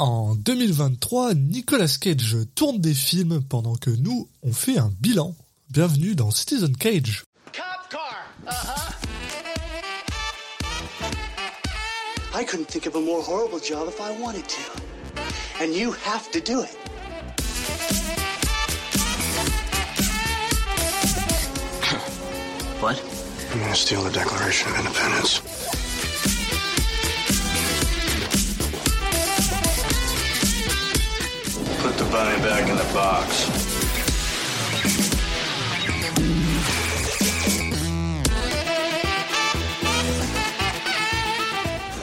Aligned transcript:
En 0.00 0.34
2023, 0.34 1.34
Nicolas 1.34 1.98
Cage 2.00 2.38
tourne 2.54 2.78
des 2.78 2.94
films 2.94 3.42
pendant 3.46 3.76
que 3.76 3.90
nous, 3.90 4.30
on 4.42 4.54
fait 4.54 4.78
un 4.78 4.90
bilan. 4.98 5.36
Bienvenue 5.68 6.14
dans 6.14 6.30
Citizen 6.30 6.74
Cage. 6.74 7.24
Cop 7.52 7.90
car. 7.90 8.24
Uh-huh. 8.46 8.94
I 12.34 12.44
couldn't 12.44 12.68
think 12.68 12.86
of 12.86 12.96
a 12.96 13.00
more 13.02 13.22
horrible 13.22 13.58
job 13.58 13.88
if 13.88 14.00
I 14.00 14.18
wanted 14.18 14.48
to. 14.48 14.62
And 15.62 15.74
you 15.74 15.92
have 16.06 16.30
to 16.30 16.40
do 16.40 16.62
it. 16.62 16.74
What? 22.80 22.98
I'm 23.52 23.60
gonna 23.60 23.74
steal 23.74 24.02
the 24.02 24.10
Declaration 24.10 24.70
of 24.70 24.78
Independence? 24.78 25.79
Put 32.20 32.26
the 32.26 32.32
bunny 32.32 32.42
back 32.42 32.68
in 32.68 32.76
the 32.76 32.92
box. 32.92 33.48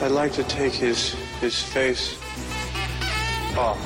I'd 0.02 0.10
like 0.10 0.32
to 0.32 0.42
take 0.44 0.72
his 0.72 1.14
his 1.40 1.62
face 1.62 2.16
off. 3.56 3.78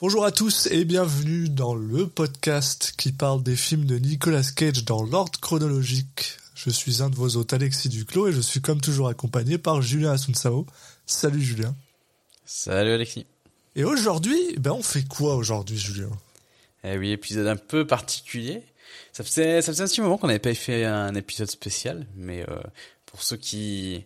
Bonjour 0.00 0.24
à 0.24 0.32
tous 0.32 0.68
et 0.70 0.84
bienvenue 0.84 1.48
dans 1.50 1.74
le 1.74 2.06
podcast 2.06 2.94
qui 2.96 3.12
parle 3.12 3.42
des 3.42 3.56
films 3.56 3.84
de 3.84 3.98
Nicolas 3.98 4.42
Cage 4.56 4.84
dans 4.84 5.02
l'ordre 5.02 5.38
chronologique. 5.40 6.38
Je 6.54 6.70
suis 6.70 7.02
un 7.02 7.10
de 7.10 7.16
vos 7.16 7.36
hôtes 7.36 7.52
Alexis 7.52 7.88
Duclos 7.90 8.28
et 8.28 8.32
je 8.32 8.40
suis 8.40 8.62
comme 8.62 8.80
toujours 8.80 9.08
accompagné 9.08 9.58
par 9.58 9.82
Julien 9.82 10.12
Asunsao. 10.12 10.66
Salut 11.06 11.42
Julien. 11.42 11.74
Salut 12.46 12.92
Alexis. 12.92 13.26
Et 13.76 13.84
aujourd'hui, 13.84 14.38
ben 14.58 14.72
on 14.72 14.82
fait 14.82 15.06
quoi 15.06 15.34
aujourd'hui 15.36 15.76
Julien? 15.78 16.10
Eh 16.84 16.96
oui, 16.98 17.10
épisode 17.12 17.46
un 17.46 17.56
peu 17.56 17.86
particulier. 17.86 18.62
Ça 19.12 19.24
faisait, 19.24 19.62
ça 19.62 19.72
faisait 19.72 19.82
un 19.84 19.86
petit 19.86 20.00
moment 20.00 20.18
qu'on 20.18 20.26
n'avait 20.28 20.38
pas 20.38 20.54
fait 20.54 20.84
un 20.84 21.14
épisode 21.14 21.50
spécial, 21.50 22.06
mais 22.16 22.42
euh, 22.48 22.60
pour 23.06 23.22
ceux 23.22 23.36
qui, 23.36 24.04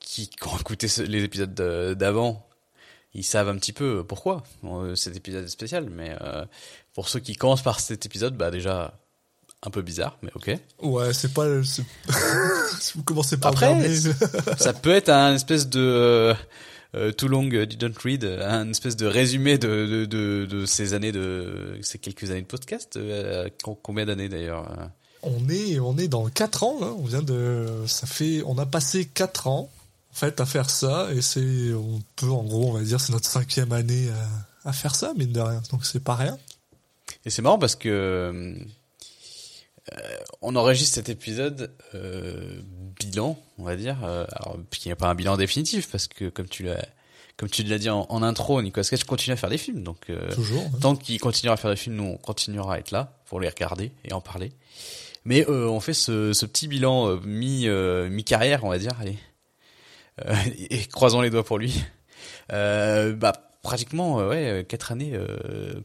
qui 0.00 0.28
ont 0.44 0.58
écouté 0.58 0.88
ce- 0.88 1.02
les 1.02 1.22
épisodes 1.22 1.54
de- 1.54 1.94
d'avant, 1.94 2.46
ils 3.14 3.24
savent 3.24 3.48
un 3.48 3.56
petit 3.56 3.72
peu 3.72 4.04
pourquoi 4.04 4.42
euh, 4.64 4.94
cet 4.96 5.16
épisode 5.16 5.44
est 5.44 5.48
spécial. 5.48 5.88
Mais 5.90 6.14
euh, 6.20 6.44
pour 6.92 7.08
ceux 7.08 7.20
qui 7.20 7.36
commencent 7.36 7.62
par 7.62 7.80
cet 7.80 8.04
épisode, 8.04 8.36
bah 8.36 8.50
déjà 8.50 8.98
un 9.62 9.70
peu 9.70 9.80
bizarre, 9.82 10.18
mais 10.22 10.30
ok. 10.34 10.50
Ouais, 10.82 11.14
c'est 11.14 11.32
pas... 11.32 11.46
si 11.62 11.82
vous 12.94 13.02
commencez 13.02 13.38
par 13.38 13.52
Après, 13.52 13.90
ça 14.58 14.74
peut 14.74 14.90
être 14.90 15.08
un 15.08 15.34
espèce 15.34 15.68
de 15.68 16.34
euh, 16.96 17.08
euh, 17.08 17.12
Too 17.12 17.28
Long 17.28 17.44
Didn't 17.44 17.98
Read, 18.02 18.24
un 18.24 18.70
espèce 18.70 18.96
de 18.96 19.06
résumé 19.06 19.58
de, 19.58 19.86
de, 19.86 20.04
de, 20.06 20.46
de 20.46 20.66
ces 20.66 20.94
années 20.94 21.12
de 21.12 21.78
ces 21.82 21.98
quelques 21.98 22.30
années 22.30 22.42
de 22.42 22.46
podcast. 22.46 22.96
Euh, 22.96 23.48
com- 23.62 23.76
combien 23.82 24.06
d'années 24.06 24.28
d'ailleurs 24.28 24.70
euh 24.78 24.86
On 25.22 25.48
est, 25.48 25.78
on 25.80 25.96
est 25.98 26.08
dans 26.08 26.28
4 26.28 26.62
ans, 26.62 26.78
là. 26.80 26.86
On 26.98 27.04
vient 27.04 27.22
de, 27.22 27.66
ça 27.86 28.06
fait, 28.06 28.42
on 28.46 28.58
a 28.58 28.66
passé 28.66 29.04
4 29.06 29.46
ans, 29.46 29.70
en 30.10 30.14
fait, 30.14 30.40
à 30.40 30.46
faire 30.46 30.70
ça, 30.70 31.08
et 31.14 31.20
c'est, 31.22 31.72
on 31.74 32.02
peut, 32.16 32.30
en 32.30 32.44
gros, 32.44 32.70
on 32.70 32.72
va 32.72 32.82
dire, 32.82 33.00
c'est 33.00 33.12
notre 33.12 33.28
cinquième 33.28 33.72
année 33.72 34.08
à, 34.64 34.70
à 34.70 34.72
faire 34.72 34.94
ça, 34.94 35.12
mine 35.16 35.32
de 35.32 35.40
rien. 35.40 35.62
Donc 35.70 35.84
c'est 35.84 36.02
pas 36.02 36.14
rien. 36.14 36.38
Et 37.24 37.30
c'est 37.30 37.42
marrant 37.42 37.58
parce 37.58 37.76
que 37.76 37.88
euh, 37.88 38.54
on 40.42 40.56
enregistre 40.56 40.94
cet 40.94 41.08
épisode 41.08 41.70
euh, 41.94 42.60
bilan, 42.98 43.38
on 43.58 43.64
va 43.64 43.76
dire. 43.76 43.98
Euh, 44.04 44.26
alors, 44.32 44.56
qui 44.70 44.88
n'est 44.88 44.94
pas 44.94 45.08
un 45.08 45.14
bilan 45.14 45.36
définitif 45.36 45.90
parce 45.90 46.06
que 46.06 46.28
comme 46.28 46.48
tu 46.48 46.62
l'as 46.64 46.84
comme 47.36 47.50
tu 47.50 47.62
l'as 47.64 47.78
dit 47.78 47.90
en, 47.90 48.06
en 48.08 48.22
intro, 48.22 48.62
Nicolas 48.62 48.84
Cage 48.88 49.04
continue 49.04 49.34
à 49.34 49.36
faire 49.36 49.50
des 49.50 49.58
films. 49.58 49.82
Donc 49.82 50.08
euh, 50.08 50.32
Toujours. 50.34 50.64
tant 50.80 50.96
qu'il 50.96 51.20
continuera 51.20 51.54
à 51.54 51.56
faire 51.56 51.70
des 51.70 51.76
films, 51.76 51.96
nous 51.96 52.04
on 52.04 52.16
continuera 52.16 52.74
à 52.76 52.78
être 52.78 52.90
là 52.90 53.12
pour 53.26 53.40
les 53.40 53.48
regarder 53.48 53.92
et 54.04 54.12
en 54.12 54.20
parler. 54.20 54.52
Mais 55.26 55.44
euh, 55.48 55.68
on 55.68 55.80
fait 55.80 55.92
ce, 55.92 56.32
ce 56.32 56.46
petit 56.46 56.68
bilan 56.68 57.08
euh, 57.08 57.20
mi 57.24 57.66
euh, 57.66 58.08
mi 58.08 58.24
carrière, 58.24 58.64
on 58.64 58.70
va 58.70 58.78
dire. 58.78 58.92
Allez, 59.00 59.18
et 60.70 60.84
croisons 60.86 61.20
les 61.20 61.30
doigts 61.30 61.44
pour 61.44 61.58
lui. 61.58 61.82
Bah 62.48 63.32
pratiquement 63.62 64.18
ouais 64.18 64.64
quatre 64.68 64.92
années 64.92 65.18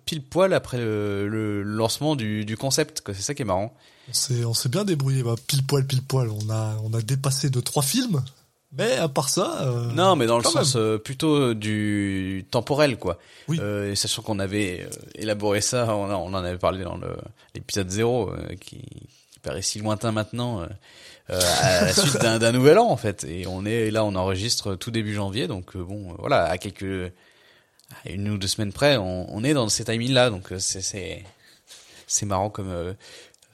pile 0.06 0.24
poil 0.24 0.54
après 0.54 0.78
le, 0.78 1.28
le 1.28 1.64
lancement 1.64 2.16
du, 2.16 2.46
du 2.46 2.56
concept. 2.56 3.02
C'est 3.08 3.22
ça 3.22 3.34
qui 3.34 3.42
est 3.42 3.46
marrant. 3.46 3.76
On 4.10 4.54
s'est, 4.54 4.70
bien 4.70 4.84
débrouillé, 4.84 5.24
bah, 5.24 5.36
pile 5.48 5.64
poil, 5.66 5.86
pile 5.86 6.02
poil. 6.02 6.30
On 6.30 6.50
a, 6.50 6.76
on 6.84 6.94
a 6.94 7.02
dépassé 7.02 7.50
de 7.50 7.60
trois 7.62 7.84
films. 7.84 8.22
Mais 8.74 8.96
à 8.98 9.10
part 9.10 9.28
ça, 9.30 9.64
euh, 9.64 9.92
Non, 9.92 10.16
mais 10.16 10.26
dans 10.26 10.38
le 10.38 10.44
sens 10.44 10.76
euh, 10.76 10.98
plutôt 10.98 11.54
du 11.54 12.46
temporel, 12.52 12.98
quoi. 12.98 13.20
Oui. 13.50 13.60
Euh, 13.60 13.96
sachant 13.96 14.22
qu'on 14.22 14.40
avait 14.40 14.82
euh, 14.82 14.90
élaboré 15.16 15.60
ça, 15.60 15.94
on, 15.96 16.10
en 16.10 16.34
avait 16.34 16.58
parlé 16.58 16.84
dans 16.84 16.98
l'épisode 17.54 17.90
0, 17.90 18.30
euh, 18.30 18.48
qui, 18.62 18.82
qui 19.32 19.40
paraît 19.42 19.62
si 19.62 19.80
lointain 19.80 20.14
maintenant, 20.14 20.62
euh, 20.62 20.68
euh, 21.32 21.40
à 21.62 21.86
la 21.86 21.94
suite 21.94 22.18
d'un 22.18 22.52
nouvel 22.54 22.78
an, 22.80 22.90
en 22.90 22.98
fait. 22.98 23.26
Et 23.26 23.46
on 23.46 23.66
est 23.66 23.92
là, 23.92 24.06
on 24.06 24.16
enregistre 24.16 24.76
tout 24.76 24.92
début 24.92 25.14
janvier, 25.14 25.48
donc 25.48 25.76
euh, 25.76 25.84
bon, 25.84 26.12
euh, 26.12 26.16
voilà, 26.20 26.46
à 26.46 26.58
quelques... 26.58 27.12
à 28.06 28.10
une 28.10 28.30
ou 28.30 28.38
deux 28.38 28.48
semaines 28.48 28.72
près, 28.72 28.96
on, 28.96 29.34
on 29.34 29.44
est 29.44 29.54
dans 29.54 29.68
ces 29.68 29.84
timings-là, 29.84 30.30
donc 30.30 30.54
euh, 30.54 30.60
c'est 30.60 31.26
c'est 32.08 32.26
marrant 32.26 32.50
comme 32.50 32.70
euh, 32.70 32.94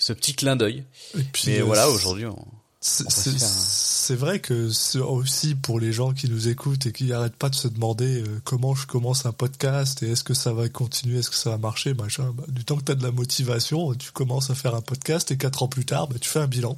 ce 0.07 0.13
petit 0.13 0.33
clin 0.35 0.55
d'œil. 0.55 0.83
et 1.17 1.23
puis, 1.23 1.43
Mais 1.47 1.59
euh, 1.59 1.63
voilà, 1.65 1.89
aujourd'hui, 1.89 2.25
on... 2.25 2.37
C'est 2.79 4.15
vrai 4.15 4.39
que 4.39 4.69
c'est 4.69 4.99
aussi 4.99 5.55
pour 5.55 5.79
les 5.81 5.91
gens 5.91 6.13
qui 6.13 6.29
nous 6.29 6.47
écoutent 6.47 6.85
et 6.85 6.93
qui 6.93 7.11
arrêtent 7.11 7.35
pas 7.35 7.49
de 7.49 7.55
se 7.55 7.67
demander 7.67 8.21
euh, 8.21 8.39
comment 8.45 8.73
je 8.75 8.87
commence 8.87 9.25
un 9.25 9.33
podcast 9.33 10.03
et 10.03 10.11
est-ce 10.11 10.23
que 10.23 10.33
ça 10.33 10.53
va 10.53 10.69
continuer, 10.69 11.19
est-ce 11.19 11.29
que 11.29 11.35
ça 11.35 11.49
va 11.49 11.57
marcher, 11.57 11.93
machin. 11.93 12.31
Bah, 12.33 12.45
du 12.47 12.63
temps 12.63 12.77
que 12.77 12.83
tu 12.83 12.91
as 12.93 12.95
de 12.95 13.03
la 13.03 13.11
motivation, 13.11 13.93
tu 13.95 14.11
commences 14.11 14.49
à 14.49 14.55
faire 14.55 14.75
un 14.75 14.81
podcast 14.81 15.29
et 15.31 15.37
quatre 15.37 15.63
ans 15.63 15.67
plus 15.67 15.85
tard, 15.85 16.07
bah, 16.07 16.15
tu 16.21 16.29
fais 16.29 16.39
un 16.39 16.47
bilan. 16.47 16.77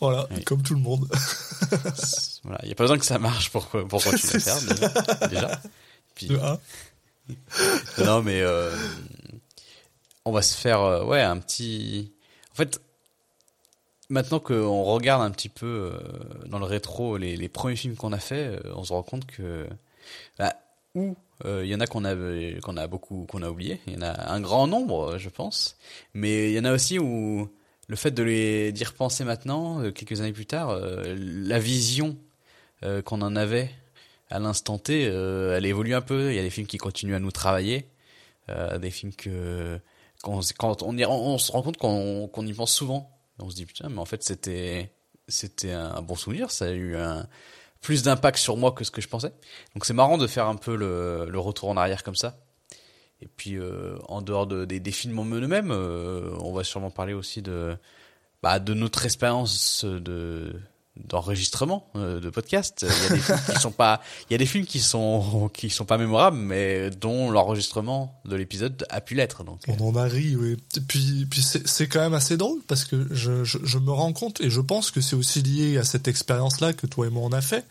Voilà, 0.00 0.26
Oui. 0.36 0.44
comme 0.44 0.62
tout 0.62 0.74
le 0.74 0.80
monde. 0.80 1.08
Voilà, 2.44 2.60
il 2.64 2.68
y 2.68 2.72
a 2.72 2.74
pas 2.74 2.84
besoin 2.84 2.98
que 2.98 3.06
ça 3.06 3.18
marche 3.18 3.50
pour 3.50 3.66
pour 3.68 4.02
continuer 4.02 4.36
à 4.36 4.40
faire 4.40 5.28
déjà. 5.28 5.62
Puis, 6.14 6.28
non 8.04 8.22
mais 8.22 8.40
euh, 8.42 8.74
on 10.24 10.32
va 10.32 10.42
se 10.42 10.54
faire 10.56 11.06
ouais 11.06 11.22
un 11.22 11.38
petit. 11.38 12.12
En 12.58 12.64
fait, 12.64 12.80
maintenant 14.08 14.40
qu'on 14.40 14.82
regarde 14.82 15.22
un 15.22 15.30
petit 15.30 15.48
peu 15.48 15.92
euh, 15.94 16.00
dans 16.46 16.58
le 16.58 16.64
rétro 16.64 17.16
les, 17.16 17.48
premiers 17.48 17.76
films 17.76 17.94
qu'on 17.94 18.12
a 18.12 18.18
fait, 18.18 18.48
euh, 18.48 18.74
on 18.74 18.82
se 18.82 18.92
rend 18.92 19.04
compte 19.04 19.26
que 19.26 19.68
bah, 20.40 20.56
ou 20.96 21.16
euh, 21.44 21.64
il 21.64 21.70
y 21.70 21.74
en 21.76 21.78
a 21.78 21.86
qu'on 21.86 22.04
a 22.04 22.86
beaucoup 22.88 23.26
qu'on 23.30 23.42
a 23.42 23.50
oublié, 23.50 23.80
il 23.86 23.92
y 23.92 23.96
en 23.96 24.02
a 24.02 24.32
un 24.32 24.40
grand 24.40 24.66
nombre, 24.66 25.18
je 25.18 25.28
pense, 25.28 25.76
mais 26.14 26.50
il 26.50 26.56
y 26.56 26.58
en 26.58 26.64
a 26.64 26.72
aussi 26.72 26.98
où 26.98 27.48
le 27.86 27.96
fait 27.96 28.10
de 28.10 28.24
les 28.24 28.72
d'y 28.72 28.82
repenser 28.82 29.22
maintenant, 29.22 29.92
quelques 29.92 30.20
années 30.20 30.32
plus 30.32 30.46
tard, 30.46 30.76
la 31.14 31.58
vision 31.60 32.16
qu'on 33.04 33.22
en 33.22 33.36
avait 33.36 33.70
à 34.30 34.40
l'instant 34.40 34.78
T, 34.78 35.02
elle 35.02 35.64
évolue 35.64 35.94
un 35.94 36.00
peu. 36.00 36.32
Il 36.32 36.34
y 36.34 36.40
a 36.40 36.42
des 36.42 36.50
films 36.50 36.66
qui 36.66 36.78
continuent 36.78 37.14
à 37.14 37.20
nous 37.20 37.30
travailler, 37.30 37.86
des 38.48 38.90
films 38.90 39.14
que 39.14 39.80
quand, 40.22 40.34
on, 40.82 41.38
se 41.38 41.52
rend 41.52 41.62
compte 41.62 41.76
qu'on 41.76 42.46
y 42.46 42.52
pense 42.52 42.72
souvent. 42.72 43.16
On 43.38 43.50
se 43.50 43.54
dit 43.54 43.66
putain, 43.66 43.88
mais 43.88 43.98
en 43.98 44.04
fait 44.04 44.22
c'était 44.22 44.92
c'était 45.28 45.72
un 45.72 46.02
bon 46.02 46.16
souvenir. 46.16 46.50
Ça 46.50 46.66
a 46.66 46.72
eu 46.72 46.96
plus 47.80 48.02
d'impact 48.02 48.38
sur 48.38 48.56
moi 48.56 48.72
que 48.72 48.84
ce 48.84 48.90
que 48.90 49.00
je 49.00 49.08
pensais. 49.08 49.32
Donc 49.74 49.84
c'est 49.84 49.94
marrant 49.94 50.18
de 50.18 50.26
faire 50.26 50.46
un 50.46 50.56
peu 50.56 50.76
le, 50.76 51.38
retour 51.38 51.68
en 51.68 51.76
arrière 51.76 52.02
comme 52.02 52.16
ça. 52.16 52.38
Et 53.20 53.26
puis 53.26 53.56
euh, 53.56 53.96
en 54.08 54.22
dehors 54.22 54.46
de, 54.46 54.64
des, 54.64 54.78
des 54.78 54.92
films 54.92 55.18
en 55.18 55.24
eux-mêmes, 55.24 55.72
euh, 55.72 56.36
on 56.40 56.52
va 56.52 56.62
sûrement 56.62 56.90
parler 56.90 57.14
aussi 57.14 57.42
de 57.42 57.76
bah, 58.42 58.60
de 58.60 58.74
notre 58.74 59.04
expérience 59.04 59.84
de 59.84 60.54
d'enregistrement 61.06 61.88
euh, 61.96 62.20
de 62.20 62.30
podcast. 62.30 62.84
Il 62.84 62.88
y 62.88 63.06
a 63.06 63.16
des 63.16 63.20
films 63.20 63.38
qui 63.54 63.60
sont 63.60 63.70
pas, 63.70 64.00
il 64.28 64.32
y 64.32 64.34
a 64.34 64.38
des 64.38 64.46
films 64.46 64.66
qui 64.66 64.80
sont 64.80 65.50
qui 65.52 65.70
sont 65.70 65.84
pas 65.84 65.98
mémorables, 65.98 66.36
mais 66.36 66.90
dont 66.90 67.30
l'enregistrement 67.30 68.20
de 68.24 68.36
l'épisode 68.36 68.86
a 68.90 69.00
pu 69.00 69.14
l'être. 69.14 69.44
Donc 69.44 69.60
On 69.68 69.88
en 69.88 69.96
a 69.96 70.04
ri, 70.04 70.36
oui. 70.36 70.56
Et 70.76 70.80
Puis, 70.80 71.26
puis 71.26 71.42
c'est 71.42 71.88
quand 71.88 72.00
même 72.00 72.14
assez 72.14 72.36
drôle 72.36 72.60
parce 72.66 72.84
que 72.84 73.06
je, 73.10 73.44
je, 73.44 73.58
je 73.62 73.78
me 73.78 73.90
rends 73.90 74.12
compte 74.12 74.40
et 74.40 74.50
je 74.50 74.60
pense 74.60 74.90
que 74.90 75.00
c'est 75.00 75.16
aussi 75.16 75.42
lié 75.42 75.78
à 75.78 75.84
cette 75.84 76.08
expérience-là 76.08 76.72
que 76.72 76.86
toi 76.86 77.06
et 77.06 77.10
moi 77.10 77.22
on 77.24 77.32
a 77.32 77.40
fait. 77.40 77.64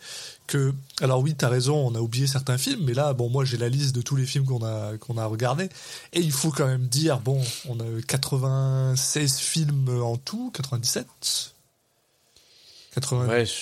Que, 0.46 0.72
alors 1.02 1.20
oui, 1.20 1.34
t'as 1.34 1.48
raison, 1.48 1.76
on 1.76 1.94
a 1.94 2.00
oublié 2.00 2.26
certains 2.26 2.56
films, 2.56 2.80
mais 2.84 2.94
là, 2.94 3.12
bon, 3.12 3.28
moi 3.28 3.44
j'ai 3.44 3.58
la 3.58 3.68
liste 3.68 3.94
de 3.94 4.00
tous 4.00 4.16
les 4.16 4.24
films 4.24 4.46
qu'on 4.46 4.64
a 4.64 4.96
qu'on 4.96 5.18
a 5.18 5.26
regardés 5.26 5.68
et 6.14 6.20
il 6.20 6.32
faut 6.32 6.50
quand 6.50 6.66
même 6.66 6.86
dire, 6.86 7.20
bon, 7.20 7.42
on 7.68 7.78
a 7.80 7.84
96 8.06 9.38
films 9.38 10.02
en 10.02 10.16
tout, 10.16 10.50
97, 10.54 11.06
80, 12.94 13.26
ouais, 13.28 13.46
je- 13.46 13.52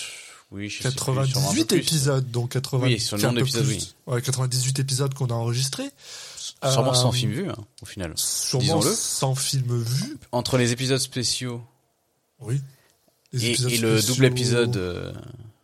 oui, 0.51 0.69
je 0.69 0.81
sais 0.83 0.89
plus, 0.89 0.97
sûrement 0.97 1.21
un 1.21 1.23
peu 1.25 1.27
98 1.33 1.65
plus. 1.65 1.77
épisodes, 1.77 2.31
donc 2.31 2.51
80, 2.51 2.85
Oui, 2.87 2.99
sur 2.99 3.17
le 3.17 3.23
nombre 3.23 3.33
un 3.33 3.35
peu 3.35 3.45
d'épisodes, 3.45 3.65
plus. 3.65 3.75
oui. 4.07 4.13
Ouais, 4.13 4.21
98 4.21 4.79
épisodes 4.79 5.13
qu'on 5.13 5.27
a 5.27 5.33
enregistrés. 5.33 5.89
Sûrement 6.63 6.91
Euh, 6.91 6.95
100 6.95 7.11
films 7.11 7.31
vus, 7.33 7.49
hein, 7.49 7.55
au 7.81 7.85
final. 7.85 8.13
Sûrement. 8.15 8.81
100 8.81 9.35
films 9.35 9.81
vus. 9.83 10.17
Entre 10.31 10.57
les 10.57 10.71
épisodes 10.71 10.99
spéciaux 10.99 11.61
Oui. 12.39 12.61
Les 13.33 13.45
et, 13.45 13.49
épisodes 13.51 13.71
et 13.71 13.77
le 13.77 14.01
double 14.01 14.25
épisode, 14.25 14.77
euh, 14.77 15.11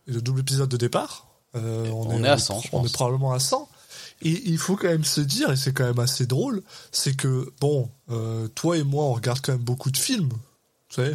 et 0.06 0.12
le 0.12 0.20
double 0.20 0.40
épisode 0.40 0.68
de 0.68 0.76
départ. 0.76 1.26
euh, 1.56 1.88
On 1.90 2.22
est 2.22 2.28
à 2.28 2.36
100, 2.38 2.60
je 2.60 2.68
On 2.72 2.80
pense. 2.82 2.90
est 2.90 2.92
probablement 2.92 3.32
à 3.32 3.38
100. 3.40 3.68
Et 4.22 4.42
il 4.48 4.58
faut 4.58 4.76
quand 4.76 4.88
même 4.88 5.04
se 5.04 5.20
dire, 5.20 5.50
et 5.50 5.56
c'est 5.56 5.72
quand 5.72 5.84
même 5.84 5.98
assez 5.98 6.26
drôle, 6.26 6.62
c'est 6.92 7.16
que, 7.16 7.52
bon, 7.60 7.90
euh, 8.10 8.46
toi 8.48 8.76
et 8.76 8.82
moi, 8.84 9.04
on 9.04 9.12
regarde 9.14 9.40
quand 9.42 9.52
même 9.52 9.62
beaucoup 9.62 9.90
de 9.90 9.96
films, 9.96 10.30
tu 10.88 10.96
sais, 10.96 11.14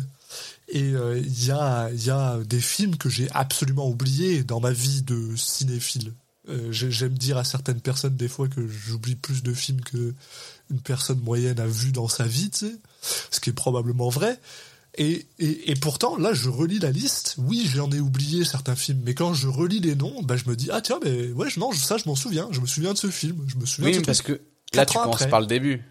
et 0.72 0.94
euh, 0.94 1.18
il 1.20 1.46
y, 1.46 1.52
a, 1.52 1.90
y 1.92 2.10
a 2.10 2.38
des 2.46 2.60
films 2.62 2.96
que 2.98 3.10
j'ai 3.10 3.30
absolument 3.32 3.88
oubliés 3.88 4.44
dans 4.44 4.60
ma 4.60 4.72
vie 4.72 5.02
de 5.02 5.36
cinéphile. 5.36 6.14
Euh, 6.50 6.72
j'ai- 6.72 6.92
J'aime 6.92 7.18
dire 7.18 7.38
à 7.38 7.44
certaines 7.44 7.82
personnes 7.82 8.16
des 8.16 8.28
fois 8.28 8.48
que 8.48 8.68
j'oublie 8.68 9.16
plus 9.16 9.44
de 9.44 9.54
films 9.54 9.82
que 9.82 10.14
une 10.72 10.80
personne 10.82 11.20
moyenne 11.20 11.60
a 11.60 11.68
vu 11.68 11.92
dans 11.92 12.08
sa 12.08 12.26
vie, 12.26 12.50
tu 12.50 12.68
sais, 12.68 12.76
ce 13.32 13.40
qui 13.40 13.50
est 13.50 13.54
probablement 13.54 14.10
vrai. 14.10 14.40
Et, 14.98 15.28
et, 15.38 15.72
et 15.72 15.76
pourtant, 15.76 16.18
là, 16.18 16.34
je 16.34 16.50
relis 16.50 16.80
la 16.80 16.92
liste. 16.92 17.36
Oui, 17.38 17.70
j'en 17.74 17.90
ai 17.92 18.00
oublié 18.00 18.44
certains 18.44 18.76
films, 18.76 19.02
mais 19.06 19.14
quand 19.14 19.34
je 19.36 19.48
relis 19.48 19.80
les 19.80 19.96
noms, 19.96 20.22
bah, 20.24 20.36
je 20.36 20.50
me 20.50 20.56
dis 20.56 20.70
ah 20.72 20.82
tiens, 20.82 21.00
mais 21.04 21.32
ouais, 21.32 21.48
non, 21.58 21.72
ça, 21.72 21.98
je 21.98 22.04
m'en 22.08 22.16
souviens. 22.16 22.48
Je 22.52 22.60
me 22.60 22.66
souviens 22.68 22.94
de 22.94 22.98
ce 22.98 23.10
film. 23.10 23.38
Je 23.48 23.56
me 23.58 23.66
souviens. 23.66 23.92
Oui, 23.92 23.96
de 23.98 24.02
ce 24.02 24.06
parce 24.06 24.18
truc. 24.24 24.38
que 24.72 24.78
là, 24.78 24.86
tu 24.86 24.98
commences 24.98 25.26
par 25.28 25.42
le 25.42 25.48
début. 25.48 25.84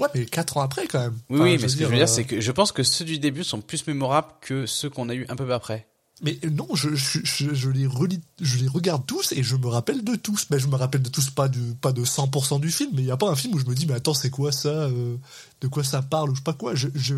Ouais, 0.00 0.08
mais 0.14 0.26
quatre 0.26 0.56
ans 0.56 0.62
après 0.62 0.86
quand 0.86 1.00
même. 1.00 1.18
Oui, 1.30 1.36
Enfin, 1.36 1.44
oui, 1.44 1.56
je 1.58 1.62
mais 1.62 1.68
ce 1.68 1.76
que 1.76 1.82
je 1.84 1.88
veux 1.88 1.94
euh, 1.94 1.96
dire, 1.98 2.08
c'est 2.08 2.24
que 2.24 2.40
je 2.40 2.52
pense 2.52 2.72
que 2.72 2.82
ceux 2.82 3.04
du 3.04 3.18
début 3.18 3.44
sont 3.44 3.60
plus 3.60 3.86
mémorables 3.86 4.28
que 4.40 4.66
ceux 4.66 4.90
qu'on 4.90 5.08
a 5.08 5.14
eu 5.14 5.26
un 5.28 5.36
peu 5.36 5.52
après. 5.52 5.86
Mais 6.22 6.38
non, 6.50 6.66
je, 6.74 6.94
je, 6.94 7.18
je, 7.24 7.52
je 7.54 7.68
les 7.68 7.86
relis, 7.86 8.20
je 8.40 8.56
les 8.56 8.68
regarde 8.68 9.04
tous 9.06 9.32
et 9.32 9.42
je 9.42 9.54
me 9.56 9.66
rappelle 9.66 10.02
de 10.02 10.14
tous. 10.14 10.46
Mais 10.50 10.58
je 10.58 10.66
me 10.66 10.74
rappelle 10.76 11.02
de 11.02 11.10
tous, 11.10 11.28
pas 11.30 11.48
de, 11.48 11.60
pas 11.74 11.92
de 11.92 12.04
100% 12.04 12.58
du 12.60 12.70
film, 12.70 12.90
mais 12.94 13.02
il 13.02 13.04
n'y 13.04 13.10
a 13.10 13.18
pas 13.18 13.28
un 13.28 13.36
film 13.36 13.54
où 13.54 13.58
je 13.58 13.66
me 13.66 13.74
dis, 13.74 13.86
mais 13.86 13.94
attends, 13.94 14.14
c'est 14.14 14.30
quoi 14.30 14.50
ça 14.50 14.68
euh, 14.68 15.16
De 15.60 15.68
quoi 15.68 15.84
ça 15.84 16.00
parle 16.00 16.30
ou 16.30 16.34
je 16.34 16.38
sais 16.40 16.44
pas 16.44 16.54
quoi. 16.54 16.74
Je, 16.74 16.88
je 16.94 17.14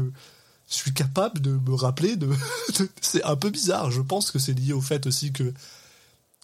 suis 0.67 0.93
capable 0.93 1.41
de 1.41 1.51
me 1.53 1.75
rappeler 1.75 2.17
de. 2.17 2.27
de- 2.79 2.91
c'est 3.01 3.23
un 3.23 3.37
peu 3.37 3.51
bizarre. 3.51 3.91
Je 3.93 4.01
pense 4.01 4.33
que 4.33 4.41
c'est 4.41 4.53
lié 4.55 4.73
au 4.73 4.81
fait 4.81 5.07
aussi 5.07 5.31
que 5.33 5.53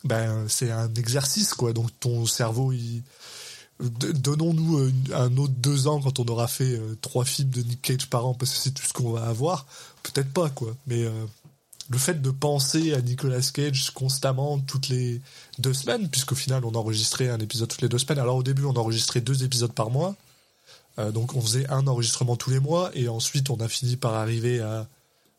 ben, 0.04 0.44
c'est 0.48 0.70
un 0.70 0.92
exercice, 0.94 1.54
quoi. 1.54 1.72
Donc 1.72 1.88
ton 1.98 2.24
cerveau, 2.26 2.72
il. 2.72 3.02
Donnons-nous 3.80 4.78
euh, 4.78 4.92
un 5.14 5.36
autre 5.36 5.52
deux 5.56 5.88
ans 5.88 6.00
quand 6.00 6.20
on 6.20 6.26
aura 6.26 6.46
fait 6.46 6.78
euh, 6.78 6.96
trois 7.00 7.24
films 7.24 7.50
de 7.50 7.62
Nick 7.62 7.82
Cage 7.82 8.08
par 8.08 8.24
an 8.24 8.34
parce 8.34 8.52
que 8.52 8.58
c'est 8.58 8.70
tout 8.70 8.84
ce 8.84 8.92
qu'on 8.92 9.10
va 9.10 9.26
avoir. 9.26 9.66
Peut-être 10.02 10.32
pas, 10.32 10.50
quoi. 10.50 10.74
Mais. 10.86 11.04
euh, 11.04 11.26
le 11.90 11.98
fait 11.98 12.22
de 12.22 12.30
penser 12.30 12.94
à 12.94 13.02
Nicolas 13.02 13.42
Cage 13.52 13.90
constamment 13.90 14.58
toutes 14.58 14.88
les 14.88 15.20
deux 15.58 15.74
semaines, 15.74 16.08
puisqu'au 16.08 16.34
final 16.34 16.64
on 16.64 16.74
enregistrait 16.76 17.28
un 17.28 17.38
épisode 17.38 17.68
toutes 17.68 17.82
les 17.82 17.90
deux 17.90 17.98
semaines. 17.98 18.20
Alors 18.20 18.36
au 18.36 18.42
début 18.42 18.64
on 18.64 18.74
enregistrait 18.74 19.20
deux 19.20 19.44
épisodes 19.44 19.74
par 19.74 19.90
mois, 19.90 20.16
donc 20.96 21.36
on 21.36 21.42
faisait 21.42 21.68
un 21.68 21.86
enregistrement 21.86 22.36
tous 22.36 22.48
les 22.48 22.58
mois, 22.58 22.90
et 22.94 23.06
ensuite 23.08 23.50
on 23.50 23.56
a 23.56 23.68
fini 23.68 23.96
par 23.96 24.14
arriver 24.14 24.60
à 24.60 24.88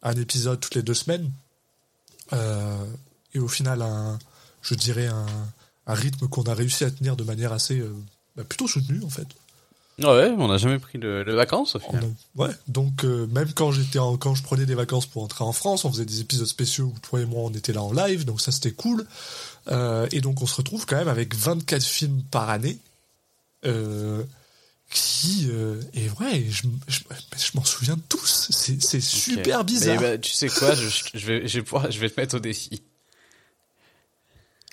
un 0.04 0.16
épisode 0.18 0.60
toutes 0.60 0.76
les 0.76 0.84
deux 0.84 0.94
semaines. 0.94 1.32
Et 3.34 3.40
au 3.40 3.48
final, 3.48 3.82
un, 3.82 4.20
je 4.62 4.76
dirais 4.76 5.08
un, 5.08 5.26
rythme 5.88 6.28
qu'on 6.28 6.44
a 6.44 6.54
réussi 6.54 6.84
à 6.84 6.92
tenir 6.92 7.16
de 7.16 7.24
manière 7.24 7.54
assez 7.54 7.84
bah, 8.36 8.44
plutôt 8.44 8.68
soutenue 8.68 9.02
en 9.04 9.10
fait. 9.10 9.28
Ouais, 10.00 10.30
on 10.38 10.50
n'a 10.50 10.58
jamais 10.58 10.78
pris 10.78 11.00
de, 11.00 11.24
de 11.26 11.32
vacances 11.34 11.76
au 11.76 11.80
final. 11.80 12.04
a- 12.04 12.42
ouais, 12.44 12.52
donc 12.68 13.06
euh, 13.06 13.28
même 13.28 13.54
quand 13.54 13.72
j'étais 13.72 13.98
quand 14.20 14.36
je 14.36 14.44
prenais 14.44 14.66
des 14.66 14.76
vacances 14.76 15.06
pour 15.06 15.24
entrer 15.24 15.46
en 15.46 15.54
France, 15.54 15.86
on 15.86 15.92
faisait 15.92 16.04
des 16.06 16.20
épisodes 16.20 16.48
spéciaux 16.48 16.92
où 16.94 17.00
toi 17.00 17.22
et 17.22 17.26
moi 17.26 17.44
on 17.44 17.52
était 17.54 17.72
là 17.72 17.82
en 17.82 17.94
live, 17.94 18.26
donc 18.26 18.42
ça 18.42 18.52
c'était 18.52 18.72
cool. 18.74 19.06
Euh, 19.70 20.06
et 20.12 20.20
donc 20.20 20.42
on 20.42 20.46
se 20.48 20.56
retrouve 20.56 20.86
quand 20.86 20.98
même 20.98 21.08
avec 21.08 21.34
24 21.34 21.82
films 21.82 22.22
par 22.30 22.50
année, 22.50 22.78
euh, 23.66 24.22
qui 24.92 25.48
euh, 25.50 25.82
et 25.94 26.10
ouais, 26.20 26.46
je, 26.50 26.64
je, 26.90 27.00
je 27.38 27.52
m'en 27.56 27.64
souviens 27.64 27.96
de 27.96 28.02
tous. 28.10 28.48
C'est 28.52 29.02
super 29.02 29.64
bizarre. 29.64 29.96
Bah, 30.02 30.18
tu 30.18 30.32
sais 30.32 30.50
quoi, 30.50 30.76
je, 30.76 30.90
je 31.14 31.26
vais, 31.26 31.48
je 31.48 31.58
vais 31.60 31.64
pouvoir- 31.64 31.90
je 31.90 32.00
vais 32.00 32.10
te 32.10 32.20
mettre 32.20 32.36
au 32.36 32.40
défi. 32.40 32.82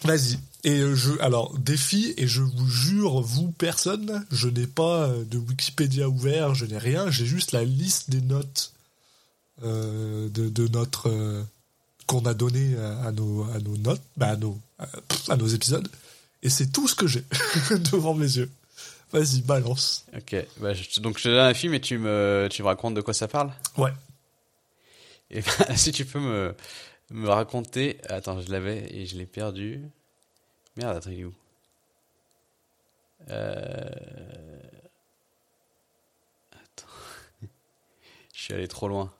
Vas-y. 0.05 0.39
Et 0.65 0.79
euh, 0.81 0.95
je, 0.95 1.13
alors, 1.21 1.57
défi, 1.59 2.15
et 2.17 2.27
je 2.29 2.43
vous 2.43 2.69
jure, 2.69 3.21
vous, 3.21 3.51
personne, 3.53 4.25
je 4.31 4.49
n'ai 4.49 4.67
pas 4.67 5.09
euh, 5.09 5.25
de 5.25 5.39
Wikipédia 5.39 6.09
ouvert, 6.09 6.55
je 6.55 6.67
n'ai 6.67 6.79
rien, 6.79 7.11
j'ai 7.11 7.27
juste 7.27 7.53
la 7.53 7.65
liste 7.65 8.11
des 8.11 8.21
notes 8.21 8.73
euh, 9.65 10.29
de, 10.29 10.49
de 10.49 10.69
notre. 10.69 11.09
euh, 11.09 11.43
qu'on 12.07 12.27
a 12.27 12.35
donné 12.35 12.77
à, 13.05 13.13
nos, 13.13 13.45
à 13.55 13.59
nos 13.61 13.77
notes, 13.77 14.03
bah, 14.17 14.31
à, 14.31 14.37
nos, 14.37 14.59
à, 15.29 15.37
nos 15.37 15.47
épisodes, 15.47 15.89
et 16.43 16.51
c'est 16.51 16.67
tout 16.67 16.89
ce 16.89 16.97
que 16.97 17.07
j'ai 17.07 17.25
devant 17.93 18.13
mes 18.15 18.27
yeux. 18.37 18.51
Vas-y, 19.13 19.41
balance. 19.43 20.05
Ok, 20.17 20.35
bah, 20.61 20.75
je- 20.75 21.01
donc 21.01 21.19
je 21.19 21.23
te 21.25 21.29
donne 21.29 21.39
un 21.47 21.55
film 21.55 21.75
et 21.75 21.81
tu 21.81 21.99
me, 21.99 22.49
tu 22.51 22.63
me 22.63 22.67
racontes 22.67 22.95
de 22.95 23.01
quoi 23.03 23.15
ça 23.15 23.29
parle? 23.29 23.53
Ouais. 23.79 23.93
Et 25.31 25.41
bah, 25.43 25.77
si 25.77 25.93
tu 25.93 26.05
peux 26.05 26.19
me, 26.21 26.55
me 27.13 27.29
raconter. 27.29 27.99
Attends, 28.09 28.41
je 28.41 28.51
l'avais 28.51 28.93
et 28.95 29.07
je 29.07 29.17
l'ai 29.17 29.27
perdu. 29.27 29.81
Merde, 30.77 30.97
attends, 30.97 31.11
il 31.11 31.21
est 31.21 31.25
où? 31.25 31.35
Euh... 33.31 34.61
Attends. 36.53 36.87
je 38.35 38.41
suis 38.41 38.55
allé 38.55 38.69
trop 38.69 38.89
loin. 38.89 39.13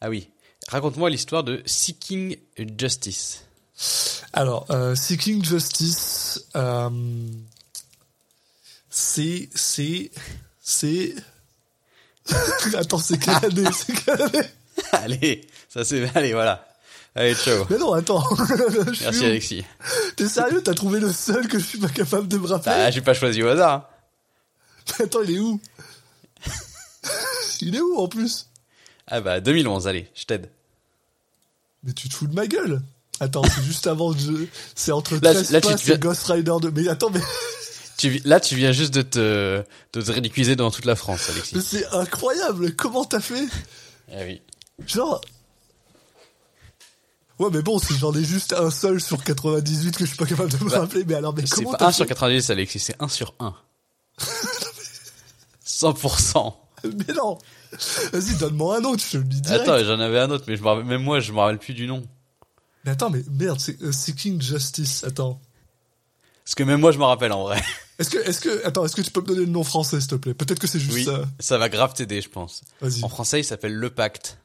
Ah 0.00 0.10
oui. 0.10 0.28
Raconte-moi 0.68 1.10
l'histoire 1.10 1.44
de 1.44 1.62
Seeking 1.66 2.36
Justice. 2.78 3.46
Alors, 4.32 4.66
euh, 4.70 4.94
Seeking 4.94 5.44
Justice, 5.44 6.46
euh, 6.56 6.90
c'est, 8.88 9.48
c'est, 9.54 10.10
c'est. 10.60 11.14
Attends, 12.74 12.98
c'est 12.98 13.18
quelle 13.18 13.44
année? 13.44 13.70
C'est 13.72 13.92
quelle 14.04 14.22
année? 14.22 14.48
Allez, 14.92 15.48
ça 15.74 15.84
c'est. 15.84 16.08
Allez, 16.16 16.32
voilà. 16.32 16.66
Allez, 17.16 17.34
ciao. 17.34 17.64
Mais 17.70 17.78
non, 17.78 17.92
attends. 17.92 18.24
Je 18.36 19.02
Merci 19.04 19.20
où 19.20 19.24
Alexis. 19.26 19.64
T'es 20.16 20.26
sérieux 20.28 20.62
T'as 20.62 20.74
trouvé 20.74 20.98
le 21.00 21.12
seul 21.12 21.46
que 21.46 21.58
je 21.60 21.64
suis 21.64 21.78
pas 21.78 21.88
capable 21.88 22.26
de 22.26 22.38
me 22.38 22.46
rappeler 22.46 22.72
Bah, 22.72 22.90
j'ai 22.90 23.00
pas 23.02 23.14
choisi 23.14 23.42
au 23.42 23.48
hasard. 23.48 23.72
hein. 23.72 23.84
Mais 24.98 25.04
Attends, 25.04 25.22
il 25.22 25.36
est 25.36 25.38
où 25.38 25.60
Il 27.60 27.76
est 27.76 27.80
où 27.80 27.98
en 27.98 28.08
plus 28.08 28.48
Ah 29.06 29.20
bah 29.20 29.40
2011, 29.40 29.86
allez, 29.86 30.08
je 30.14 30.24
t'aide. 30.24 30.50
Mais 31.84 31.92
tu 31.92 32.08
te 32.08 32.14
fous 32.14 32.26
de 32.26 32.34
ma 32.34 32.46
gueule 32.46 32.82
Attends, 33.20 33.44
c'est 33.44 33.62
juste 33.62 33.86
avant 33.86 34.12
jeu. 34.16 34.48
C'est 34.74 34.90
entre 34.90 35.14
Là, 35.22 35.32
là, 35.34 35.60
tu 35.60 35.70
et 35.70 35.74
viens- 35.76 35.96
Ghost 35.98 36.26
Rider 36.26 36.52
2. 36.60 36.70
Mais 36.72 36.88
attends, 36.88 37.10
mais 37.10 37.20
Tu, 37.96 38.20
là, 38.24 38.40
tu 38.40 38.56
viens 38.56 38.72
juste 38.72 38.92
de 38.92 39.02
te, 39.02 39.62
de 39.92 40.02
te 40.02 40.10
ridiculiser 40.10 40.56
devant 40.56 40.72
toute 40.72 40.84
la 40.84 40.96
France, 40.96 41.30
Alexis. 41.30 41.54
mais 41.54 41.62
c'est 41.62 41.86
incroyable 41.92 42.74
Comment 42.74 43.04
t'as 43.04 43.20
fait 43.20 43.46
Ah 44.10 44.16
oui. 44.26 44.42
Genre... 44.86 45.20
Ouais, 47.38 47.48
mais 47.52 47.62
bon, 47.62 47.78
si 47.78 47.96
j'en 47.98 48.12
ai 48.14 48.22
juste 48.24 48.52
un 48.52 48.70
seul 48.70 49.00
sur 49.00 49.22
98 49.24 49.96
que 49.96 50.04
je 50.04 50.10
suis 50.10 50.16
pas 50.16 50.26
capable 50.26 50.50
de 50.56 50.64
me 50.64 50.70
Bah, 50.70 50.80
rappeler, 50.80 51.04
mais 51.04 51.14
alors, 51.14 51.34
mais 51.34 51.44
C'est 51.46 51.56
comment 51.56 51.72
pas 51.72 51.78
t'as 51.78 51.86
1 51.88 51.92
sur 51.92 52.04
fait 52.04 52.08
90, 52.10 52.50
Alexis, 52.50 52.78
c'est 52.78 52.96
1 53.02 53.08
sur 53.08 53.34
1. 53.40 53.54
100%. 55.66 56.54
Mais 56.84 57.14
non 57.14 57.38
Vas-y, 58.12 58.36
donne-moi 58.36 58.78
un 58.78 58.84
autre, 58.84 59.02
je 59.10 59.18
le 59.18 59.24
dis 59.24 59.40
direct. 59.40 59.62
Attends, 59.68 59.84
j'en 59.84 59.98
avais 59.98 60.20
un 60.20 60.30
autre, 60.30 60.44
mais 60.46 60.56
je 60.56 60.62
rappelle- 60.62 60.84
même 60.84 61.02
moi, 61.02 61.18
je 61.20 61.32
me 61.32 61.38
rappelle 61.38 61.58
plus 61.58 61.74
du 61.74 61.86
nom. 61.86 62.06
Mais 62.84 62.92
attends, 62.92 63.10
mais 63.10 63.22
merde, 63.30 63.58
c'est 63.58 63.80
euh, 63.82 63.90
Seeking 63.90 64.40
Justice. 64.40 65.02
Attends. 65.04 65.40
Parce 66.44 66.54
que 66.54 66.62
même 66.62 66.78
moi, 66.80 66.92
je 66.92 66.98
me 66.98 67.04
rappelle 67.04 67.32
en 67.32 67.44
vrai. 67.44 67.62
Est-ce 67.98 68.10
que, 68.10 68.18
est-ce 68.18 68.40
que, 68.40 68.64
attends, 68.66 68.84
est-ce 68.84 68.94
que 68.94 69.00
tu 69.02 69.10
peux 69.10 69.22
me 69.22 69.26
donner 69.26 69.40
le 69.40 69.46
nom 69.46 69.64
français, 69.64 69.98
s'il 70.00 70.10
te 70.10 70.14
plaît? 70.16 70.34
Peut-être 70.34 70.58
que 70.58 70.66
c'est 70.66 70.78
juste 70.78 70.92
Oui, 70.94 71.04
ça. 71.04 71.22
ça 71.40 71.58
va 71.58 71.68
grave 71.68 71.94
t'aider, 71.94 72.20
je 72.20 72.28
pense. 72.28 72.60
En 73.02 73.08
français, 73.08 73.40
il 73.40 73.44
s'appelle 73.44 73.72
Le 73.74 73.88
Pacte. 73.90 74.38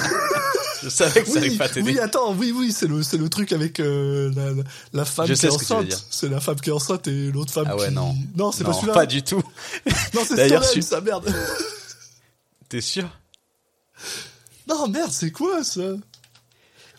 je 0.82 0.88
savais 0.88 1.22
que 1.22 1.30
ça 1.30 1.38
allait 1.38 1.50
pas 1.56 1.68
t'aider. 1.68 1.92
oui, 1.92 1.98
attends, 1.98 2.32
oui, 2.34 2.52
oui, 2.54 2.72
c'est 2.72 2.86
le, 2.86 3.02
c'est 3.02 3.16
le 3.16 3.28
truc 3.28 3.52
avec 3.52 3.80
euh, 3.80 4.30
la, 4.34 4.50
la, 4.52 4.62
la 4.92 5.04
femme 5.04 5.26
qui 5.26 5.32
est 5.32 5.36
ce 5.36 5.48
enceinte. 5.48 6.06
C'est 6.10 6.28
la 6.28 6.40
femme 6.40 6.60
qui 6.60 6.70
est 6.70 6.72
enceinte 6.72 7.08
et 7.08 7.30
l'autre 7.32 7.52
femme 7.52 7.66
Ah 7.68 7.76
ouais, 7.76 7.88
qui... 7.88 7.94
non. 7.94 8.14
Non, 8.36 8.52
c'est 8.52 8.64
pas 8.64 8.70
non, 8.70 8.76
celui-là. 8.76 8.94
pas 8.94 9.06
du 9.06 9.22
tout. 9.22 9.42
Non, 10.14 10.22
c'est 10.26 10.36
D'ailleurs, 10.36 10.64
ça, 10.64 11.00
merde. 11.00 11.32
T'es 12.68 12.80
sûr? 12.80 13.08
Non, 14.68 14.88
merde, 14.88 15.10
c'est 15.12 15.30
quoi, 15.30 15.62
ça? 15.62 15.82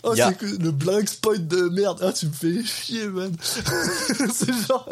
Oh, 0.04 0.14
c'est 0.16 0.38
que 0.38 0.46
le 0.46 0.72
blank 0.72 1.10
spoil 1.10 1.46
de 1.48 1.70
merde. 1.70 2.00
Ah, 2.02 2.14
tu 2.14 2.28
me 2.28 2.32
fais 2.32 2.64
chier, 2.64 3.08
man. 3.08 3.36
c'est 3.42 4.54
genre... 4.68 4.88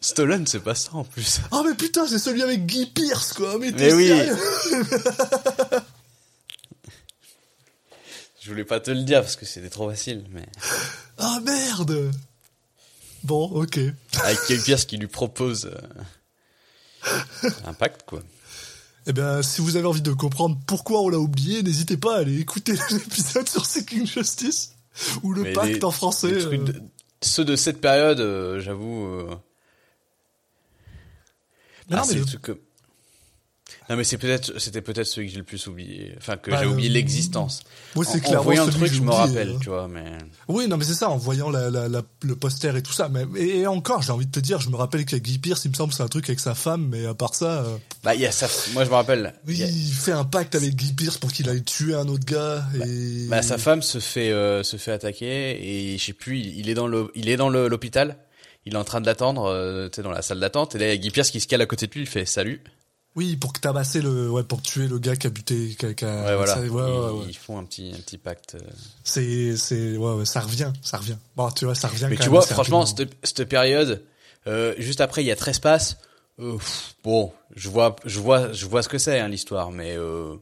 Stolen, 0.00 0.46
c'est 0.46 0.60
pas 0.60 0.74
ça 0.74 0.90
en 0.92 1.02
plus. 1.02 1.40
Oh, 1.50 1.62
mais 1.66 1.74
putain, 1.74 2.06
c'est 2.06 2.18
celui 2.18 2.42
avec 2.42 2.66
Guy 2.66 2.84
Pierce, 2.86 3.32
quoi. 3.32 3.56
Mais, 3.58 3.70
Mais 3.70 3.76
t'es 3.88 3.92
oui. 3.94 4.12
Je 8.44 8.50
voulais 8.50 8.64
pas 8.64 8.78
te 8.78 8.90
le 8.90 9.02
dire 9.04 9.22
parce 9.22 9.36
que 9.36 9.46
c'était 9.46 9.70
trop 9.70 9.88
facile, 9.88 10.26
mais. 10.30 10.44
Ah, 11.16 11.40
merde 11.42 12.10
Bon, 13.22 13.46
ok. 13.46 13.80
Avec 14.22 14.38
pièce 14.62 14.84
qui 14.84 14.98
lui 14.98 15.06
propose 15.06 15.70
euh, 17.06 17.10
un 17.64 17.72
pacte, 17.72 18.02
quoi. 18.06 18.22
Eh 19.06 19.14
bien, 19.14 19.40
si 19.42 19.62
vous 19.62 19.76
avez 19.76 19.86
envie 19.86 20.02
de 20.02 20.12
comprendre 20.12 20.58
pourquoi 20.66 21.00
on 21.00 21.08
l'a 21.08 21.18
oublié, 21.18 21.62
n'hésitez 21.62 21.96
pas 21.96 22.16
à 22.16 22.18
aller 22.18 22.38
écouter 22.38 22.74
l'épisode 22.90 23.48
sur 23.48 23.64
Seeking 23.64 24.06
Justice 24.06 24.74
ou 25.22 25.32
le 25.32 25.42
Mais 25.44 25.52
pacte 25.54 25.68
les- 25.76 25.84
en 25.84 25.90
français. 25.90 26.30
euh. 26.32 26.58
de- 26.58 26.82
ceux 27.22 27.46
de 27.46 27.56
cette 27.56 27.80
période, 27.80 28.20
euh, 28.20 28.60
j'avoue. 28.60 29.06
euh, 29.06 29.34
Mais 31.88 31.96
ah, 31.96 32.00
non, 32.00 32.02
mais 32.02 32.04
c'est 32.08 32.14
le- 32.16 32.20
le 32.20 32.26
truc 32.26 32.42
que- 32.42 32.60
Non, 33.90 33.96
mais 33.96 34.04
c'est 34.04 34.16
peut-être, 34.16 34.58
c'était 34.58 34.80
peut-être 34.80 35.06
celui 35.06 35.26
que 35.26 35.32
j'ai 35.34 35.38
le 35.38 35.44
plus 35.44 35.66
oublié. 35.66 36.14
Enfin, 36.16 36.36
que 36.38 36.50
Bah, 36.50 36.58
j'ai 36.60 36.66
oublié 36.66 36.88
euh, 36.88 36.92
l'existence. 36.94 37.60
Moi, 37.94 38.04
c'est 38.06 38.12
En- 38.12 38.16
en, 38.16 38.20
clairement 38.20 38.42
voyant 38.42 38.64
le 38.64 38.72
truc, 38.72 38.88
que 38.88 38.94
je 38.94 39.02
me 39.02 39.10
rappelle, 39.10 39.50
hein. 39.50 39.58
tu 39.60 39.68
vois, 39.68 39.88
mais. 39.88 40.04
Oui, 40.48 40.66
non, 40.68 40.76
mais 40.78 40.84
c'est 40.84 40.94
ça, 40.94 41.10
en 41.10 41.18
voyant 41.18 41.50
la, 41.50 41.68
la, 41.70 41.88
la- 41.88 42.02
le 42.22 42.34
poster 42.36 42.74
et 42.76 42.82
tout 42.82 42.92
ça. 42.94 43.08
Mais, 43.10 43.24
et, 43.36 43.58
et 43.60 43.66
encore, 43.66 44.00
j'ai 44.02 44.12
envie 44.12 44.24
de 44.26 44.30
te 44.30 44.40
dire, 44.40 44.60
je 44.60 44.70
me 44.70 44.76
rappelle 44.76 45.04
qu'il 45.04 45.18
y 45.18 45.20
a 45.20 45.22
Guy 45.22 45.38
Pierce, 45.38 45.64
il 45.66 45.70
me 45.70 45.74
semble, 45.74 45.92
c'est 45.92 46.02
un 46.02 46.08
truc 46.08 46.28
avec 46.30 46.40
sa 46.40 46.54
femme, 46.54 46.88
mais 46.90 47.04
à 47.06 47.12
part 47.14 47.34
ça, 47.34 47.62
euh, 47.64 47.76
Bah, 48.02 48.14
il 48.14 48.22
y 48.22 48.26
a 48.26 48.32
ça. 48.32 48.48
Moi, 48.72 48.84
je 48.84 48.90
me 48.90 48.94
rappelle. 48.94 49.34
oui, 49.46 49.54
il 49.54 49.60
y 49.60 49.64
a- 49.64 49.68
il 49.68 49.92
fait 49.92 50.12
un 50.12 50.24
pacte 50.24 50.54
avec 50.54 50.74
Guy 50.74 50.94
Pierce 50.94 51.18
pour 51.18 51.30
qu'il 51.32 51.48
aille 51.50 51.62
tuer 51.62 51.94
un 51.94 52.08
autre 52.08 52.24
gars. 52.24 52.64
Et... 52.86 53.26
Bah, 53.28 53.42
sa 53.42 53.58
femme 53.58 53.82
se 53.82 53.98
fait 53.98 54.30
euh, 54.30 54.62
se 54.62 54.76
fait 54.78 54.92
attaquer 54.92 55.92
et 55.92 55.98
je 55.98 56.04
sais 56.04 56.12
plus, 56.14 56.38
il, 56.38 56.58
il 56.60 56.68
est 56.70 56.74
dans 56.74 56.86
le 56.86 57.10
il 57.14 57.28
est 57.28 57.36
dans 57.36 57.48
l'hôpital. 57.50 58.16
Il 58.66 58.72
est 58.72 58.78
en 58.78 58.84
train 58.84 59.02
de 59.02 59.06
l'attendre, 59.06 59.44
euh, 59.44 59.90
tu 59.90 59.96
sais, 59.96 60.02
dans 60.02 60.10
la 60.10 60.22
salle 60.22 60.40
d'attente. 60.40 60.74
Et 60.74 60.78
là, 60.78 60.86
il 60.86 60.88
y 60.88 60.92
a 60.92 60.96
Guy 60.96 61.10
Pierce 61.10 61.30
qui 61.30 61.38
se 61.38 61.46
cale 61.46 61.60
à 61.60 61.66
côté 61.66 61.86
de 61.86 61.92
lui. 61.92 62.00
Il 62.00 62.06
fait 62.06 62.24
salut. 62.24 62.62
Oui, 63.16 63.36
pour 63.36 63.52
que 63.52 63.60
tabasser 63.60 64.00
le, 64.00 64.28
ouais, 64.28 64.42
pour 64.42 64.60
tuer 64.60 64.88
le 64.88 64.98
gars 64.98 65.14
qui 65.14 65.28
a 65.28 65.30
buté, 65.30 65.76
qui 65.78 65.86
a, 65.86 65.94
qui 65.94 66.04
a- 66.04 66.24
Ouais, 66.24 66.34
voilà. 66.36 66.54
ça- 66.54 66.60
ouais, 66.60 67.24
ils, 67.28 67.36
font 67.36 67.58
un 67.58 67.64
petit 67.64 67.92
un 67.94 68.00
petit 68.00 68.18
pacte. 68.18 68.56
euh. 68.56 68.60
C'est, 69.04 69.56
c'est, 69.56 69.96
ouais, 69.96 70.24
ça 70.24 70.40
revient, 70.40 70.72
ça 70.82 70.96
revient. 70.98 71.16
Bon, 71.36 71.48
tu 71.52 71.64
vois, 71.64 71.76
ça 71.76 71.86
revient. 71.88 72.06
Mais 72.10 72.16
quand 72.16 72.24
tu 72.24 72.30
même 72.30 72.38
vois, 72.40 72.46
franchement, 72.46 72.84
cette, 72.86 73.12
cette 73.22 73.44
période, 73.48 74.02
euh, 74.48 74.74
juste 74.78 75.00
après, 75.00 75.22
il 75.22 75.26
y 75.26 75.30
a 75.30 75.36
13 75.36 75.60
passes. 75.60 75.96
Euh, 76.40 76.58
bon, 77.04 77.32
je 77.54 77.68
vois, 77.68 77.94
je 78.04 78.18
vois, 78.18 78.52
je 78.52 78.66
vois 78.66 78.82
ce 78.82 78.88
que 78.88 78.98
c'est 78.98 79.20
hein, 79.20 79.28
l'histoire, 79.28 79.70
mais 79.70 79.96
euh, 79.96 80.34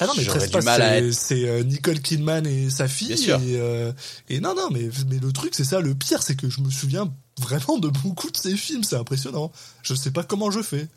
Ah 0.00 0.06
non, 0.06 0.12
mais 0.16 0.24
Trespass, 0.24 1.12
c'est, 1.12 1.62
Nicole 1.64 2.00
Kidman 2.00 2.44
et 2.44 2.70
sa 2.70 2.88
fille. 2.88 3.06
Bien 3.08 3.16
sûr. 3.16 3.40
Et, 3.40 3.56
euh, 3.60 3.92
et 4.28 4.40
non, 4.40 4.56
non, 4.56 4.68
mais, 4.72 4.90
mais 5.08 5.18
le 5.20 5.32
truc, 5.32 5.54
c'est 5.54 5.62
ça, 5.64 5.80
le 5.80 5.94
pire, 5.94 6.22
c'est 6.24 6.34
que 6.34 6.50
je 6.50 6.60
me 6.60 6.70
souviens 6.70 7.08
vraiment 7.38 7.78
de 7.78 7.88
beaucoup 7.88 8.32
de 8.32 8.36
ces 8.36 8.56
films, 8.56 8.82
c'est 8.82 8.96
impressionnant. 8.96 9.52
Je 9.84 9.94
sais 9.94 10.10
pas 10.10 10.24
comment 10.24 10.50
je 10.50 10.60
fais. 10.62 10.88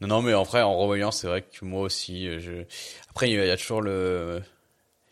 Non, 0.00 0.08
non, 0.08 0.22
mais 0.22 0.34
en 0.34 0.42
vrai, 0.42 0.62
en 0.62 0.76
revoyant, 0.76 1.10
c'est 1.10 1.26
vrai 1.26 1.42
que 1.42 1.64
moi 1.64 1.82
aussi, 1.82 2.26
euh, 2.28 2.38
je. 2.40 2.64
Après, 3.10 3.30
il 3.30 3.34
y 3.36 3.50
a- 3.50 3.56
toujours 3.56 3.80
le 3.82 4.42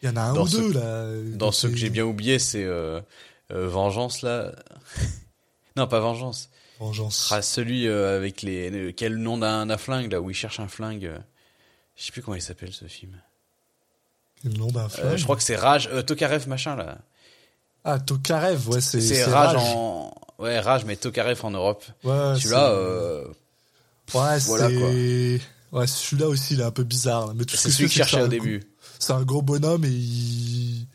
Il 0.02 0.08
y 0.08 0.12
en 0.12 0.16
a 0.16 0.22
un 0.22 0.34
Dans 0.34 0.44
ou 0.44 0.48
deux, 0.48 0.72
là. 0.74 1.06
dans 1.36 1.52
ceux 1.52 1.70
que 1.70 1.76
j'ai 1.76 1.88
bien 1.90 2.04
oublié, 2.04 2.38
c'est 2.38 2.64
euh, 2.64 3.00
euh, 3.52 3.66
Vengeance 3.68 4.20
là. 4.22 4.52
non, 5.76 5.86
pas 5.88 6.00
Vengeance. 6.00 6.50
Vengeance. 6.78 7.30
Ah, 7.32 7.40
celui 7.40 7.86
euh, 7.88 8.16
avec 8.16 8.42
les, 8.42 8.68
le- 8.70 8.92
quel 8.92 9.16
nom 9.16 9.38
d'un 9.38 9.76
flingue 9.78 10.12
là 10.12 10.20
où 10.20 10.28
il 10.30 10.34
cherche 10.34 10.60
un 10.60 10.68
flingue. 10.68 11.06
euh, 11.06 11.18
Je 11.96 12.04
sais 12.04 12.12
plus 12.12 12.20
comment 12.22 12.34
il 12.36 12.42
s'appelle 12.42 12.72
ce 12.72 12.84
film. 12.86 13.16
Le 14.42 14.50
nom 14.50 14.66
d'un 14.66 14.84
Euh, 14.84 14.88
flingue. 14.88 15.16
je 15.16 15.24
crois 15.24 15.36
que 15.36 15.42
c'est 15.42 15.56
Rage, 15.56 15.88
euh, 15.92 16.02
Tokarev 16.02 16.46
machin 16.48 16.76
là. 16.76 16.98
Ah, 17.84 17.98
Tokarev, 18.00 18.68
ouais, 18.68 18.80
c'est, 18.80 19.00
C'est 19.00 19.24
Rage, 19.24 19.56
en, 19.56 20.12
ouais 20.38 20.58
Rage 20.58 20.84
mais 20.84 20.96
Tokarev 20.96 21.40
en 21.44 21.50
Europe. 21.52 21.84
Ouais, 22.02 22.34
Celui-là, 22.36 22.70
euh, 22.72 23.24
Ouais, 24.12 24.38
voilà, 24.40 24.68
c'est. 24.68 25.40
Ouais, 25.72 25.86
celui-là 25.86 26.28
aussi, 26.28 26.54
il 26.54 26.60
est 26.60 26.64
un 26.64 26.70
peu 26.70 26.84
bizarre. 26.84 27.26
là. 27.28 27.32
Mais 27.34 27.44
tout 27.44 27.56
c'est 27.56 27.68
que 27.68 27.74
celui 27.74 27.88
que 27.88 27.94
cherchais 27.94 28.18
un 28.20 28.24
au 28.24 28.28
début. 28.28 28.62
C'est 28.98 29.12
un 29.12 29.22
gros 29.22 29.42
bonhomme 29.42 29.84
et 29.84 29.88
il. 29.90 30.86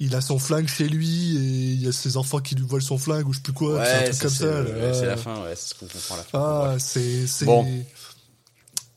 Il 0.00 0.16
a 0.16 0.20
son 0.20 0.40
flingue 0.40 0.66
chez 0.66 0.88
lui 0.88 1.36
et 1.36 1.40
il 1.74 1.80
y 1.82 1.86
a 1.86 1.92
ses 1.92 2.16
enfants 2.16 2.40
qui 2.40 2.56
lui 2.56 2.66
volent 2.66 2.84
son 2.84 2.98
flingue 2.98 3.28
ou 3.28 3.32
je 3.32 3.38
sais 3.38 3.42
plus 3.44 3.52
quoi. 3.52 3.84
c'est 3.84 3.92
un 3.92 3.98
Ouais, 4.00 4.04
truc 4.10 4.20
comme 4.22 4.30
c'est 4.30 4.36
ça. 4.44 4.62
ouais, 4.62 4.94
c'est 4.94 5.06
la 5.06 5.16
fin, 5.16 5.42
ouais, 5.44 5.54
c'est 5.54 5.68
ce 5.68 5.74
qu'on 5.78 5.86
comprend 5.86 6.14
à 6.14 6.18
la 6.18 6.24
fin. 6.24 6.38
Ah, 6.40 6.76
c'est. 6.80 7.26
c'est... 7.28 7.44
Bon. 7.44 7.64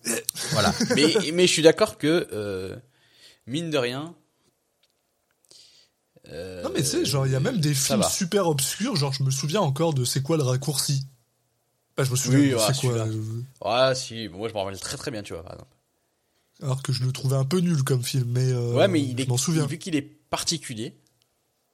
Voilà. 0.52 0.74
mais, 0.96 1.14
mais 1.34 1.48
je 1.48 1.52
suis 1.52 1.62
d'accord 1.64 1.98
que, 1.98 2.28
euh, 2.32 2.76
mine 3.48 3.70
de 3.72 3.78
rien. 3.78 4.14
euh, 6.30 6.64
Non, 6.64 6.70
mais 6.74 6.82
tu 6.82 6.88
sais, 6.90 7.06
genre, 7.06 7.26
il 7.28 7.34
y 7.34 7.36
a 7.36 7.40
même 7.40 7.60
des 7.60 7.74
films 7.74 8.04
super 8.10 8.48
obscurs. 8.48 8.96
Genre, 8.96 9.14
je 9.14 9.24
me 9.24 9.32
souviens 9.32 9.62
encore 9.62 9.94
de 9.94 10.06
C'est 10.06 10.22
quoi 10.24 10.38
le 10.38 10.44
raccourci? 10.44 11.06
Bah, 11.98 12.04
je 12.04 12.12
me 12.12 12.16
souviens 12.16 12.40
Oui, 12.40 12.50
de 12.50 12.56
ouais, 12.56 12.62
C'est 12.74 12.82
quoi. 12.82 12.92
euh, 12.94 13.90
Ouais, 13.90 13.96
si, 13.96 14.28
moi 14.30 14.50
je 14.50 14.54
m'en 14.54 14.64
rappelle 14.66 14.80
très 14.80 14.98
très 14.98 15.12
bien, 15.12 15.24
tu 15.24 15.34
vois, 15.34 15.44
par 15.44 15.54
exemple. 15.54 15.72
Alors 16.62 16.82
que 16.84 16.92
je 16.94 17.04
le 17.04 17.12
trouvais 17.12 17.36
un 17.36 17.46
peu 17.46 17.60
nul 17.60 17.84
comme 17.84 18.04
film, 18.04 18.30
mais. 18.32 18.52
euh, 18.52 18.74
ouais, 18.74 18.88
mais 18.88 19.02
il 19.02 19.20
est, 19.20 19.26
Je 19.26 19.30
m'en 19.30 19.38
souviens. 19.38 19.66
vu 19.66 19.78
qu'il 19.78 19.96
est 19.96 20.02
particulier. 20.02 20.96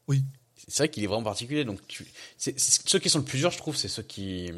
Oui. 0.07 0.23
C'est 0.67 0.83
vrai 0.83 0.89
qu'il 0.89 1.03
est 1.03 1.07
vraiment 1.07 1.23
particulier, 1.23 1.65
donc 1.65 1.79
tu, 1.87 2.05
c'est, 2.37 2.59
c'est- 2.59 2.87
ceux 2.87 2.99
qui 2.99 3.09
sont 3.09 3.19
le 3.19 3.25
plus 3.25 3.39
durs, 3.39 3.51
je 3.51 3.57
trouve, 3.57 3.75
c'est 3.75 3.87
ceux 3.87 4.03
qui, 4.03 4.51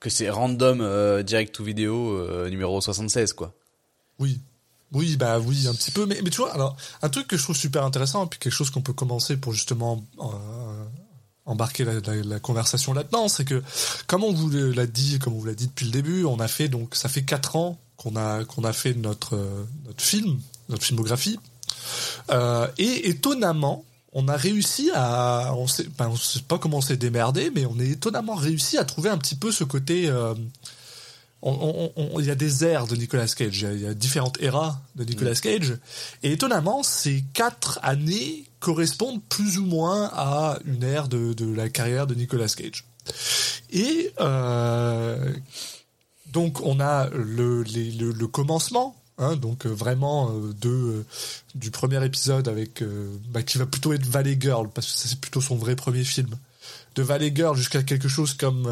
que 0.00 0.10
c'est 0.10 0.28
random, 0.30 0.80
euh, 0.80 1.22
direct 1.22 1.54
to 1.54 1.64
vidéo, 1.64 2.10
euh, 2.18 2.50
numéro 2.50 2.80
76, 2.80 3.32
quoi. 3.32 3.54
Oui. 4.18 4.40
Oui, 4.92 5.16
bah 5.16 5.38
oui, 5.40 5.66
un 5.66 5.74
petit 5.74 5.90
peu. 5.90 6.06
Mais, 6.06 6.20
mais 6.22 6.30
tu 6.30 6.36
vois, 6.38 6.52
alors, 6.54 6.76
un 7.02 7.08
truc 7.08 7.26
que 7.26 7.36
je 7.36 7.42
trouve 7.42 7.56
super 7.56 7.84
intéressant, 7.84 8.26
et 8.26 8.28
puis 8.28 8.38
quelque 8.38 8.52
chose 8.52 8.70
qu'on 8.70 8.82
peut 8.82 8.92
commencer 8.92 9.36
pour 9.36 9.52
justement 9.52 10.04
embarquer 11.46 11.84
la, 11.84 11.94
la- 12.00 12.22
la 12.22 12.40
conversation 12.40 12.92
là-dedans, 12.94 13.28
c'est 13.28 13.44
que, 13.44 13.62
comme 14.06 14.24
on 14.24 14.32
vous 14.32 14.48
l'a 14.50 14.86
dit, 14.86 15.18
comme 15.18 15.34
on 15.34 15.38
vous 15.38 15.46
l'a 15.46 15.54
dit 15.54 15.66
depuis 15.66 15.86
le 15.86 15.92
début, 15.92 16.24
on 16.24 16.38
a 16.40 16.48
fait, 16.48 16.68
donc, 16.68 16.94
ça 16.94 17.08
fait 17.08 17.22
quatre 17.22 17.56
ans 17.56 17.78
qu'on 17.96 18.16
a, 18.16 18.44
qu'on 18.44 18.64
a 18.64 18.72
fait 18.72 18.94
notre, 18.94 19.36
euh, 19.36 19.64
notre 19.86 20.02
film, 20.02 20.40
notre 20.68 20.82
filmographie. 20.84 21.38
Euh, 22.30 22.66
et 22.78 23.08
étonnamment, 23.10 23.84
on 24.12 24.28
a 24.28 24.36
réussi 24.36 24.90
à, 24.94 25.52
on 25.56 25.66
sait, 25.66 25.86
ben, 25.98 26.08
on 26.08 26.16
sait 26.16 26.40
pas 26.40 26.58
comment 26.58 26.78
on 26.78 26.80
s'est 26.80 26.96
démerdé, 26.96 27.50
mais 27.54 27.66
on 27.66 27.78
est 27.78 27.88
étonnamment 27.90 28.36
réussi 28.36 28.78
à 28.78 28.84
trouver 28.84 29.10
un 29.10 29.18
petit 29.18 29.34
peu 29.34 29.52
ce 29.52 29.64
côté. 29.64 30.08
euh, 30.08 30.34
il 31.46 32.24
y 32.24 32.30
a 32.30 32.34
des 32.34 32.64
ères 32.64 32.86
de 32.86 32.96
Nicolas 32.96 33.26
Cage, 33.26 33.66
il 33.70 33.80
y 33.82 33.86
a, 33.86 33.92
différentes 33.92 34.40
éras 34.40 34.80
de 34.96 35.04
Nicolas 35.04 35.34
Cage, 35.34 35.76
et 36.22 36.32
étonnamment, 36.32 36.82
ces 36.82 37.22
quatre 37.34 37.78
années 37.82 38.46
correspondent 38.64 39.22
plus 39.28 39.58
ou 39.58 39.66
moins 39.66 40.10
à 40.14 40.58
une 40.64 40.82
ère 40.82 41.08
de, 41.08 41.34
de 41.34 41.54
la 41.54 41.68
carrière 41.68 42.06
de 42.06 42.14
Nicolas 42.14 42.48
Cage. 42.48 42.86
Et 43.70 44.10
euh, 44.20 45.34
donc 46.32 46.62
on 46.62 46.80
a 46.80 47.10
le, 47.10 47.62
le, 47.62 48.26
commencement, 48.26 48.96
hein, 49.18 49.36
donc 49.36 49.66
euh, 49.66 49.68
vraiment 49.68 50.30
euh, 50.30 50.54
de 50.58 51.04
du 51.54 51.70
premier 51.70 52.02
épisode 52.06 52.48
avec 52.48 52.82
bah, 53.28 53.42
qui 53.42 53.58
va 53.58 53.66
plutôt 53.66 53.92
être 53.92 54.06
Valley 54.06 54.38
Girl 54.40 54.70
parce 54.70 54.90
que 54.90 55.08
c'est 55.08 55.20
plutôt 55.20 55.42
son 55.42 55.56
vrai 55.56 55.76
premier 55.76 56.02
film, 56.02 56.30
de 56.94 57.02
Valley 57.02 57.32
Girl 57.34 57.54
jusqu'à 57.54 57.82
quelque 57.82 58.08
chose 58.08 58.32
comme 58.32 58.66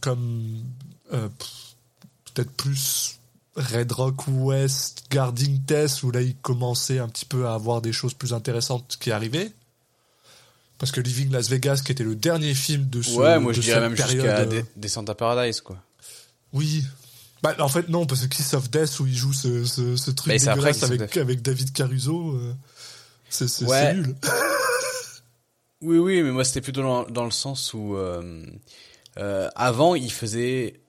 comme 0.00 0.64
peut-être 1.08 2.50
plus 2.56 3.19
Red 3.56 3.92
Rock 3.92 4.24
West, 4.28 5.04
Guarding 5.10 5.60
Test 5.64 6.02
où 6.02 6.10
là 6.10 6.22
il 6.22 6.36
commençait 6.36 6.98
un 6.98 7.08
petit 7.08 7.24
peu 7.24 7.46
à 7.46 7.54
avoir 7.54 7.80
des 7.82 7.92
choses 7.92 8.14
plus 8.14 8.32
intéressantes 8.32 8.96
qui 9.00 9.10
arrivaient. 9.10 9.52
Parce 10.78 10.92
que 10.92 11.00
Living 11.00 11.30
Las 11.30 11.48
Vegas, 11.50 11.82
qui 11.84 11.92
était 11.92 12.04
le 12.04 12.14
dernier 12.14 12.54
film 12.54 12.88
de 12.88 13.02
ce 13.02 13.10
ouais, 13.16 13.38
moi 13.38 13.52
de 13.52 13.56
je 13.56 13.60
dirais 13.60 13.80
même 13.80 13.94
période, 13.94 14.24
jusqu'à 14.24 15.00
euh, 15.00 15.02
à 15.06 15.14
Paradise, 15.14 15.60
quoi. 15.60 15.76
oui. 16.52 16.84
Bah, 17.42 17.54
en 17.58 17.68
fait, 17.68 17.88
non, 17.88 18.04
parce 18.04 18.20
que 18.20 18.26
Kiss 18.26 18.52
of 18.52 18.70
Death, 18.70 19.00
où 19.00 19.06
il 19.06 19.16
joue 19.16 19.32
ce, 19.32 19.64
ce, 19.64 19.96
ce 19.96 20.10
truc 20.10 20.30
dégueulasse 20.34 20.82
avec, 20.82 21.40
David 21.42 21.72
Caruso, 21.72 22.32
euh, 22.34 22.52
c'est 23.30 23.64
Ouais. 23.64 23.94
nul. 23.94 24.14
Oui, 25.82 25.96
oui, 25.96 26.22
mais 26.22 26.30
moi 26.30 26.44
c'était 26.44 26.60
plutôt 26.60 26.82
dans, 26.82 27.04
dans 27.04 27.24
le 27.24 27.30
sens 27.30 27.72
où 27.72 27.96
euh, 27.96 28.44
euh, 29.16 29.48
avant 29.54 29.94
il 29.94 30.12
faisait 30.12 30.79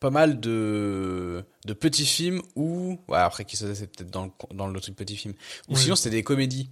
pas 0.00 0.10
mal 0.10 0.40
de 0.40 1.44
de 1.64 1.72
petits 1.72 2.06
films 2.06 2.42
ou 2.54 2.98
ouais, 3.08 3.18
après 3.18 3.44
qui 3.44 3.56
ça 3.56 3.74
c'est 3.74 3.86
peut-être 3.86 4.10
dans 4.10 4.24
le 4.24 4.30
dans 4.54 4.66
le 4.66 4.80
truc 4.80 4.96
petit 4.96 5.16
film 5.16 5.34
ou 5.68 5.76
sinon 5.76 5.96
c'était 5.96 6.16
des 6.16 6.22
comédies. 6.22 6.70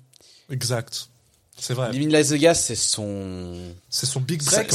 Exact. 0.51 1.09
C'est 1.57 1.75
vrai. 1.75 1.93
Living 1.93 2.11
Las 2.11 2.31
Vegas 2.31 2.55
c'est 2.55 2.75
son 2.75 3.75
C'est 3.89 4.07
son 4.07 4.21
big 4.21 4.43
break, 4.43 4.73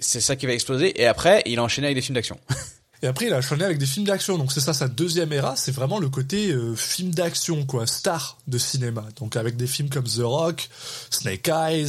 c'est 0.00 0.20
ça 0.20 0.36
qui 0.36 0.46
va 0.46 0.52
exploser 0.52 1.00
et 1.00 1.06
après 1.06 1.42
il 1.46 1.58
a 1.58 1.62
enchaîné 1.62 1.88
avec 1.88 1.96
des 1.96 2.02
films 2.02 2.14
d'action. 2.14 2.38
Et 3.02 3.06
après, 3.06 3.26
il 3.26 3.32
a 3.32 3.38
enchaîné 3.38 3.64
avec 3.64 3.78
des 3.78 3.86
films 3.86 4.04
d'action. 4.06 4.36
Donc, 4.36 4.52
c'est 4.52 4.60
ça, 4.60 4.74
sa 4.74 4.86
deuxième 4.86 5.32
era, 5.32 5.56
c'est 5.56 5.72
vraiment 5.72 5.98
le 5.98 6.08
côté 6.10 6.50
euh, 6.50 6.74
film 6.76 7.12
d'action, 7.14 7.64
quoi, 7.64 7.86
star 7.86 8.36
de 8.46 8.58
cinéma. 8.58 9.04
Donc, 9.18 9.36
avec 9.36 9.56
des 9.56 9.66
films 9.66 9.88
comme 9.88 10.04
The 10.04 10.20
Rock, 10.22 10.68
Snake 11.10 11.48
Eyes, 11.48 11.88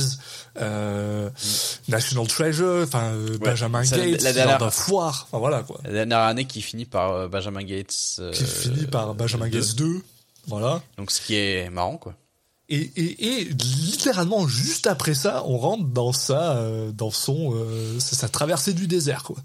euh, 0.61 1.29
National 1.89 2.27
Treasure, 2.27 2.83
enfin, 2.83 3.11
euh, 3.13 3.37
Benjamin 3.39 3.83
Ça, 3.83 3.97
Gates, 3.97 4.21
la 4.21 4.33
dernière- 4.33 4.73
foire, 4.73 5.27
enfin 5.29 5.39
voilà, 5.39 5.63
quoi. 5.63 5.79
La 5.83 5.91
dernière 5.91 6.19
année 6.19 6.45
qui 6.45 6.61
finit 6.61 6.85
par 6.85 7.11
euh, 7.11 7.27
Benjamin 7.27 7.63
Gates 7.63 7.93
euh, 8.19 8.31
Qui 8.31 8.45
finit 8.45 8.85
par 8.85 9.13
Benjamin. 9.13 9.49
Gates 9.49 9.75
2, 9.75 10.01
voilà. 10.47 10.81
Donc 10.97 11.11
ce 11.11 11.21
qui 11.21 11.35
est 11.35 11.69
marrant 11.69 11.97
quoi. 11.97 12.15
Et, 12.69 12.89
et, 12.95 13.39
et 13.41 13.43
littéralement 13.45 14.47
juste 14.47 14.87
après 14.87 15.13
ça, 15.13 15.43
on 15.45 15.57
rentre 15.57 15.83
dans 15.85 16.13
sa, 16.13 16.53
euh, 16.55 16.91
dans 16.93 17.11
son, 17.11 17.51
euh, 17.53 17.99
sa 17.99 18.29
traversée 18.29 18.71
du 18.73 18.87
désert, 18.87 19.23
quoi. 19.23 19.35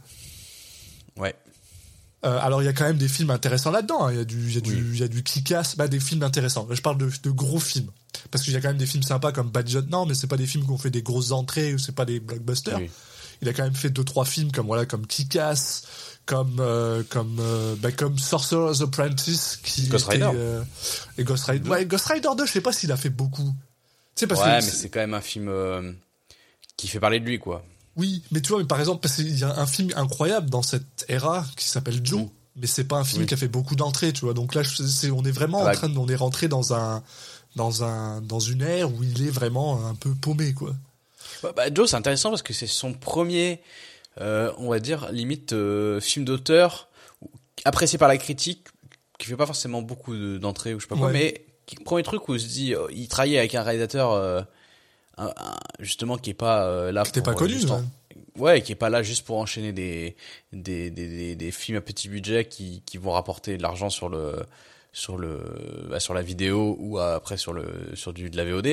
Euh, 2.26 2.38
alors 2.42 2.60
il 2.60 2.66
y 2.66 2.68
a 2.68 2.72
quand 2.72 2.84
même 2.84 2.98
des 2.98 3.08
films 3.08 3.30
intéressants 3.30 3.70
là-dedans. 3.70 4.06
hein. 4.06 4.12
Il 4.12 4.18
y 4.18 4.20
a 4.20 4.24
du, 4.24 4.36
il 4.48 4.54
y 4.54 4.58
a 4.58 4.60
du, 4.60 4.74
il 4.94 4.98
y 5.00 5.02
a 5.04 5.08
du 5.08 5.22
kick-ass, 5.22 5.76
bah, 5.76 5.86
des 5.88 6.00
films 6.00 6.22
intéressants. 6.24 6.66
Là, 6.68 6.74
je 6.74 6.82
parle 6.82 6.98
de, 6.98 7.08
de 7.22 7.30
gros 7.30 7.60
films 7.60 7.90
parce 8.30 8.42
qu'il 8.44 8.52
y 8.52 8.56
a 8.56 8.60
quand 8.60 8.68
même 8.68 8.78
des 8.78 8.86
films 8.86 9.02
sympas 9.04 9.30
comme 9.32 9.48
Bad 9.50 9.68
Judge. 9.68 9.86
Non, 9.90 10.06
mais 10.06 10.14
c'est 10.14 10.26
pas 10.26 10.36
des 10.36 10.46
films 10.46 10.64
qui 10.64 10.70
ont 10.72 10.78
fait 10.78 10.90
des 10.90 11.02
grosses 11.02 11.30
entrées 11.30 11.72
ou 11.74 11.78
c'est 11.78 11.94
pas 11.94 12.04
des 12.04 12.18
blockbusters. 12.20 12.78
Oui. 12.78 12.90
Il 13.42 13.48
a 13.48 13.52
quand 13.52 13.64
même 13.64 13.74
fait 13.74 13.90
deux 13.90 14.02
trois 14.02 14.24
films 14.24 14.50
comme 14.50 14.66
voilà 14.66 14.86
comme 14.86 15.06
Kick-Ass, 15.06 15.82
comme 16.24 16.56
euh, 16.58 17.02
comme 17.10 17.36
euh, 17.38 17.76
bah, 17.78 17.92
comme 17.92 18.18
Sorcerer's 18.18 18.80
Apprentice 18.80 19.58
qui 19.62 19.86
Ghost 19.88 20.12
était, 20.12 20.24
Rider. 20.24 20.62
et 21.18 21.24
Ghost 21.24 21.44
Rider. 21.44 21.68
Ouais, 21.68 21.84
Ghost 21.86 22.06
Rider 22.06 22.30
2, 22.36 22.46
je 22.46 22.50
sais 22.52 22.60
pas 22.62 22.72
s'il 22.72 22.90
a 22.92 22.96
fait 22.96 23.10
beaucoup. 23.10 23.54
Sais 24.14 24.26
parce 24.26 24.40
ouais, 24.40 24.46
que 24.60 24.64
mais 24.64 24.70
c'est 24.72 24.88
quand 24.88 25.00
même 25.00 25.12
un 25.14 25.20
film 25.20 25.52
qui 26.78 26.88
fait 26.88 26.98
parler 26.98 27.20
de 27.20 27.26
lui 27.26 27.38
quoi. 27.38 27.62
Oui, 27.96 28.22
mais 28.30 28.40
tu 28.40 28.48
vois, 28.50 28.58
mais 28.58 28.66
par 28.66 28.78
exemple, 28.80 29.00
parce 29.00 29.16
qu'il 29.16 29.38
y 29.38 29.44
a 29.44 29.58
un 29.58 29.66
film 29.66 29.90
incroyable 29.96 30.50
dans 30.50 30.62
cette 30.62 31.04
ère 31.08 31.44
qui 31.56 31.64
s'appelle 31.66 32.00
Joe, 32.04 32.26
mais 32.56 32.66
c'est 32.66 32.84
pas 32.84 32.96
un 32.96 33.04
film 33.04 33.22
Oui. 33.22 33.26
qui 33.26 33.34
a 33.34 33.36
fait 33.36 33.48
beaucoup 33.48 33.74
d'entrées, 33.76 34.12
tu 34.12 34.20
vois. 34.26 34.34
Donc 34.34 34.54
là, 34.54 34.62
c'est, 34.64 35.10
on 35.10 35.22
est 35.24 35.30
vraiment 35.30 35.64
Ah 35.64 35.70
en 35.70 35.72
train 35.74 35.88
de, 35.88 35.98
on 35.98 36.08
est 36.08 36.16
rentré 36.16 36.48
dans 36.48 36.74
un, 36.74 37.02
dans 37.56 37.84
un, 37.84 38.20
dans 38.20 38.40
une 38.40 38.62
ère 38.62 38.90
où 38.92 39.02
il 39.02 39.26
est 39.26 39.30
vraiment 39.30 39.86
un 39.86 39.94
peu 39.94 40.10
paumé, 40.14 40.52
quoi. 40.52 40.74
Bah, 41.42 41.52
bah, 41.56 41.64
Joe, 41.72 41.88
c'est 41.88 41.96
intéressant 41.96 42.30
parce 42.30 42.42
que 42.42 42.52
c'est 42.52 42.66
son 42.66 42.92
premier, 42.92 43.60
euh, 44.20 44.52
on 44.58 44.68
va 44.70 44.78
dire, 44.78 45.10
limite 45.12 45.52
euh, 45.54 46.00
film 46.00 46.24
d'auteur 46.24 46.88
apprécié 47.64 47.98
par 47.98 48.08
la 48.08 48.18
critique, 48.18 48.66
qui 49.18 49.26
fait 49.26 49.36
pas 49.36 49.46
forcément 49.46 49.80
beaucoup 49.82 50.14
de- 50.14 50.36
d'entrées 50.38 50.74
ou 50.74 50.78
je 50.80 50.84
sais 50.84 50.88
pas 50.88 50.96
quoi, 50.96 51.06
Ouais. 51.06 51.12
mais 51.12 51.46
qui, 51.64 51.76
premier 51.76 52.02
truc 52.02 52.28
où 52.28 52.34
on 52.34 52.38
se 52.38 52.46
dit, 52.46 52.74
euh, 52.74 52.86
il 52.94 53.08
travaillait 53.08 53.38
avec 53.38 53.54
un 53.54 53.62
réalisateur 53.62 54.12
euh, 54.12 54.42
un- 55.18 55.26
un- 55.36 55.56
justement 55.80 56.16
qui 56.18 56.30
est 56.30 56.34
pas 56.34 56.66
euh, 56.66 56.92
là 56.92 57.02
Qui 57.04 57.12
pour, 57.12 57.22
pas 57.22 57.30
euh, 57.32 57.34
connu, 57.34 57.54
en- 57.70 57.82
ouais. 58.38 58.60
qui 58.62 58.72
est 58.72 58.76
pas 58.76 58.90
là 58.90 59.02
juste 59.02 59.24
pour 59.26 59.38
enchaîner 59.38 59.72
des 59.72 60.16
des, 60.52 60.90
des, 60.90 61.08
des, 61.08 61.36
des 61.36 61.50
films 61.50 61.78
à 61.78 61.80
petit 61.80 62.08
budget 62.08 62.44
qui, 62.46 62.82
qui 62.86 62.98
vont 62.98 63.12
rapporter 63.12 63.56
de 63.56 63.62
l'argent 63.62 63.90
sur 63.90 64.08
le 64.08 64.44
sur 64.92 65.16
le 65.18 65.86
bah, 65.90 66.00
sur 66.00 66.14
la 66.14 66.22
vidéo 66.22 66.76
ou 66.80 66.98
après 66.98 67.36
sur 67.36 67.52
le 67.52 67.66
sur 67.94 68.12
du 68.12 68.30
de 68.30 68.36
la 68.36 68.44
VOD 68.44 68.66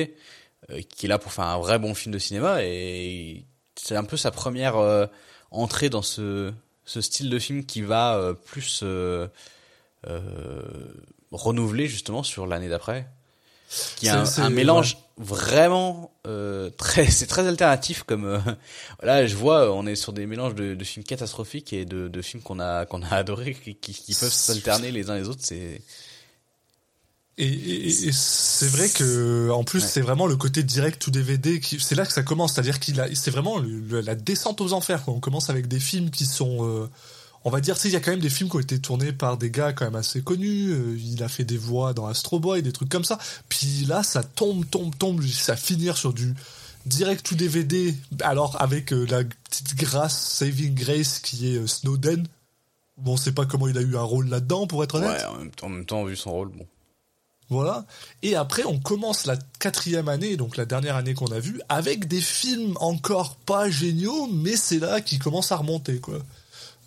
euh, 0.70 0.80
qui 0.88 1.06
est 1.06 1.08
là 1.08 1.18
pour 1.18 1.32
faire 1.32 1.44
un 1.46 1.58
vrai 1.58 1.78
bon 1.78 1.94
film 1.94 2.12
de 2.14 2.18
cinéma 2.18 2.62
et 2.62 3.44
c'est 3.76 3.96
un 3.96 4.04
peu 4.04 4.16
sa 4.16 4.30
première 4.30 4.76
euh, 4.76 5.06
entrée 5.50 5.90
dans 5.90 6.02
ce 6.02 6.52
ce 6.86 7.00
style 7.00 7.30
de 7.30 7.38
film 7.38 7.64
qui 7.64 7.80
va 7.82 8.16
euh, 8.16 8.34
plus 8.34 8.80
euh, 8.82 9.26
euh, 10.06 10.62
renouveler 11.32 11.86
justement 11.86 12.22
sur 12.22 12.46
l'année 12.46 12.68
d'après 12.68 13.06
qui 13.96 14.06
est 14.06 14.10
un, 14.10 14.24
un 14.38 14.50
mélange 14.50 14.98
vraiment 15.16 16.10
euh, 16.26 16.70
très 16.76 17.06
c'est 17.10 17.26
très 17.26 17.46
alternatif 17.46 18.02
comme 18.02 18.24
euh, 18.24 18.38
là 19.02 19.26
je 19.26 19.36
vois 19.36 19.72
on 19.72 19.86
est 19.86 19.94
sur 19.94 20.12
des 20.12 20.26
mélanges 20.26 20.54
de, 20.56 20.74
de 20.74 20.84
films 20.84 21.04
catastrophiques 21.04 21.72
et 21.72 21.84
de, 21.84 22.08
de 22.08 22.22
films 22.22 22.42
qu'on 22.42 22.58
a 22.58 22.84
qu'on 22.86 23.02
a 23.02 23.10
adoré 23.10 23.54
qui, 23.54 23.74
qui, 23.76 24.14
peuvent 24.14 24.32
s'alterner 24.32 24.90
les 24.90 25.10
uns 25.10 25.16
les 25.16 25.28
autres 25.28 25.42
c'est 25.42 25.82
Et, 27.36 27.46
et- 27.46 28.06
et 28.08 28.12
c'est 28.12 28.68
vrai 28.68 28.88
que 28.88 29.50
en 29.50 29.64
plus 29.64 29.80
Ouais. 29.82 29.88
c'est 29.88 30.00
vraiment 30.00 30.26
le 30.26 30.36
côté 30.36 30.62
direct 30.62 31.00
to 31.02 31.10
DVD 31.10 31.58
qui 31.60 31.80
c'est 31.80 31.94
là 31.96 32.06
que 32.06 32.12
ça 32.12 32.22
commence 32.22 32.54
c'est-à-dire 32.54 32.78
qu'il 32.80 33.00
a 33.00 33.12
c'est 33.14 33.30
vraiment 33.32 33.58
le- 33.58 33.68
le- 33.80 34.00
la 34.00 34.14
descente 34.14 34.60
aux 34.60 34.72
enfers 34.72 35.04
quoi. 35.04 35.14
on 35.14 35.20
commence 35.20 35.50
avec 35.50 35.66
des 35.68 35.80
films 35.80 36.10
qui 36.10 36.26
sont 36.26 36.64
euh, 36.64 36.88
on 37.44 37.50
va 37.50 37.60
dire 37.60 37.76
il 37.84 37.90
y 37.90 37.96
a 37.96 38.00
quand 38.00 38.10
même 38.10 38.20
des 38.20 38.30
films 38.30 38.48
qui 38.48 38.56
ont 38.56 38.60
été 38.60 38.80
tournés 38.80 39.12
par 39.12 39.36
des 39.36 39.50
gars 39.50 39.72
quand 39.72 39.84
même 39.84 39.94
assez 39.94 40.22
connus 40.22 40.70
euh, 40.70 40.98
il 40.98 41.22
a 41.22 41.28
fait 41.28 41.44
des 41.44 41.58
voix 41.58 41.92
dans 41.92 42.06
Astro 42.06 42.40
Boy 42.40 42.62
des 42.62 42.72
trucs 42.72 42.88
comme 42.88 43.04
ça 43.04 43.18
puis 43.48 43.84
là 43.86 44.02
ça 44.02 44.22
tombe 44.22 44.68
tombe 44.68 44.96
tombe 44.96 45.20
jusqu'à 45.20 45.56
finir 45.56 45.96
sur 45.96 46.12
du 46.12 46.34
direct 46.86 47.26
to 47.26 47.34
DVD 47.34 47.94
alors 48.20 48.60
avec 48.60 48.92
euh, 48.92 49.06
la 49.08 49.24
petite 49.24 49.76
grâce 49.76 50.18
saving 50.18 50.74
grace 50.74 51.18
qui 51.18 51.54
est 51.54 51.58
euh, 51.58 51.66
Snowden 51.66 52.26
bon 52.96 53.12
on 53.12 53.16
sait 53.16 53.32
pas 53.32 53.46
comment 53.46 53.68
il 53.68 53.78
a 53.78 53.82
eu 53.82 53.96
un 53.96 54.02
rôle 54.02 54.28
là-dedans 54.28 54.66
pour 54.66 54.82
être 54.82 54.96
honnête 54.96 55.10
ouais 55.10 55.24
en 55.24 55.38
même 55.38 55.50
temps 55.50 55.66
en 55.66 55.70
même 55.70 55.86
temps 55.86 56.04
vu 56.04 56.16
son 56.16 56.32
rôle 56.32 56.48
bon 56.48 56.66
voilà. 57.50 57.84
Et 58.22 58.36
après, 58.36 58.64
on 58.64 58.78
commence 58.78 59.26
la 59.26 59.36
quatrième 59.58 60.08
année, 60.08 60.36
donc 60.36 60.56
la 60.56 60.64
dernière 60.64 60.96
année 60.96 61.14
qu'on 61.14 61.30
a 61.30 61.38
vue, 61.38 61.60
avec 61.68 62.08
des 62.08 62.20
films 62.20 62.74
encore 62.80 63.36
pas 63.36 63.68
géniaux, 63.68 64.28
mais 64.32 64.56
c'est 64.56 64.78
là 64.78 65.00
qui 65.00 65.18
commence 65.18 65.52
à 65.52 65.56
remonter, 65.56 65.98
quoi. 65.98 66.18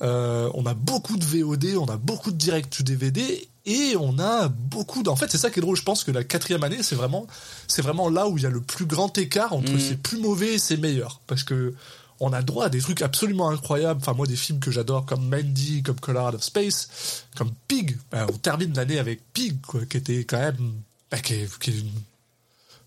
Euh, 0.02 0.50
on 0.54 0.66
a 0.66 0.74
beaucoup 0.74 1.18
de 1.18 1.26
VOD, 1.26 1.76
on 1.80 1.86
a 1.88 1.98
beaucoup 1.98 2.32
de 2.32 2.38
direct 2.38 2.76
to 2.78 2.84
DVD, 2.84 3.48
et 3.66 3.96
on 4.00 4.18
a 4.20 4.48
beaucoup 4.48 5.04
d'... 5.04 5.08
En 5.10 5.16
fait, 5.16 5.30
c'est 5.32 5.38
ça 5.38 5.50
qui 5.50 5.60
est 5.60 5.62
drôle. 5.62 5.76
Je 5.76 5.84
pense 5.84 6.04
que 6.04 6.12
la 6.12 6.24
quatrième 6.24 6.64
année, 6.64 6.84
c'est 6.84 6.96
vraiment, 6.96 7.26
c'est 7.68 7.82
vraiment 7.82 8.08
là 8.10 8.28
où 8.28 8.38
il 8.38 8.44
y 8.44 8.46
a 8.46 8.50
le 8.50 8.62
plus 8.62 8.86
grand 8.86 9.18
écart 9.18 9.54
entre 9.54 9.72
c'est 9.80 9.98
plus 9.98 10.20
mauvais 10.20 10.54
et 10.54 10.60
c'est 10.60 10.78
meilleur. 10.78 11.20
Parce 11.28 11.44
que 11.44 11.74
on 12.20 12.32
a 12.34 12.42
droit 12.42 12.66
à 12.66 12.70
des 12.70 12.80
trucs 12.80 13.02
absolument 13.02 13.50
incroyables. 13.50 14.00
Enfin, 14.02 14.14
moi, 14.14 14.26
des 14.26 14.36
films 14.36 14.60
que 14.60 14.72
j'adore 14.72 15.06
comme 15.06 15.28
Mandy, 15.30 15.84
comme 15.84 16.00
Color 16.00 16.30
Out 16.30 16.36
of 16.36 16.44
Space, 16.44 17.26
comme 17.36 17.52
Pig. 17.68 17.98
Ben, 18.12 18.26
on 18.34 18.38
termine 18.38 18.74
l'année 18.74 18.98
avec 19.00 19.22
Pig, 19.34 19.60
quoi, 19.66 19.82
qui 19.86 19.98
était 19.98 20.24
quand 20.24 20.40
même, 20.40 20.58
ben, 21.12 21.20
qui 21.22 21.34
est, 21.34 21.60
qui 21.60 21.72
est 21.72 21.80
une- 21.80 21.92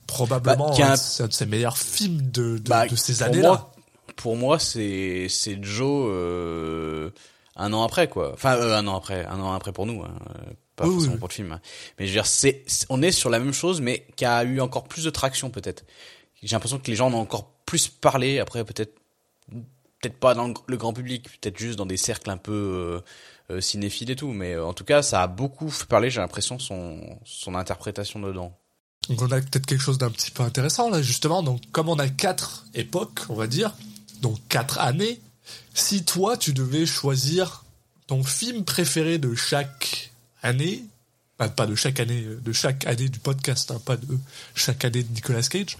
probablement 0.06 0.70
Bah, 0.70 0.74
qui 0.74 0.82
un- 0.82 0.92
un, 0.92 0.96
c'est 0.96 1.22
un 1.22 1.28
de 1.28 1.32
ses 1.32 1.46
meilleurs 1.46 1.78
films 1.78 2.30
de, 2.32 2.58
de, 2.58 2.68
Bah, 2.68 2.86
de 2.88 2.96
ces 2.96 3.22
années-là. 3.22 3.70
Pour 4.22 4.36
moi, 4.36 4.58
c'est 4.58 5.26
c'est 5.28 5.62
Joe 5.62 6.08
euh, 6.10 7.10
un 7.56 7.72
an 7.72 7.82
après 7.82 8.08
quoi. 8.08 8.32
Enfin 8.34 8.56
euh, 8.56 8.76
un 8.76 8.86
an 8.86 8.96
après, 8.96 9.24
un 9.26 9.40
an 9.40 9.52
après 9.52 9.72
pour 9.72 9.86
nous, 9.86 10.02
hein, 10.02 10.14
pas 10.76 10.86
Oui, 10.86 10.92
forcément 10.92 11.14
oui. 11.14 11.18
pour 11.18 11.28
le 11.28 11.32
film. 11.34 11.52
hein. 11.52 11.60
Mais 11.98 12.06
je 12.06 12.10
veux 12.12 12.16
dire, 12.16 12.26
c'est 12.26 12.62
on 12.90 13.00
est 13.02 13.12
sur 13.12 13.30
la 13.30 13.38
même 13.38 13.52
chose, 13.54 13.80
mais 13.80 14.06
qui 14.16 14.24
a 14.24 14.44
eu 14.44 14.60
encore 14.60 14.84
plus 14.84 15.04
de 15.04 15.10
traction 15.10 15.48
peut-être. 15.50 15.84
J'ai 16.42 16.54
l'impression 16.54 16.78
que 16.78 16.86
les 16.90 16.96
gens 16.96 17.08
en 17.08 17.14
ont 17.14 17.20
encore 17.20 17.50
plus 17.66 17.88
parlé. 17.88 18.38
Après 18.40 18.64
peut-être 18.64 18.94
peut-être 20.00 20.18
pas 20.18 20.34
dans 20.34 20.52
le, 20.66 20.76
grand 20.76 20.92
public, 20.92 21.28
peut-être 21.40 21.58
juste 21.58 21.76
dans 21.78 21.86
des 21.86 21.98
cercles 21.98 22.30
un 22.30 22.38
peu 22.38 23.02
euh, 23.50 23.54
euh, 23.56 23.60
cinéphiles 23.60 24.10
et 24.10 24.16
tout. 24.16 24.32
Mais 24.32 24.56
en 24.56 24.72
tout 24.72 24.84
cas, 24.84 25.02
ça 25.02 25.22
a 25.22 25.26
beaucoup 25.26 25.68
fait 25.70 25.86
parler. 25.86 26.10
J'ai 26.10 26.20
l'impression 26.20 26.58
son 26.58 27.00
son 27.24 27.54
interprétation 27.54 28.20
dedans. 28.20 28.56
Donc 29.08 29.22
on 29.22 29.30
a 29.32 29.40
peut-être 29.40 29.66
quelque 29.66 29.82
chose 29.82 29.96
d'un 29.98 30.10
petit 30.10 30.30
peu 30.30 30.42
intéressant 30.42 30.90
là 30.90 31.00
justement. 31.02 31.42
Donc 31.42 31.60
comme 31.72 31.88
on 31.88 31.98
a 31.98 32.08
quatre 32.08 32.66
époques, 32.74 33.20
on 33.28 33.34
va 33.34 33.46
dire, 33.46 33.74
donc 34.20 34.38
quatre 34.48 34.78
années, 34.78 35.20
si 35.74 36.04
toi 36.04 36.36
tu 36.36 36.52
devais 36.52 36.86
choisir 36.86 37.64
ton 38.06 38.22
film 38.24 38.64
préféré 38.64 39.18
de 39.18 39.34
chaque 39.34 40.10
année, 40.42 40.84
bah, 41.38 41.48
pas 41.48 41.66
de 41.66 41.74
chaque 41.74 42.00
année, 42.00 42.24
euh, 42.24 42.40
de 42.42 42.52
chaque 42.52 42.86
année 42.86 43.08
du 43.08 43.18
podcast, 43.18 43.70
hein, 43.70 43.80
pas 43.84 43.96
de 43.96 44.18
chaque 44.54 44.84
année 44.84 45.02
de 45.02 45.12
Nicolas 45.12 45.42
Cage, 45.42 45.78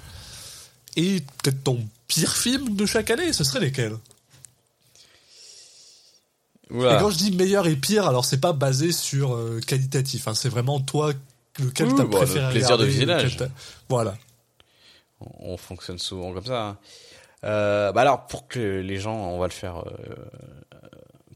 et 0.96 1.20
peut-être 1.42 1.62
ton 1.64 1.86
pire 2.08 2.34
film 2.34 2.76
de 2.76 2.86
chaque 2.86 3.10
année, 3.10 3.32
ce 3.32 3.44
serait 3.44 3.60
lesquels? 3.60 3.96
Et 6.72 7.00
quand 7.00 7.10
je 7.10 7.16
dis 7.18 7.32
meilleur 7.32 7.66
et 7.66 7.74
pire, 7.74 8.06
alors 8.06 8.24
c'est 8.24 8.40
pas 8.40 8.52
basé 8.52 8.92
sur 8.92 9.34
euh, 9.34 9.60
qualitatif, 9.66 10.28
hein, 10.28 10.34
c'est 10.34 10.48
vraiment 10.48 10.80
toi 10.80 11.12
lequel 11.58 11.88
t'as 11.88 11.94
bah, 11.96 12.02
le 12.04 12.10
préféré 12.10 12.52
plaisir 12.52 12.78
de 12.78 12.84
visionnage. 12.84 13.38
Voilà. 13.88 14.16
on 15.40 15.56
fonctionne 15.56 15.98
souvent 15.98 16.32
comme 16.32 16.46
ça. 16.46 16.68
hein. 16.68 16.78
Euh, 17.44 17.90
bah 17.92 18.02
alors 18.02 18.26
pour 18.26 18.48
que 18.48 18.80
les 18.80 18.96
gens, 18.98 19.16
on 19.16 19.38
va 19.38 19.46
le 19.46 19.52
faire, 19.52 19.78
euh, 19.86 20.14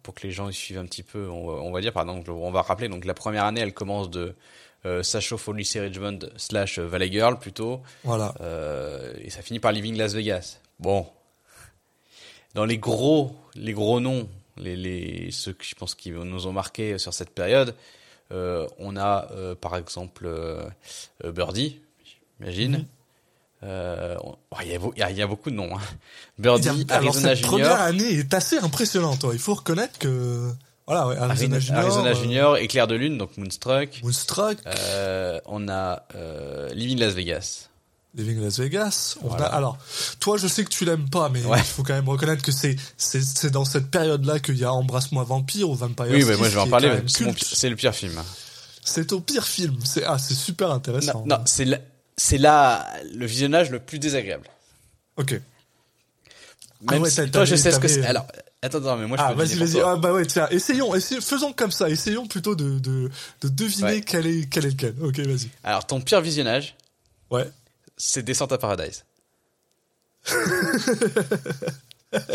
pour 0.02 0.14
que 0.14 0.26
les 0.26 0.32
gens 0.32 0.48
y 0.50 0.54
suivent 0.54 0.78
un 0.78 0.84
petit 0.84 1.02
peu, 1.02 1.28
on 1.28 1.46
va, 1.46 1.52
on 1.62 1.72
va 1.72 1.80
dire 1.80 1.92
par 1.92 2.02
exemple, 2.02 2.30
on 2.30 2.50
va 2.50 2.62
rappeler 2.62 2.88
donc 2.88 3.04
la 3.06 3.14
première 3.14 3.44
année, 3.44 3.60
elle 3.62 3.72
commence 3.74 4.10
de 4.10 4.34
euh, 4.84 5.02
ça 5.02 5.20
chauffe 5.20 5.48
au 5.48 5.54
lycée 5.54 5.80
Richmond 5.80 6.18
slash 6.36 6.78
Valley 6.78 7.10
Girl 7.10 7.38
plutôt, 7.38 7.80
Voilà. 8.02 8.34
euh, 8.42 9.14
et 9.18 9.30
ça 9.30 9.40
finit 9.40 9.60
par 9.60 9.72
Living 9.72 9.96
Las 9.96 10.12
Vegas. 10.12 10.58
Bon, 10.78 11.06
dans 12.54 12.66
les 12.66 12.76
gros, 12.78 13.34
les 13.54 13.72
gros 13.72 13.98
noms, 14.00 14.28
les, 14.58 14.76
les 14.76 15.30
ceux 15.30 15.54
que 15.54 15.64
je 15.64 15.74
pense 15.74 15.94
qui 15.94 16.10
nous 16.10 16.46
ont 16.46 16.52
marqué 16.52 16.98
sur 16.98 17.14
cette 17.14 17.30
période, 17.30 17.74
euh, 18.30 18.66
on 18.78 18.96
a 18.96 19.30
euh, 19.32 19.54
par 19.54 19.76
exemple 19.76 20.26
euh, 20.26 20.62
euh, 21.24 21.32
Birdie, 21.32 21.80
j'imagine. 22.38 22.72
Mhm. 22.78 22.84
Euh, 23.64 24.16
Il 24.62 24.68
y, 24.96 25.02
a 25.02 25.10
il 25.10 25.18
y 25.18 25.24
beaucoup 25.24 25.50
de 25.50 25.56
noms. 25.56 25.76
Hein. 25.76 25.80
Birdie, 26.38 26.68
alors 26.90 27.08
Arizona 27.14 27.34
cette 27.34 27.44
première 27.44 27.66
Junior, 27.66 27.80
année 27.80 28.18
est 28.18 28.34
assez 28.34 28.58
impressionnante. 28.58 29.24
Il 29.32 29.38
faut 29.38 29.54
reconnaître 29.54 29.98
que 29.98 30.50
voilà, 30.86 31.06
ouais, 31.08 31.16
Arizona 31.16 31.56
Arizona, 31.56 31.58
Junior, 31.60 31.78
Arizona 31.80 32.10
euh, 32.10 32.14
Junior, 32.14 32.56
Éclair 32.58 32.86
de 32.86 32.94
Lune, 32.94 33.16
donc 33.16 33.36
Moonstruck. 33.38 34.00
Moonstruck, 34.02 34.58
Euh, 34.66 35.40
on 35.46 35.68
a 35.68 36.02
euh, 36.14 36.68
Living 36.74 36.98
Las 36.98 37.14
Vegas. 37.14 37.68
Living 38.14 38.40
Las 38.44 38.58
Vegas. 38.60 39.16
On 39.24 39.28
Voilà. 39.28 39.46
a, 39.46 39.56
alors, 39.56 39.78
toi, 40.20 40.36
je 40.36 40.46
sais 40.46 40.62
que 40.62 40.68
tu 40.68 40.84
l'aimes 40.84 41.08
pas, 41.08 41.30
mais 41.30 41.42
Ouais. 41.44 41.58
il 41.58 41.64
faut 41.64 41.82
quand 41.82 41.94
même 41.94 42.08
reconnaître 42.08 42.42
que 42.42 42.52
c'est 42.52 42.76
c'est 42.98 43.50
dans 43.50 43.64
cette 43.64 43.90
période-là 43.90 44.38
qu'il 44.40 44.56
y 44.58 44.64
a 44.64 44.72
Embrasse-moi 44.72 45.24
Vampire 45.24 45.68
ou 45.70 45.74
Vampire. 45.74 46.06
Oui, 46.10 46.22
mais 46.24 46.36
moi 46.36 46.48
je 46.48 46.54
vais 46.54 46.60
en 46.60 46.68
parler. 46.68 46.92
C'est 47.06 47.70
le 47.70 47.76
pire 47.76 47.94
film. 47.94 48.20
C'est 48.84 49.12
au 49.12 49.20
pire 49.20 49.44
film. 49.46 49.78
C'est 49.84 50.04
ah, 50.04 50.18
c'est 50.18 50.34
super 50.34 50.70
intéressant. 50.70 51.24
Non, 51.26 51.38
non 51.38 51.42
c'est 51.46 51.64
la- 51.64 51.78
c'est 52.16 52.38
là 52.38 52.86
le 53.14 53.26
visionnage 53.26 53.70
le 53.70 53.78
plus 53.80 53.98
désagréable. 53.98 54.48
Ok. 55.16 55.34
Ah 56.86 56.92
Même 56.92 57.02
ouais, 57.02 57.10
si 57.10 57.30
toi 57.30 57.44
je 57.44 57.56
sais 57.56 57.72
ce 57.72 57.78
que 57.78 57.88
c'est. 57.88 58.04
Alors, 58.04 58.26
attends, 58.62 58.78
attends, 58.78 58.96
mais 58.96 59.06
moi 59.06 59.16
je 59.16 59.22
Ah, 59.22 59.28
peux 59.34 59.42
vas-y, 59.44 59.54
vas-y. 59.56 59.80
Ah, 59.80 59.96
bah 59.96 60.12
ouais, 60.12 60.26
tiens, 60.26 60.46
essayons, 60.50 60.94
essayons, 60.94 61.20
faisons 61.22 61.52
comme 61.52 61.70
ça. 61.72 61.88
Essayons 61.88 62.26
plutôt 62.26 62.54
de, 62.54 62.78
de, 62.78 63.10
de 63.40 63.48
deviner 63.48 63.84
Ouais. 63.84 64.00
quel 64.02 64.26
est, 64.26 64.48
quel 64.50 64.66
est 64.66 64.70
lequel. 64.70 64.94
Ok, 65.00 65.18
vas-y. 65.20 65.48
Alors, 65.62 65.86
ton 65.86 66.00
pire 66.00 66.20
visionnage, 66.20 66.76
Ouais. 67.30 67.48
c'est 67.96 68.22
Descente 68.22 68.52
à 68.52 68.58
Paradise. 68.58 69.04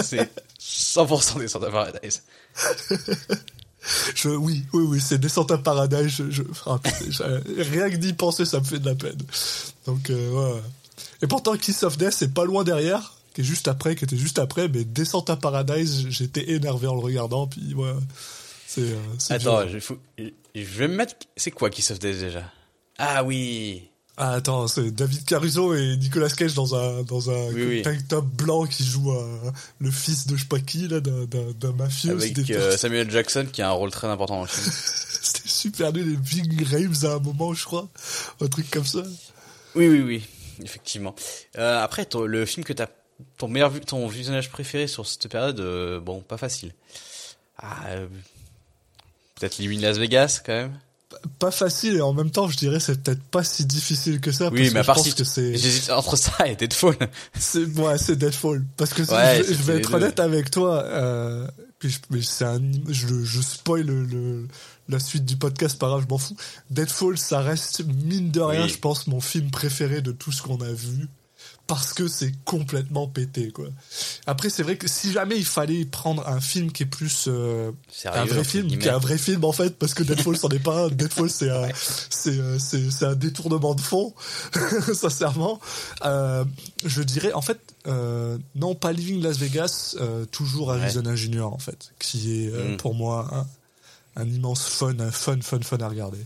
c'est 0.01 0.29
100% 0.59 1.39
Descente 1.39 1.63
à 1.63 1.69
Paradise. 1.71 2.23
Je, 4.15 4.29
oui, 4.29 4.63
oui, 4.73 4.83
oui, 4.87 5.01
c'est 5.01 5.17
Descente 5.17 5.51
à 5.51 5.57
Paradise. 5.57 6.07
Je, 6.09 6.29
je, 6.29 6.43
ah, 6.65 6.79
rien 7.57 7.89
que 7.89 7.95
d'y 7.95 8.13
penser, 8.13 8.45
ça 8.45 8.59
me 8.59 8.65
fait 8.65 8.79
de 8.79 8.85
la 8.85 8.95
peine. 8.95 9.17
Donc, 9.85 10.09
euh, 10.09 10.31
ouais. 10.53 10.61
Et 11.21 11.27
pourtant, 11.27 11.55
Kiss 11.57 11.83
of 11.83 11.97
Death, 11.97 12.11
c'est 12.13 12.33
pas 12.33 12.45
loin 12.45 12.63
derrière, 12.63 13.13
qui 13.33 13.41
est 13.41 13.43
juste 13.43 13.67
après, 13.67 13.95
qui 13.95 14.03
était 14.05 14.17
juste 14.17 14.39
après, 14.39 14.67
mais 14.67 14.83
Descente 14.83 15.29
à 15.29 15.35
Paradise, 15.37 16.07
j'étais 16.09 16.51
énervé 16.51 16.87
en 16.87 16.93
le 16.95 17.01
regardant, 17.01 17.47
puis 17.47 17.73
ouais. 17.73 17.93
C'est, 18.67 18.81
euh, 18.81 18.95
c'est 19.17 19.33
Attends, 19.33 19.67
je, 19.67 19.79
faut- 19.79 19.97
je 20.17 20.61
vais 20.61 20.87
me 20.87 20.95
mettre. 20.95 21.15
C'est 21.35 21.51
quoi 21.51 21.69
Kiss 21.69 21.89
of 21.91 21.99
Death 21.99 22.19
déjà? 22.19 22.51
Ah 22.97 23.23
oui. 23.23 23.88
Ah, 24.21 24.33
attends, 24.33 24.67
c'est 24.67 24.91
David 24.91 25.23
Caruso 25.23 25.73
et 25.73 25.95
Nicolas 25.95 26.27
Cage 26.29 26.53
dans 26.53 26.75
un 26.75 27.03
dans 27.03 27.29
un 27.29 27.47
Oui, 27.53 27.63
oui. 27.65 27.81
tank 27.83 28.05
top 28.09 28.25
blanc 28.25 28.65
qui 28.65 28.83
joue 28.83 29.13
un- 29.13 29.53
le 29.79 29.89
fils 29.91 30.27
de 30.27 30.35
je 30.35 30.41
sais 30.41 30.47
pas 30.49 30.59
qui 30.59 30.89
là 30.89 30.99
d'un 30.99 31.71
mafieux. 31.71 32.11
Avec 32.11 32.37
euh, 32.51 32.75
Samuel 32.75 33.09
Jackson 33.09 33.47
qui 33.51 33.61
a 33.61 33.69
un 33.69 33.71
rôle 33.71 33.91
très 33.91 34.07
important 34.07 34.35
dans 34.35 34.41
le 34.41 34.47
film. 34.49 34.69
c'était 35.21 35.47
super 35.47 35.93
nul. 35.93 36.09
Les 36.11 36.17
Big 36.17 36.67
Raves 36.67 37.05
à 37.05 37.15
un 37.15 37.19
moment, 37.19 37.53
je 37.53 37.63
crois, 37.63 37.87
un 38.41 38.47
truc 38.47 38.69
comme 38.69 38.85
ça. 38.85 39.03
Oui, 39.75 39.87
oui, 39.87 40.01
oui, 40.01 40.23
effectivement. 40.65 41.15
Euh, 41.57 41.81
après, 41.81 42.03
ton- 42.05 42.25
le 42.25 42.45
film 42.45 42.65
que 42.65 42.73
t'as, 42.73 42.87
ton 43.37 43.47
meilleur, 43.47 43.71
ton 43.81 44.05
visionnage 44.09 44.49
préféré 44.49 44.87
sur 44.87 45.07
cette 45.07 45.29
période, 45.29 45.61
euh, 45.61 46.01
bon, 46.01 46.19
pas 46.19 46.37
facile. 46.37 46.73
Ah, 47.57 47.85
euh, 47.87 48.07
peut-être 49.35 49.59
Living 49.59 49.79
Las 49.79 49.97
Vegas 49.97 50.41
quand 50.45 50.51
même. 50.53 50.77
Pas 51.39 51.49
facile 51.51 51.95
et 51.95 52.01
en 52.01 52.13
même 52.13 52.29
temps, 52.29 52.47
je 52.47 52.55
dirais 52.57 52.79
c'est 52.79 53.01
peut-être 53.01 53.23
pas 53.23 53.43
si 53.43 53.65
difficile 53.65 54.21
que 54.21 54.31
ça. 54.31 54.49
Oui, 54.51 54.69
parce 54.69 54.73
mais 54.73 54.79
à 54.79 54.81
que 54.81 54.83
je 54.83 54.85
part 54.85 54.95
pense 54.97 55.05
si 55.07 55.13
que 55.15 55.23
c'est 55.23 55.57
j'hésite 55.57 55.89
entre 55.89 56.15
ça 56.15 56.47
et 56.47 56.55
Deadfall. 56.55 56.95
C'est 57.37 57.65
ouais, 57.65 57.97
c'est 57.97 58.15
Deadfall 58.15 58.63
parce 58.77 58.93
que 58.93 59.01
Ouais, 59.01 59.43
je, 59.47 59.53
vais 59.53 59.77
être 59.77 59.89
deux. 59.91 59.95
honnête 59.97 60.19
avec 60.19 60.51
toi. 60.51 60.83
Euh, 60.83 61.47
puis 61.79 61.89
je, 61.89 61.97
mais 62.11 62.21
c'est 62.21 62.45
un, 62.45 62.61
je, 62.89 63.23
je 63.23 63.41
spoil 63.41 63.81
le, 63.87 64.03
le- 64.05 64.47
la 64.87 64.99
suite 64.99 65.23
du 65.25 65.35
podcast, 65.37 65.77
pas 65.79 65.87
grave, 65.87 66.01
je 66.03 66.07
m'en 66.09 66.17
fous. 66.17 66.35
Deadfall, 66.71 67.17
ça 67.17 67.41
reste 67.41 67.83
mine 67.85 68.31
de 68.31 68.41
rien, 68.41 68.63
Oui. 68.63 68.69
je 68.69 68.77
pense 68.79 69.07
mon 69.07 69.21
film 69.21 69.49
préféré 69.51 70.01
de 70.01 70.11
tout 70.11 70.31
ce 70.31 70.41
qu'on 70.43 70.59
a 70.61 70.71
vu 70.71 71.07
parce 71.69 71.93
que 71.93 72.07
c'est 72.07 72.31
complètement 72.45 73.07
pété 73.07 73.51
quoi. 73.51 73.67
Après, 74.25 74.49
c'est 74.49 74.63
vrai 74.63 74.75
que 74.75 74.87
si 74.87 75.11
jamais 75.11 75.37
il 75.37 75.45
fallait 75.45 75.85
prendre 75.85 76.27
un 76.27 76.41
film 76.41 76.71
qui 76.71 76.81
est 76.81 76.87
plus 76.87 77.25
euh, 77.27 77.71
Sérieux, 77.91 78.21
un 78.21 78.25
vrai 78.25 78.43
film, 78.43 78.65
guillemets. 78.65 78.81
qui 78.81 78.87
est 78.87 78.91
un 78.91 78.97
vrai 78.97 79.19
film 79.19 79.45
en 79.45 79.51
fait, 79.51 79.77
parce 79.77 79.93
que 79.93 80.01
Deadfall 80.01 80.35
c'en 80.35 80.49
est 80.49 80.57
pas 80.57 80.85
un. 80.85 80.89
Deadfall 80.89 81.29
c'est 81.29 81.51
un, 81.51 81.69
c'est, 82.09 82.39
euh, 82.39 82.57
c'est, 82.57 82.89
c'est 82.89 83.05
un 83.05 83.13
détournement 83.13 83.75
de 83.75 83.81
fond, 83.81 84.15
sincèrement. 84.93 85.59
Euh, 86.05 86.43
je 86.83 87.03
dirais 87.03 87.33
en 87.33 87.41
fait 87.41 87.59
euh, 87.85 88.39
non 88.55 88.73
pas 88.73 88.91
Living 88.91 89.21
Las 89.21 89.37
Vegas, 89.37 89.95
toujours 90.31 90.71
Arizona 90.71 91.15
Junior 91.15 91.53
en 91.53 91.59
fait, 91.59 91.93
qui 91.99 92.45
est 92.45 92.49
Mm. 92.49 92.77
pour 92.77 92.95
moi 92.95 93.29
un, 94.15 94.21
un 94.23 94.27
immense 94.27 94.65
fun, 94.67 94.99
un 94.99 95.11
fun, 95.11 95.37
fun, 95.41 95.61
fun 95.61 95.77
à 95.77 95.87
regarder. 95.87 96.25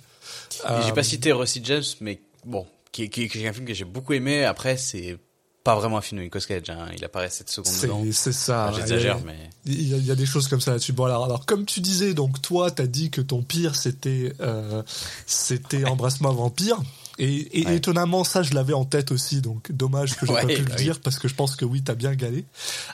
J'ai 0.86 0.94
pas 0.94 1.04
cité 1.04 1.34
Rusty 1.34 1.60
James, 1.66 1.84
mais 2.00 2.22
bon, 2.46 2.66
qui, 2.94 3.10
qui, 3.10 3.28
qui 3.28 3.44
est 3.44 3.48
un 3.50 3.52
film 3.54 3.66
que 3.66 3.74
j'ai 3.74 3.84
beaucoup 3.84 4.14
aimé. 4.14 4.46
Après, 4.46 4.78
c'est 4.78 5.18
pas 5.64 5.76
vraiment 5.76 5.98
un 5.98 6.02
film 6.02 6.20
de 6.20 6.24
Nicolas 6.26 6.44
Cage. 6.46 6.70
Hein. 6.70 6.88
Il 6.96 7.04
apparaît 7.06 7.30
7 7.30 7.50
secondes 7.50 7.74
dedans. 7.82 8.04
c'est, 8.12 8.34
ça. 8.34 8.68
Enfin, 8.70 8.78
J'exagère, 8.80 9.18
Il 9.20 9.26
y 9.26 9.30
a- 9.30 9.34
mais 9.34 9.50
Il 9.66 9.88
y, 9.88 9.94
a, 9.94 9.98
il 9.98 10.06
y 10.06 10.12
a 10.12 10.16
des 10.16 10.26
choses 10.26 10.48
comme 10.50 10.60
ça 10.62 10.72
là-dessus. 10.72 10.92
Bon 10.94 11.06
alors, 11.06 11.24
alors 11.26 11.46
comme 11.46 11.66
tu 11.66 11.80
disais, 11.80 12.14
donc 12.14 12.42
toi 12.42 12.70
t'as 12.70 12.86
dit 12.88 13.10
que 13.12 13.22
ton 13.22 13.42
pire 13.44 13.76
c'était 13.76 14.34
euh, 14.42 14.84
c'était 15.26 15.86
Embrasse-moi 15.86 16.32
vampire. 16.32 16.78
Et, 17.20 17.62
et 17.62 17.66
Ouais. 17.68 17.76
étonnamment 17.76 18.24
ça 18.24 18.42
je 18.44 18.54
l'avais 18.56 18.74
en 18.74 18.86
tête 18.86 19.12
aussi, 19.12 19.40
donc 19.42 19.72
dommage 19.72 20.16
que 20.18 20.26
j'ai 20.26 20.34
Ouais, 20.34 20.42
pas 20.42 20.48
pu 20.48 20.62
le 20.62 20.64
bah 20.66 20.76
oui. 20.78 20.84
dire 20.84 21.00
parce 21.00 21.20
que 21.20 21.28
je 21.28 21.36
pense 21.36 21.56
que 21.56 21.64
oui 21.64 21.82
t'as 21.84 21.94
bien 21.96 22.14
galé. 22.16 22.44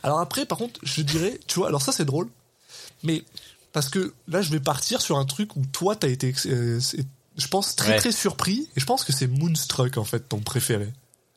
Alors 0.03 0.19
après 0.19 0.45
par 0.45 0.57
contre 0.57 0.79
je 0.83 1.01
dirais, 1.01 1.39
tu 1.47 1.59
vois, 1.59 1.69
alors 1.69 1.81
ça 1.81 1.91
c'est 1.93 2.05
drôle, 2.05 2.27
mais 3.03 3.23
parce 3.71 3.87
que 3.89 4.13
là 4.27 4.41
je 4.41 4.51
vais 4.51 4.59
partir 4.59 5.01
sur 5.01 5.17
un 5.17 5.25
truc 5.25 5.55
où 5.55 5.65
toi 5.71 5.95
t'as 5.95 6.09
été, 6.09 6.35
euh, 6.47 6.79
je 7.37 7.47
pense 7.47 7.75
très 7.77 7.93
Ouais. 7.93 7.97
très 7.97 8.11
surpris 8.11 8.67
et 8.75 8.79
je 8.81 8.85
pense 8.85 9.05
que 9.05 9.13
c'est 9.13 9.27
Moonstruck 9.27 9.97
en 9.97 10.03
fait 10.03 10.27
ton 10.27 10.39
préféré. 10.39 10.89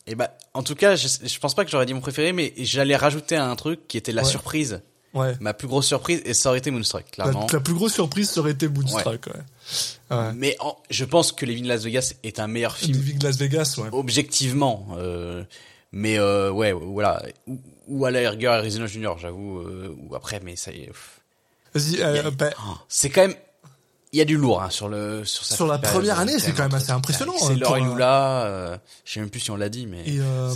Et 0.07 0.15
bah, 0.15 0.37
en 0.55 0.63
tout 0.63 0.75
cas, 0.75 0.97
je, 0.97 1.07
je 1.23 1.39
pense 1.39 1.55
pas 1.55 1.65
que 1.65 1.71
j'aurais 1.71 1.87
dit 1.87 1.95
mon 1.95 2.01
préféré, 2.01 2.33
mais 2.33 2.53
j'allais 2.59 2.97
rajouter 2.97 3.37
un 3.37 3.55
truc 3.57 3.87
qui 3.89 3.97
était 3.97 4.13
la 4.13 4.23
Ouais. 4.23 4.29
surprise. 4.29 4.81
Ouais. 5.15 5.35
Ma 5.41 5.53
plus 5.53 5.69
grosse 5.69 5.87
surprise, 5.87 6.23
et 6.25 6.33
ça 6.33 6.49
aurait 6.49 6.59
été 6.59 6.71
Moonstruck, 6.71 7.05
La, 7.19 7.25
clairement. 7.25 7.47
la 7.53 7.61
plus 7.61 7.75
grosse 7.75 7.93
surprise 7.93 8.31
ça 8.31 8.41
aurait 8.41 8.53
été 8.53 8.67
Moonstruck. 8.67 9.27
Ouais. 9.27 10.17
Ouais. 10.17 10.33
Mais 10.35 10.57
en- 10.61 10.77
je 10.89 11.05
pense 11.05 11.33
que 11.33 11.45
Living 11.45 11.67
Las 11.67 11.85
Vegas 11.85 12.15
est 12.23 12.41
un 12.41 12.47
meilleur 12.47 12.75
film 12.77 12.97
Living 12.97 13.23
Las 13.23 13.37
Vegas, 13.37 13.75
ouais. 13.79 13.89
objectivement. 13.93 14.89
euh, 14.97 15.45
mais 15.93 16.19
euh, 16.19 16.51
ouais, 16.51 16.73
voilà. 16.73 17.23
Ou, 17.47 17.61
ou 17.89 18.05
à 18.07 18.11
la 18.11 18.31
rigueur 18.31 18.55
Arizona 18.55 18.87
Junior, 18.87 19.19
j'avoue. 19.19 19.59
euh, 19.61 19.95
ou 20.09 20.15
après, 20.15 20.41
mais 20.43 20.57
ça 20.57 20.73
y 20.73 20.85
est. 20.85 20.91
Vas-y, 21.75 21.99
bah, 22.33 22.51
Oh, 22.67 22.77
c'est 22.89 23.11
quand 23.11 23.21
même. 23.23 23.37
Il 24.13 24.19
y 24.19 24.21
a 24.21 24.25
du 24.27 24.37
lourd 24.37 24.63
hein, 24.63 24.69
sur 24.71 24.89
le 24.89 25.25
sur, 25.25 25.67
la 25.67 25.79
première 25.79 26.19
année, 26.19 26.39
c'est 26.39 26.53
quand 26.53 26.65
même 26.65 26.75
assez 26.75 26.91
impressionnant, 26.93 27.33
C'est 27.39 27.55
hein, 27.55 27.73
un- 27.73 27.95
Lula. 27.95 28.45
Euh, 28.45 28.79
je 29.07 29.13
sais 29.15 29.21
même 29.21 29.31
plus 29.31 29.41
si 29.41 29.51
on 29.51 29.57
l'a 29.57 29.71
dit, 29.71 29.87
mais 29.87 30.07
Et 30.07 30.21
euh, 30.21 30.53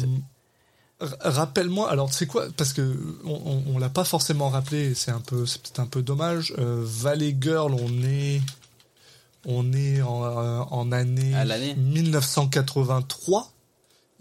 rappelle-moi, 1.00 1.90
alors 1.90 2.12
c'est 2.12 2.26
quoi 2.26 2.46
Parce 2.56 2.72
que 2.72 2.96
on, 3.24 3.30
on, 3.32 3.74
on 3.74 3.78
l'a 3.78 3.88
pas 3.88 4.04
forcément 4.04 4.48
rappelé, 4.50 4.94
c'est 4.94 5.10
un 5.10 5.20
peu, 5.20 5.46
c'est 5.46 5.62
peut-être 5.62 5.80
un 5.80 5.86
peu 5.86 6.02
dommage. 6.02 6.54
Euh, 6.58 6.82
Valley 6.84 7.34
Girl, 7.40 7.72
on 7.74 8.02
est, 8.02 8.40
on 9.46 9.72
est 9.72 10.02
en, 10.02 10.24
euh, 10.24 10.60
en 10.70 10.92
année, 10.92 11.34
À 11.34 11.44
l'année 11.44 11.74
1983, 11.76 13.52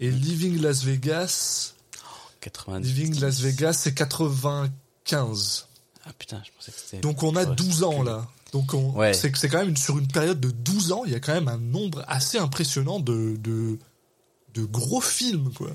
et 0.00 0.10
Living 0.10 0.60
Las 0.60 0.82
Vegas, 0.82 1.74
90. 2.40 2.86
Living 2.86 3.20
Las 3.20 3.40
Vegas, 3.40 3.74
c'est 3.74 3.94
95. 3.94 5.66
Ah 6.06 6.10
putain, 6.18 6.42
je 6.44 6.50
pensais 6.56 6.72
que 6.72 6.78
c'était. 6.78 6.98
Donc 6.98 7.22
on 7.22 7.34
a 7.36 7.44
Ouais, 7.44 7.54
12 7.54 7.82
ans 7.84 8.02
là. 8.02 8.26
Donc 8.52 8.72
Ouais. 8.74 9.12
c'est 9.12 9.30
quand 9.48 9.58
même 9.58 9.70
une- 9.70 9.76
sur 9.76 9.98
une 9.98 10.08
période 10.08 10.40
de 10.40 10.50
12 10.50 10.92
ans, 10.92 11.02
il 11.04 11.12
y 11.12 11.14
a 11.14 11.20
quand 11.20 11.34
même 11.34 11.48
un 11.48 11.58
nombre 11.58 12.04
assez 12.08 12.38
impressionnant 12.38 13.00
de 13.00 13.36
de, 13.38 13.78
de 14.54 14.64
gros 14.64 15.00
films 15.00 15.52
quoi. 15.52 15.70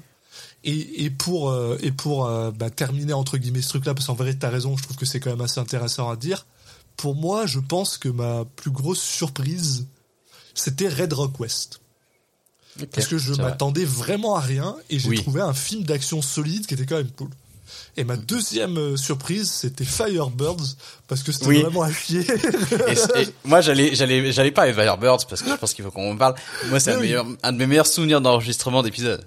Et, 0.64 1.04
et 1.06 1.10
pour 1.10 1.50
euh, 1.50 1.78
et 1.82 1.92
pour 1.92 2.26
euh, 2.26 2.52
bah, 2.52 2.70
terminer 2.70 3.14
entre 3.14 3.38
guillemets 3.38 3.62
ce 3.62 3.70
truc 3.70 3.86
là 3.86 3.94
parce 3.94 4.08
qu'en 4.08 4.14
vérité 4.16 4.40
t'as 4.40 4.50
raison, 4.50 4.78
je 4.78 4.84
trouve 4.84 4.96
que 4.98 5.06
c'est 5.06 5.20
quand 5.20 5.30
même 5.32 5.42
assez 5.42 5.60
intéressant 5.60 6.10
à 6.10 6.16
dire. 6.16 6.46
Pour 6.98 7.16
moi, 7.16 7.46
je 7.46 7.60
pense 7.60 7.98
que 7.98 8.10
ma 8.10 8.46
plus 8.46 8.72
grosse 8.72 9.02
surprise 9.02 9.88
c'était 10.54 10.88
Red 10.90 11.14
Rock 11.14 11.40
West. 11.40 11.80
Parce 12.94 13.08
que 13.08 13.18
je 13.18 13.34
vrai. 13.34 13.44
m'attendais 13.44 13.84
vraiment 13.86 14.36
à 14.36 14.40
rien 14.40 14.76
et 14.90 14.98
j'ai 14.98 15.10
Oui. 15.10 15.22
trouvé 15.22 15.42
un 15.42 15.54
film 15.54 15.84
d'action 15.84 16.22
solide 16.22 16.66
qui 16.68 16.74
était 16.74 16.86
quand 16.86 16.96
même 16.98 17.12
cool. 17.12 17.30
Et 17.98 18.04
ma 18.04 18.16
deuxième 18.16 18.78
euh, 18.78 18.98
surprise, 18.98 19.52
c'était 19.52 19.84
Firebirds 19.86 20.76
parce 21.08 21.24
que 21.24 21.32
c'était 21.32 21.48
Oui. 21.48 21.62
vraiment 21.62 21.82
à 21.84 21.92
chier. 21.92 22.22
Et, 22.88 22.96
c'est- 22.96 23.24
et 23.24 23.28
moi, 23.44 23.62
j'allais, 23.62 23.94
j'allais, 23.96 24.32
j'allais 24.32 24.52
pas 24.52 24.64
avec 24.64 24.76
Firebirds 24.76 25.26
parce 25.30 25.42
que 25.42 25.50
je 25.50 25.56
pense 25.56 25.74
qu'il 25.74 25.84
faut 25.86 25.92
qu'on 25.92 26.12
en 26.14 26.18
parle. 26.18 26.36
Moi, 26.70 26.80
c'est 26.80 26.92
un, 26.92 26.96
Oui. 26.96 27.02
meilleur- 27.04 27.26
un 27.44 27.52
de 27.52 27.58
mes 27.58 27.68
meilleurs 27.68 27.88
souvenirs 27.88 28.22
d'enregistrement 28.22 28.82
d'épisode. 28.84 29.26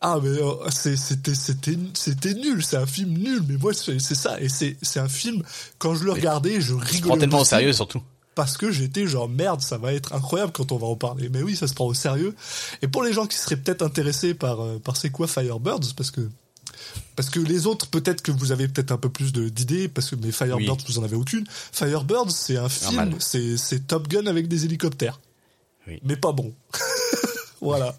ah 0.00 0.18
mais 0.22 0.28
euh, 0.28 0.52
c'était 0.70 1.34
c'était 1.34 1.78
c'était 1.94 2.34
nul, 2.34 2.62
c'est 2.64 2.76
un 2.76 2.86
film 2.86 3.10
nul. 3.16 3.42
Mais 3.48 3.56
moi 3.56 3.72
c'est 3.72 3.98
ça 3.98 4.38
et 4.40 4.48
c'est 4.50 4.76
c'est 4.82 5.00
un 5.00 5.08
film 5.08 5.42
quand 5.78 5.94
je 5.94 6.04
le 6.04 6.12
regardais, 6.12 6.60
je 6.60 6.68
Je 6.68 6.74
rigolais. 6.74 7.00
prends 7.08 7.16
tellement 7.18 7.40
au 7.40 7.44
sérieux, 7.44 7.72
surtout. 7.72 8.02
parce 8.34 8.56
que 8.58 8.70
j'étais 8.70 9.06
genre 9.06 9.28
merde, 9.28 9.60
ça 9.62 9.78
va 9.78 9.92
être 9.94 10.12
incroyable 10.12 10.52
quand 10.52 10.72
on 10.72 10.76
va 10.76 10.86
en 10.88 10.96
parler. 10.96 11.28
Mais 11.30 11.42
oui, 11.42 11.56
ça 11.56 11.66
se 11.68 11.72
prend 11.74 11.86
au 11.86 11.94
sérieux. 11.94 12.34
Et 12.82 12.88
pour 12.88 13.02
les 13.02 13.12
gens 13.14 13.26
qui 13.26 13.36
seraient 13.38 13.56
peut-être 13.56 13.82
intéressés 13.82 14.34
par 14.34 14.60
euh, 14.60 14.78
par 14.78 14.96
c'est 14.96 15.10
quoi 15.10 15.26
Firebirds, 15.26 15.94
parce 15.96 16.10
que 16.10 16.20
parce 17.16 17.30
que 17.30 17.40
les 17.40 17.66
autres 17.66 17.86
peut-être 17.88 18.22
que 18.22 18.32
vous 18.32 18.52
avez 18.52 18.68
peut-être 18.68 18.92
un 18.92 18.96
peu 18.98 19.08
plus 19.08 19.32
d'idées, 19.32 19.88
parce 19.88 20.10
que 20.10 20.16
mais 20.16 20.32
Firebirds 20.32 20.76
Oui. 20.78 20.84
vous 20.88 20.98
en 20.98 21.04
avez 21.04 21.16
aucune. 21.16 21.44
Firebirds 21.48 22.30
c'est 22.30 22.56
un 22.56 22.68
film, 22.68 23.16
c'est 23.20 23.86
Top 23.86 24.08
Gun 24.08 24.26
avec 24.26 24.48
des 24.48 24.64
hélicoptères, 24.64 25.20
Oui. 25.86 26.00
mais 26.04 26.16
pas 26.16 26.32
bon. 26.32 26.52
voilà. 27.60 27.96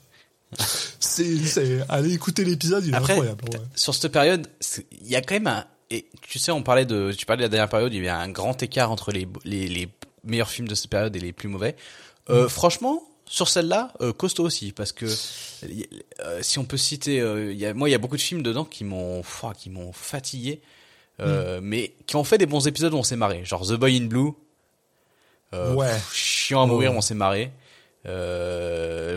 C'est 1.00 1.84
allez 1.90 2.14
écouter 2.14 2.44
l'épisode, 2.46 2.86
il 2.86 2.94
est 2.94 2.98
Après, 2.98 3.14
incroyable. 3.14 3.44
ouais. 3.52 3.60
sur 3.76 3.94
cette 3.96 4.12
période, 4.12 4.48
il 5.02 5.08
y 5.10 5.16
a 5.16 5.22
quand 5.22 5.36
même 5.36 5.48
un, 5.48 5.66
et 5.90 6.08
tu 6.22 6.40
sais, 6.40 6.52
on 6.52 6.64
parlait 6.64 6.86
de, 6.86 7.12
tu 7.16 7.26
parlais 7.26 7.40
de 7.42 7.44
la 7.46 7.50
dernière 7.50 7.70
période, 7.70 7.94
il 7.94 7.98
y 7.98 8.00
avait 8.00 8.10
un 8.10 8.30
grand 8.30 8.62
écart 8.64 8.92
entre 8.92 9.12
les, 9.12 9.28
les, 9.44 9.68
les 9.68 9.90
meilleurs 10.24 10.50
films 10.50 10.68
de 10.68 10.76
cette 10.76 10.90
période 10.90 11.16
et 11.16 11.20
les 11.20 11.32
plus 11.34 11.48
mauvais. 11.48 11.76
Euh, 12.30 12.50
franchement, 12.50 13.04
sur 13.28 13.50
celle-là, 13.50 13.92
euh, 14.02 14.14
costaud 14.14 14.44
aussi, 14.44 14.72
parce 14.72 14.92
que 14.92 15.06
euh, 15.06 16.40
si 16.42 16.60
on 16.60 16.66
peut 16.66 16.78
citer, 16.78 17.20
euh, 17.22 17.52
il 17.52 17.58
y 17.58 17.66
a, 17.66 17.74
moi, 17.74 17.90
il 17.90 17.92
y 17.92 17.96
a 17.96 17.98
beaucoup 17.98 18.18
de 18.18 18.22
films 18.22 18.44
dedans 18.44 18.66
qui 18.66 18.84
m'ont, 18.84 19.24
qui 19.58 19.70
m'ont 19.70 19.92
fatigué, 19.94 20.62
euh, 21.22 21.60
mais 21.64 21.94
qui 22.06 22.16
ont 22.18 22.24
fait 22.24 22.38
des 22.38 22.46
bons 22.46 22.68
épisodes 22.68 22.94
où 22.94 22.98
on 22.98 23.04
s'est 23.04 23.16
marré, 23.16 23.44
genre 23.46 23.66
The 23.66 23.74
Boy 23.74 23.98
in 23.98 24.06
Blue. 24.06 24.32
Ouais. 25.54 25.88
pff, 25.94 26.14
chiant 26.14 26.64
à 26.64 26.66
mourir, 26.66 26.92
Ouais. 26.92 26.98
on 26.98 27.02
s'est 27.02 27.16
marré. 27.16 27.52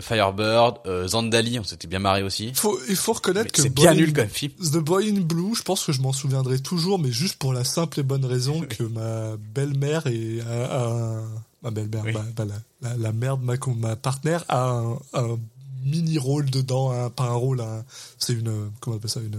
Firebird, 0.01 0.77
Zandali, 1.07 1.59
on 1.59 1.63
s'était 1.63 1.87
bien 1.87 1.99
marré 1.99 2.23
aussi. 2.23 2.51
Faut, 2.55 2.79
il 2.89 2.95
faut 2.95 3.11
Mais 3.11 3.15
reconnaître 3.17 3.51
que 3.51 3.61
C'est 3.61 3.69
bien 3.69 3.93
nul 3.93 4.13
comme 4.13 4.27
film. 4.29 4.53
The 4.53 4.77
Boy 4.77 5.09
in 5.09 5.21
Blue, 5.21 5.53
je 5.55 5.61
pense 5.63 5.83
que 5.85 5.91
je 5.91 6.01
m'en 6.01 6.13
souviendrai 6.13 6.59
toujours, 6.59 6.97
mais 6.99 7.11
juste 7.11 7.35
pour 7.37 7.53
la 7.53 7.63
simple 7.63 7.99
et 7.99 8.03
bonne 8.03 8.25
raison 8.25 8.61
que 8.69 8.83
ma 8.83 9.35
belle-mère 9.37 10.03
a, 10.07 10.49
a- 10.65 11.23
ma 11.63 11.71
belle-mère, 11.71 12.03
Oui. 12.05 12.13
bah, 12.13 12.25
bah, 12.35 12.45
la, 12.45 12.89
la, 12.89 12.97
la 12.97 13.11
mère 13.11 13.37
de 13.37 13.43
ma, 13.43 13.55
ma 13.77 13.95
partenaire 13.95 14.43
a 14.47 14.69
un, 14.69 14.93
un 15.13 15.37
mini 15.83 16.17
rôle 16.17 16.49
dedans, 16.49 16.91
un, 16.91 17.09
pas 17.09 17.23
un 17.25 17.33
rôle, 17.33 17.61
un- 17.61 17.83
c'est 18.17 18.33
une, 18.33 18.71
comment 18.79 18.95
on 18.95 18.99
appelle 18.99 19.09
ça, 19.09 19.19
une, 19.21 19.35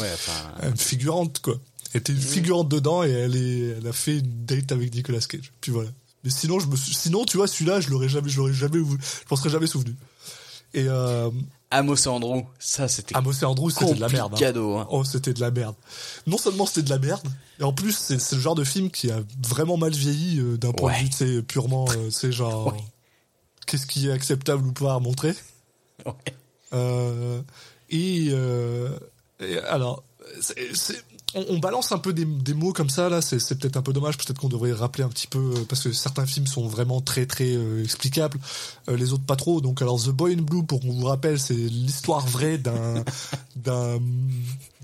Ouais, 0.00 0.10
enfin. 0.12 0.68
une 0.68 0.76
figurante 0.76 1.40
quoi. 1.40 1.54
Elle 1.94 2.00
était 2.00 2.12
une 2.12 2.20
figurante 2.20 2.68
dedans 2.68 3.02
et 3.04 3.10
elle 3.10 3.36
est, 3.36 3.78
elle 3.78 3.86
a 3.86 3.92
fait 3.92 4.18
une 4.18 4.44
date 4.44 4.72
avec 4.72 4.92
Nicolas 4.94 5.20
Cage. 5.20 5.52
Puis 5.60 5.72
voilà. 5.72 5.88
Mais 6.24 6.30
sinon, 6.30 6.58
je 6.60 6.66
me 6.66 6.76
sinon, 6.76 7.24
tu 7.24 7.36
vois, 7.38 7.46
celui-là, 7.46 7.80
je 7.80 7.88
l'aurais 7.88 8.08
jamais, 8.08 8.28
je 8.28 8.36
l'aurais 8.36 8.52
jamais, 8.52 8.78
je 8.78 8.84
m'en 9.30 9.36
serais 9.36 9.48
jamais 9.50 9.66
souvenu. 9.68 9.94
Et 10.74 10.84
euh, 10.88 11.30
Amos 11.70 11.96
et 11.96 12.06
Andrew, 12.08 12.42
ça 12.58 12.86
c'était 12.88 13.16
Amos 13.16 13.32
et 13.32 13.44
Andrew, 13.44 13.70
c'était 13.70 13.94
de 13.94 14.00
la 14.00 14.08
merde. 14.08 14.32
hein. 14.34 14.38
cadeau. 14.38 14.76
Hein. 14.76 14.86
Oh, 14.90 15.02
c'était 15.04 15.32
de 15.34 15.40
la 15.40 15.50
merde. 15.50 15.74
Non 16.26 16.38
seulement 16.38 16.64
c'était 16.66 16.82
de 16.82 16.90
la 16.90 16.98
merde, 16.98 17.26
et 17.58 17.64
en 17.64 17.72
plus 17.72 17.92
c'est 17.96 18.20
c'est 18.20 18.36
le 18.36 18.40
genre 18.42 18.54
de 18.54 18.64
film 18.64 18.90
qui 18.90 19.10
a 19.10 19.20
vraiment 19.46 19.76
mal 19.76 19.92
vieilli 19.92 20.38
euh, 20.40 20.56
d'un 20.56 20.72
point 20.72 20.92
de 20.92 20.98
vue, 21.04 21.12
sais, 21.12 21.42
purement, 21.42 21.86
euh, 21.96 22.10
sais, 22.10 22.30
genre, 22.32 22.68
Ouais. 22.72 22.80
qu'est-ce 23.66 23.86
qui 23.86 24.08
est 24.08 24.12
acceptable 24.12 24.64
ou 24.66 24.72
pas 24.72 24.94
à 24.94 25.00
montrer. 25.00 25.34
Ouais. 26.04 26.12
Euh, 26.72 27.42
et, 27.90 28.28
euh, 28.30 28.90
et 29.40 29.58
alors, 29.58 30.02
c'est- 30.40 30.74
c'est- 30.74 31.02
on, 31.36 31.44
on 31.50 31.58
balance 31.58 31.92
un 31.92 31.98
peu 31.98 32.12
des, 32.12 32.24
des 32.24 32.54
mots 32.54 32.72
comme 32.72 32.90
ça 32.90 33.08
là. 33.08 33.22
C'est 33.22 33.38
c'est 33.38 33.56
peut-être 33.58 33.76
un 33.76 33.82
peu 33.82 33.92
dommage. 33.92 34.16
Peut-être 34.16 34.38
qu'on 34.40 34.48
devrait 34.48 34.72
rappeler 34.72 35.04
un 35.04 35.08
petit 35.08 35.26
peu 35.26 35.38
euh, 35.38 35.64
parce 35.68 35.82
que 35.84 35.92
certains 35.92 36.26
films 36.26 36.46
sont 36.46 36.66
vraiment 36.66 37.00
très 37.00 37.26
très 37.26 37.54
euh, 37.54 37.82
explicables, 37.84 38.38
euh, 38.88 38.96
les 38.96 39.12
autres 39.12 39.24
pas 39.24 39.36
trop. 39.36 39.60
Donc 39.60 39.82
alors 39.82 40.02
The 40.02 40.08
Boy 40.10 40.34
in 40.34 40.42
Blue, 40.42 40.64
pour 40.64 40.80
qu'on 40.80 40.92
vous 40.92 41.06
rappelle, 41.06 41.38
c'est 41.38 41.54
l'histoire 41.54 42.26
vraie 42.26 42.58
d'un 42.58 43.04
d'un 43.56 44.00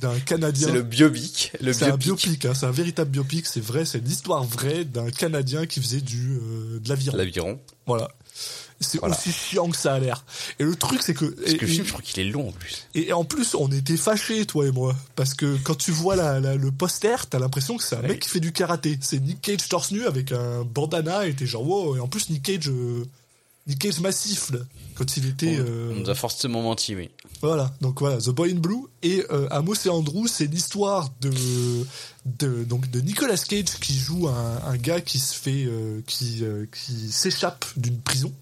d'un 0.03 0.19
Canadien. 0.21 0.69
C'est 0.69 0.75
le 0.75 0.83
biopic. 0.83 1.53
Le 1.61 1.73
C'est 1.73 1.85
un 1.85 1.97
biopic. 1.97 2.27
biopic, 2.27 2.45
hein, 2.47 2.53
c'est 2.55 2.67
un 2.67 2.73
véritable 2.73 3.11
biopic, 3.11 3.47
c'est 3.47 3.61
vrai, 3.61 3.85
c'est 3.85 4.05
l'histoire 4.05 4.45
vraie 4.45 4.85
d'un 4.85 5.11
Canadien 5.11 5.67
qui 5.67 5.81
faisait 5.81 6.01
du 6.01 6.39
euh, 6.43 6.81
de 6.81 6.89
l'aviron. 6.89 7.17
L'aviron. 7.17 7.59
Voilà. 7.87 8.09
C'est 8.83 8.99
Voilà. 8.99 9.17
aussi 9.17 9.33
chiant 9.33 9.69
que 9.71 9.77
ça 9.77 9.95
a 9.95 9.99
l'air. 9.99 10.25
Et 10.59 10.65
le 10.65 10.75
truc, 10.77 11.03
c'est 11.03 11.15
que. 11.15 11.25
Parce 11.27 11.51
et, 11.53 11.57
que 11.57 11.65
le 11.67 11.71
film, 11.73 11.87
je 11.87 11.93
crois 11.93 12.03
qu'il 12.03 12.21
est 12.27 12.31
long 12.31 12.49
en 12.49 12.53
plus. 12.53 12.87
et 12.95 13.13
en 13.13 13.25
plus, 13.25 13.55
on 13.55 13.69
était 13.73 13.97
fâchés, 13.97 14.45
toi 14.47 14.67
et 14.67 14.71
moi. 14.73 14.95
Parce 15.17 15.35
que 15.35 15.57
quand 15.65 15.75
tu 15.77 15.91
vois 15.93 16.17
la, 16.17 16.41
la- 16.41 16.57
le 16.57 16.71
poster, 16.71 17.27
t'as 17.29 17.39
l'impression 17.39 17.77
que 17.77 17.83
c'est 17.85 17.97
un 17.97 18.01
Ouais. 18.03 18.09
mec 18.09 18.21
qui 18.21 18.29
fait 18.29 18.41
du 18.41 18.53
karaté. 18.53 18.99
C'est 19.01 19.21
Nick 19.21 19.41
Cage 19.41 19.69
torse 19.69 19.91
nu 19.93 20.05
avec 20.07 20.33
un 20.33 20.65
bandana 20.65 21.27
et 21.27 21.35
t'es 21.35 21.47
genre 21.47 21.67
wow. 21.67 21.97
Et 21.97 22.01
en 22.01 22.09
plus, 22.09 22.31
Nick 22.31 22.43
Cage, 22.43 22.69
euh, 22.69 23.05
Nick 23.67 23.79
Cage 23.79 24.01
massif, 24.01 24.51
là. 24.51 24.59
Quand 24.95 25.17
il 25.17 25.27
était. 25.27 25.57
On, 25.61 25.65
euh, 25.65 25.93
on 25.97 26.01
nous 26.01 26.11
a 26.11 26.15
forcément 26.15 26.61
menti, 26.63 26.95
oui. 26.95 27.09
voilà, 27.41 27.73
donc 27.81 28.01
voilà, 28.01 28.19
The 28.19 28.29
Boy 28.29 28.53
in 28.53 28.57
Blue 28.57 28.85
et 29.03 29.25
euh, 29.31 29.49
Amos 29.51 29.75
et 29.87 29.89
Andrew, 29.89 30.27
c'est 30.27 30.47
l'histoire 30.47 31.11
de, 31.23 31.31
de 32.27 32.65
donc 32.65 32.91
de 32.91 33.01
Nicolas 33.01 33.39
Cage 33.39 33.79
qui 33.81 33.97
joue 33.97 34.29
un, 34.29 34.61
un 34.67 34.77
gars 34.77 35.01
qui 35.01 35.19
se 35.19 35.35
fait 35.35 35.65
euh, 35.67 36.03
qui 36.07 36.45
qui 36.73 37.11
s'échappe 37.11 37.65
d'une 37.79 37.99
prison 38.01 38.33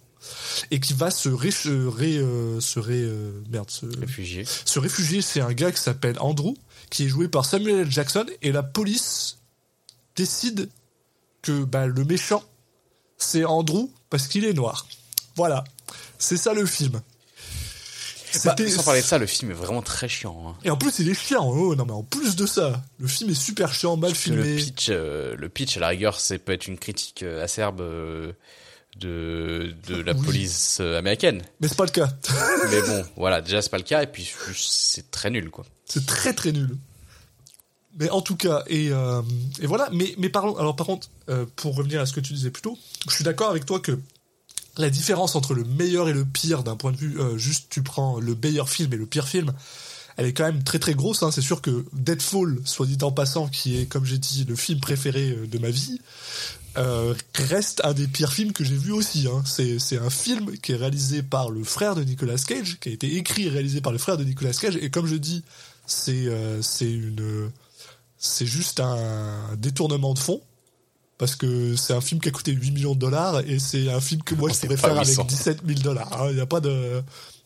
et 0.71 0.81
qui 0.81 0.93
va 0.93 1.11
se 1.11 1.29
ré, 1.29 1.51
se 1.51 1.87
ré, 1.87 2.17
euh, 2.19 2.61
se 2.61 2.79
ré- 2.79 2.95
euh, 3.03 3.33
merde 3.51 3.71
se, 3.71 3.87
Réfugié. 3.99 4.45
se 4.45 4.79
réfugier 4.79 5.23
c'est 5.23 5.41
un 5.41 5.53
gars 5.53 5.73
qui 5.73 5.81
s'appelle 5.81 6.17
Andrew 6.21 6.55
qui 6.91 7.05
est 7.05 7.09
joué 7.09 7.29
par 7.29 7.45
Samuel 7.45 7.81
L. 7.81 7.91
Jackson 7.91 8.27
et 8.43 8.53
la 8.53 8.63
police 8.63 9.39
décide 10.17 10.69
que 11.43 11.65
bah, 11.65 11.87
le 11.87 12.05
méchant 12.05 12.43
c'est 13.17 13.45
Andrew 13.45 13.89
parce 14.11 14.27
qu'il 14.29 14.45
est 14.45 14.53
noir. 14.55 14.87
Voilà, 15.37 15.65
c'est 16.19 16.37
ça 16.37 16.53
le 16.53 16.67
film. 16.67 17.01
Bah, 18.45 18.55
sans 18.69 18.83
parler 18.85 19.01
de 19.01 19.07
ça, 19.07 19.19
le 19.19 19.27
film 19.27 19.51
est 19.51 19.55
vraiment 19.55 19.83
très 19.83 20.09
chiant. 20.09 20.41
hein. 20.51 20.57
et 20.63 20.71
en 20.71 20.77
plus, 20.77 21.01
il 21.01 21.09
est 21.09 21.15
chiant. 21.15 21.49
Oh, 21.51 21.75
non, 21.75 21.85
mais 21.85 21.93
en 21.93 22.05
plus 22.05 22.37
de 22.37 22.47
ça, 22.47 22.81
le 23.01 23.09
film 23.09 23.31
est 23.31 23.35
super 23.35 23.75
chiant, 23.75 23.97
mal 23.97 24.13
Parce 24.13 24.23
que 24.25 24.31
le 24.31 24.43
filmé. 24.45 24.57
pitch, 24.63 24.87
euh, 24.91 25.35
le 25.37 25.49
pitch 25.49 25.77
à 25.77 25.81
la 25.81 25.89
rigueur, 25.89 26.21
c'est 26.21 26.39
peut 26.39 26.53
être 26.53 26.69
une 26.69 26.79
critique 26.79 27.25
acerbe 27.25 27.81
euh, 27.81 28.33
de 28.99 29.75
de 29.89 29.97
la 29.97 30.13
Oui. 30.15 30.25
police 30.25 30.81
américaine. 30.81 31.43
Mais 31.61 31.69
c'est 31.69 31.77
pas 31.77 31.85
le 31.85 31.91
cas. 31.91 32.11
Mais 32.71 32.83
bon, 32.83 33.05
voilà, 33.17 33.41
déjà 33.41 33.63
c'est 33.63 33.71
pas 33.71 33.79
le 33.79 33.85
cas 33.85 34.03
et 34.03 34.07
puis 34.07 34.31
c'est 34.55 35.11
très 35.11 35.31
nul 35.31 35.51
quoi. 35.51 35.65
c'est 35.87 36.07
très 36.07 36.35
très 36.35 36.53
nul. 36.53 36.77
Mais 37.99 38.09
en 38.11 38.21
tout 38.23 38.37
cas, 38.37 38.63
et, 38.69 38.91
euh, 38.93 39.21
et 39.61 39.67
voilà. 39.67 39.89
Mais, 39.93 40.15
mais 40.17 40.29
parlons. 40.29 40.57
Alors, 40.57 40.77
par 40.77 40.87
contre, 40.87 41.09
euh, 41.29 41.45
pour 41.57 41.75
revenir 41.75 42.01
à 42.01 42.07
ce 42.07 42.13
que 42.13 42.21
tu 42.21 42.33
disais 42.33 42.51
plus 42.51 42.63
tôt, 42.63 42.79
je 43.09 43.15
suis 43.15 43.25
d'accord 43.25 43.51
avec 43.51 43.67
toi 43.67 43.81
que 43.81 43.99
la 44.79 44.91
différence 44.91 45.35
entre 45.35 45.55
le 45.55 45.65
meilleur 45.65 46.09
et 46.09 46.13
le 46.13 46.25
pire, 46.25 46.63
d'un 46.63 46.77
point 46.77 46.93
de 46.93 46.97
vue 46.97 47.19
euh, 47.21 47.37
juste, 47.37 47.67
tu 47.69 47.83
prends 47.83 48.21
le 48.21 48.37
meilleur 48.41 48.69
film 48.69 48.93
et 48.93 48.97
le 48.97 49.07
pire 49.07 49.27
film, 49.27 49.53
elle 50.17 50.27
est 50.27 50.33
quand 50.33 50.45
même 50.45 50.63
très 50.63 50.79
très 50.79 50.95
grosse. 50.95 51.25
Hein. 51.25 51.33
C'est 51.33 51.41
sûr 51.43 51.61
que 51.61 51.85
Deadfall, 51.93 52.61
soit 52.65 52.87
dit 52.87 52.97
en 53.03 53.11
passant, 53.11 53.49
qui 53.49 53.77
est, 53.81 53.87
comme 53.87 54.05
j'ai 54.05 54.19
dit, 54.19 54.45
le 54.49 54.55
film 54.55 54.79
préféré 54.79 55.33
de 55.33 55.59
ma 55.59 55.71
vie, 55.71 56.01
euh, 56.77 57.15
reste 57.35 57.81
un 57.85 57.93
des 57.93 58.07
pires 58.07 58.33
films 58.33 58.53
que 58.53 58.65
j'ai 58.65 58.77
vu 58.77 58.93
aussi. 58.93 59.27
Hein. 59.29 59.43
C'est, 59.45 59.99
un 59.99 60.11
film 60.11 60.57
qui 60.59 60.73
est 60.73 60.77
réalisé 60.77 61.23
par 61.23 61.51
le 61.51 61.65
frère 61.65 61.95
de 61.95 62.05
Nicolas 62.05 62.37
Cage, 62.37 62.79
qui 62.81 62.89
a 62.91 62.93
été 62.93 63.17
écrit 63.17 63.47
et 63.47 63.49
réalisé 63.51 63.81
par 63.81 63.93
le 63.93 63.99
frère 63.99 64.17
de 64.17 64.25
Nicolas 64.25 64.53
Cage. 64.53 64.77
Et 64.77 64.91
comme 64.91 65.07
je 65.07 65.17
dis, 65.17 65.43
c'est, 65.87 66.27
euh, 66.27 66.61
une, 66.81 67.51
c'est 68.19 68.47
juste 68.47 68.81
un 68.81 69.57
détournement 69.57 70.15
de 70.15 70.19
fond. 70.19 70.41
Parce 71.19 71.37
que 71.37 71.77
c'est 71.77 71.93
un 71.93 72.01
film 72.01 72.19
qui 72.19 72.29
a 72.29 72.33
coûté 72.33 72.53
8 72.53 72.71
millions 72.71 72.95
de 72.95 72.99
dollars 73.01 73.41
et 73.41 73.59
c'est 73.59 73.91
un 73.91 74.01
film 74.01 74.23
que 74.23 74.35
moi 74.35 74.51
je 74.51 74.59
pourrais 74.59 74.79
faire 74.79 74.99
800. 74.99 75.21
avec 75.21 75.27
17 75.27 75.59
000 75.67 75.81
dollars. 75.81 76.11
hein. 76.19 76.29
Il 76.31 76.37
n'y 76.37 76.41
a 76.41 76.47
pas 76.47 76.61
de, 76.61 77.03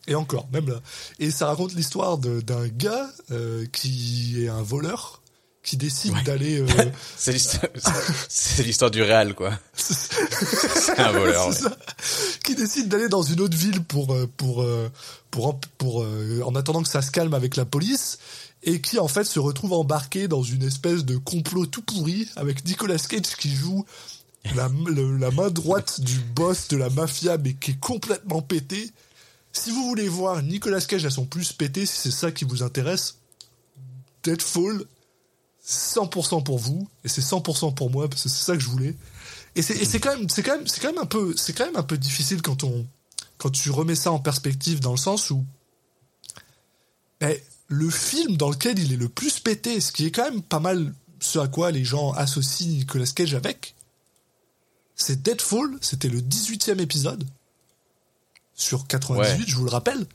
et 0.07 0.15
encore, 0.15 0.47
même 0.51 0.67
là. 0.67 0.81
Et 1.19 1.31
ça 1.31 1.47
raconte 1.47 1.73
l'histoire 1.73 2.17
d'un 2.17 2.67
gars 2.67 3.09
euh, 3.31 3.65
qui 3.71 4.43
est 4.43 4.47
un 4.49 4.61
voleur 4.61 5.21
qui 5.65 5.75
décide 5.77 6.13
d'aller. 6.23 6.59
euh, 6.61 6.67
C'est 7.17 8.63
l'histoire, 8.63 8.91
du 8.91 9.01
réal 9.01 9.33
quoi. 9.33 9.51
C'est 9.75 10.97
un 10.99 11.11
voleur. 11.11 11.49
Ouais. 11.49 11.55
qui 12.43 12.55
décide 12.55 12.87
d'aller 12.87 13.09
dans 13.09 13.23
une 13.23 13.41
autre 13.41 13.57
ville 13.57 13.83
pour 13.83 14.13
euh, 14.13 14.29
pour 14.37 14.61
euh, 14.61 14.89
pour 15.31 15.47
en, 15.47 15.59
pour 15.77 16.05
en 16.45 16.55
attendant 16.55 16.83
que 16.83 16.89
ça 16.89 17.01
se 17.01 17.11
calme 17.11 17.33
avec 17.33 17.55
la 17.57 17.65
police 17.65 18.19
et 18.63 18.79
qui 18.81 18.99
en 18.99 19.07
fait 19.07 19.25
se 19.25 19.39
retrouve 19.39 19.73
embarqué 19.73 20.27
dans 20.27 20.43
une 20.43 20.63
espèce 20.63 21.03
de 21.03 21.17
complot 21.17 21.65
tout 21.65 21.81
pourri 21.81 22.27
avec 22.35 22.63
Nicolas 22.65 22.97
Cage 22.97 23.35
qui 23.37 23.53
joue 23.53 23.85
la, 24.55 24.69
le- 24.87 25.17
la 25.17 25.31
main 25.31 25.49
droite 25.49 25.99
du 26.01 26.19
boss 26.19 26.67
de 26.69 26.77
la 26.77 26.89
mafia 26.89 27.37
mais 27.37 27.53
qui 27.53 27.71
est 27.71 27.79
complètement 27.79 28.41
pété. 28.41 28.91
Si 29.51 29.71
vous 29.71 29.87
voulez 29.87 30.07
voir 30.09 30.41
Nicolas 30.43 30.81
Cage 30.81 31.05
à 31.05 31.09
son 31.09 31.25
plus 31.25 31.53
pété, 31.53 31.85
si 31.85 31.97
c'est 31.97 32.11
ça 32.11 32.31
qui 32.31 32.43
vous 32.45 32.61
intéresse, 32.61 33.15
Deadfall, 34.23 34.83
100% 35.67 36.43
pour 36.43 36.59
vous 36.59 36.87
et 37.03 37.07
c'est 37.07 37.21
100% 37.21 37.73
pour 37.73 37.89
moi 37.89 38.07
parce 38.09 38.23
que 38.23 38.29
c'est 38.29 38.43
ça 38.43 38.53
que 38.53 38.59
je 38.59 38.69
voulais. 38.69 38.95
Et 39.55 39.61
c'est 39.61 39.99
quand 39.99 40.17
même 40.17 40.29
c'est 40.29 40.43
quand 40.43 40.57
même 40.57 40.67
c'est 40.67 40.81
quand 40.81 40.91
même 40.91 41.01
un 41.01 41.05
peu 41.05 41.33
c'est 41.37 41.53
quand 41.53 41.65
même 41.65 41.77
un 41.77 41.83
peu 41.83 41.97
difficile 41.97 42.41
quand 42.41 42.63
on 42.63 42.85
quand 43.37 43.49
tu 43.49 43.71
remets 43.71 43.95
ça 43.95 44.11
en 44.11 44.19
perspective 44.19 44.79
dans 44.79 44.91
le 44.91 44.97
sens 44.97 45.31
où 45.31 45.43
ben, 47.19 47.35
le 47.67 47.89
film 47.89 48.37
dans 48.37 48.49
lequel 48.49 48.77
il 48.79 48.93
est 48.93 48.97
le 48.97 49.09
plus 49.09 49.39
pété, 49.39 49.79
ce 49.79 49.91
qui 49.91 50.05
est 50.05 50.11
quand 50.11 50.29
même 50.29 50.41
pas 50.41 50.59
mal 50.59 50.93
ce 51.19 51.39
à 51.39 51.47
quoi 51.47 51.71
les 51.71 51.83
gens 51.85 52.11
associent 52.11 52.67
Nicolas 52.67 53.05
Cage 53.07 53.33
avec, 53.33 53.73
c'est 54.95 55.21
Deadfall, 55.21 55.77
c'était 55.81 56.09
le 56.09 56.19
18e 56.21 56.79
épisode 56.79 57.23
sur 58.53 58.85
98, 58.87 59.39
Ouais. 59.39 59.43
je 59.47 59.55
vous 59.55 59.63
le 59.65 59.71
rappelle. 59.71 60.05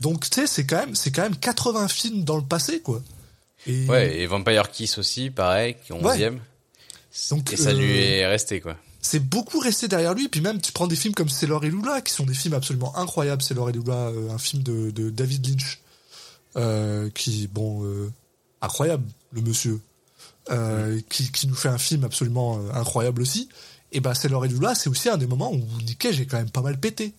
Donc 0.00 0.28
tu 0.28 0.40
sais, 0.40 0.46
c'est 0.46 0.66
quand 0.66 0.78
même 0.78 0.94
c'est 0.94 1.10
quand 1.12 1.22
même 1.22 1.36
80 1.36 1.88
films 1.88 2.24
dans 2.24 2.36
le 2.36 2.44
passé 2.44 2.80
quoi. 2.80 3.02
Et 3.66 3.86
Ouais, 3.86 4.18
et 4.18 4.26
Vampire 4.26 4.70
Kiss 4.70 4.98
aussi, 4.98 5.30
pareil, 5.30 5.76
qui 5.84 5.92
est 5.92 5.96
11ème. 5.96 6.38
Donc, 7.30 7.52
et 7.52 7.56
ça 7.56 7.72
lui 7.72 7.90
euh, 7.90 8.20
est 8.20 8.26
resté 8.26 8.60
quoi. 8.60 8.76
c'est 9.00 9.18
beaucoup 9.18 9.58
resté 9.58 9.88
derrière 9.88 10.14
lui. 10.14 10.28
Puis 10.28 10.40
même, 10.40 10.60
tu 10.60 10.72
prends 10.72 10.86
des 10.86 10.96
films 10.96 11.14
comme 11.14 11.28
Sailor 11.28 11.64
et 11.64 11.70
Lula, 11.70 12.00
qui 12.00 12.12
sont 12.12 12.24
des 12.24 12.34
films 12.34 12.54
absolument 12.54 12.96
incroyables. 12.96 13.42
Sailor 13.42 13.70
et 13.70 13.72
Lula, 13.72 14.08
euh, 14.08 14.30
un 14.30 14.38
film 14.38 14.62
de, 14.62 14.90
de 14.90 15.10
David 15.10 15.48
Lynch, 15.48 15.80
euh, 16.56 17.08
qui, 17.10 17.48
bon, 17.48 17.84
euh, 17.84 18.12
incroyable, 18.60 19.04
le 19.32 19.42
monsieur, 19.42 19.80
qui, 21.10 21.30
qui 21.30 21.46
nous 21.46 21.54
fait 21.54 21.68
un 21.68 21.78
film 21.78 22.04
absolument 22.04 22.60
incroyable 22.72 23.20
aussi. 23.20 23.48
Et 23.92 24.00
ben, 24.00 24.14
Sailor 24.14 24.44
et 24.46 24.48
Lula, 24.48 24.74
c'est 24.74 24.88
aussi 24.88 25.08
un 25.08 25.16
des 25.16 25.26
moments 25.26 25.52
où 25.52 25.62
Nick 25.84 25.98
Cage 25.98 26.20
est 26.20 26.26
quand 26.26 26.38
même 26.38 26.50
pas 26.50 26.62
mal 26.62 26.78
pété. 26.78 27.12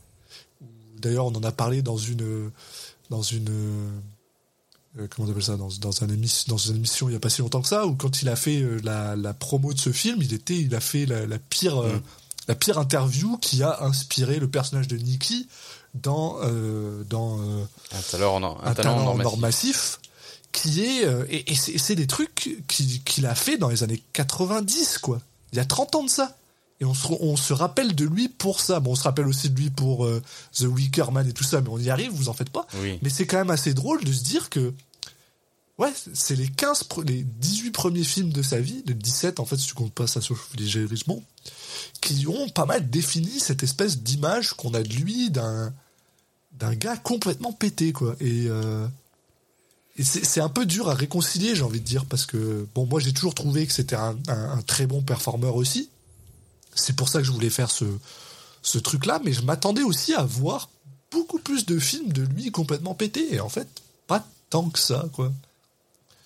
D'ailleurs, 0.98 1.28
on 1.28 1.36
en 1.36 1.44
a 1.44 1.52
parlé 1.52 1.82
dans 1.82 1.98
une, 1.98 2.52
dans 3.10 3.22
une, 3.22 4.02
euh, 4.98 5.08
comment 5.10 5.28
on 5.28 5.32
appelle 5.32 5.44
ça, 5.44 5.58
dans, 5.58 5.70
dans, 5.80 6.04
un 6.04 6.08
émis- 6.08 6.46
dans 6.48 6.58
une 6.58 6.78
émission 6.78 7.10
il 7.10 7.14
y 7.14 7.16
a 7.16 7.20
pas 7.20 7.30
si 7.30 7.42
longtemps 7.42 7.62
que 7.62 7.68
ça, 7.68 7.86
où 7.86 7.96
quand 7.96 8.22
il 8.22 8.30
a 8.30 8.36
fait 8.36 8.62
euh, 8.62 8.80
la, 8.84 9.16
la 9.16 9.34
promo 9.34 9.74
de 9.74 9.80
ce 9.80 9.92
film, 9.92 10.22
il 10.22 10.34
était, 10.34 10.58
il 10.58 10.74
a 10.74 10.80
fait 10.80 11.06
la, 11.06 11.26
la 11.26 11.38
pire, 11.40 11.82
euh, 11.82 12.00
la 12.48 12.56
pire 12.56 12.78
interview 12.80 13.38
qui 13.38 13.62
a 13.62 13.84
inspiré 13.84 14.40
le 14.40 14.50
personnage 14.50 14.88
de 14.88 14.98
Nicky 14.98 15.48
dans, 15.96 16.38
dans 17.10 17.40
Un 17.92 18.02
talent 18.12 18.36
en 18.36 18.44
or, 18.44 18.62
un 18.64 18.72
un 18.72 18.74
talent 18.76 18.96
talent 18.96 19.06
en 19.06 19.08
or 19.08 19.16
en 19.22 19.26
or 19.26 19.38
massif. 19.38 19.40
massif, 19.40 20.00
qui 20.52 20.82
est, 20.82 21.04
et, 21.30 21.52
et 21.52 21.56
c'est 21.56 21.96
des 21.96 22.08
trucs 22.08 22.58
qui- 22.68 23.02
qu'il 23.02 23.26
a 23.26 23.36
fait 23.36 23.58
dans 23.58 23.70
les 23.70 23.84
années 23.84 24.02
90, 24.14 24.98
quoi. 25.00 25.20
Il 25.52 25.58
y 25.58 25.60
a 25.60 25.66
30 25.66 25.96
ans 25.96 26.04
de 26.04 26.10
ça. 26.10 26.36
Et 26.82 26.86
on 26.86 26.94
se, 26.94 27.08
on 27.20 27.36
se 27.36 27.52
rappelle 27.54 27.94
de 27.94 28.06
lui 28.06 28.30
pour 28.30 28.62
ça. 28.62 28.80
Bon, 28.80 28.92
on 28.92 28.96
se 28.96 29.04
rappelle 29.04 29.28
aussi 29.28 29.50
de 29.50 29.60
lui 29.60 29.70
pour 29.70 30.06
euh, 30.06 30.22
The 30.54 30.62
Wicker 30.62 31.12
Man 31.12 31.28
et 31.28 31.34
tout 31.34 31.44
ça, 31.44 31.60
mais 31.62 31.70
on 31.70 31.78
y 31.78 31.90
arrive, 31.90 32.12
vous 32.12 32.30
en 32.30 32.34
faites 32.34 32.50
pas. 32.52 32.68
Oui. 32.82 32.98
Mais 33.02 33.10
c'est 33.10 33.26
quand 33.28 33.38
même 33.38 33.50
assez 33.50 33.74
drôle 33.74 34.04
de 34.04 34.14
se 34.14 34.24
dire 34.24 34.50
que, 34.50 34.74
ouais, 35.78 35.92
c'est 36.14 36.36
les 36.36 36.48
15, 36.48 36.84
pre- 36.90 37.06
les 37.06 37.24
18 37.24 37.72
premiers 37.72 38.04
films 38.06 38.32
de 38.32 38.42
sa 38.42 38.62
vie, 38.62 38.82
les 38.86 38.94
17 38.94 39.40
en 39.42 39.46
fait, 39.46 39.58
si 39.58 39.68
tu 39.68 39.74
comptes 39.74 39.92
pas 39.94 40.08
ça 40.08 40.22
sur 40.22 40.38
les 40.58 40.86
Richemont, 40.86 41.22
qui 42.02 42.26
ont 42.28 42.48
pas 42.50 42.66
mal 42.66 42.90
défini 42.90 43.40
cette 43.42 43.62
espèce 43.64 44.00
d'image 44.00 44.54
qu'on 44.54 44.74
a 44.74 44.82
de 44.82 44.94
lui 44.94 45.30
d'un, 45.32 45.74
d'un 46.54 46.76
gars 46.76 46.96
complètement 46.98 47.52
pété, 47.52 47.92
quoi. 47.92 48.16
Et, 48.22 48.46
euh, 48.48 48.88
et 49.98 50.04
c'est 50.06 50.24
c'est 50.26 50.40
un 50.40 50.48
peu 50.50 50.66
dur 50.66 50.90
à 50.90 50.94
réconcilier, 50.94 51.56
j'ai 51.56 51.64
envie 51.64 51.82
de 51.82 51.86
dire, 51.86 52.06
parce 52.06 52.26
que, 52.26 52.66
bon, 52.74 52.86
moi 52.86 53.02
j'ai 53.02 53.12
toujours 53.12 53.36
trouvé 53.36 53.68
que 53.68 53.74
c'était 53.74 53.98
un, 53.98 54.18
un- 54.30 54.52
un 54.52 54.62
très 54.62 54.88
bon 54.88 55.02
performeur 55.02 55.58
aussi. 55.58 55.90
C'est 56.80 56.96
pour 56.96 57.10
ça 57.10 57.20
que 57.20 57.26
je 57.26 57.32
voulais 57.32 57.50
faire 57.50 57.72
ce, 57.72 57.86
ce 58.62 58.78
truc-là, 58.78 59.20
mais 59.24 59.34
je 59.34 59.42
m'attendais 59.42 59.84
aussi 59.84 60.14
à 60.14 60.24
voir 60.24 60.70
beaucoup 61.12 61.40
plus 61.40 61.66
de 61.66 61.80
films 61.80 62.12
de 62.12 62.24
lui 62.24 62.52
complètement 62.52 62.94
pété. 62.94 63.34
Et 63.34 63.40
en 63.40 63.50
fait, 63.50 63.68
pas 64.08 64.26
tant 64.50 64.70
que 64.70 64.80
ça, 64.80 65.06
quoi. 65.14 65.32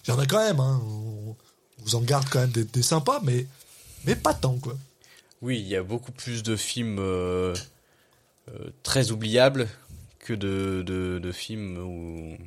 Il 0.06 0.12
y 0.12 0.14
en 0.14 0.20
a 0.20 0.26
quand 0.26 0.44
même, 0.44 0.60
hein. 0.60 0.82
On, 0.86 1.36
vous 1.80 1.96
en 1.96 2.02
garde 2.02 2.28
quand 2.30 2.40
même 2.40 2.52
des, 2.52 2.64
des 2.64 2.82
sympas, 2.82 3.20
mais, 3.24 3.46
mais 4.06 4.16
pas 4.16 4.34
tant, 4.34 4.58
quoi. 4.58 4.78
Oui, 5.42 5.60
il 5.60 5.68
y 5.68 5.76
a 5.76 5.84
beaucoup 5.84 6.14
plus 6.14 6.42
de 6.42 6.56
films 6.56 7.00
euh, 7.00 7.54
euh, 8.50 8.70
très 8.84 9.12
oubliables 9.12 9.68
que 10.20 10.34
de, 10.34 10.84
de, 10.86 11.20
de 11.20 11.32
films 11.34 11.78
où. 11.78 12.38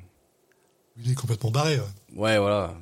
Il 0.99 1.11
est 1.11 1.15
complètement 1.15 1.51
barré. 1.51 1.79
ouais. 1.79 1.87
Ouais, 2.15 2.39
voilà. 2.39 2.75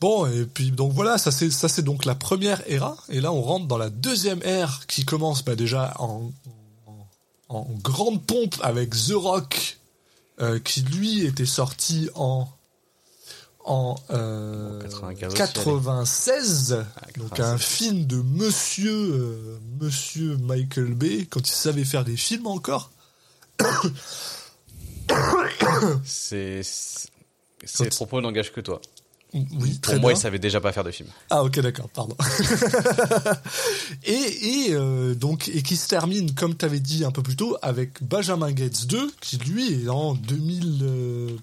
Bon, 0.00 0.26
et 0.26 0.44
puis 0.44 0.70
donc 0.70 0.92
voilà, 0.92 1.18
ça 1.18 1.30
c'est 1.32 1.50
ça 1.50 1.68
c'est 1.68 1.82
donc 1.82 2.04
la 2.04 2.14
première 2.14 2.62
ère, 2.70 2.94
et 3.08 3.20
là 3.20 3.32
on 3.32 3.42
rentre 3.42 3.66
dans 3.66 3.78
la 3.78 3.90
deuxième 3.90 4.40
ère 4.44 4.86
qui 4.86 5.04
commence 5.04 5.44
bah, 5.44 5.56
déjà 5.56 5.92
en, 5.98 6.30
en, 6.86 7.56
en 7.56 7.66
grande 7.82 8.24
pompe 8.24 8.54
avec 8.62 8.90
The 8.90 9.12
Rock, 9.14 9.78
euh, 10.40 10.60
qui 10.60 10.82
lui 10.82 11.24
était 11.24 11.46
sorti 11.46 12.08
en 12.14 12.48
en 13.64 13.96
euh, 14.10 14.80
95 14.82 15.26
aussi, 15.26 15.36
96, 15.36 16.68
donc 17.18 17.28
96. 17.34 17.44
un 17.44 17.58
film 17.58 18.06
de 18.06 18.16
Monsieur 18.22 18.94
euh, 18.94 19.58
Monsieur 19.80 20.36
Michael 20.38 20.94
Bay 20.94 21.26
quand 21.28 21.40
il 21.48 21.52
savait 21.52 21.84
faire 21.84 22.04
des 22.04 22.16
films 22.16 22.46
encore. 22.46 22.90
C'est. 26.04 26.62
c'est- 26.62 27.08
Ces 27.64 27.88
Quand- 27.88 27.96
propos 27.96 28.20
n'engagent 28.20 28.52
que 28.52 28.60
toi. 28.60 28.80
Oui, 29.34 29.78
très 29.78 29.92
Pour 29.94 30.00
moi, 30.02 30.10
bien. 30.12 30.18
il 30.18 30.22
savait 30.22 30.38
déjà 30.38 30.60
pas 30.60 30.72
faire 30.72 30.84
de 30.84 30.90
film. 30.90 31.08
Ah 31.28 31.44
ok 31.44 31.60
d'accord, 31.60 31.88
pardon. 31.90 32.16
et 34.04 34.12
et 34.12 34.66
euh, 34.70 35.14
donc 35.14 35.48
et 35.48 35.62
qui 35.62 35.76
se 35.76 35.86
termine 35.86 36.34
comme 36.34 36.56
tu 36.56 36.64
avais 36.64 36.80
dit 36.80 37.04
un 37.04 37.10
peu 37.10 37.22
plus 37.22 37.36
tôt 37.36 37.56
avec 37.60 38.02
Benjamin 38.02 38.50
Gates 38.52 38.86
2 38.86 39.12
qui 39.20 39.36
lui 39.36 39.84
est 39.84 39.88
en 39.88 40.14
2000 40.14 40.78
euh, 40.82 41.36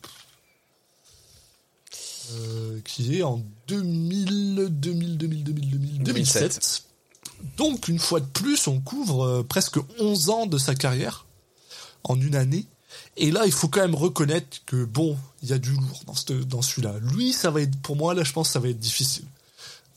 euh, 2.33 2.79
qui 2.83 3.19
est 3.19 3.23
en 3.23 3.43
2000 3.67 4.67
2000 4.69 5.17
2000 5.17 5.43
2000 5.43 5.69
2000 5.69 6.03
2007. 6.03 6.83
Donc 7.57 7.87
une 7.87 7.99
fois 7.99 8.19
de 8.19 8.25
plus, 8.25 8.67
on 8.67 8.79
couvre 8.79 9.23
euh, 9.25 9.43
presque 9.43 9.77
11 9.99 10.29
ans 10.29 10.45
de 10.47 10.57
sa 10.57 10.73
carrière 10.73 11.25
en 12.03 12.19
une 12.19 12.35
année. 12.35 12.65
Et 13.17 13.31
là, 13.31 13.45
il 13.45 13.51
faut 13.51 13.67
quand 13.69 13.81
même 13.81 13.95
reconnaître 13.95 14.57
que 14.65 14.83
bon, 14.85 15.17
il 15.43 15.49
y 15.49 15.53
a 15.53 15.57
du 15.57 15.71
lourd 15.71 16.03
dans, 16.05 16.15
ce- 16.15 16.33
dans 16.43 16.61
celui-là. 16.61 16.93
Lui, 17.13 17.31
ça 17.33 17.49
va 17.51 17.61
être, 17.61 17.77
pour 17.81 17.95
moi, 17.95 18.13
là, 18.13 18.23
je 18.23 18.33
pense 18.33 18.47
que 18.49 18.53
ça 18.53 18.59
va 18.59 18.69
être 18.69 18.79
difficile. 18.79 19.25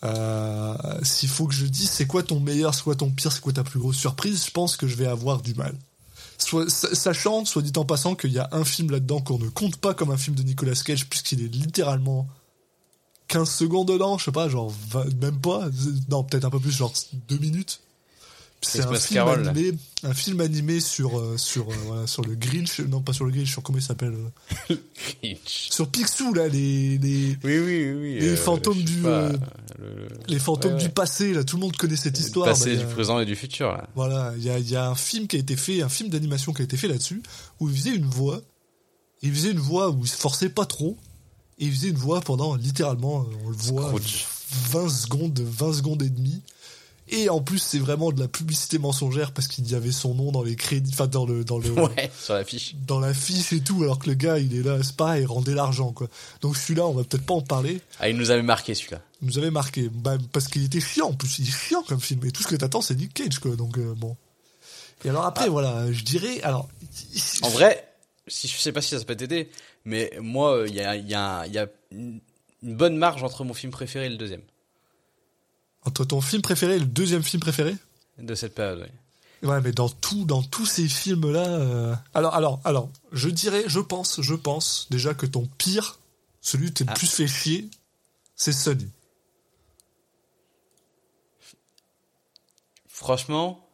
Euh, 0.04 0.74
S'il 1.02 1.28
faut 1.28 1.46
que 1.46 1.54
je 1.54 1.66
dise, 1.66 1.90
c'est 1.90 2.06
quoi 2.06 2.22
ton 2.22 2.38
meilleur, 2.40 2.74
c'est 2.74 2.82
quoi 2.84 2.94
ton 2.94 3.10
pire, 3.10 3.32
c'est 3.32 3.40
quoi 3.40 3.52
ta 3.52 3.64
plus 3.64 3.80
grosse 3.80 3.96
surprise, 3.96 4.44
je 4.46 4.50
pense 4.52 4.76
que 4.76 4.86
je 4.86 4.94
vais 4.96 5.06
avoir 5.06 5.42
du 5.42 5.54
mal. 5.54 5.74
Sachant, 6.68 7.44
soit 7.44 7.62
dit 7.62 7.72
en 7.76 7.84
passant, 7.84 8.14
qu'il 8.14 8.32
y 8.32 8.38
a 8.38 8.48
un 8.52 8.64
film 8.64 8.92
là-dedans 8.92 9.20
qu'on 9.20 9.38
ne 9.38 9.48
compte 9.48 9.76
pas 9.76 9.94
comme 9.94 10.12
un 10.12 10.16
film 10.16 10.36
de 10.36 10.42
Nicolas 10.44 10.74
Cage, 10.74 11.08
puisqu'il 11.08 11.42
est 11.42 11.48
littéralement 11.48 12.28
15 13.26 13.50
secondes 13.50 13.88
dedans, 13.88 14.18
je 14.18 14.26
sais 14.26 14.32
pas, 14.32 14.48
genre 14.48 14.72
20 14.90 15.20
même 15.20 15.40
pas, 15.40 15.66
non 16.08 16.22
peut-être 16.22 16.44
un 16.44 16.50
peu 16.50 16.60
plus, 16.60 16.70
genre 16.70 16.92
2 17.28 17.38
minutes. 17.38 17.80
C'est 18.60 18.80
un 18.80 18.92
film 18.94 19.14
Carol, 19.14 19.42
là. 19.44 19.50
animé, 19.50 19.72
un 20.02 20.14
film 20.14 20.40
animé 20.40 20.80
sur 20.80 21.18
euh, 21.18 21.36
sur 21.36 21.70
euh, 21.70 21.74
voilà, 21.86 22.06
sur 22.08 22.22
le 22.22 22.34
Grinch, 22.34 22.80
non 22.80 23.00
pas 23.00 23.12
sur 23.12 23.24
le 23.24 23.30
Grinch, 23.30 23.48
sur 23.50 23.62
comment 23.62 23.78
il 23.78 23.82
s'appelle, 23.84 24.14
euh, 24.70 25.34
sur 25.46 25.88
Picsou 25.88 26.34
là, 26.34 26.48
les 26.48 26.98
les 26.98 27.36
Oui, 27.44 27.58
oui, 27.58 27.92
oui. 27.92 28.18
Les 28.20 28.36
fantômes 28.36 28.82
du, 28.82 28.96
pas, 29.02 29.28
le- 29.78 30.08
les 30.28 30.38
fantômes 30.38 30.74
Ouais, 30.74 30.78
du 30.82 30.88
passé 30.88 31.32
là, 31.32 31.44
tout 31.44 31.56
le 31.56 31.62
monde 31.62 31.76
connaît 31.76 31.96
cette 31.96 32.16
du 32.16 32.20
histoire. 32.20 32.46
passé, 32.46 32.64
bah, 32.64 32.70
il 32.72 32.80
y 32.80 32.84
du 32.84 32.92
présent 32.92 33.20
et 33.20 33.24
du 33.26 33.36
futur, 33.36 33.68
là. 33.72 33.88
voilà, 33.94 34.32
il 34.36 34.42
y 34.44 34.50
a, 34.50 34.58
y 34.58 34.76
a 34.76 34.88
un 34.88 34.94
film 34.94 35.26
qui 35.28 35.36
a 35.36 35.38
été 35.38 35.56
fait, 35.56 35.82
un 35.82 35.88
film 35.88 36.08
d'animation 36.10 36.52
qui 36.52 36.62
a 36.62 36.64
été 36.64 36.76
fait 36.76 36.88
là-dessus, 36.88 37.22
où 37.60 37.68
il 37.70 37.76
faisait 37.76 37.94
une 37.94 38.06
voix, 38.06 38.40
il 39.22 39.32
faisait 39.32 39.52
une 39.52 39.58
voix 39.60 39.90
où 39.90 40.00
il 40.02 40.08
se 40.08 40.16
forçait 40.16 40.48
pas 40.50 40.66
trop, 40.66 40.96
et 41.60 41.66
il 41.66 41.72
faisait 41.72 41.88
une 41.88 41.96
voix 41.96 42.20
pendant 42.20 42.54
littéralement, 42.56 43.20
euh, 43.22 43.34
on 43.44 43.50
le 43.50 43.56
voit, 43.56 43.86
Scrooge. 43.88 44.26
20 44.72 44.88
secondes, 44.88 45.40
20 45.40 45.72
secondes 45.74 46.02
et 46.02 46.08
demie. 46.10 46.42
Et 47.10 47.30
en 47.30 47.40
plus, 47.40 47.58
c'est 47.58 47.78
vraiment 47.78 48.12
de 48.12 48.20
la 48.20 48.28
publicité 48.28 48.78
mensongère 48.78 49.32
parce 49.32 49.48
qu'il 49.48 49.70
y 49.70 49.74
avait 49.74 49.92
son 49.92 50.14
nom 50.14 50.30
dans 50.30 50.42
les 50.42 50.56
crédits, 50.56 50.90
enfin 50.92 51.06
dans 51.06 51.24
le 51.26 51.44
dans 51.44 51.58
le 51.58 51.70
Ouais, 51.70 52.10
sur 52.20 52.34
l'affiche. 52.34 52.74
dans 52.86 53.00
la 53.00 53.14
fiche 53.14 53.52
et 53.52 53.60
tout, 53.60 53.82
alors 53.82 53.98
que 53.98 54.08
le 54.08 54.14
gars 54.14 54.38
il 54.38 54.54
est 54.54 54.62
là, 54.62 54.78
c'est 54.82 54.96
pareil, 54.96 55.22
il 55.22 55.26
rendait 55.26 55.54
l'argent 55.54 55.92
quoi. 55.92 56.08
Donc 56.40 56.56
celui-là, 56.56 56.86
on 56.86 56.92
va 56.92 57.04
peut-être 57.04 57.24
pas 57.24 57.34
en 57.34 57.40
parler. 57.40 57.80
Ah, 58.00 58.08
il 58.08 58.16
nous 58.16 58.30
avait 58.30 58.42
marqué 58.42 58.74
celui-là. 58.74 59.00
Il 59.22 59.28
nous 59.28 59.38
avait 59.38 59.50
marqué, 59.50 59.88
bah, 59.92 60.16
parce 60.32 60.48
qu'il 60.48 60.64
était 60.64 60.80
chiant 60.80 61.08
en 61.08 61.14
plus, 61.14 61.38
il 61.38 61.48
est 61.48 61.50
chiant 61.50 61.82
comme 61.82 62.00
film. 62.00 62.24
Et 62.26 62.30
tout 62.30 62.42
ce 62.42 62.48
que 62.48 62.56
t'attends, 62.56 62.82
c'est 62.82 62.94
Nick 62.94 63.14
Cage 63.14 63.38
quoi. 63.38 63.56
Donc 63.56 63.78
euh, 63.78 63.94
bon. 63.96 64.16
Et 65.04 65.08
alors 65.08 65.24
après, 65.24 65.48
voilà, 65.48 65.90
je 65.92 66.02
dirais, 66.04 66.40
alors. 66.42 66.68
En 67.42 67.48
vrai, 67.48 67.88
si 68.26 68.48
je 68.48 68.56
sais 68.56 68.72
pas 68.72 68.82
si 68.82 68.90
ça 68.98 69.04
peut 69.04 69.16
t'aider, 69.16 69.48
mais 69.84 70.12
moi, 70.20 70.64
il 70.66 70.74
y 70.74 70.80
a, 70.80 70.96
il 70.96 71.08
y, 71.08 71.14
a, 71.14 71.46
y 71.46 71.58
une 71.92 72.20
bonne 72.62 72.96
marge 72.96 73.22
entre 73.22 73.44
mon 73.44 73.54
film 73.54 73.72
préféré 73.72 74.06
et 74.06 74.08
le 74.10 74.16
deuxième 74.16 74.42
Entre 75.88 76.04
ton 76.04 76.20
film 76.20 76.42
préféré 76.42 76.76
et 76.76 76.78
le 76.78 76.84
deuxième 76.84 77.22
film 77.22 77.40
préféré 77.40 77.74
de 78.18 78.34
cette 78.34 78.54
période. 78.54 78.80
ouais. 78.80 79.48
Ouais, 79.48 79.60
mais 79.62 79.72
dans 79.72 79.88
tout, 79.88 80.24
dans 80.26 80.42
tous 80.42 80.66
ces 80.66 80.86
films-là. 80.86 81.46
euh, 81.46 81.94
Alors, 82.12 82.34
alors, 82.34 82.60
alors, 82.64 82.90
je 83.12 83.28
dirais, 83.30 83.64
je 83.68 83.80
pense, 83.80 84.20
je 84.20 84.34
pense 84.34 84.86
déjà 84.90 85.14
que 85.14 85.24
ton 85.24 85.46
pire, 85.56 85.98
celui 86.42 86.66
qui 86.66 86.72
t'es 86.74 86.84
le 86.84 86.90
Ah. 86.90 86.94
plus 86.94 87.06
fait 87.06 87.26
chier, 87.26 87.70
c'est 88.36 88.52
Sunny. 88.52 88.88
Franchement, 92.86 93.66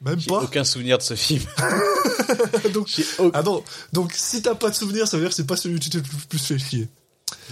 Même 0.00 0.18
j'ai 0.18 0.26
pas. 0.28 0.42
aucun 0.42 0.64
souvenir 0.64 0.98
de 0.98 1.02
ce 1.02 1.14
film. 1.14 1.42
donc, 2.72 2.88
aucun- 3.18 3.30
ah 3.34 3.42
non, 3.42 3.62
donc 3.92 4.12
si 4.12 4.42
t'as 4.42 4.54
pas 4.54 4.70
de 4.70 4.74
souvenir, 4.74 5.06
ça 5.06 5.16
veut 5.18 5.22
dire 5.22 5.30
que 5.30 5.36
c'est 5.36 5.46
pas 5.46 5.56
celui 5.56 5.76
où 5.76 5.78
tu 5.78 5.90
t'es 5.90 5.98
le 5.98 6.04
plus, 6.04 6.16
plus 6.26 6.38
fait 6.38 6.58
chier. 6.58 6.88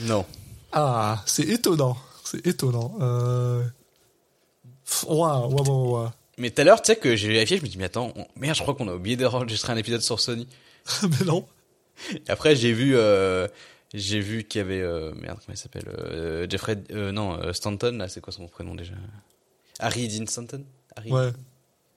Non. 0.00 0.24
Ah, 0.72 1.22
c'est 1.26 1.44
étonnant. 1.44 1.96
C'est 2.24 2.44
étonnant. 2.46 2.96
Euh... 3.00 3.62
Mais 6.38 6.50
tout 6.50 6.60
à 6.62 6.64
l'heure, 6.64 6.80
tu 6.82 6.86
sais 6.92 6.96
que 6.96 7.14
j'ai 7.16 7.28
vérifié, 7.28 7.58
je 7.58 7.62
me 7.62 7.68
dis, 7.68 7.78
mais 7.78 7.84
attends, 7.84 8.12
on- 8.16 8.26
merde, 8.36 8.56
je 8.56 8.62
crois 8.62 8.74
qu'on 8.74 8.88
a 8.88 8.94
oublié 8.94 9.16
d'enregistrer 9.16 9.72
un 9.72 9.76
épisode 9.76 10.00
sur 10.00 10.18
Sony. 10.20 10.48
mais 11.02 11.24
non. 11.26 11.46
Et 12.14 12.30
après, 12.30 12.56
j'ai 12.56 12.72
vu, 12.72 12.96
euh, 12.96 13.46
j'ai 13.94 14.18
vu 14.20 14.44
qu'il 14.44 14.58
y 14.60 14.62
avait, 14.64 14.80
euh, 14.80 15.12
merde, 15.14 15.38
comment 15.44 15.54
il 15.54 15.56
s'appelle, 15.58 15.88
euh, 15.88 16.46
Jeffrey, 16.48 16.78
non, 16.90 17.52
Stanton, 17.52 17.96
là, 17.98 18.08
c'est 18.08 18.20
quoi 18.20 18.32
son 18.32 18.48
prénom 18.48 18.74
déjà? 18.74 18.94
Harry 19.78 20.08
Dean 20.08 20.26
Stanton? 20.26 20.64
Harry? 20.96 21.12
Ouais. 21.12 21.30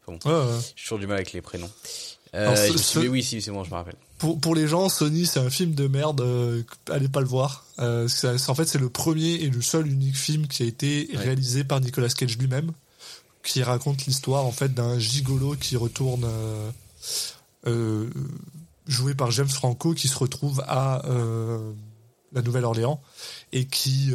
Bon. 0.06 0.20
Ouais, 0.26 0.32
ouais. 0.32 0.60
J'ai 0.76 0.84
toujours 0.84 1.00
du 1.00 1.08
mal 1.08 1.16
avec 1.18 1.32
les 1.34 1.42
prénoms. 1.42 1.72
Alors, 2.34 2.58
ce- 2.58 2.68
je 2.68 2.74
me 2.74 2.78
suis 2.78 2.86
ce- 2.86 3.00
dit, 3.00 3.06
mais 3.06 3.12
oui, 3.12 3.24
si, 3.24 3.42
c'est 3.42 3.52
bon, 3.52 3.64
je 3.64 3.70
me 3.72 3.76
rappelle. 3.76 3.96
Pour, 4.18 4.40
pour 4.40 4.56
les 4.56 4.68
gens, 4.68 4.88
Sony, 4.90 5.26
c'est 5.26 5.40
un 5.40 5.50
film 5.50 5.74
de 5.76 5.88
merde. 5.88 6.22
euh, 6.22 6.64
allez 6.90 7.10
pas 7.10 7.20
le 7.20 7.28
voir. 7.28 7.66
Euh, 7.80 8.08
en 8.48 8.56
fait, 8.56 8.66
c'est 8.66 8.78
le 8.80 8.90
premier 8.90 9.34
et 9.36 9.50
le 9.50 9.62
seul 9.62 9.88
unique 9.88 10.16
film 10.18 10.48
qui 10.48 10.64
a 10.64 10.66
été 10.66 11.10
Ouais. 11.12 11.18
réalisé 11.18 11.64
par 11.66 11.82
Nicolas 11.82 12.08
Cage 12.10 12.38
lui-même, 12.38 12.72
qui 13.44 13.62
raconte 13.62 14.06
l'histoire 14.06 14.46
en 14.46 14.52
fait 14.52 14.74
d'un 14.74 14.98
gigolo 15.00 15.56
qui 15.60 15.76
retourne 15.76 16.26
euh, 17.68 18.10
joué 18.88 19.14
par 19.16 19.32
James 19.32 19.50
Franco, 19.50 19.94
qui 19.94 20.08
se 20.08 20.18
retrouve 20.18 20.64
à 20.68 21.02
la 22.32 22.42
Nouvelle-Orléans 22.42 23.02
et 23.52 23.66
qui 23.66 24.12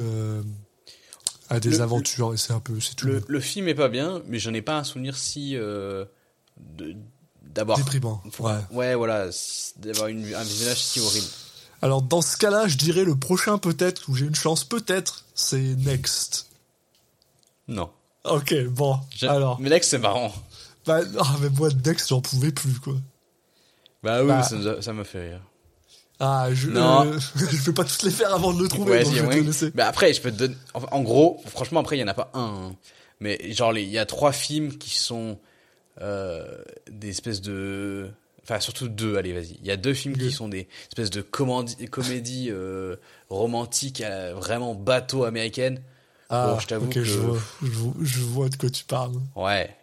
a 1.51 1.61
des 1.61 1.71
Le- 1.71 1.81
aventures. 1.83 2.33
Et 2.33 2.37
c'est 2.39 2.53
un 2.55 2.61
peu, 2.61 2.81
c'est 2.81 2.95
tout. 2.95 3.07
Le, 3.07 3.23
le 3.27 3.41
film 3.41 3.69
est 3.69 3.75
pas 3.75 3.89
bien, 3.89 4.23
mais 4.29 4.39
j'en 4.39 4.55
ai 4.55 4.63
pas 4.63 4.79
un 4.79 4.85
souvenir 4.85 5.17
si 5.17 5.53
de- 5.55 6.09
d'avoir. 7.55 7.79
Déprimant. 7.79 8.23
Ouais. 8.39 8.53
Ouais, 8.71 8.95
voilà, 8.95 9.27
d'avoir 9.77 10.09
une- 10.09 10.35
un 10.35 10.43
visionnage 10.43 10.83
si 10.83 11.01
horrible. 11.01 11.27
Alors 11.83 12.03
dans 12.03 12.21
ce 12.23 12.37
cas-là, 12.37 12.69
je 12.69 12.77
dirais 12.77 13.05
le 13.05 13.17
prochain 13.17 13.57
peut-être 13.59 14.09
où 14.09 14.15
j'ai 14.15 14.27
une 14.27 14.35
chance 14.35 14.65
peut-être, 14.65 15.25
c'est 15.35 15.59
Next. 15.59 16.47
Non. 17.69 17.91
Ok, 18.25 18.55
bon. 18.69 18.99
Alors, 19.23 19.59
Mais 19.61 19.69
Lex, 19.71 19.89
c'est 19.89 19.99
marrant. 19.99 20.33
bah, 20.87 21.01
ah, 21.19 21.37
mais 21.41 21.49
moi 21.51 21.69
Next, 21.87 22.09
j'en 22.09 22.21
pouvais 22.21 22.53
plus 22.53 22.79
quoi. 22.81 22.95
Bah 24.03 24.21
oui, 24.23 24.29
Bah. 24.29 24.43
ça, 24.43 24.57
nous 24.57 24.69
a- 24.69 24.83
ça 24.83 24.93
me 24.93 25.05
fait 25.05 25.31
rire. 25.31 25.41
Ah, 26.19 26.49
je, 26.53 26.69
Non. 26.69 27.07
euh, 27.07 27.19
je 27.37 27.45
vais 27.47 27.73
pas 27.73 27.85
toutes 27.85 28.03
les 28.03 28.11
faire 28.11 28.35
avant 28.35 28.53
de 28.53 28.63
le 28.63 28.69
trouver, 28.69 28.93
Ouais, 28.93 29.05
donc 29.05 29.15
je 29.15 29.23
vais 29.23 29.41
te 29.41 29.45
laisser. 29.47 29.71
Mais 29.75 29.83
après, 29.83 30.13
je 30.13 30.21
peux 30.21 30.31
te 30.31 30.37
donner. 30.37 30.57
en 30.75 31.01
gros, 31.01 31.43
franchement, 31.47 31.81
après, 31.81 31.97
il 31.97 32.01
y 32.01 32.05
en 32.05 32.09
a 32.09 32.15
pas 32.15 32.31
un. 32.35 32.41
hein. 32.71 32.77
Mais 33.21 33.53
genre, 33.53 33.77
il 33.77 33.89
y 33.89 33.99
a 33.99 34.05
trois 34.07 34.33
films 34.33 34.77
qui 34.77 34.99
sont 34.99 35.39
des 36.91 37.09
espèces 37.11 37.41
de. 37.41 38.09
Enfin, 38.43 38.59
surtout 38.61 38.89
deux. 38.89 39.17
Allez, 39.17 39.33
vas-y. 39.33 39.59
Il 39.61 39.67
y 39.67 39.71
a 39.71 39.77
deux 39.77 39.95
films 39.95 40.17
qui 40.17 40.33
sont 40.33 40.49
des 40.49 40.67
espèces 40.89 41.11
de 41.11 41.21
comédies, 41.23 42.49
euh, 42.51 42.97
romantiques, 43.29 44.01
à- 44.01 44.33
vraiment 44.35 44.75
bateau 44.75 45.25
américaine. 45.25 45.81
Ah, 46.31 46.53
Bon, 46.55 46.59
je 46.61 46.67
t'avoue 46.67 46.89
que- 46.89 47.03
je, 47.05 47.19
vois, 47.19 47.39
je, 47.63 47.69
vois, 47.71 47.95
je 48.01 48.21
vois 48.21 48.49
de 48.49 48.57
quoi 48.57 48.71
tu 48.71 48.85
parles. 48.85 49.15
Ouais, 49.37 49.77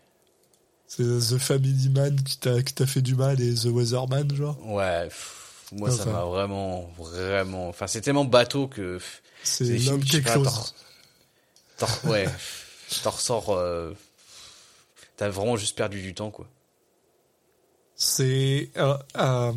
C'est 0.87 1.03
The 1.03 1.37
Family 1.37 1.89
Man 1.89 2.15
qui 2.23 2.37
t'a 2.37 2.85
fait 2.87 3.01
du 3.01 3.15
mal 3.15 3.39
et 3.41 3.53
The 3.53 3.65
Weatherman, 3.65 4.33
genre. 4.35 4.57
ouais. 4.65 5.05
pff, 5.07 5.65
moi, 5.73 5.91
ça 5.91 6.05
m'a 6.05 6.23
vraiment, 6.23 6.89
vraiment. 6.97 7.67
Enfin, 7.67 7.87
c'est 7.87 7.99
tellement 8.01 8.23
bateau 8.25 8.67
que. 8.67 8.97
C'est 9.43 9.65
l'homme 9.79 10.03
quelque 10.03 10.29
chose. 10.31 10.73
t'en- 11.77 11.85
t'en- 11.87 12.09
ouais, 12.09 12.25
t'en 13.03 13.09
ressors. 13.11 13.49
euh, 13.51 13.91
T'as 15.17 15.29
vraiment 15.29 15.57
juste 15.57 15.75
perdu 15.75 16.01
du 16.01 16.13
temps, 16.13 16.31
quoi. 16.31 16.47
C'est 17.95 18.69
euh, 18.77 18.95
euh, 19.17 19.51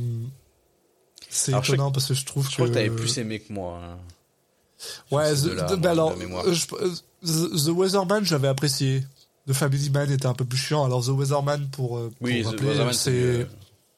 c'est 1.28 1.52
je 1.52 1.58
étonnant 1.58 1.92
parce 1.92 2.06
que 2.06 2.14
je 2.14 2.24
trouve 2.24 2.48
Je 2.48 2.54
crois 2.54 2.66
que 2.66 2.70
que 2.70 2.74
t'avais 2.74 2.90
plus 2.90 3.18
aimé 3.18 3.40
que 3.40 3.52
moi. 3.52 3.78
hein. 3.84 3.98
Ouais, 5.10 5.34
The- 5.34 5.42
deux-là, 5.44 5.64
the- 5.66 5.70
moi, 5.72 5.76
bah 5.76 5.90
alors, 5.90 6.12
euh, 6.12 6.52
je- 6.54 6.66
The, 7.22 7.66
The 7.66 7.68
Weatherman, 7.68 8.24
j'avais 8.24 8.48
apprécié. 8.48 9.04
The 9.46 9.52
Family 9.52 9.90
Man 9.90 10.10
était 10.10 10.26
un 10.26 10.32
peu 10.34 10.44
plus 10.46 10.56
chiant. 10.58 10.84
Alors 10.84 11.04
The 11.04 11.08
Weatherman, 11.08 11.68
pour, 11.70 11.98
pour 11.98 12.10
Oui, 12.22 12.42
rappeler, 12.42 12.92
c'est 12.94 13.46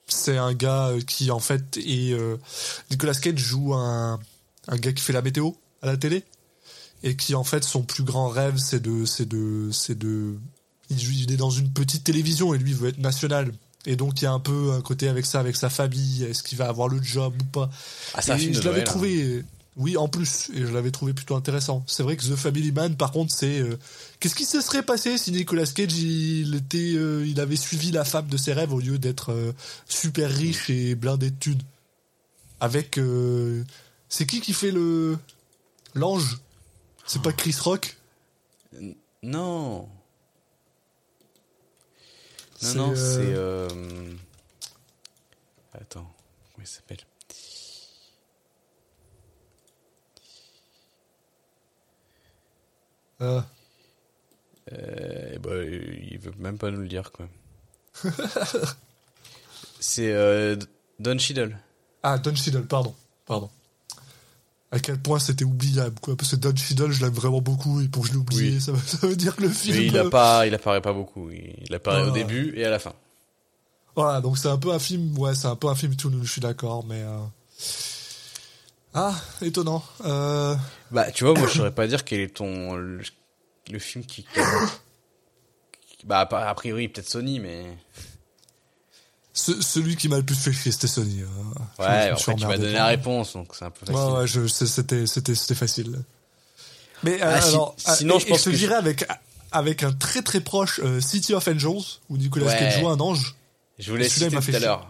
c'est 0.08 0.36
un 0.36 0.52
gars 0.54 0.90
qui 1.06 1.30
en 1.30 1.38
fait 1.38 1.76
est 1.78 2.12
euh, 2.12 2.36
Nicolas 2.90 3.14
Cage 3.14 3.38
joue 3.38 3.72
un 3.74 4.18
un 4.68 4.76
gars 4.76 4.92
qui 4.92 5.02
fait 5.02 5.12
la 5.12 5.22
météo 5.22 5.52
à 5.80 5.86
la 5.86 5.96
télé 5.96 6.24
et 7.04 7.16
qui 7.16 7.34
en 7.36 7.44
fait 7.44 7.62
son 7.64 7.82
plus 7.82 8.02
grand 8.02 8.28
rêve 8.28 8.58
c'est 8.58 8.80
de 8.80 9.04
c'est 9.04 9.26
de 9.26 9.70
c'est 9.72 9.96
de 9.96 10.34
il, 10.92 11.32
est 11.32 11.36
dans 11.36 11.50
une 11.50 11.70
petite 11.70 12.04
télévision 12.04 12.54
et 12.54 12.58
lui 12.58 12.72
veut 12.72 12.88
être 12.88 12.98
national. 12.98 13.52
Et 13.84 13.96
donc 13.96 14.20
il 14.20 14.24
y 14.24 14.26
a 14.26 14.32
un 14.32 14.40
peu 14.40 14.72
un 14.72 14.80
côté 14.80 15.08
avec 15.08 15.26
ça 15.26 15.40
avec 15.40 15.56
sa 15.56 15.68
famille 15.68 16.22
est-ce 16.22 16.42
qu'il 16.42 16.56
va 16.56 16.68
avoir 16.68 16.88
le 16.88 17.02
job 17.02 17.34
ou 17.40 17.44
pas. 17.44 17.70
Ah, 18.14 18.20
je 18.20 18.60
l'avais 18.62 18.80
hein. 18.80 18.84
trouvé 18.84 19.44
oui 19.76 19.96
en 19.96 20.06
plus 20.06 20.50
et 20.54 20.60
je 20.60 20.72
l'avais 20.72 20.92
trouvé 20.92 21.14
plutôt 21.14 21.34
intéressant. 21.34 21.82
C'est 21.88 22.04
vrai 22.04 22.16
que 22.16 22.22
The 22.22 22.36
Family 22.36 22.70
Man 22.70 22.96
par 22.96 23.10
contre 23.10 23.34
c'est 23.34 23.58
euh, 23.58 23.76
qu'est-ce 24.20 24.36
qui 24.36 24.44
se 24.44 24.60
serait 24.60 24.84
passé 24.84 25.18
si 25.18 25.32
Nicolas 25.32 25.66
Cage 25.66 25.94
il 25.94 26.54
était 26.54 26.92
euh, 26.94 27.26
il 27.26 27.40
avait 27.40 27.56
suivi 27.56 27.90
la 27.90 28.04
femme 28.04 28.28
de 28.28 28.36
ses 28.36 28.52
rêves 28.52 28.72
au 28.72 28.78
lieu 28.78 28.98
d'être 28.98 29.32
euh, 29.32 29.52
super 29.88 30.30
riche 30.30 30.70
et 30.70 30.94
blindé 30.94 31.30
de 31.30 31.36
thunes? 31.36 31.62
Avec 32.60 33.00
c'est 34.08 34.24
qui 34.24 34.40
qui 34.40 34.52
fait 34.52 34.70
le 34.70 35.18
l'ange? 35.94 36.38
C'est 37.04 37.20
pas 37.20 37.32
Chris 37.32 37.56
Rock? 37.60 37.96
Non. 39.22 39.88
Non, 42.62 42.74
non, 42.88 42.94
c'est. 42.96 43.34
euh, 43.34 43.68
Attends, 45.74 46.10
comment 46.54 46.64
il 46.64 46.66
s'appelle? 46.66 46.98
Ah. 53.20 53.44
euh, 54.72 55.38
bah, 55.38 55.64
Il 55.64 56.18
veut 56.18 56.32
même 56.38 56.58
pas 56.58 56.70
nous 56.70 56.80
le 56.80 56.88
dire, 56.88 57.10
quoi. 57.12 57.28
c'est 59.80 60.12
euh, 60.12 60.56
Don 60.98 61.18
Cheadle. 61.18 61.56
Ah, 62.02 62.18
Don 62.18 62.34
Cheadle, 62.34 62.66
pardon. 62.66 62.94
Pardon. 63.26 63.50
À 64.74 64.80
quel 64.80 64.98
point 64.98 65.18
c'était 65.18 65.44
oubliable, 65.44 66.00
quoi. 66.00 66.16
Parce 66.16 66.34
que 66.34 66.56
Cheadle, 66.56 66.90
je 66.92 67.04
l'aime 67.04 67.12
vraiment 67.12 67.42
beaucoup, 67.42 67.80
et 67.82 67.88
pour 67.88 68.02
que 68.02 68.08
je 68.08 68.12
l'ai 68.14 68.18
oublié, 68.18 68.50
Oui. 68.54 68.60
ça, 68.60 68.72
veut- 68.72 68.80
ça 68.86 69.06
veut 69.06 69.16
dire 69.16 69.36
que 69.36 69.42
le 69.42 69.50
film. 69.50 69.76
Oui, 69.76 69.86
il, 69.88 69.98
a 69.98 70.04
euh, 70.06 70.10
pas, 70.10 70.46
il 70.46 70.54
apparaît 70.54 70.80
pas 70.80 70.94
beaucoup. 70.94 71.30
Il 71.30 71.74
apparaît 71.74 72.02
Ah. 72.04 72.08
au 72.08 72.10
début 72.10 72.54
et 72.56 72.64
à 72.64 72.70
la 72.70 72.78
fin. 72.78 72.94
Voilà, 73.94 74.22
donc 74.22 74.38
c'est 74.38 74.48
un 74.48 74.56
peu 74.56 74.72
un 74.72 74.78
film, 74.78 75.16
ouais, 75.18 75.34
c'est 75.34 75.46
un 75.48 75.56
peu 75.56 75.68
un 75.68 75.74
film 75.74 75.94
tout 75.94 76.10
je 76.22 76.30
suis 76.32 76.40
d'accord, 76.40 76.84
mais. 76.86 77.02
euh, 77.02 77.18
Ah, 78.94 79.14
étonnant. 79.42 79.82
Euh... 80.04 80.54
Bah, 80.90 81.10
tu 81.12 81.24
vois, 81.24 81.34
moi, 81.34 81.46
je 81.48 81.58
saurais 81.58 81.72
pas 81.74 81.86
dire 81.86 82.04
quel 82.04 82.20
est 82.20 82.34
ton 82.34 82.74
le, 82.74 83.00
le 83.70 83.78
film 83.78 84.04
qui, 84.04 84.26
bah, 86.04 86.20
a 86.30 86.54
priori 86.54 86.88
peut-être 86.88 87.08
Sony, 87.08 87.40
mais 87.40 87.66
ce- 89.32 89.60
celui 89.62 89.96
qui 89.96 90.08
m'a 90.08 90.16
le 90.18 90.22
plus 90.24 90.34
fait 90.34 90.52
chier, 90.52 90.72
c'était 90.72 90.86
Sony. 90.86 91.20
Je- 91.20 91.24
je 91.24 91.82
ouais, 91.88 92.08
me 92.08 92.12
en 92.14 92.16
fait, 92.16 92.34
tu 92.34 92.46
m'as 92.46 92.58
donné 92.58 92.72
la 92.72 92.86
réponse, 92.86 93.32
donc 93.34 93.54
c'est 93.58 93.64
un 93.64 93.70
peu 93.70 93.86
facile. 93.86 93.94
Ouais, 94.12 94.18
ouais, 94.20 94.26
je- 94.26 94.46
c'était, 94.46 95.06
c'était, 95.06 95.34
c'était 95.34 95.54
facile. 95.54 96.02
Mais 97.02 97.20
euh, 97.22 97.32
Ah, 97.36 97.40
si- 97.40 97.48
alors, 97.54 97.74
sinon, 97.78 98.16
euh, 98.16 98.18
je 98.18 98.24
et- 98.24 98.28
et 98.28 98.30
pense 98.30 98.38
je 98.40 98.44
te 98.44 98.50
que 98.50 98.56
dirais 98.56 98.74
avec 98.76 99.06
avec 99.50 99.82
un 99.82 99.92
très 99.92 100.22
très 100.22 100.40
proche 100.40 100.80
euh, 100.82 101.00
City 101.00 101.34
of 101.34 101.46
Angels 101.48 101.82
où 102.08 102.16
Nicolas 102.16 102.46
Ouais. 102.46 102.58
Cage 102.58 102.80
joue 102.80 102.88
un 102.88 103.00
ange. 103.00 103.34
Je 103.78 104.02
citer 104.04 104.30
m'a 104.30 104.40
tout 104.40 104.54
à 104.54 104.58
l'heure. 104.60 104.88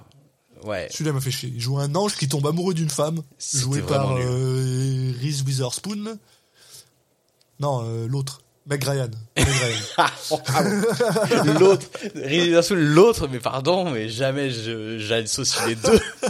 Ouais. 0.64 0.86
Celui-là 0.93 1.12
m'a 1.12 1.20
fait 1.20 1.30
chier. 1.32 1.51
Il 1.55 1.61
joue 1.61 1.78
un 1.78 1.93
ange 1.97 2.14
qui 2.16 2.28
tombe 2.28 2.47
amoureux 2.47 2.74
d'une 2.74 2.90
femme, 2.90 3.22
joué 3.55 3.80
par 3.82 4.12
euh, 4.16 5.12
Reese 5.20 5.43
Witherspoon. 5.43 6.16
Non, 7.59 7.82
euh, 7.84 8.07
l'autre, 8.07 8.43
Meg 8.66 8.84
Ryan. 8.84 9.10
Ryan. 9.36 10.82
l'autre, 11.58 12.74
l'autre, 12.74 13.28
mais 13.28 13.40
pardon, 13.40 13.90
mais 13.90 14.08
jamais 14.08 14.50
je, 14.50 14.98
j'associe 14.98 15.66
les 15.66 15.74
deux. 15.74 15.98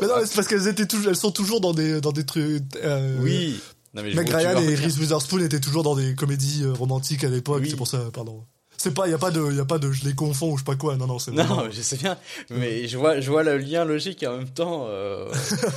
Mais 0.00 0.06
non, 0.06 0.14
mais 0.20 0.26
c'est 0.26 0.34
parce 0.36 0.46
qu'elles 0.48 0.68
étaient 0.68 0.86
toujours, 0.86 1.10
elles 1.10 1.16
sont 1.16 1.30
toujours 1.32 1.60
dans 1.60 1.74
des 1.74 2.00
dans 2.00 2.12
des 2.12 2.24
trucs. 2.24 2.62
euh, 2.82 3.16
oui. 3.20 3.60
Non, 3.94 4.02
mais 4.02 4.14
Meg 4.14 4.28
Ryan 4.28 4.58
et. 4.60 4.74
Reese 4.74 4.98
Witherspoon 4.98 5.38
étaient 5.40 5.60
toujours 5.60 5.82
dans 5.82 5.96
des 5.96 6.14
comédies 6.14 6.62
euh, 6.64 6.72
romantiques 6.72 7.24
à 7.24 7.28
l'époque. 7.28 7.60
Oui. 7.62 7.70
C'est 7.70 7.76
pour 7.76 7.88
ça, 7.88 7.98
pardon. 8.12 8.44
C'est 8.76 8.92
pas, 8.94 9.08
y 9.08 9.12
a 9.14 9.18
pas 9.18 9.30
de, 9.32 9.52
y 9.52 9.58
a 9.60 9.64
pas 9.64 9.78
de, 9.78 9.90
je 9.90 10.04
les 10.04 10.14
confonds 10.14 10.52
ou 10.52 10.56
je 10.56 10.60
sais 10.60 10.64
pas 10.64 10.76
quoi. 10.76 10.96
Non, 10.96 11.06
non, 11.08 11.18
c'est 11.18 11.32
vraiment- 11.32 11.64
Non, 11.64 11.70
je 11.70 11.80
sais 11.80 11.96
bien, 11.96 12.16
mais 12.50 12.86
je 12.86 12.96
vois, 12.96 13.20
je 13.20 13.28
vois 13.30 13.42
le 13.42 13.58
lien 13.58 13.84
logique 13.84 14.22
et 14.22 14.26
en 14.28 14.36
même 14.36 14.48
temps, 14.48 14.86
euh, 14.88 15.28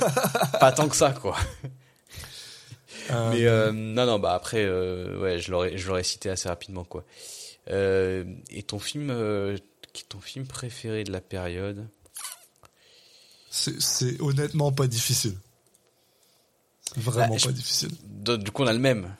pas 0.60 0.70
tant 0.72 0.88
que 0.88 0.94
ça, 0.94 1.10
quoi. 1.10 1.36
Euh, 3.10 3.30
Mais 3.32 3.46
euh, 3.46 3.72
non, 3.72 4.06
non, 4.06 4.18
bah 4.18 4.34
après, 4.34 4.64
euh, 4.64 5.18
ouais, 5.20 5.38
je 5.38 5.50
l'aurais, 5.50 5.76
je 5.76 5.88
l'aurais 5.88 6.04
cité 6.04 6.30
assez 6.30 6.48
rapidement, 6.48 6.84
quoi. 6.84 7.04
Euh, 7.70 8.24
et 8.50 8.62
ton 8.62 8.78
film, 8.78 9.10
euh, 9.10 9.56
qui 9.92 10.02
est 10.02 10.08
ton 10.08 10.20
film 10.20 10.46
préféré 10.46 11.04
de 11.04 11.12
la 11.12 11.20
période? 11.20 11.86
C'est, 13.50 13.80
c'est 13.80 14.20
honnêtement 14.20 14.72
pas 14.72 14.86
difficile. 14.86 15.36
C'est 16.94 17.00
vraiment 17.02 17.34
Bah, 17.34 17.38
je- 17.38 17.46
pas 17.46 17.52
difficile. 17.52 17.90
Du 18.38 18.50
coup, 18.50 18.62
on 18.62 18.66
a 18.66 18.72
le 18.72 18.78
même. 18.78 19.14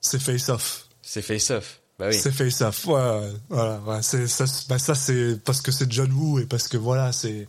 C'est 0.00 0.20
Face 0.20 0.48
Off. 0.48 0.86
C'est 1.02 1.22
Face 1.22 1.50
Off. 1.50 1.80
Bah 1.98 2.08
oui. 2.08 2.14
C'est 2.14 2.32
Face 2.32 2.60
Off. 2.62 2.86
Ouais, 2.86 3.32
voilà. 3.48 3.80
ouais, 3.80 4.02
c'est 4.02 4.26
ça. 4.26 4.46
c'est- 4.46 4.68
Bah 4.68 4.78
ça 4.78 4.94
c'est 4.94 5.38
parce 5.44 5.60
que 5.60 5.70
c'est 5.70 5.90
John 5.92 6.10
Woo 6.12 6.38
et 6.40 6.46
parce 6.46 6.66
que 6.68 6.76
voilà, 6.76 7.12
c'est 7.12 7.46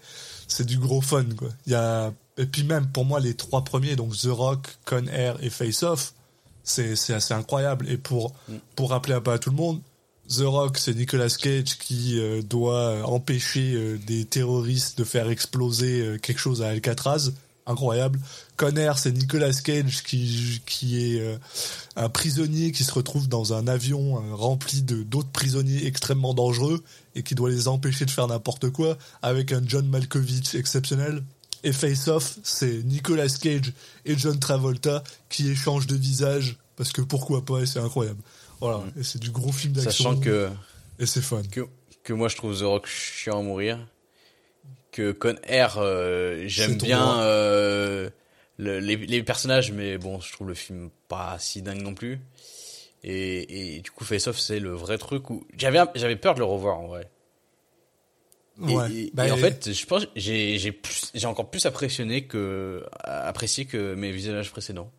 c'est 0.48 0.66
du 0.66 0.78
gros 0.78 1.02
fun 1.02 1.26
quoi. 1.38 1.50
Il 1.66 1.72
y 1.72 1.76
a 1.76 2.14
et 2.38 2.46
puis 2.46 2.64
même 2.64 2.88
pour 2.88 3.06
moi 3.06 3.20
les 3.20 3.36
trois 3.36 3.64
premiers 3.64 3.96
donc 3.96 4.18
The 4.18 4.28
Rock, 4.28 4.78
Con 4.86 5.06
Air 5.08 5.38
et 5.44 5.50
Face 5.50 5.84
Off, 5.84 6.14
c'est 6.64 7.14
assez 7.14 7.34
incroyable 7.34 7.90
et 7.90 7.98
pour 7.98 8.34
pour 8.76 8.92
rappeler 8.92 9.14
un 9.14 9.22
peu 9.22 9.32
à 9.32 9.40
tout 9.40 9.50
le 9.50 9.56
monde. 9.56 9.82
The 10.30 10.44
Rock, 10.46 10.78
c'est 10.78 10.94
Nicolas 10.94 11.30
Cage 11.30 11.78
qui 11.78 12.20
euh, 12.20 12.42
doit 12.42 12.80
euh, 12.80 13.04
empêcher 13.04 13.74
euh, 13.74 13.98
des 13.98 14.26
terroristes 14.26 14.98
de 14.98 15.04
faire 15.04 15.30
exploser 15.30 16.18
quelque 16.22 16.40
chose 16.40 16.62
à 16.62 16.70
Alcatraz. 16.70 17.32
Incroyable. 17.66 18.20
Conner, 18.58 18.92
c'est 18.98 19.14
Nicolas 19.14 19.54
Cage 19.54 20.04
qui, 20.04 20.62
qui 20.66 21.16
est 21.16 21.40
un 21.96 22.10
prisonnier 22.10 22.74
qui 22.74 22.84
se 22.84 22.92
retrouve 22.92 23.30
dans 23.30 23.54
un 23.54 23.70
avion 23.70 24.22
rempli 24.36 24.82
d'autres 24.82 25.30
prisonniers 25.30 25.86
extrêmement 25.86 26.34
dangereux 26.34 26.84
et 27.16 27.24
qui 27.24 27.36
doit 27.36 27.50
les 27.50 27.70
empêcher 27.70 28.04
de 28.04 28.12
faire 28.12 28.28
n'importe 28.28 28.70
quoi 28.70 28.98
avec 29.22 29.54
un 29.54 29.62
John 29.66 29.88
Malkovich 29.88 30.56
exceptionnel. 30.56 31.24
Et 31.64 31.72
Face 31.72 32.08
Off, 32.10 32.38
c'est 32.44 32.84
Nicolas 32.84 33.28
Cage 33.30 33.72
et 34.06 34.18
John 34.18 34.38
Travolta 34.40 35.04
qui 35.30 35.50
échangent 35.50 35.88
de 35.88 35.96
visage 35.96 36.58
parce 36.76 36.92
que 36.92 37.02
pourquoi 37.02 37.46
pas 37.46 37.60
et 37.62 37.66
c'est 37.66 37.80
incroyable. 37.80 38.20
Voilà, 38.60 38.82
et 39.00 39.04
c'est 39.04 39.20
du 39.20 39.32
gros 39.32 39.52
film 39.52 39.74
d'action. 39.74 39.92
Sachant 40.12 40.20
que, 40.20 40.50
Et 41.00 41.06
c'est 41.06 41.22
fun. 41.22 41.42
que, 41.52 41.62
que 42.04 42.14
moi, 42.14 42.28
je 42.28 42.36
trouve 42.36 42.58
The 42.58 42.64
Rock 42.64 42.88
chiant 42.88 43.40
à 43.40 43.44
mourir. 43.44 43.80
Que 44.92 45.12
Con 45.12 45.36
Air, 45.44 45.78
euh, 45.78 46.44
j'aime 46.48 46.78
bien 46.78 47.20
euh, 47.22 48.10
le- 48.58 48.80
les, 48.80 48.96
les 48.96 49.24
personnages, 49.24 49.72
mais 49.72 49.98
bon, 49.98 50.20
je 50.22 50.32
trouve 50.32 50.48
le 50.50 50.54
film 50.54 50.90
pas 51.08 51.38
si 51.40 51.62
dingue 51.62 51.82
non 51.82 51.96
plus. 51.96 52.20
Et, 53.04 53.76
et 53.78 53.82
du 53.82 53.90
coup, 53.92 54.04
Face 54.06 54.28
Off, 54.28 54.40
c'est 54.40 54.60
le 54.60 54.74
vrai 54.74 54.98
truc 54.98 55.30
où 55.30 55.46
j'avais 55.58 55.80
j'avais 55.96 56.16
peur 56.16 56.36
de 56.36 56.40
le 56.40 56.46
revoir 56.46 56.80
en 56.80 56.88
vrai. 56.88 57.10
Et, 58.62 58.76
Ouais. 58.76 58.92
et- 58.94 59.12
Bah, 59.14 59.28
et 59.28 59.32
en 59.32 59.38
fait, 59.38 59.74
je 59.74 59.86
pense 59.86 60.06
j'ai 60.16 60.58
j'ai 60.60 61.26
encore 61.28 61.50
plus 61.50 61.66
apprécié 61.66 62.24
que 62.26 62.84
apprécié 63.04 63.66
que 63.66 63.96
mes 63.96 64.12
visionnages 64.12 64.52
précédents. 64.52 64.92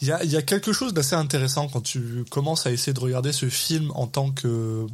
Il 0.00 0.06
y 0.08 0.12
a, 0.12 0.22
il 0.22 0.30
y 0.30 0.36
a 0.36 0.42
quelque 0.42 0.72
chose 0.72 0.94
d'assez 0.94 1.16
intéressant 1.16 1.68
quand 1.68 1.80
tu 1.80 2.24
commences 2.30 2.66
à 2.66 2.70
essayer 2.70 2.92
de 2.92 3.00
regarder 3.00 3.32
ce 3.32 3.48
film 3.48 3.90
en 3.96 4.06
tant 4.06 4.30
que... 4.30 4.86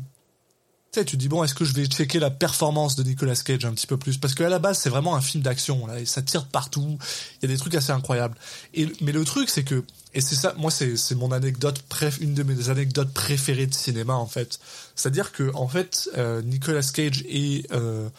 Tu 0.93 0.99
sais, 1.01 1.05
tu 1.05 1.17
dis, 1.19 1.29
bon, 1.29 1.45
est-ce 1.45 1.55
que 1.55 1.65
je 1.67 1.73
vais 1.75 1.85
checker 1.87 2.19
la 2.19 2.31
performance 2.31 2.97
de 2.97 3.03
Nicolas 3.03 3.35
Cage 3.37 3.65
un 3.67 3.73
petit 3.75 3.87
peu 3.87 3.97
plus? 3.99 4.17
Parce 4.19 4.35
qu'à 4.35 4.49
la 4.49 4.59
base, 4.59 4.79
c'est 4.79 4.89
vraiment 4.91 5.15
un 5.15 5.21
film 5.21 5.43
d'action, 5.43 5.87
là, 5.87 6.01
et 6.01 6.05
ça 6.07 6.21
tire 6.23 6.47
partout, 6.49 6.99
il 7.43 7.49
y 7.49 7.53
a 7.53 7.55
des 7.55 7.59
trucs 7.59 7.75
assez 7.75 7.93
incroyables. 7.93 8.37
Et, 8.75 8.89
mais 9.03 9.13
le 9.13 9.25
truc, 9.25 9.49
c'est 9.51 9.63
que, 9.65 9.85
et 10.15 10.21
c'est 10.21 10.35
ça, 10.35 10.55
moi, 10.59 10.71
c'est 10.71 11.15
mon 11.15 11.33
anecdote, 11.33 11.81
préf, 11.89 12.19
une 12.21 12.35
de 12.35 12.43
mes 12.43 12.69
anecdotes 12.69 13.13
préférées 13.13 13.67
de 13.67 13.75
cinéma, 13.75 14.15
en 14.15 14.27
fait. 14.27 14.59
C'est-à-dire 14.95 15.33
que, 15.33 15.51
en 15.55 15.69
fait, 15.69 16.11
euh, 16.19 16.43
Nicolas 16.43 16.83
Cage 16.83 17.25
et 17.27 17.65
euh, 17.73 18.11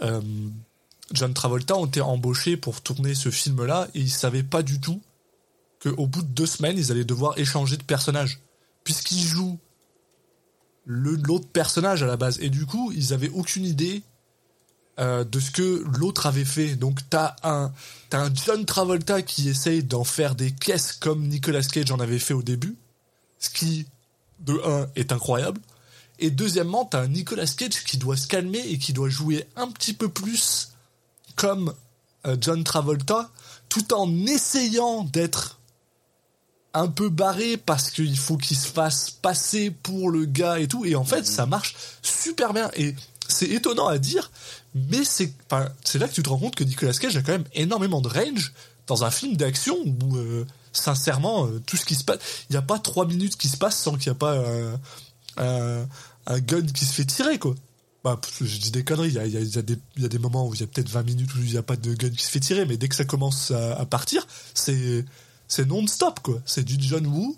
euh, 0.00 0.20
John 1.12 1.34
Travolta 1.34 1.76
ont 1.76 1.84
été 1.84 2.00
embauchés 2.00 2.56
pour 2.56 2.80
tourner 2.80 3.14
ce 3.14 3.30
film-là, 3.30 3.88
et 3.94 4.00
ils 4.00 4.10
savaient 4.10 4.42
pas 4.42 4.62
du 4.62 4.80
tout 4.80 5.02
qu'au 5.82 6.06
bout 6.06 6.22
de 6.22 6.28
deux 6.28 6.46
semaines, 6.46 6.78
ils 6.78 6.90
allaient 6.90 7.04
devoir 7.04 7.38
échanger 7.38 7.76
de 7.76 7.82
personnage. 7.82 8.40
Puisqu'ils 8.84 9.22
jouent 9.22 9.58
l'autre 10.86 11.48
personnage 11.48 12.02
à 12.02 12.06
la 12.06 12.16
base. 12.16 12.38
Et 12.40 12.48
du 12.48 12.66
coup, 12.66 12.92
ils 12.96 13.12
avaient 13.12 13.28
aucune 13.28 13.64
idée 13.64 14.02
euh, 14.98 15.24
de 15.24 15.40
ce 15.40 15.50
que 15.50 15.84
l'autre 15.98 16.26
avait 16.26 16.44
fait. 16.44 16.76
Donc, 16.76 17.00
t'as 17.08 17.36
un, 17.42 17.72
t'as 18.10 18.26
un 18.26 18.34
John 18.34 18.64
Travolta 18.64 19.22
qui 19.22 19.48
essaye 19.48 19.82
d'en 19.82 20.04
faire 20.04 20.34
des 20.34 20.52
caisses 20.52 20.92
comme 20.92 21.26
Nicolas 21.28 21.62
Cage 21.62 21.90
en 21.90 22.00
avait 22.00 22.18
fait 22.18 22.34
au 22.34 22.42
début. 22.42 22.76
Ce 23.38 23.50
qui, 23.50 23.86
de 24.40 24.60
un, 24.64 24.88
est 24.96 25.12
incroyable. 25.12 25.60
Et 26.18 26.30
deuxièmement, 26.30 26.84
t'as 26.84 27.00
un 27.00 27.08
Nicolas 27.08 27.46
Cage 27.46 27.84
qui 27.84 27.96
doit 27.96 28.16
se 28.16 28.28
calmer 28.28 28.60
et 28.60 28.78
qui 28.78 28.92
doit 28.92 29.08
jouer 29.08 29.46
un 29.56 29.68
petit 29.68 29.94
peu 29.94 30.08
plus 30.08 30.72
comme 31.36 31.72
euh, 32.26 32.36
John 32.40 32.62
Travolta, 32.62 33.30
tout 33.68 33.94
en 33.94 34.26
essayant 34.26 35.04
d'être 35.04 35.58
un 36.74 36.88
peu 36.88 37.08
barré 37.08 37.56
parce 37.56 37.90
qu'il 37.90 38.16
faut 38.18 38.36
qu'il 38.36 38.56
se 38.56 38.68
fasse 38.68 39.10
passer 39.10 39.70
pour 39.70 40.10
le 40.10 40.24
gars 40.24 40.58
et 40.58 40.68
tout. 40.68 40.84
Et 40.84 40.94
en 40.94 41.04
fait, 41.04 41.26
ça 41.26 41.46
marche 41.46 41.74
super 42.02 42.52
bien. 42.52 42.70
Et 42.76 42.94
c'est 43.28 43.48
étonnant 43.48 43.88
à 43.88 43.98
dire, 43.98 44.30
mais 44.74 45.04
c'est, 45.04 45.32
enfin, 45.50 45.68
c'est 45.84 45.98
là 45.98 46.08
que 46.08 46.14
tu 46.14 46.22
te 46.22 46.28
rends 46.28 46.38
compte 46.38 46.54
que 46.54 46.64
Nicolas 46.64 46.92
Cage 46.92 47.16
a 47.16 47.22
quand 47.22 47.32
même 47.32 47.44
énormément 47.54 48.00
de 48.00 48.08
range 48.08 48.52
dans 48.86 49.04
un 49.04 49.10
film 49.10 49.36
d'action 49.36 49.76
où, 50.02 50.16
euh, 50.16 50.44
sincèrement, 50.72 51.46
euh, 51.46 51.60
tout 51.66 51.76
ce 51.76 51.84
qui 51.84 51.94
se 51.94 52.04
passe, 52.04 52.18
il 52.48 52.52
n'y 52.54 52.56
a 52.56 52.62
pas 52.62 52.78
trois 52.78 53.06
minutes 53.06 53.36
qui 53.36 53.48
se 53.48 53.56
passent 53.56 53.78
sans 53.78 53.96
qu'il 53.96 54.10
n'y 54.10 54.16
a 54.16 54.18
pas 54.18 54.38
un, 54.38 54.80
un, 55.36 55.88
un 56.26 56.38
gun 56.40 56.66
qui 56.66 56.84
se 56.84 56.92
fait 56.92 57.04
tirer, 57.04 57.38
quoi. 57.38 57.54
Bah, 58.04 58.20
je 58.40 58.58
dis 58.58 58.72
des 58.72 58.82
conneries, 58.82 59.08
il 59.10 59.14
y 59.14 59.18
a, 59.18 59.26
y 59.26 59.36
a- 59.36 59.40
y 59.40 59.58
a 59.58 59.62
y 59.98 60.04
a 60.04 60.08
des 60.08 60.18
moments 60.18 60.48
où 60.48 60.54
il 60.54 60.60
y 60.60 60.64
a 60.64 60.66
peut-être 60.66 60.88
20 60.88 61.04
minutes 61.04 61.32
où 61.36 61.38
il 61.38 61.52
n'y 61.52 61.56
a 61.56 61.62
pas 61.62 61.76
de 61.76 61.94
gun 61.94 62.10
qui 62.10 62.24
se 62.24 62.30
fait 62.30 62.40
tirer, 62.40 62.66
mais 62.66 62.76
dès 62.76 62.88
que 62.88 62.96
ça 62.96 63.04
commence 63.04 63.52
à, 63.52 63.74
à 63.78 63.86
partir, 63.86 64.26
c'est, 64.54 65.04
c'est 65.46 65.66
non-stop, 65.68 66.18
quoi. 66.20 66.40
C'est 66.44 66.64
du 66.64 66.76
John 66.80 67.06
Woo. 67.06 67.36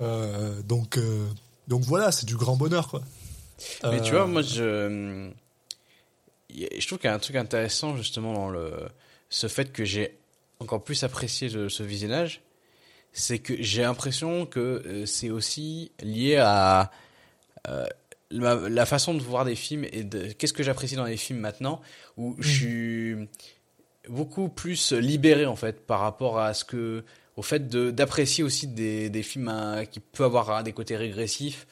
Euh, 0.00 0.60
donc, 0.62 0.98
donc 1.68 1.82
voilà, 1.82 2.10
c'est 2.10 2.26
du 2.26 2.36
grand 2.36 2.56
bonheur, 2.56 2.88
quoi. 2.88 3.02
Mais 3.84 4.00
tu 4.02 4.10
vois, 4.12 4.26
moi, 4.26 4.42
je, 4.42 5.30
je 6.54 6.86
trouve 6.86 6.98
qu'il 6.98 7.08
y 7.08 7.12
a 7.12 7.14
un 7.14 7.18
truc 7.18 7.36
intéressant 7.36 7.96
justement 7.96 8.32
dans 8.32 8.50
le, 8.50 8.72
ce 9.28 9.46
fait 9.46 9.72
que 9.72 9.84
j'ai 9.84 10.18
encore 10.58 10.84
plus 10.84 11.04
apprécié 11.04 11.48
de 11.48 11.68
ce 11.68 11.82
visionnage, 11.82 12.42
c'est 13.12 13.38
que 13.38 13.54
j'ai 13.60 13.82
l'impression 13.82 14.46
que 14.46 14.60
euh, 14.60 15.06
c'est 15.06 15.30
aussi 15.30 15.90
lié 16.02 16.36
à 16.36 16.90
euh, 17.68 17.86
la, 18.30 18.54
la 18.54 18.86
façon 18.86 19.14
de 19.14 19.20
voir 19.20 19.44
des 19.44 19.56
films 19.56 19.84
et 19.92 20.04
de 20.04 20.32
qu'est-ce 20.32 20.52
que 20.52 20.62
j'apprécie 20.62 20.94
dans 20.94 21.04
les 21.04 21.16
films 21.16 21.40
maintenant, 21.40 21.80
où 22.16 22.36
je 22.38 22.48
suis 22.48 23.16
beaucoup 24.08 24.48
plus 24.48 24.92
libéré 24.92 25.46
en 25.46 25.56
fait 25.56 25.86
par 25.86 26.00
rapport 26.00 26.38
à 26.38 26.54
ce 26.54 26.64
que 26.64 27.04
au 27.36 27.42
fait 27.42 27.68
de 27.68 27.90
d'apprécier 27.90 28.44
aussi 28.44 28.66
des, 28.66 29.10
des 29.10 29.22
films 29.22 29.48
hein, 29.48 29.84
qui 29.86 30.00
peuvent 30.00 30.26
avoir 30.26 30.50
hein, 30.50 30.62
des 30.62 30.72
côtés 30.72 30.96
régressifs 30.96 31.66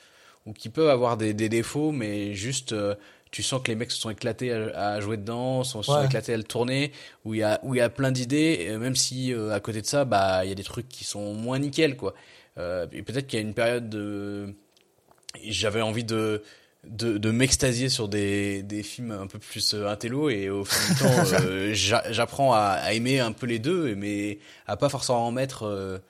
ou 0.46 0.52
qui 0.52 0.68
peuvent 0.68 0.88
avoir 0.88 1.16
des, 1.16 1.34
des 1.34 1.48
défauts 1.48 1.92
mais 1.92 2.34
juste 2.34 2.72
euh, 2.72 2.94
tu 3.30 3.42
sens 3.42 3.60
que 3.62 3.68
les 3.68 3.74
mecs 3.74 3.90
se 3.90 4.00
sont 4.00 4.10
éclatés 4.10 4.52
à, 4.52 4.90
à 4.92 5.00
jouer 5.00 5.16
dedans 5.16 5.64
se 5.64 5.80
sont 5.82 5.92
Ouais. 5.98 6.06
éclatés 6.06 6.34
à 6.34 6.36
le 6.36 6.44
tourner 6.44 6.92
où 7.24 7.34
il 7.34 7.40
y 7.40 7.42
a 7.42 7.60
où 7.62 7.74
il 7.74 7.78
y 7.78 7.80
a 7.82 7.88
plein 7.90 8.10
d'idées 8.12 8.76
même 8.78 8.96
si 8.96 9.32
euh, 9.32 9.52
à 9.52 9.60
côté 9.60 9.80
de 9.82 9.86
ça 9.86 10.04
bah 10.04 10.44
il 10.44 10.48
y 10.48 10.52
a 10.52 10.54
des 10.54 10.64
trucs 10.64 10.88
qui 10.88 11.04
sont 11.04 11.34
moins 11.34 11.58
nickel 11.58 11.96
quoi 11.96 12.14
euh, 12.58 12.86
et 12.92 13.02
peut-être 13.02 13.26
qu'il 13.26 13.38
y 13.38 13.42
a 13.42 13.44
une 13.46 13.54
période 13.54 13.88
de 13.88 14.54
j'avais 15.44 15.82
envie 15.82 16.04
de 16.04 16.42
de, 16.84 17.18
de 17.18 17.30
m'extasier 17.32 17.88
sur 17.88 18.08
des, 18.08 18.62
des 18.62 18.82
films 18.84 19.10
un 19.10 19.26
peu 19.26 19.38
plus 19.40 19.74
euh, 19.74 19.88
intello 19.88 20.30
et 20.30 20.48
au 20.48 20.64
fil 20.64 20.94
du 20.94 21.00
temps 21.00 21.24
euh, 21.44 21.74
j'a- 21.74 22.10
j'apprends 22.12 22.52
à, 22.54 22.60
à 22.80 22.92
aimer 22.92 23.18
un 23.20 23.32
peu 23.32 23.46
les 23.46 23.58
deux 23.58 23.94
mais 23.96 24.38
à 24.66 24.76
pas 24.76 24.88
forcément 24.88 25.26
en 25.26 25.32
mettre 25.32 26.00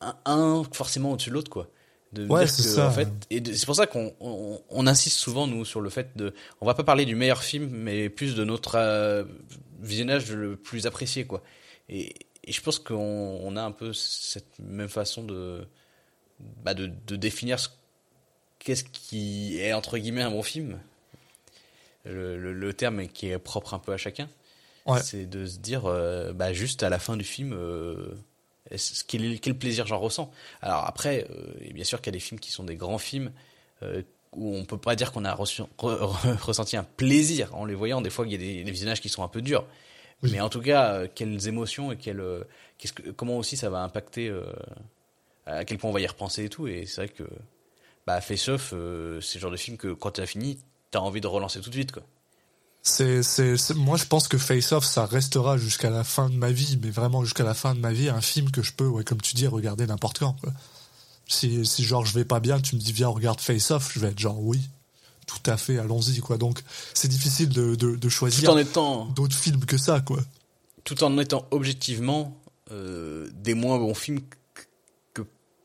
un, 0.00 0.14
un 0.24 0.62
forcément 0.72 1.12
au-dessus 1.12 1.30
de 1.30 1.34
l'autre 1.34 1.50
quoi 1.50 1.68
de 2.12 2.26
Ouais, 2.26 2.44
dire 2.46 2.56
que, 2.56 2.62
ça. 2.62 2.86
en 2.88 2.90
fait 2.90 3.08
et 3.30 3.42
c'est 3.54 3.66
pour 3.66 3.76
ça 3.76 3.86
qu'on 3.86 4.14
on, 4.20 4.60
on 4.70 4.86
insiste 4.86 5.18
souvent 5.18 5.46
nous 5.46 5.64
sur 5.64 5.80
le 5.80 5.90
fait 5.90 6.16
de 6.16 6.32
on 6.60 6.66
va 6.66 6.74
pas 6.74 6.84
parler 6.84 7.04
du 7.04 7.14
meilleur 7.14 7.42
film 7.42 7.68
mais 7.70 8.08
plus 8.08 8.34
de 8.34 8.44
notre 8.44 8.76
euh, 8.76 9.24
visionnage 9.80 10.30
le 10.32 10.56
plus 10.56 10.86
apprécié 10.86 11.26
quoi 11.26 11.42
et, 11.90 12.14
et 12.44 12.52
je 12.52 12.60
pense 12.62 12.78
qu'on 12.78 12.96
on 13.42 13.56
a 13.56 13.62
un 13.62 13.72
peu 13.72 13.92
cette 13.92 14.58
même 14.58 14.88
façon 14.88 15.22
de 15.22 15.66
bah 16.64 16.72
de, 16.74 16.90
de 17.06 17.16
définir 17.16 17.58
ce 17.60 17.68
qu'est-ce 18.58 18.84
qui 18.84 19.58
est 19.60 19.72
entre 19.74 19.98
guillemets 19.98 20.22
un 20.22 20.30
bon 20.30 20.42
film 20.42 20.78
le, 22.04 22.38
le, 22.38 22.52
le 22.54 22.72
terme 22.72 23.06
qui 23.08 23.28
est 23.28 23.38
propre 23.38 23.74
un 23.74 23.78
peu 23.78 23.92
à 23.92 23.96
chacun 23.96 24.28
Ouais. 24.86 25.02
c'est 25.02 25.26
de 25.28 25.44
se 25.44 25.58
dire 25.58 25.84
euh, 25.84 26.32
bah 26.32 26.54
juste 26.54 26.82
à 26.82 26.88
la 26.88 26.98
fin 26.98 27.18
du 27.18 27.24
film 27.24 27.52
euh, 27.52 28.08
quel, 29.06 29.40
quel 29.40 29.54
plaisir 29.56 29.86
j'en 29.86 29.98
ressens. 29.98 30.30
Alors 30.62 30.84
après 30.86 31.26
euh, 31.30 31.52
et 31.60 31.72
bien 31.72 31.84
sûr 31.84 32.00
qu'il 32.00 32.06
y 32.12 32.14
a 32.14 32.18
des 32.18 32.20
films 32.20 32.40
qui 32.40 32.50
sont 32.52 32.64
des 32.64 32.76
grands 32.76 32.98
films 32.98 33.32
euh, 33.82 34.02
où 34.32 34.54
on 34.56 34.64
peut 34.64 34.78
pas 34.78 34.94
dire 34.96 35.10
qu'on 35.12 35.24
a 35.24 35.34
reçu- 35.34 35.62
re- 35.78 35.98
re- 36.00 36.36
ressenti 36.42 36.76
un 36.76 36.84
plaisir 36.84 37.54
en 37.54 37.64
les 37.64 37.74
voyant. 37.74 38.00
Des 38.00 38.10
fois 38.10 38.26
il 38.26 38.32
y 38.32 38.34
a 38.34 38.38
des, 38.38 38.62
des 38.64 38.70
visionnages 38.70 39.00
qui 39.00 39.08
sont 39.08 39.22
un 39.22 39.28
peu 39.28 39.42
durs. 39.42 39.64
Oui. 40.22 40.30
mais 40.32 40.40
en 40.40 40.48
tout 40.48 40.60
cas 40.60 40.94
euh, 40.94 41.08
quelles 41.14 41.46
émotions 41.46 41.92
et 41.92 41.96
quelles, 41.96 42.22
que, 42.94 43.10
comment 43.12 43.38
aussi 43.38 43.56
ça 43.56 43.70
va 43.70 43.78
impacter 43.82 44.28
euh, 44.28 44.42
à 45.46 45.64
quel 45.64 45.78
point 45.78 45.88
on 45.90 45.92
va 45.92 46.00
y 46.00 46.06
repenser 46.06 46.44
et 46.44 46.48
tout. 46.48 46.66
Et 46.66 46.86
c'est 46.86 47.02
vrai 47.06 47.08
que 47.08 47.22
bah 48.06 48.20
Face 48.20 48.48
Off 48.48 48.72
euh, 48.74 49.20
c'est 49.20 49.36
le 49.38 49.42
genre 49.42 49.50
de 49.52 49.56
film 49.56 49.76
que 49.76 49.92
quand 49.92 50.10
tu 50.12 50.20
as 50.20 50.26
fini 50.26 50.58
t'as 50.90 50.98
envie 51.00 51.20
de 51.20 51.26
relancer 51.26 51.60
tout 51.60 51.68
de 51.70 51.74
suite 51.74 51.92
quoi 51.92 52.02
C'est, 52.82 53.22
c'est, 53.22 53.56
moi, 53.74 53.98
je 53.98 54.04
pense 54.06 54.28
que 54.28 54.38
Face 54.38 54.72
Off, 54.72 54.84
ça 54.84 55.04
restera 55.04 55.58
jusqu'à 55.58 55.90
la 55.90 56.04
fin 56.04 56.30
de 56.30 56.36
ma 56.36 56.50
vie, 56.50 56.78
mais 56.82 56.90
vraiment 56.90 57.22
jusqu'à 57.24 57.44
la 57.44 57.52
fin 57.54 57.74
de 57.74 57.80
ma 57.80 57.92
vie, 57.92 58.08
un 58.08 58.20
film 58.22 58.50
que 58.50 58.62
je 58.62 58.72
peux, 58.72 58.86
ouais, 58.86 59.04
comme 59.04 59.20
tu 59.20 59.34
dis, 59.34 59.46
regarder 59.46 59.86
n'importe 59.86 60.20
quand. 60.20 60.34
Quoi. 60.40 60.52
Si, 61.26 61.66
si 61.66 61.84
genre 61.84 62.06
je 62.06 62.14
vais 62.14 62.24
pas 62.24 62.40
bien, 62.40 62.58
tu 62.60 62.76
me 62.76 62.80
dis 62.80 62.92
viens 62.92 63.08
regarde 63.08 63.40
Face 63.40 63.70
Off, 63.70 63.90
je 63.92 64.00
vais 64.00 64.08
être 64.08 64.18
genre 64.18 64.40
oui, 64.40 64.70
tout 65.26 65.50
à 65.50 65.58
fait, 65.58 65.76
allons-y 65.78 66.20
quoi. 66.20 66.38
Donc 66.38 66.62
c'est 66.94 67.08
difficile 67.08 67.50
de, 67.50 67.74
de, 67.74 67.96
de 67.96 67.96
tout 67.96 68.08
choisir 68.08 68.50
en 68.50 68.56
étant 68.56 69.04
d'autres 69.06 69.36
films 69.36 69.66
que 69.66 69.76
ça 69.76 70.00
quoi. 70.00 70.20
tout 70.84 71.04
en 71.04 71.18
étant 71.18 71.44
objectivement 71.50 72.34
euh, 72.72 73.28
des 73.34 73.52
moins 73.52 73.76
bons 73.78 73.92
films 73.92 74.20
que, 75.12 75.22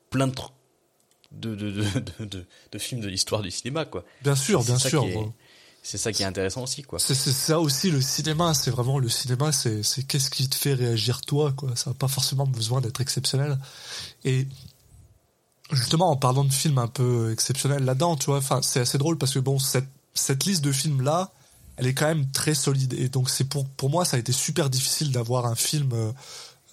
plein 0.10 0.28
de, 0.28 0.34
de, 1.32 1.56
de, 1.56 2.26
de, 2.26 2.46
de, 2.74 2.78
films 2.80 3.00
de 3.00 3.08
l'histoire 3.08 3.42
du 3.42 3.50
cinéma, 3.50 3.86
quoi. 3.86 4.04
Bien 4.22 4.36
sûr, 4.36 4.64
bien 4.64 4.78
sûr. 4.78 5.02
qui 5.04 5.12
est- 5.12 5.14
bon. 5.14 5.34
C'est 5.86 5.98
ça 5.98 6.14
qui 6.14 6.24
est 6.24 6.26
intéressant 6.26 6.64
aussi, 6.64 6.82
quoi. 6.82 6.98
C'est, 6.98 7.14
ça 7.14 7.60
aussi 7.60 7.92
le 7.92 8.02
cinéma, 8.02 8.54
c'est 8.54 8.72
vraiment 8.72 9.00
le 9.00 9.10
cinéma, 9.10 9.52
c'est, 9.52 9.82
qu'est-ce 10.08 10.30
qui 10.30 10.48
te 10.48 10.56
fait 10.56 10.74
réagir 10.74 11.20
toi, 11.22 11.52
quoi. 11.52 11.76
Ça 11.76 11.90
n'a 11.90 11.94
pas 11.94 12.08
forcément 12.08 12.48
besoin 12.48 12.80
d'être 12.80 13.02
exceptionnel. 13.02 13.60
Et 14.24 14.48
justement, 15.74 16.10
en 16.10 16.16
parlant 16.16 16.46
de 16.46 16.54
films 16.54 16.78
un 16.78 16.88
peu 16.88 17.34
exceptionnels 17.34 17.84
là-dedans, 17.84 18.16
tu 18.16 18.28
vois, 18.28 18.38
enfin, 18.38 18.62
c'est 18.62 18.80
assez 18.80 18.98
drôle 18.98 19.18
parce 19.18 19.34
que 19.34 19.40
bon, 19.40 19.60
cette, 19.60 19.90
cette 20.14 20.46
liste 20.46 20.64
de 20.64 20.72
films 20.72 21.02
là, 21.02 21.32
elle 21.76 21.88
est 21.88 21.94
quand 21.94 22.08
même 22.08 22.32
très 22.32 22.56
solide. 22.56 22.94
Et 22.94 23.10
donc, 23.10 23.30
c'est 23.30 23.44
pour, 23.44 23.68
pour 23.68 23.90
moi, 23.90 24.06
ça 24.06 24.16
a 24.16 24.20
été 24.22 24.32
super 24.32 24.70
difficile 24.70 25.12
d'avoir 25.12 25.46
un 25.48 25.56
film 25.56 25.92
euh, 25.92 26.12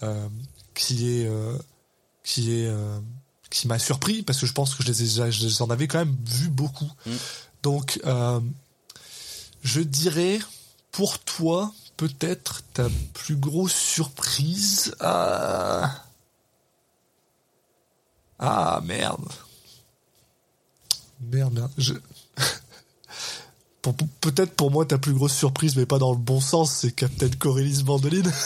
euh, 0.04 0.28
qui 0.74 1.10
est, 1.10 1.26
euh, 1.26 1.58
qui 2.22 2.52
est, 2.52 2.72
qui 3.50 3.66
m'a 3.66 3.80
surpris 3.80 4.22
parce 4.22 4.38
que 4.38 4.46
je 4.46 4.52
pense 4.52 4.76
que 4.76 4.84
je 4.84 4.88
les, 4.88 5.02
ai, 5.02 5.04
déjà- 5.06 5.30
je 5.32 5.44
les 5.44 5.62
en 5.62 5.70
avais 5.70 5.88
quand 5.88 5.98
même 5.98 6.16
vu 6.24 6.48
beaucoup. 6.48 6.90
Mm. 7.06 7.10
Donc, 7.64 8.00
je 9.62 9.80
dirais, 9.80 10.38
pour 10.92 11.18
toi, 11.18 11.72
peut-être 11.96 12.62
ta 12.72 12.88
plus 13.14 13.36
grosse 13.36 13.74
surprise. 13.74 14.94
Ah, 15.00 16.04
ah 18.38 18.80
merde. 18.84 19.28
Merde, 21.20 21.52
merde. 21.54 21.70
Je... 21.78 21.94
Peut-être 24.20 24.52
pour 24.52 24.70
moi 24.70 24.84
ta 24.84 24.98
plus 24.98 25.14
grosse 25.14 25.34
surprise, 25.34 25.74
mais 25.76 25.86
pas 25.86 25.98
dans 25.98 26.12
le 26.12 26.18
bon 26.18 26.38
sens, 26.40 26.70
c'est 26.72 26.92
Captain 26.92 27.30
Corellis 27.38 27.82
Mandoline. 27.84 28.30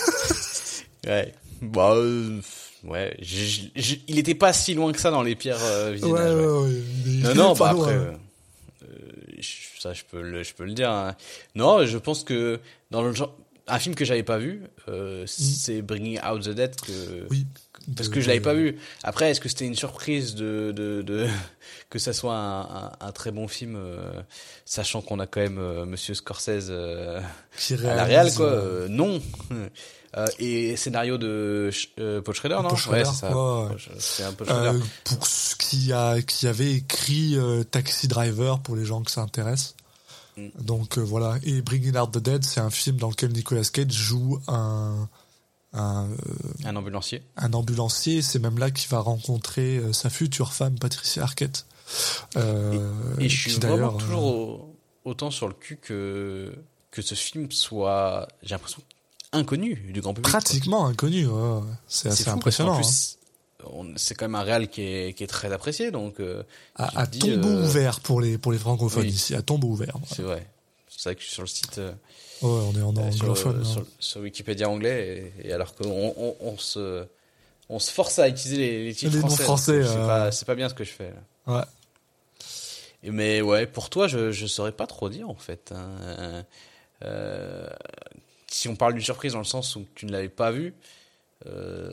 Ouais. 1.07 1.35
Bah, 1.61 1.93
euh, 1.97 2.41
ouais. 2.85 3.15
il 3.21 4.19
était 4.19 4.35
pas 4.35 4.55
si 4.55 4.73
loin 4.73 4.91
que 4.91 4.99
ça 4.99 5.11
dans 5.11 5.23
les 5.23 5.37
pires 5.37 5.59
euh, 5.61 5.99
ouais. 5.99 6.11
ouais. 6.11 6.73
est- 7.07 7.23
Non, 7.25 7.35
non, 7.35 7.53
bah 7.55 7.69
après, 7.73 7.93
euh, 7.93 8.13
ça 9.85 9.93
je 9.93 10.03
peux 10.11 10.23
le, 10.23 10.43
je 10.43 10.55
peux 10.55 10.65
le 10.65 10.73
dire. 10.73 10.91
hein. 10.91 11.15
Non, 11.55 11.85
je 11.87 11.99
pense 11.99 12.25
que 12.25 12.59
dans 12.91 13.03
le 13.03 13.13
genre, 13.13 13.37
un 13.67 13.79
film 13.79 13.95
que 13.95 14.05
j'avais 14.05 14.23
pas 14.23 14.39
vu, 14.39 14.63
euh, 14.89 15.25
c'est 15.27 15.81
Bringing 15.83 16.19
Out 16.27 16.43
the 16.45 16.51
Dead 16.51 16.75
que, 16.81 16.93
Mm. 16.93 17.27
Oui. 17.31 17.47
parce 17.97 18.09
que 18.09 18.21
je 18.21 18.29
l'avais 18.29 18.41
pas 18.41 18.55
vu. 18.55 18.79
Après, 19.03 19.31
est-ce 19.31 19.41
que 19.41 19.49
c'était 19.49 19.67
une 19.67 19.75
surprise 19.75 20.35
de, 20.35 20.73
de, 20.75 21.03
de 21.03 21.27
que 21.91 21.99
ça 21.99 22.13
soit 22.13 22.35
un, 22.37 22.61
un, 22.63 22.93
un 23.01 23.13
très 23.13 23.31
bon 23.31 23.47
film, 23.49 23.77
euh, 23.77 24.23
sachant 24.65 25.01
qu'on 25.03 25.19
a 25.21 25.27
quand 25.27 25.41
même 25.41 25.59
euh, 25.59 25.85
Monsieur 25.87 26.15
Scorsese 26.15 26.69
euh, 26.71 27.21
à 27.85 27.95
la 27.95 28.05
réal 28.05 28.33
quoi? 28.35 28.87
Non. 28.89 29.21
Euh, 30.17 30.27
et 30.39 30.77
scénario 30.77 31.19
de 31.19 31.71
euh, 31.99 32.23
Paul 32.23 32.35
Schrader, 32.35 32.57
non 32.63 32.69
Paul 32.69 32.79
Schrader, 32.79 32.99
Ouais, 33.01 33.05
c'est 33.13 33.21
ça. 33.21 33.37
ouais, 33.37 33.67
ouais. 33.69 33.77
C'est 33.99 34.23
un 34.23 34.33
Paul 34.33 34.47
Schrader. 34.47 34.79
Euh, 34.79 34.83
pour 35.05 35.27
ce 35.27 35.57
qui 35.57 35.93
a 35.93 36.23
qui 36.23 36.47
avait 36.47 36.73
écrit 36.73 37.37
euh, 37.37 37.65
Taxi 37.65 38.07
Driver 38.07 38.61
pour 38.61 38.77
les 38.77 38.85
gens 38.85 39.03
que 39.03 39.11
ça 39.11 39.23
intéresse. 39.23 39.75
Mm. 40.37 40.49
Donc 40.61 40.99
voilà 40.99 41.37
et 41.43 41.63
Bringing 41.63 41.97
Out 41.97 42.13
the 42.13 42.19
Dead 42.19 42.45
c'est 42.45 42.61
un 42.61 42.71
film 42.71 42.97
dans 42.99 43.09
lequel 43.11 43.33
Nicolas 43.33 43.65
Cage 43.73 43.91
joue 43.93 44.41
un 44.49 45.09
un, 45.77 46.09
Un 46.65 46.77
ambulancier. 46.77 47.23
un 47.37 47.53
ambulancier 47.53 48.23
c'est 48.23 48.39
même 48.39 48.59
là 48.59 48.71
qu'il 48.71 48.89
va 48.91 49.01
rencontrer 49.01 49.83
sa 49.93 50.11
future 50.11 50.53
femme 50.53 50.79
Patricia 50.79 51.25
Arquette. 51.25 51.67
Et 53.19 53.29
je 53.29 53.37
suis 53.51 53.53
vraiment 53.55 53.77
d'ailleurs, 53.77 53.97
toujours 53.97 54.25
au- 54.25 54.77
autant 55.05 55.31
sur 55.31 55.49
le 55.49 55.55
cul 55.55 55.77
que, 55.77 56.53
que 56.91 57.03
ce 57.03 57.15
film 57.15 57.51
soit, 57.51 58.29
j'ai 58.43 58.55
l'impression, 58.55 58.83
inconnu 59.35 59.75
du 59.93 60.01
grand 60.01 60.15
public. 60.15 60.31
quoi. 60.31 60.41
pratiquement 60.41 60.87
inconnu. 60.87 61.27
ouais. 61.27 61.61
C'est 61.87 62.09
assez 62.09 62.25
fou 62.25 62.31
impressionnant. 62.31 62.75
hein. 62.75 62.81
plus, 62.81 63.19
C'est 63.97 64.15
quand 64.15 64.25
même 64.27 64.35
un 64.35 64.43
réal 64.43 64.69
qui 64.69 64.83
est, 64.83 65.13
qui 65.17 65.25
est 65.25 65.29
très 65.29 65.53
apprécié, 65.53 65.91
donc 65.91 66.21
euh, 66.21 66.43
À, 66.77 67.01
à 67.01 67.07
dis, 67.07 67.19
tombeau 67.21 67.49
euh, 67.49 67.65
ouvert 67.67 68.01
pour 68.01 68.21
les 68.21 68.39
pour 68.39 68.53
les 68.53 68.59
francophones 68.59 69.03
oui. 69.05 69.09
ici, 69.11 69.35
à 69.35 69.43
tombeau 69.43 69.69
ouvert. 69.69 69.95
c'est 70.07 70.23
vrai. 70.23 70.47
C'est 70.89 71.11
vrai 71.11 71.17
que 71.17 71.23
sur 71.25 71.43
le 71.43 71.49
site, 71.49 71.79
euh, 71.79 71.93
Ouais, 72.43 72.51
on 72.51 72.79
est 72.79 72.83
en 72.83 72.95
anglophone. 72.97 73.61
hein. 73.63 73.65
sur, 73.65 73.87
sur 73.99 74.21
Wikipédia 74.21 74.69
anglais, 74.69 75.33
et, 75.39 75.49
et 75.49 75.53
alors 75.53 75.75
qu'on 75.75 76.13
on, 76.17 76.37
on 76.41 76.59
se, 76.59 77.05
on 77.71 77.79
se 77.79 77.91
force 77.91 78.19
à 78.19 78.29
utiliser 78.29 78.57
les, 78.59 78.85
les 78.87 78.95
titres 78.95 79.15
Les 79.17 79.37
français. 79.37 79.83
C'est 80.31 80.45
pas, 80.47 80.55
bien 80.55 80.69
ce 80.69 80.75
que 80.75 80.85
je 80.85 80.91
fais. 80.91 81.13
là. 81.47 81.57
Ouais. 81.59 83.11
Mais 83.11 83.41
ouais, 83.43 83.67
pour 83.67 83.91
toi, 83.91 84.09
je 84.09 84.31
je 84.33 84.47
saurais 84.47 84.73
pas 84.73 84.87
trop 84.87 85.09
dire 85.09 85.29
en 85.31 85.35
fait. 85.35 85.73
hein. 85.75 86.45
Euh, 87.05 87.69
si 88.55 88.69
on 88.69 88.77
parle 88.77 88.95
d'une 88.95 89.03
surprise 89.03 89.33
dans 89.33 89.41
le 89.41 89.45
sens 89.45 89.75
où 89.75 89.85
tu 89.97 90.07
ne 90.07 90.13
l'avais 90.13 90.29
pas 90.29 90.53
vu, 90.53 90.75
euh, 91.47 91.93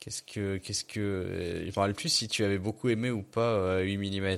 qu'est-ce 0.00 0.22
que 0.22 0.56
qu'est-ce 0.56 0.84
que 0.84 0.98
euh, 0.98 1.60
je 1.60 1.66
me 1.66 1.72
rappelle 1.76 1.94
plus 1.94 2.08
si 2.08 2.26
tu 2.26 2.44
avais 2.44 2.58
beaucoup 2.58 2.88
aimé 2.88 3.10
ou 3.10 3.22
pas 3.22 3.52
euh, 3.52 3.82
8 3.82 4.20
mm. 4.20 4.36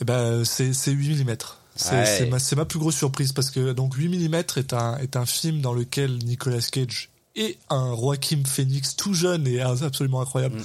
Eh 0.00 0.04
ben, 0.04 0.44
c'est 0.44 0.72
c'est 0.72 0.90
8 0.90 1.24
mm. 1.24 1.36
C'est 1.76 1.94
Ouais. 1.94 2.04
c'est 2.04 2.26
ma, 2.26 2.38
c'est 2.40 2.56
ma 2.56 2.64
plus 2.64 2.80
grosse 2.80 2.96
surprise 2.96 3.32
parce 3.32 3.50
que 3.50 3.72
donc 3.72 3.94
8 3.94 4.08
mm 4.08 4.34
est 4.56 4.72
un, 4.72 4.98
est 4.98 5.16
un 5.16 5.24
film 5.24 5.60
dans 5.60 5.72
lequel 5.72 6.18
Nicolas 6.18 6.60
Cage 6.70 7.11
et 7.34 7.58
un 7.70 7.94
Joaquin 7.94 8.42
Phoenix 8.44 8.96
tout 8.96 9.14
jeune 9.14 9.46
et 9.46 9.60
absolument 9.60 10.20
incroyable 10.20 10.58
Mm. 10.58 10.62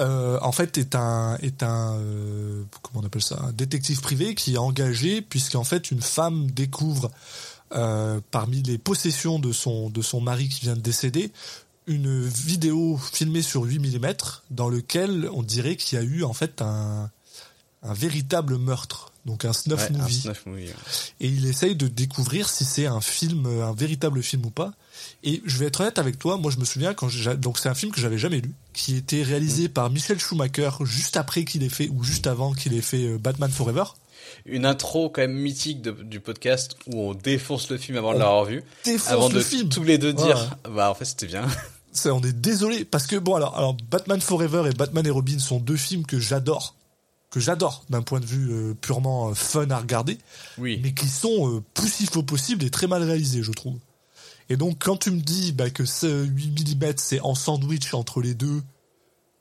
euh, 0.00 0.38
en 0.42 0.52
fait 0.52 0.76
est 0.78 0.94
un 0.94 1.36
est 1.38 1.62
un 1.62 1.94
euh, 1.94 2.62
comment 2.82 3.02
on 3.02 3.06
appelle 3.06 3.22
ça 3.22 3.40
un 3.40 3.52
détective 3.52 4.00
privé 4.00 4.34
qui 4.34 4.54
est 4.54 4.58
engagé 4.58 5.22
puisqu'en 5.22 5.64
fait 5.64 5.90
une 5.90 6.02
femme 6.02 6.50
découvre 6.50 7.10
euh, 7.74 8.20
parmi 8.30 8.62
les 8.62 8.78
possessions 8.78 9.38
de 9.38 9.52
son 9.52 9.88
de 9.90 10.02
son 10.02 10.20
mari 10.20 10.48
qui 10.48 10.62
vient 10.62 10.76
de 10.76 10.80
décéder 10.80 11.32
une 11.86 12.26
vidéo 12.26 12.98
filmée 13.12 13.42
sur 13.42 13.62
8 13.62 13.78
mm 13.78 14.14
dans 14.50 14.68
lequel 14.68 15.28
on 15.32 15.42
dirait 15.42 15.76
qu'il 15.76 15.98
y 15.98 16.00
a 16.00 16.04
eu 16.04 16.24
en 16.24 16.32
fait 16.32 16.60
un 16.62 17.10
un 17.84 17.92
véritable 17.92 18.56
meurtre, 18.56 19.12
donc 19.26 19.44
un 19.44 19.52
snuff 19.52 19.80
Ouais, 19.90 19.96
un 19.96 20.02
movie. 20.02 20.20
snuff 20.20 20.46
movie. 20.46 20.66
ouais. 20.66 20.74
Et 21.20 21.28
il 21.28 21.46
essaye 21.46 21.74
de 21.76 21.88
découvrir 21.88 22.48
si 22.48 22.64
c'est 22.64 22.86
un 22.86 23.00
film, 23.00 23.46
euh, 23.46 23.66
un 23.66 23.72
véritable 23.74 24.22
film 24.22 24.44
ou 24.46 24.50
pas. 24.50 24.72
Et 25.22 25.42
je 25.44 25.58
vais 25.58 25.66
être 25.66 25.80
honnête 25.80 25.98
avec 25.98 26.18
toi, 26.18 26.36
moi 26.36 26.50
je 26.50 26.58
me 26.58 26.64
souviens 26.64 26.94
quand 26.94 27.08
j'ai, 27.08 27.34
donc 27.36 27.58
c'est 27.58 27.68
un 27.68 27.74
film 27.74 27.90
que 27.92 28.00
j'avais 28.00 28.18
jamais 28.18 28.40
lu, 28.40 28.52
qui 28.72 28.96
était 28.96 29.22
réalisé 29.22 29.68
par 29.68 29.90
Michel 29.90 30.18
Schumacher 30.20 30.70
juste 30.82 31.16
après 31.16 31.44
qu'il 31.44 31.62
ait 31.62 31.68
fait 31.68 31.88
ou 31.88 32.02
juste 32.04 32.26
avant 32.26 32.52
qu'il 32.52 32.74
ait 32.74 32.80
fait 32.82 33.06
euh, 33.06 33.18
Batman 33.18 33.50
Forever. 33.50 33.84
Une 34.46 34.64
intro 34.66 35.10
quand 35.10 35.20
même 35.22 35.34
mythique 35.34 35.82
de- 35.82 35.90
du 35.90 36.20
podcast 36.20 36.76
où 36.86 37.00
on 37.10 37.14
défonce 37.14 37.70
le 37.70 37.76
film 37.78 37.98
avant 37.98 38.14
de 38.14 38.18
l'avoir 38.18 38.44
vu, 38.44 38.62
avant 39.08 39.28
le 39.28 39.34
de 39.36 39.40
film. 39.40 39.68
tous 39.68 39.82
les 39.84 39.98
deux 39.98 40.12
dire 40.12 40.50
Ouais. 40.66 40.72
bah 40.74 40.90
en 40.90 40.94
fait 40.94 41.04
c'était 41.06 41.26
bien. 41.26 41.46
On 42.06 42.20
est 42.22 42.32
désolé 42.32 42.84
parce 42.84 43.06
que 43.06 43.16
bon 43.16 43.34
alors, 43.36 43.56
alors 43.56 43.76
Batman 43.90 44.20
Forever 44.20 44.68
et 44.68 44.74
Batman 44.74 45.06
et 45.06 45.10
Robin 45.10 45.38
sont 45.38 45.60
deux 45.60 45.76
films 45.76 46.04
que 46.06 46.18
j'adore, 46.18 46.74
que 47.34 47.40
j'adore 47.40 47.84
d'un 47.90 48.02
point 48.02 48.20
de 48.20 48.26
vue 48.26 48.52
euh, 48.52 48.74
purement 48.80 49.30
euh, 49.30 49.34
fun 49.34 49.68
à 49.70 49.78
regarder. 49.78 50.18
Oui. 50.56 50.78
mais 50.82 50.94
qui 50.94 51.08
sont 51.08 51.50
euh, 51.50 51.62
poussifs 51.74 52.16
au 52.16 52.22
possible 52.22 52.64
et 52.64 52.70
très 52.70 52.86
mal 52.86 53.02
réalisés, 53.02 53.42
je 53.42 53.50
trouve. 53.50 53.76
Et 54.48 54.56
donc, 54.56 54.84
quand 54.84 54.96
tu 54.96 55.10
me 55.10 55.20
dis 55.20 55.52
bah, 55.52 55.70
que 55.70 55.84
ce 55.84 56.24
8 56.24 56.76
mm, 56.76 56.92
c'est 56.96 57.20
en 57.20 57.34
sandwich 57.34 57.92
entre 57.92 58.20
les 58.20 58.34
deux, 58.34 58.62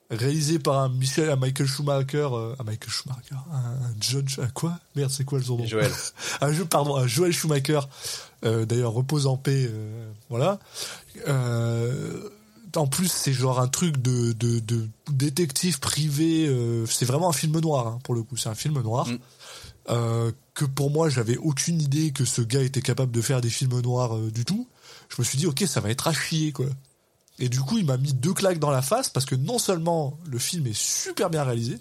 réalisé 0.10 0.60
par 0.60 0.80
un 0.80 0.90
Michel, 0.90 1.30
un 1.30 1.36
Michael 1.36 1.68
Schumacher, 1.68 2.30
euh, 2.32 2.56
un 2.60 2.64
Michael 2.64 2.90
Schumacher, 2.90 3.36
un, 3.52 3.58
un 3.58 3.94
John, 4.00 4.26
un 4.40 4.48
quoi? 4.48 4.80
Merde, 4.96 5.12
c'est 5.12 5.24
quoi 5.24 5.40
le 5.40 5.46
son 5.46 5.58
nom 5.58 5.66
Joël. 5.66 5.92
un 6.42 6.52
jeu, 6.52 6.66
pardon, 6.66 6.96
un 6.96 7.08
Joël 7.08 7.32
Schumacher, 7.32 7.82
euh, 8.46 8.66
d'ailleurs 8.66 8.94
repose 8.94 9.28
en 9.28 9.38
paix, 9.38 9.70
euh, 9.70 10.12
voilà. 10.30 10.60
En 12.76 12.88
plus, 12.88 13.12
c'est 13.12 13.34
genre 13.34 13.60
un 13.60 13.68
truc 13.68 14.02
de, 14.02 14.32
de, 14.34 14.60
de 14.60 14.88
détective 15.12 15.80
privé. 15.80 16.48
euh, 16.48 16.86
c'est 16.88 17.06
vraiment 17.06 17.30
un 17.30 17.34
film 17.34 17.60
noir 17.60 17.88
hein, 17.88 18.00
pour 18.04 18.16
le 18.16 18.24
coup. 18.24 18.36
C'est 18.38 18.50
un 18.50 18.56
film 18.56 18.82
noir 18.82 19.08
Mm. 19.08 19.18
euh, 19.90 20.32
que 20.56 20.66
pour 20.66 20.90
moi, 20.90 21.10
j'avais 21.10 21.38
aucune 21.38 21.82
idée 21.82 22.12
que 22.12 22.26
ce 22.26 22.42
gars 22.42 22.62
était 22.64 22.82
capable 22.82 23.12
de 23.12 23.22
faire 23.22 23.42
des 23.42 23.50
films 23.50 23.80
noirs 23.82 24.16
euh, 24.16 24.32
du 24.32 24.44
tout. 24.46 24.68
Je 25.10 25.16
me 25.22 25.24
suis 25.24 25.38
dit, 25.38 25.46
ok, 25.46 25.64
ça 25.68 25.82
va 25.82 25.90
être 25.92 26.08
à 26.08 26.14
chier 26.14 26.52
quoi. 26.52 26.66
Et 27.40 27.50
du 27.50 27.60
coup, 27.60 27.78
il 27.78 27.86
m'a 27.86 27.98
mis 27.98 28.14
deux 28.14 28.34
claques 28.34 28.60
dans 28.60 28.72
la 28.72 28.82
face 28.82 29.10
parce 29.10 29.26
que 29.26 29.36
non 29.36 29.60
seulement 29.60 30.18
le 30.30 30.38
film 30.40 30.66
est 30.68 30.78
super 30.78 31.30
bien 31.30 31.44
réalisé, 31.44 31.78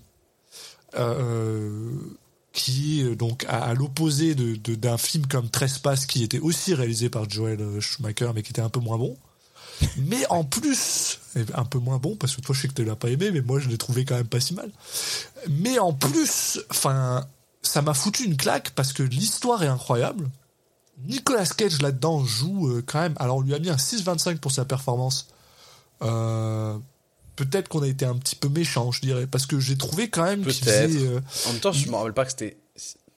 qui 2.53 3.01
est 3.01 3.17
donc 3.17 3.45
à, 3.49 3.63
à 3.65 3.75
l'opposé 3.75 4.35
de, 4.35 4.57
de- 4.57 4.75
d'un 4.75 4.99
film 4.99 5.27
comme 5.27 5.49
Trespass 5.49 6.05
qui 6.07 6.23
était 6.23 6.39
aussi 6.39 6.75
réalisé 6.75 7.09
par 7.09 7.29
Joel 7.29 7.81
Schumacher 7.81 8.31
mais 8.35 8.43
qui 8.43 8.51
était 8.51 8.61
un 8.63 8.69
peu 8.69 8.81
moins 8.81 8.99
bon. 8.99 9.17
Mais 9.97 10.27
en 10.31 10.45
plus, 10.45 11.19
et 11.37 11.45
un 11.55 11.65
peu 11.65 11.79
moins 11.79 11.99
bon 11.99 12.17
parce 12.17 12.37
que 12.37 12.41
toi 12.41 12.55
je 12.55 12.63
sais 12.63 12.69
que 12.69 12.75
tu 12.75 12.85
l'as 12.85 12.97
pas 12.97 13.09
aimé 13.11 13.31
mais 13.33 13.41
moi 13.41 13.59
je 13.61 13.69
l'ai 13.69 13.79
trouvé 13.79 14.05
quand 14.05 14.15
même 14.17 14.27
pas 14.27 14.41
si 14.41 14.55
mal. 14.55 14.71
Mais 15.51 15.79
en 15.79 15.93
plus, 15.93 16.61
enfin, 16.71 17.27
ça 17.63 17.83
m'a 17.83 17.95
foutu 17.95 18.25
une 18.25 18.37
claque 18.37 18.71
parce 18.71 18.93
que 18.93 19.03
l'histoire 19.03 19.63
est 19.63 19.69
incroyable. 19.69 20.29
Nicolas 21.07 21.47
Cage 21.47 21.81
là-dedans 21.83 22.25
joue 22.25 22.69
euh, 22.69 22.83
quand 22.87 23.01
même. 23.01 23.15
Alors 23.19 23.39
on 23.39 23.41
lui 23.41 23.55
a 23.55 23.59
mis 23.59 23.71
un 23.71 23.77
6,25 23.77 24.39
pour 24.39 24.53
sa 24.53 24.65
performance. 24.65 25.29
Euh, 26.03 26.77
Peut-être 27.35 27.69
qu'on 27.69 27.83
a 27.83 27.89
été 27.89 28.05
un 28.05 28.15
petit 28.17 28.37
peu 28.37 28.49
méchant, 28.51 28.93
je 28.93 29.01
dirais, 29.01 29.27
parce 29.27 29.47
que 29.47 29.59
j'ai 29.59 29.77
trouvé 29.79 30.11
quand 30.11 30.23
même 30.23 30.45
qu'il 30.45 30.53
faisait. 30.87 31.07
euh, 31.07 31.21
En 31.47 31.53
même 31.53 31.61
temps, 31.61 31.73
je 31.73 31.89
me 31.89 31.97
rappelle 31.97 32.13
pas 32.13 32.25
que 32.27 32.31
c'était 32.31 32.59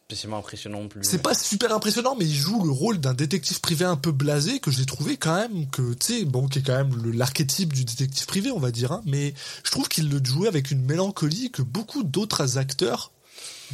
spécialement 0.07 0.37
impressionnant 0.37 0.81
non 0.81 0.87
plus. 0.87 1.01
c'est 1.03 1.21
pas 1.21 1.33
super 1.33 1.73
impressionnant, 1.73 2.15
mais 2.17 2.25
il 2.25 2.35
joue 2.35 2.63
le 2.63 2.69
rôle 2.69 2.99
d'un 2.99 3.15
détective 3.15 3.59
privé 3.59 3.85
un 3.85 3.95
peu 3.95 4.11
blasé 4.11 4.59
que 4.59 4.69
j'ai 4.69 4.85
trouvé 4.85 5.17
quand 5.17 5.35
même 5.35 5.67
que 5.71 5.93
tu 5.95 6.19
sais 6.19 6.25
bon 6.25 6.47
qui 6.47 6.59
est 6.59 6.61
quand 6.61 6.75
même 6.75 6.95
le- 7.01 7.11
l'archétype 7.11 7.73
du 7.73 7.85
détective 7.85 8.27
privé 8.27 8.51
on 8.51 8.59
va 8.59 8.69
dire, 8.69 8.91
hein, 8.91 9.01
mais 9.05 9.33
je 9.63 9.71
trouve 9.71 9.87
qu'il 9.87 10.07
le 10.09 10.23
jouait 10.23 10.47
avec 10.47 10.69
une 10.69 10.83
mélancolie 10.85 11.49
que 11.49 11.63
beaucoup 11.63 12.03
d'autres 12.03 12.59
acteurs 12.59 13.11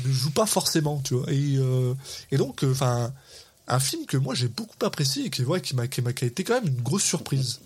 ne 0.05 0.11
jouent 0.11 0.31
pas 0.31 0.45
forcément, 0.45 1.01
tu 1.03 1.15
vois. 1.15 1.29
Et 1.29 1.57
euh, 1.57 1.93
et 2.31 2.37
donc 2.37 2.63
enfin 2.63 3.11
un 3.67 3.79
film 3.81 4.05
que 4.05 4.15
moi 4.15 4.33
j'ai 4.33 4.47
beaucoup 4.47 4.85
apprécié 4.85 5.25
et 5.25 5.29
qui 5.29 5.43
ouais, 5.43 5.59
qui 5.59 5.75
m'a 5.75 5.87
qui 5.87 6.01
m'a 6.01 6.11
été 6.11 6.45
quand 6.45 6.53
même 6.53 6.67
une 6.73 6.81
grosse 6.81 7.03
surprise. 7.03 7.59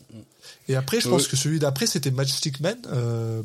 Et 0.69 0.75
après 0.75 0.99
je 1.01 1.07
pense 1.07 1.27
que 1.27 1.35
celui 1.35 1.59
d'après 1.59 1.85
c'était 1.85 2.09
Matchstick 2.09 2.61
Man, 2.61 2.79
euh, 2.87 3.43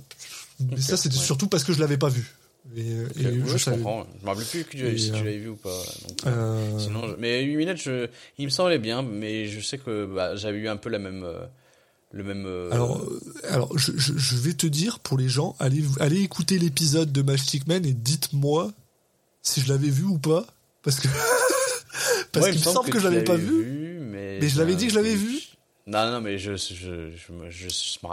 mais 0.60 0.80
ça 0.80 0.96
c'était 0.96 1.18
ouais. 1.18 1.22
surtout 1.22 1.46
parce 1.46 1.62
que 1.64 1.74
je 1.74 1.78
l'avais 1.80 1.98
pas 1.98 2.08
vu. 2.08 2.34
Et, 2.76 2.80
et 2.80 2.94
Ouais, 3.26 3.40
je 3.44 3.52
je, 3.52 3.58
savais- 3.58 3.76
comprends. 3.78 4.06
Je 4.18 4.24
me 4.24 4.30
rappelle 4.30 4.44
plus 4.46 4.64
que 4.64 4.70
tu, 4.70 4.98
si 4.98 5.08
tu 5.10 5.14
euh, 5.16 5.18
l'avais 5.18 5.38
vu 5.38 5.48
ou 5.48 5.56
pas. 5.56 5.82
donc, 6.08 6.26
euh, 6.26 6.78
Sinon, 6.78 7.08
je- 7.08 7.16
mais 7.18 7.42
8 7.42 7.56
minutes, 7.56 7.82
je, 7.82 8.06
il 8.38 8.44
me 8.44 8.50
semblait 8.50 8.78
bien, 8.78 9.02
mais 9.02 9.46
je 9.48 9.60
sais 9.60 9.78
que 9.78 10.06
bah, 10.06 10.36
j'avais 10.36 10.58
eu 10.58 10.68
un 10.68 10.76
peu 10.76 10.88
la 10.88 10.98
même, 10.98 11.24
euh, 11.24 11.40
le 12.12 12.22
même. 12.24 12.44
euh, 12.46 12.70
Alors, 12.72 12.98
euh, 12.98 13.20
alors 13.50 13.76
je, 13.78 14.36
vais 14.36 14.52
te 14.54 14.66
dire 14.66 14.98
pour 15.00 15.18
les 15.18 15.28
gens, 15.28 15.56
allez, 15.58 15.82
allez 16.00 16.20
écouter 16.20 16.58
l'épisode 16.58 17.10
de 17.12 17.22
Matchstick 17.22 17.66
Man 17.66 17.84
et 17.86 17.92
dites-moi 17.92 18.72
si 19.42 19.60
je 19.60 19.68
l'avais 19.68 19.88
vu 19.90 20.04
ou 20.04 20.18
pas, 20.18 20.46
parce 20.82 21.00
que 21.00 21.08
parce 22.32 22.46
ouais, 22.46 22.52
qu'il 22.52 22.60
me 22.60 22.64
semble 22.64 22.90
que, 22.90 22.98
tu 22.98 23.00
je 23.00 23.08
l'avais 23.08 23.24
pas 23.24 23.36
vu. 23.36 23.98
mais, 24.00 24.38
Mais 24.40 24.48
je 24.48 24.58
l'avais 24.58 24.74
dit 24.76 24.86
que 24.86 24.92
je 24.92 24.96
l'avais 24.96 25.14
vu. 25.14 25.38
Non, 25.86 26.10
non, 26.10 26.20
mais 26.20 26.38
je, 26.38 26.54
je, 26.56 27.10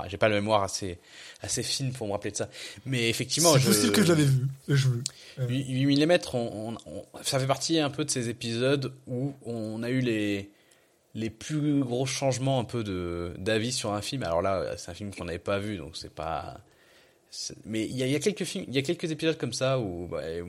j'ai 0.08 0.18
pas 0.18 0.30
la 0.30 0.36
mémoire 0.36 0.64
assez, 0.64 0.98
assez 1.42 1.62
fine 1.64 1.92
pour 1.92 2.08
me 2.08 2.14
rappeler 2.14 2.32
de 2.32 2.38
ça. 2.38 2.50
Mais 2.86 3.10
effectivement, 3.10 3.54
C'est 3.54 3.60
je, 3.60 3.68
possible 3.68 3.92
que 3.94 4.04
je 4.04 4.08
l'avais 4.08 4.26
vu. 4.26 4.48
Je, 4.68 4.88
8 5.48 6.06
mm, 6.06 6.18
on, 6.34 6.38
on- 6.38 6.78
on- 7.14 7.24
ça 7.24 7.40
fait 7.40 7.46
partie 7.48 7.80
un 7.80 7.90
peu 7.90 8.04
de 8.06 8.10
ces 8.10 8.30
épisodes 8.30 8.94
où 9.06 9.34
on 9.46 9.84
a 9.84 9.90
eu 9.90 10.00
les, 10.00 10.50
les 11.14 11.30
plus 11.30 11.82
gros 11.82 12.06
changements 12.06 12.60
un 12.60 12.64
peu 12.64 12.84
de 12.84 13.34
d'avis 13.38 13.72
sur 13.74 13.94
un 13.94 14.02
film. 14.02 14.24
Alors 14.24 14.42
là, 14.42 14.76
c'est 14.78 14.90
un 14.92 14.96
film 14.96 15.14
qu'on 15.14 15.26
n'avait 15.26 15.38
pas 15.38 15.60
vu, 15.60 15.78
donc 15.78 15.98
c'est 15.98 16.14
pas. 16.14 16.60
c'est- 17.30 17.58
Mais 17.66 17.86
il 17.86 17.96
y 17.96 18.02
a, 18.04 18.08
il 18.08 18.12
y 18.12 18.16
a 18.16 18.20
quelques 18.20 18.46
films, 18.46 18.66
il 18.68 18.74
y 18.74 18.80
a 18.80 18.82
quelques 18.82 19.12
épisodes 19.12 19.38
comme 19.38 19.54
ça 19.54 19.78
où, 19.80 20.08
bah, 20.08 20.22
où 20.44 20.48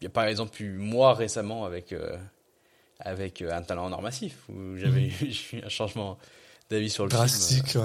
il 0.00 0.04
y 0.04 0.06
a 0.06 0.10
par 0.10 0.24
exemple 0.24 0.60
eu 0.62 0.70
moi 0.78 1.14
récemment 1.14 1.64
avec 1.66 1.92
euh, 1.92 2.16
avec 3.00 3.42
euh, 3.42 3.52
un 3.52 3.62
talent 3.62 3.86
en 3.86 3.92
or 3.92 4.02
massif 4.02 4.36
où 4.48 4.76
j'avais 4.76 5.06
eu, 5.08 5.10
j'ai 5.30 5.58
eu 5.58 5.62
un 5.64 5.68
changement 5.68 6.18
d'avis 6.70 6.90
sur 6.90 7.04
le 7.04 7.10
film. 7.10 7.18
drastique. 7.20 7.74
ouais. 7.76 7.82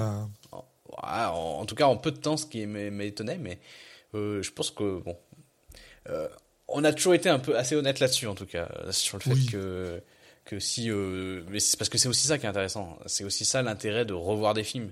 En, 0.52 0.64
en- 1.02 1.60
en 1.60 1.66
tout 1.66 1.74
cas, 1.74 1.86
en 1.86 1.96
peu 1.96 2.12
de 2.12 2.18
temps, 2.18 2.36
ce 2.36 2.46
qui 2.46 2.64
m'é- 2.66 2.90
m'étonnait, 2.90 3.38
mais 3.38 3.58
euh, 4.14 4.42
je 4.42 4.50
pense 4.52 4.70
que 4.70 5.00
bon, 5.00 5.16
euh, 6.08 6.28
on 6.68 6.84
a 6.84 6.92
toujours 6.92 7.14
été 7.14 7.28
un 7.28 7.38
peu 7.38 7.56
assez 7.56 7.74
honnête 7.76 8.00
là-dessus, 8.00 8.26
en 8.26 8.34
tout 8.34 8.46
cas, 8.46 8.68
euh, 8.78 8.92
sur 8.92 9.18
le 9.18 9.22
fait 9.22 9.30
Oui. 9.32 9.46
que 9.46 10.02
que 10.46 10.58
si, 10.60 10.90
euh, 10.90 11.42
mais 11.50 11.60
c'est 11.60 11.76
parce 11.76 11.90
que 11.90 11.98
c'est 11.98 12.08
aussi 12.08 12.26
ça 12.26 12.38
qui 12.38 12.46
est 12.46 12.48
intéressant. 12.48 12.98
C'est 13.06 13.24
aussi 13.24 13.44
ça 13.44 13.60
l'intérêt 13.62 14.04
de 14.06 14.14
revoir 14.14 14.54
des 14.54 14.64
films, 14.64 14.90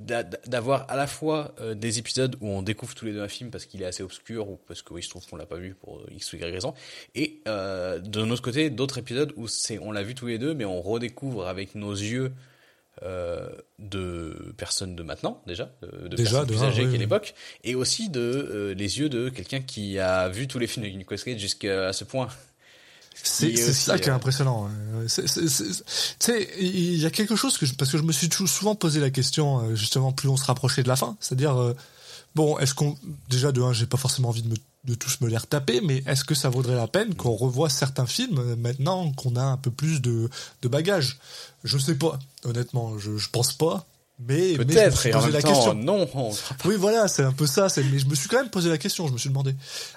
D'a- 0.00 0.24
d'avoir 0.24 0.90
à 0.90 0.96
la 0.96 1.06
fois 1.06 1.54
euh, 1.60 1.74
des 1.74 1.98
épisodes 1.98 2.36
où 2.40 2.48
on 2.48 2.62
découvre 2.62 2.94
tous 2.94 3.04
les 3.04 3.12
deux 3.12 3.22
un 3.22 3.28
film 3.28 3.50
parce 3.50 3.66
qu'il 3.66 3.82
est 3.82 3.86
assez 3.86 4.02
obscur 4.02 4.48
ou 4.48 4.58
parce 4.66 4.82
qu'il 4.82 5.02
se 5.02 5.08
trouve 5.10 5.24
qu'on 5.28 5.36
l'a 5.36 5.46
pas 5.46 5.58
vu 5.58 5.74
pour 5.74 6.02
x 6.10 6.32
ou 6.32 6.36
y 6.36 6.44
raison, 6.44 6.74
et 7.14 7.40
euh, 7.46 7.98
de 8.00 8.24
notre 8.24 8.42
côté 8.42 8.70
d'autres 8.70 8.98
épisodes 8.98 9.32
où 9.36 9.46
c'est 9.46 9.78
on 9.78 9.92
l'a 9.92 10.02
vu 10.02 10.14
tous 10.16 10.26
les 10.26 10.38
deux, 10.38 10.54
mais 10.54 10.64
on 10.64 10.80
redécouvre 10.82 11.46
avec 11.46 11.74
nos 11.76 11.92
yeux 11.92 12.32
euh, 13.02 13.48
de 13.78 14.54
personnes 14.56 14.96
de 14.96 15.02
maintenant 15.02 15.42
déjà, 15.46 15.70
de, 15.82 16.08
de 16.08 16.16
Déjà, 16.16 16.30
personnes 16.44 16.46
plus 16.46 16.62
âgées 16.64 16.82
oui, 16.82 16.86
qu'à 16.88 16.92
oui. 16.92 16.98
l'époque, 16.98 17.34
et 17.62 17.74
aussi 17.74 18.08
de 18.08 18.74
les 18.76 18.98
yeux 19.00 19.08
de 19.08 19.28
quelqu'un 19.28 19.60
qui 19.60 19.98
a 19.98 20.28
vu 20.28 20.46
tous 20.48 20.58
les 20.58 20.66
films 20.66 20.86
de 20.86 20.90
Nicolas 20.96 21.20
Cage 21.20 21.38
jusqu'à 21.38 21.92
ce 21.92 22.04
point. 22.04 22.28
C'est 23.22 23.56
ça 23.56 23.98
qui 23.98 24.08
est 24.08 24.12
euh, 24.12 24.16
impressionnant. 24.16 24.68
Tu 25.06 25.22
sais, 26.18 26.48
il 26.60 26.96
y 26.96 27.06
a 27.06 27.10
quelque 27.10 27.36
chose 27.36 27.56
que 27.58 27.66
je, 27.66 27.74
parce 27.74 27.90
que 27.90 27.98
je 27.98 28.02
me 28.02 28.12
suis 28.12 28.28
souvent 28.46 28.74
posé 28.74 29.00
la 29.00 29.10
question, 29.10 29.60
euh, 29.60 29.74
justement, 29.74 30.12
plus 30.12 30.28
on 30.28 30.36
se 30.36 30.44
rapprochait 30.44 30.82
de 30.82 30.88
la 30.88 30.96
fin, 30.96 31.16
c'est-à-dire, 31.20 31.56
euh, 31.56 31.74
bon, 32.34 32.58
est-ce 32.58 32.74
qu'on, 32.74 32.96
déjà 33.30 33.52
de 33.52 33.62
un, 33.62 33.72
j'ai 33.72 33.86
pas 33.86 33.96
forcément 33.96 34.28
envie 34.28 34.42
de, 34.42 34.48
me, 34.48 34.56
de 34.84 34.94
tous 34.94 35.20
me 35.20 35.28
les 35.28 35.36
retaper, 35.36 35.80
mais 35.80 36.02
est-ce 36.06 36.24
que 36.24 36.34
ça 36.34 36.48
vaudrait 36.48 36.76
la 36.76 36.88
peine 36.88 37.14
qu'on 37.14 37.34
revoie 37.34 37.70
certains 37.70 38.06
films 38.06 38.56
maintenant 38.56 39.12
qu'on 39.12 39.36
a 39.36 39.42
un 39.42 39.56
peu 39.56 39.70
plus 39.70 40.00
de, 40.00 40.28
de 40.62 40.68
bagages? 40.68 41.18
Je 41.62 41.78
sais 41.78 41.94
pas, 41.94 42.18
honnêtement, 42.44 42.98
je, 42.98 43.16
je 43.16 43.30
pense 43.30 43.52
pas. 43.52 43.86
Mais, 44.20 44.54
Peut-être, 44.54 45.06
et 45.06 45.14
en 45.14 45.22
même 45.22 45.32
la 45.32 45.42
temps, 45.42 45.48
question. 45.48 45.74
non. 45.74 46.08
on 46.14 46.30
Oui, 46.66 46.76
voilà, 46.76 47.08
c'est 47.08 47.24
un 47.24 47.32
peu 47.32 47.46
ça. 47.46 47.66
Mais 47.76 47.98
je 47.98 48.06
me 48.06 48.14
suis 48.14 48.28
quand 48.28 48.36
même 48.36 48.48
posé 48.50 48.70
la 48.70 48.78
question. 48.78 49.08
Je 49.08 49.12
me 49.12 49.18
suis 49.18 49.28
demandé. 49.28 49.54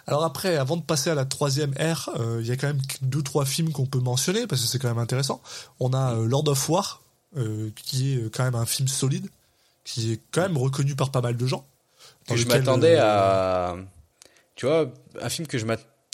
Alors 0.08 0.24
après, 0.24 0.58
avant 0.58 0.76
de 0.76 0.82
passer 0.82 1.12
à 1.12 1.16
la 1.16 1.26
troisième 1.26 1.74
ère, 1.78 2.10
euh, 2.20 2.40
il 2.42 2.48
y 2.48 2.52
a 2.52 2.56
quand 2.58 2.68
même 2.68 2.82
deux 3.02 3.22
trois 3.22 3.46
films 3.46 3.72
qu'on 3.72 3.86
peut 3.86 4.00
mentionner 4.00 4.48
parce 4.48 4.62
que 4.62 4.68
c'est 4.68 4.80
quand 4.80 4.88
même 4.88 4.98
intéressant. 4.98 5.42
On 5.80 5.94
a 5.94 6.16
euh, 6.16 6.26
Lord 6.26 6.48
of 6.48 6.68
War, 6.68 7.04
euh, 7.38 7.70
qui 7.76 8.16
est 8.16 8.34
quand 8.36 8.44
même 8.44 8.56
un 8.56 8.66
film 8.66 8.88
solide, 8.88 9.28
qui 9.84 10.14
est 10.14 10.20
quand 10.32 10.42
même 10.42 10.58
reconnu 10.58 10.96
par 10.96 11.12
pas 11.12 11.22
mal 11.22 11.38
de 11.38 11.46
gens. 11.46 11.66
Que 12.28 12.36
je 12.36 12.48
m'attendais 12.48 12.98
à, 12.98 13.76
tu 14.56 14.66
vois, 14.66 14.92
un 15.22 15.30
film 15.30 15.48
que 15.48 15.60
je 15.60 15.66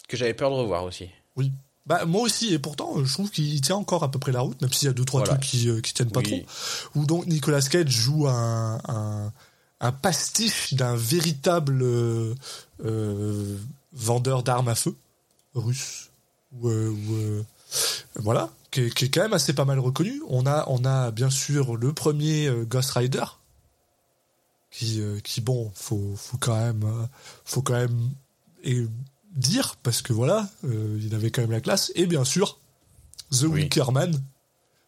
que 0.08 0.16
j'avais 0.16 0.34
peur 0.34 0.50
de 0.50 0.56
revoir 0.56 0.84
aussi. 0.84 1.08
Oui. 1.36 1.50
Bah, 1.86 2.06
moi 2.06 2.22
aussi, 2.22 2.54
et 2.54 2.58
pourtant, 2.58 3.04
je 3.04 3.12
trouve 3.12 3.30
qu'il 3.30 3.60
tient 3.60 3.76
encore 3.76 4.04
à 4.04 4.10
peu 4.10 4.18
près 4.18 4.32
la 4.32 4.40
route, 4.40 4.58
même 4.62 4.72
s'il 4.72 4.86
y 4.86 4.90
a 4.90 4.94
deux, 4.94 5.04
trois 5.04 5.20
Voilà. 5.20 5.34
trucs 5.36 5.50
qui, 5.50 5.68
euh, 5.68 5.80
qui 5.82 5.92
tiennent 5.92 6.10
pas 6.10 6.20
Oui. 6.20 6.44
trop. 6.44 7.00
Où 7.00 7.04
donc 7.06 7.26
Nicolas 7.26 7.60
Cage 7.60 7.90
joue 7.90 8.26
un, 8.26 8.80
un, 8.88 9.32
un 9.80 9.92
pastiche 9.92 10.72
d'un 10.72 10.96
véritable 10.96 11.82
euh, 11.82 12.34
euh, 12.84 13.58
vendeur 13.92 14.42
d'armes 14.42 14.68
à 14.68 14.74
feu 14.74 14.96
russe. 15.54 16.08
Ou, 16.58 16.68
euh, 16.70 16.88
ou, 16.88 17.14
euh, 17.16 17.42
voilà, 18.16 18.48
qui 18.70 18.80
est, 18.82 18.90
qui 18.94 19.04
est 19.04 19.08
quand 19.10 19.22
même 19.22 19.34
assez 19.34 19.52
pas 19.52 19.66
mal 19.66 19.78
reconnu. 19.78 20.22
On 20.28 20.46
a, 20.46 20.64
on 20.68 20.84
a 20.86 21.10
bien 21.10 21.28
sûr 21.28 21.76
le 21.76 21.92
premier 21.92 22.46
euh, 22.46 22.64
Ghost 22.64 22.92
Rider, 22.92 23.24
qui, 24.70 25.00
euh, 25.02 25.20
qui 25.20 25.40
bon, 25.42 25.70
faut, 25.74 26.14
faut 26.16 26.38
quand 26.38 26.56
même, 26.56 27.08
faut 27.44 27.60
quand 27.60 27.74
même 27.74 28.10
et 28.62 28.86
dire 29.34 29.76
parce 29.82 30.02
que 30.02 30.12
voilà, 30.12 30.48
euh, 30.64 30.98
il 31.02 31.14
avait 31.14 31.30
quand 31.30 31.42
même 31.42 31.50
la 31.50 31.60
classe. 31.60 31.92
Et 31.94 32.06
bien 32.06 32.24
sûr, 32.24 32.58
The 33.32 33.42
Oui. 33.42 33.62
Wicker 33.62 33.90
Man, 33.92 34.12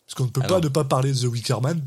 parce 0.07 0.15
qu'on 0.15 0.25
ne 0.25 0.31
peut 0.31 0.41
Ah 0.45 0.49
pas 0.49 0.61
ne 0.61 0.69
pas 0.69 0.85
parler 0.85 1.13
de 1.13 1.19
The 1.19 1.25
Wicker 1.25 1.61
Man, 1.61 1.81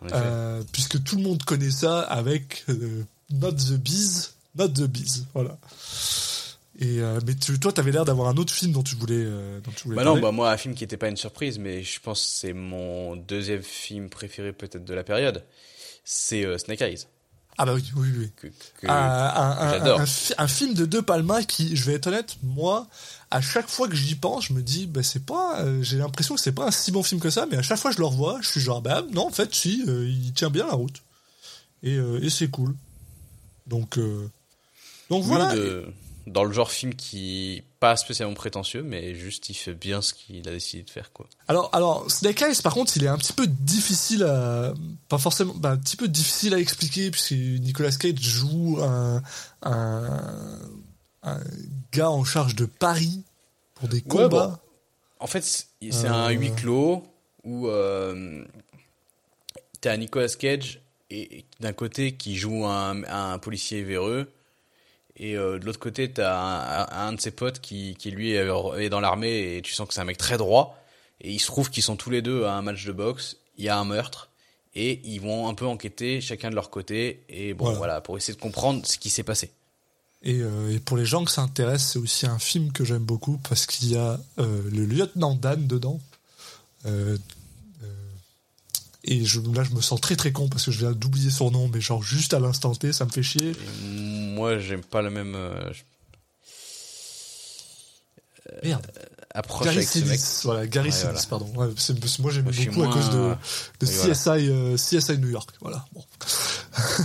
En 0.00 0.06
effet. 0.06 0.16
euh, 0.16 0.62
puisque 0.72 1.02
tout 1.02 1.16
le 1.16 1.22
monde 1.22 1.42
connaît 1.44 1.70
ça 1.70 2.00
avec 2.00 2.64
euh, 2.68 3.04
Not 3.30 3.52
the 3.52 3.72
Bees, 3.78 4.30
Not 4.56 4.68
the 4.68 4.82
Bees, 4.86 5.24
voilà. 5.34 5.58
Et 6.78 7.00
euh, 7.00 7.20
mais 7.26 7.34
tu, 7.34 7.60
toi, 7.60 7.72
t'avais 7.72 7.92
l'air 7.92 8.04
d'avoir 8.06 8.28
un 8.28 8.36
autre 8.36 8.52
film 8.52 8.72
dont 8.72 8.82
tu 8.82 8.96
voulais, 8.96 9.14
euh, 9.18 9.60
dont 9.60 9.70
tu 9.76 9.84
voulais 9.84 9.96
Bah 9.96 10.04
non, 10.04 10.18
bah 10.18 10.32
moi, 10.32 10.50
un 10.50 10.56
film 10.56 10.74
qui 10.74 10.82
n'était 10.84 10.96
pas 10.96 11.08
une 11.08 11.16
surprise, 11.18 11.58
mais 11.58 11.82
je 11.82 12.00
pense 12.00 12.20
que 12.22 12.26
c'est 12.28 12.52
mon 12.54 13.14
deuxième 13.16 13.62
film 13.62 14.08
préféré 14.08 14.52
peut-être 14.52 14.84
de 14.84 14.94
la 14.94 15.04
période. 15.04 15.44
C'est 16.04 16.44
euh, 16.44 16.56
Snake 16.58 16.80
Eyes. 16.80 17.06
Ah 17.62 17.66
bah 17.66 17.74
oui, 17.74 17.84
oui, 17.94 18.08
oui. 18.18 18.30
Que, 18.34 18.48
que- 18.48 18.86
un, 20.38 20.46
film 20.48 20.74
de 20.74 20.84
De 20.84 20.98
Palma 20.98 21.44
qui, 21.44 21.76
je 21.76 21.84
vais 21.84 21.92
être 21.94 22.08
honnête, 22.08 22.36
moi, 22.42 22.88
à 23.30 23.40
chaque 23.40 23.68
fois 23.68 23.86
que 23.86 23.94
j'y 23.94 24.16
pense, 24.16 24.46
je 24.46 24.52
me 24.52 24.62
dis, 24.62 24.88
bah 24.88 25.04
c'est 25.04 25.24
pas, 25.24 25.60
euh, 25.60 25.80
j'ai 25.80 25.98
l'impression 25.98 26.34
que 26.34 26.40
c'est 26.40 26.50
pas 26.50 26.66
un 26.66 26.70
si 26.72 26.90
bon 26.90 27.04
film 27.04 27.20
que 27.20 27.30
ça, 27.30 27.46
mais 27.48 27.56
à 27.58 27.62
chaque 27.62 27.78
fois 27.78 27.90
que 27.92 27.96
je 27.96 28.00
le 28.00 28.06
revois, 28.06 28.38
je 28.42 28.48
suis 28.48 28.60
genre, 28.60 28.82
bah 28.82 29.04
non, 29.12 29.28
en 29.28 29.30
fait, 29.30 29.54
si, 29.54 29.84
euh, 29.86 30.08
il 30.08 30.32
tient 30.32 30.50
bien 30.50 30.66
la 30.66 30.72
route. 30.72 31.02
Et, 31.84 31.94
euh, 31.94 32.18
et 32.20 32.30
c'est 32.30 32.48
cool. 32.48 32.74
Donc, 33.68 33.96
donc 35.08 35.22
voilà. 35.22 35.54
de- 35.54 35.86
dans 36.26 36.44
le 36.44 36.52
genre 36.52 36.70
film 36.70 36.94
qui 36.94 37.62
pas 37.80 37.96
spécialement 37.96 38.34
prétentieux, 38.34 38.82
mais 38.82 39.14
juste 39.14 39.48
il 39.48 39.54
fait 39.54 39.74
bien 39.74 40.00
ce 40.02 40.14
qu'il 40.14 40.46
a 40.48 40.52
décidé 40.52 40.84
de 40.84 40.90
faire, 40.90 41.12
quoi. 41.12 41.26
Alors, 41.48 41.68
alors, 41.72 42.08
Snake 42.10 42.40
Eyes, 42.42 42.62
par 42.62 42.74
contre, 42.74 42.96
il 42.96 43.02
est 43.04 43.08
un 43.08 43.18
petit 43.18 43.32
peu 43.32 43.46
difficile 43.48 44.22
à, 44.22 44.72
pas 45.08 45.18
forcément, 45.18 45.52
bah, 45.54 45.70
un 45.70 45.76
petit 45.78 45.96
peu 45.96 46.06
difficile 46.08 46.54
à 46.54 46.58
expliquer 46.60 47.10
puisque 47.10 47.32
Nicolas 47.32 47.90
Cage 47.90 48.20
joue 48.20 48.78
un, 48.82 49.20
un, 49.62 50.58
un 51.24 51.40
gars 51.92 52.10
en 52.10 52.22
charge 52.24 52.54
de 52.54 52.66
Paris 52.66 53.22
pour 53.74 53.88
des 53.88 53.96
Ouais, 53.96 54.02
combats. 54.08 54.46
bon. 54.48 54.56
En 55.18 55.26
fait, 55.26 55.42
c'est 55.42 55.64
c'est 55.90 56.06
Euh. 56.06 56.12
un 56.12 56.30
huis 56.30 56.52
clos 56.54 57.02
où 57.42 57.66
euh, 57.68 58.44
t'as 59.80 59.96
Nicolas 59.96 60.28
Cage 60.28 60.80
et, 61.10 61.38
et 61.38 61.44
d'un 61.60 61.72
côté 61.72 62.12
qui 62.12 62.36
joue 62.36 62.64
un, 62.66 63.02
un 63.04 63.38
policier 63.38 63.82
véreux 63.82 64.30
et 65.16 65.36
euh, 65.36 65.58
de 65.58 65.64
l'autre 65.64 65.78
côté 65.78 66.10
t'as 66.10 66.36
un, 66.38 67.08
un, 67.08 67.12
de 67.12 67.20
ses 67.20 67.30
potes 67.30 67.60
qui, 67.60 67.94
qui 67.98 68.10
lui 68.10 68.32
est, 68.32 68.46
est 68.78 68.88
dans 68.88 69.00
l'armée 69.00 69.56
et 69.56 69.62
tu 69.62 69.72
sens 69.72 69.86
que 69.88 69.94
c'est 69.94 70.00
un 70.00 70.04
mec 70.04 70.18
très 70.18 70.36
droit 70.38 70.78
et 71.20 71.30
il 71.30 71.38
se 71.38 71.46
trouve 71.46 71.70
qu'ils 71.70 71.82
sont 71.82 71.96
tous 71.96 72.10
les 72.10 72.22
deux 72.22 72.44
à 72.44 72.52
un 72.54 72.62
match 72.62 72.84
de 72.84 72.92
boxe, 72.92 73.36
il 73.58 73.64
y 73.64 73.68
a 73.68 73.78
un 73.78 73.84
meurtre 73.84 74.30
et 74.74 75.00
ils 75.04 75.20
vont 75.20 75.48
un 75.48 75.54
peu 75.54 75.66
enquêter 75.66 76.20
chacun 76.20 76.48
de 76.50 76.54
leur 76.54 76.70
côté 76.70 77.22
et 77.28 77.52
bon 77.54 77.64
Voilà. 77.66 77.78
voilà 77.78 78.00
pour 78.00 78.16
essayer 78.16 78.34
de 78.34 78.40
comprendre 78.40 78.86
ce 78.86 78.96
qui 78.98 79.10
s'est 79.10 79.22
passé. 79.22 79.50
Et, 80.22 80.38
euh, 80.40 80.70
et 80.74 80.78
pour 80.78 80.96
les 80.96 81.04
gens 81.04 81.24
que 81.24 81.30
ça 81.30 81.42
intéresse, 81.42 81.84
c'est 81.92 81.98
aussi 81.98 82.26
un 82.26 82.38
film 82.38 82.72
que 82.72 82.84
j'aime 82.84 83.02
beaucoup 83.02 83.38
parce 83.48 83.66
qu'il 83.66 83.90
y 83.90 83.96
a 83.96 84.18
euh, 84.38 84.62
le 84.70 84.84
lieutenant 84.86 85.34
Dan 85.34 85.66
dedans. 85.66 86.00
Euh, 89.08 89.10
euh, 89.10 89.20
et 89.20 89.24
je, 89.24 89.40
là, 89.40 89.64
je 89.64 89.74
me 89.74 89.80
sens 89.80 90.00
très 90.00 90.16
très 90.16 90.32
con 90.32 90.48
parce 90.48 90.64
que 90.64 90.70
je 90.70 90.78
viens 90.78 90.92
d'oublier 90.92 91.30
son 91.30 91.50
nom, 91.50 91.68
mais 91.68 91.80
genre 91.80 92.02
juste 92.02 92.34
à 92.34 92.40
l'instant 92.40 92.74
T, 92.74 92.92
ça 92.92 93.04
me 93.04 93.10
fait 93.10 93.22
chier. 93.22 93.50
Et 93.50 94.34
moi 94.34 94.58
j'aime 94.58 94.82
pas 94.82 95.02
la 95.02 95.10
même 95.10 95.34
euh, 95.34 95.72
Merde. 98.62 98.86
approche 99.34 99.64
Gary 99.64 99.76
avec 99.78 99.88
ce 99.88 99.98
mec. 100.00 100.18
Sinise, 100.18 100.40
voilà, 100.44 100.66
Gary 100.66 100.90
Ouais, 100.90 100.96
voilà. 101.02 101.20
pardon. 101.28 101.46
Ouais, 101.56 101.68
moi 101.68 102.30
suis 102.52 102.66
beaucoup 102.70 102.82
à 102.84 102.92
cause 102.92 103.10
de, 103.10 103.34
de 103.80 103.86
Oui, 103.86 103.92
voilà. 103.96 104.14
CSI, 104.14 104.28
euh, 104.28 104.76
CSI 104.76 105.18
New 105.18 105.30
York. 105.30 105.50
Voilà. 105.60 105.84
Bon. 105.92 106.04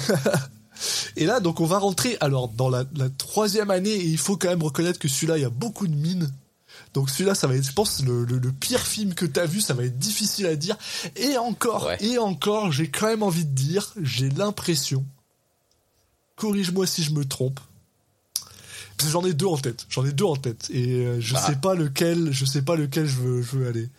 et 1.16 1.26
là, 1.26 1.40
donc 1.40 1.60
on 1.60 1.66
va 1.66 1.80
rentrer 1.80 2.18
alors 2.20 2.48
dans 2.50 2.70
la, 2.70 2.84
la 2.96 3.10
troisième 3.10 3.72
année 3.72 3.94
et 3.94 4.06
il 4.06 4.18
faut 4.18 4.38
quand 4.38 4.50
même 4.50 4.64
reconnaître 4.64 5.00
que 5.00 5.08
celui-là, 5.08 5.38
il 5.38 5.42
y 5.42 5.46
a 5.46 5.50
beaucoup 5.50 5.88
de 5.88 5.96
mines. 5.96 6.32
Donc 6.98 7.12
celui-là, 7.12 7.36
ça 7.36 7.46
va 7.46 7.56
être, 7.56 7.64
je 7.64 7.74
pense, 7.74 8.02
le, 8.04 8.26
le, 8.26 8.40
le 8.40 8.52
pire 8.52 8.82
film 8.82 9.14
que 9.14 9.28
t'as 9.28 9.46
vu. 9.46 9.62
Ça 9.62 9.76
va 9.76 9.84
être 9.84 10.00
difficile 10.00 10.48
à 10.48 10.56
dire. 10.56 10.76
Et 11.16 11.38
encore, 11.38 11.86
Ouais. 11.86 11.98
et 12.04 12.18
encore, 12.18 12.72
j'ai 12.72 12.90
quand 12.90 13.06
même 13.06 13.22
envie 13.22 13.46
de 13.46 13.52
dire, 13.54 13.94
j'ai 14.02 14.30
l'impression. 14.32 15.06
Corrige-moi 16.38 16.88
si 16.88 17.04
je 17.04 17.12
me 17.12 17.24
trompe. 17.24 17.60
Parce 18.98 19.10
que 19.10 19.12
j'en 19.12 19.24
ai 19.26 19.34
deux 19.34 19.46
en 19.46 19.58
tête. 19.58 19.86
J'en 19.90 20.04
ai 20.06 20.12
deux 20.12 20.26
en 20.26 20.36
tête. 20.36 20.72
Et 20.72 21.06
euh, 21.06 21.22
je 21.22 21.36
Bah. 21.36 21.46
sais 21.46 21.56
pas 21.58 21.76
lequel, 21.76 22.32
je 22.32 22.46
sais 22.46 22.64
pas 22.64 22.76
lequel 22.76 23.06
je 23.06 23.18
veux, 23.18 23.42
je 23.44 23.58
veux 23.58 23.68
aller. 23.68 23.90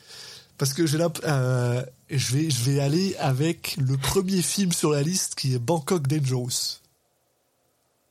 Parce 0.57 0.73
que 0.75 0.87
j'ai 0.87 0.99
euh, 1.25 1.85
je 2.11 2.35
vais, 2.35 2.51
je 2.51 2.63
vais 2.65 2.81
aller 2.81 3.15
avec 3.21 3.77
le 3.79 3.97
premier 3.97 4.43
film 4.43 4.73
sur 4.73 4.91
la 4.91 5.03
liste 5.03 5.37
qui 5.37 5.55
est 5.55 5.61
Bangkok 5.61 6.09
Dangerous. 6.09 6.81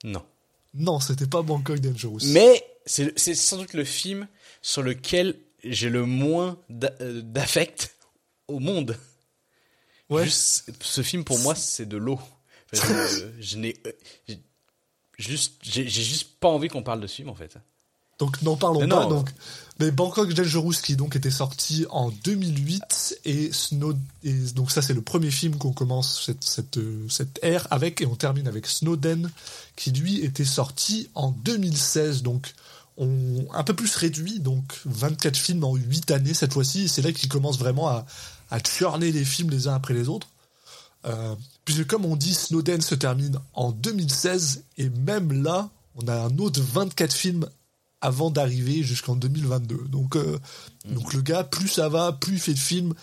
Non. 0.05 0.23
Non, 0.73 1.01
c'était 1.01 1.27
pas 1.27 1.41
Bangkok 1.41 1.79
Dangerous. 1.81 2.19
Mais 2.27 2.63
c'est 2.85 3.11
c'est 3.19 3.35
sans 3.35 3.57
doute 3.57 3.73
le 3.73 3.83
film 3.83 4.27
sur 4.67 4.83
lequel 4.83 5.35
j'ai 5.63 5.89
le 5.89 6.05
moins 6.05 6.57
euh, 7.01 7.21
d'affect 7.21 7.95
au 8.49 8.59
monde. 8.59 8.97
ouais. 10.09 10.25
Juste, 10.25 10.69
ce 10.81 11.01
film 11.01 11.23
pour 11.23 11.39
moi 11.39 11.55
c'est 11.55 11.85
de 11.85 11.95
l'eau. 11.95 12.19
Enfin, 12.75 12.93
je 13.07 13.25
je 13.41 13.57
n'ai 13.57 13.77
euh, 13.87 13.91
j'ai- 14.27 14.41
juste 15.17 15.53
j'ai 15.63 15.87
juste 15.89 16.27
pas 16.41 16.49
envie 16.49 16.67
qu'on 16.67 16.83
parle 16.83 16.99
de 16.99 17.07
ce 17.07 17.15
film 17.15 17.29
en 17.29 17.35
fait. 17.35 17.55
Donc 18.19 18.41
n'en 18.41 18.57
parlons 18.57 18.81
Mais 18.81 18.87
pas. 18.87 19.03
non. 19.03 19.09
Donc, 19.09 19.29
mais 19.79 19.89
Bangkok 19.91 20.33
Dangerous 20.33 20.73
qui 20.83 20.97
donc 20.97 21.15
était 21.15 21.31
sorti 21.31 21.85
en 21.89 22.09
2008 22.09 23.19
et 23.23 23.53
Snow 23.53 23.93
et 24.23 24.33
donc 24.53 24.71
ça 24.71 24.81
c'est 24.81 24.93
le 24.95 25.01
premier 25.01 25.31
film 25.31 25.55
qu'on 25.57 25.71
commence 25.71 26.25
cette 26.25 26.43
cette 26.43 26.77
euh, 26.77 27.07
cette 27.09 27.39
ère 27.41 27.67
avec 27.71 28.01
et 28.01 28.05
on 28.05 28.15
termine 28.15 28.49
avec 28.49 28.67
Snowden 28.67 29.31
qui 29.77 29.91
lui 29.91 30.19
était 30.25 30.45
sorti 30.45 31.09
en 31.15 31.31
2016 31.31 32.21
donc 32.23 32.53
on 32.97 33.45
un 33.53 33.63
peu 33.63 33.75
plus 33.75 33.95
réduit 33.95 34.39
donc 34.39 34.79
24 34.85 35.37
films 35.37 35.63
en 35.63 35.75
8 35.75 36.11
années 36.11 36.33
cette 36.33 36.53
fois-ci 36.53 36.83
et 36.83 36.87
c'est 36.87 37.01
là 37.01 37.11
qu'il 37.11 37.29
commence 37.29 37.59
vraiment 37.59 37.87
à 37.89 38.05
à 38.49 38.59
churner 38.59 39.11
les 39.11 39.25
films 39.25 39.49
les 39.49 39.67
uns 39.67 39.75
après 39.75 39.93
les 39.93 40.09
autres. 40.09 40.27
Euh, 41.05 41.35
puisque 41.65 41.85
comme 41.87 42.05
on 42.05 42.15
dit, 42.15 42.33
Snowden 42.33 42.81
se 42.81 42.95
termine 42.95 43.39
en 43.53 43.71
2016 43.71 44.63
et 44.77 44.89
même 44.89 45.43
là, 45.43 45.69
on 45.95 46.07
a 46.07 46.15
un 46.15 46.37
autre 46.37 46.61
24 46.61 47.13
films 47.13 47.47
avant 48.01 48.29
d'arriver 48.29 48.83
jusqu'en 48.83 49.15
2022. 49.15 49.87
Donc, 49.87 50.15
euh, 50.15 50.39
donc 50.85 51.13
le 51.13 51.21
gars, 51.21 51.43
plus 51.43 51.67
ça 51.67 51.89
va, 51.89 52.13
plus 52.13 52.33
il 52.33 52.39
fait 52.39 52.53
de 52.53 52.59
films 52.59 52.93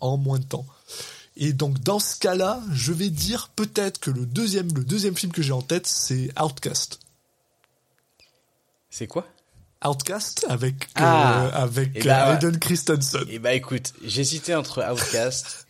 en 0.00 0.16
moins 0.16 0.38
de 0.38 0.44
temps. 0.44 0.66
Et 1.36 1.52
donc 1.52 1.78
dans 1.80 1.98
ce 1.98 2.16
cas-là, 2.16 2.60
je 2.72 2.92
vais 2.92 3.10
dire 3.10 3.50
peut-être 3.54 4.00
que 4.00 4.10
le 4.10 4.26
deuxième, 4.26 4.72
le 4.74 4.84
deuxième 4.84 5.16
film 5.16 5.32
que 5.32 5.42
j'ai 5.42 5.52
en 5.52 5.62
tête, 5.62 5.86
c'est 5.86 6.30
Outcast. 6.40 7.00
C'est 8.90 9.06
quoi? 9.06 9.26
Outcast 9.84 10.44
avec 10.48 10.74
euh, 10.74 10.86
Ah. 10.96 11.48
avec 11.54 11.90
Eh 11.94 12.02
ben, 12.02 12.28
euh. 12.28 12.34
Hayden 12.34 12.58
Christensen 12.58 13.24
Eh 13.30 13.38
bah 13.38 13.54
écoute, 13.54 13.92
j'hésitais 14.04 14.54
entre 14.54 14.84
Outcast 14.90 15.66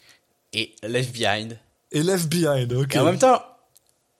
et 0.52 0.74
Left 0.82 1.12
Behind. 1.12 1.58
et 1.92 2.02
Left 2.02 2.28
Behind. 2.28 2.72
Ok. 2.72 2.94
Et 2.94 2.98
en 2.98 3.04
même 3.04 3.18
temps, 3.18 3.42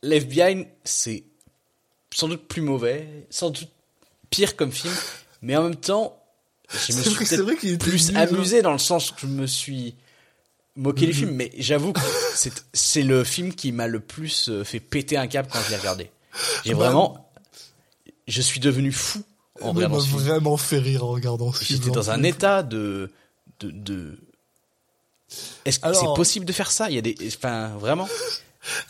Left 0.02 0.28
Behind 0.28 0.66
c'est 0.84 1.24
sans 2.14 2.28
doute 2.28 2.46
plus 2.48 2.62
mauvais, 2.62 3.26
sans 3.30 3.50
doute 3.50 3.68
pire 4.30 4.56
comme 4.56 4.72
film, 4.72 4.94
mais 5.42 5.56
en 5.56 5.64
même 5.64 5.76
temps, 5.76 6.16
je 6.72 6.92
me 6.92 7.02
suis 7.02 7.24
vrai- 7.24 7.36
vrai 7.56 7.76
plus 7.78 8.10
hein. 8.10 8.14
amusé 8.16 8.62
dans 8.62 8.72
le 8.72 8.78
sens 8.78 9.10
que 9.10 9.20
je 9.22 9.26
me 9.26 9.46
suis 9.46 9.96
moqué 10.76 11.06
du 11.06 11.12
film, 11.12 11.30
mais 11.32 11.50
j'avoue 11.58 11.92
que 11.92 12.00
c'est 12.34 12.52
c'est 12.72 13.02
le 13.02 13.24
film 13.24 13.52
qui 13.54 13.72
m'a 13.72 13.88
le 13.88 13.98
plus 14.00 14.48
euh, 14.48 14.62
fait 14.64 14.78
péter 14.80 15.16
un 15.16 15.26
câble 15.26 15.48
quand 15.52 15.60
je 15.64 15.70
l'ai 15.70 15.76
regardé. 15.76 16.10
J'ai 16.64 16.74
Bah, 16.74 16.84
vraiment, 16.90 17.30
je 18.28 18.40
suis 18.40 18.60
devenu 18.60 18.92
fou 18.92 19.22
en 19.62 19.68
m'a 19.68 19.72
regardant 19.74 20.00
ce 20.00 20.06
film. 20.08 20.18
vraiment 20.20 20.56
fait 20.56 20.78
rire 20.78 21.04
en 21.04 21.08
regardant 21.08 21.52
ce 21.52 21.64
film. 21.64 21.80
J'étais 21.82 21.92
dans 21.94 22.10
un 22.10 22.22
état 22.22 22.62
de 22.62 23.10
de, 23.60 23.70
de 23.70 24.18
Est-ce 25.64 25.78
que 25.80 25.86
Alors- 25.86 26.00
c'est 26.00 26.14
possible 26.16 26.46
de 26.46 26.52
faire 26.52 26.70
ça? 26.70 26.88
Il 26.90 26.94
y 26.94 26.98
a 26.98 27.02
des, 27.02 27.16
enfin, 27.36 27.68
vraiment? 27.78 28.08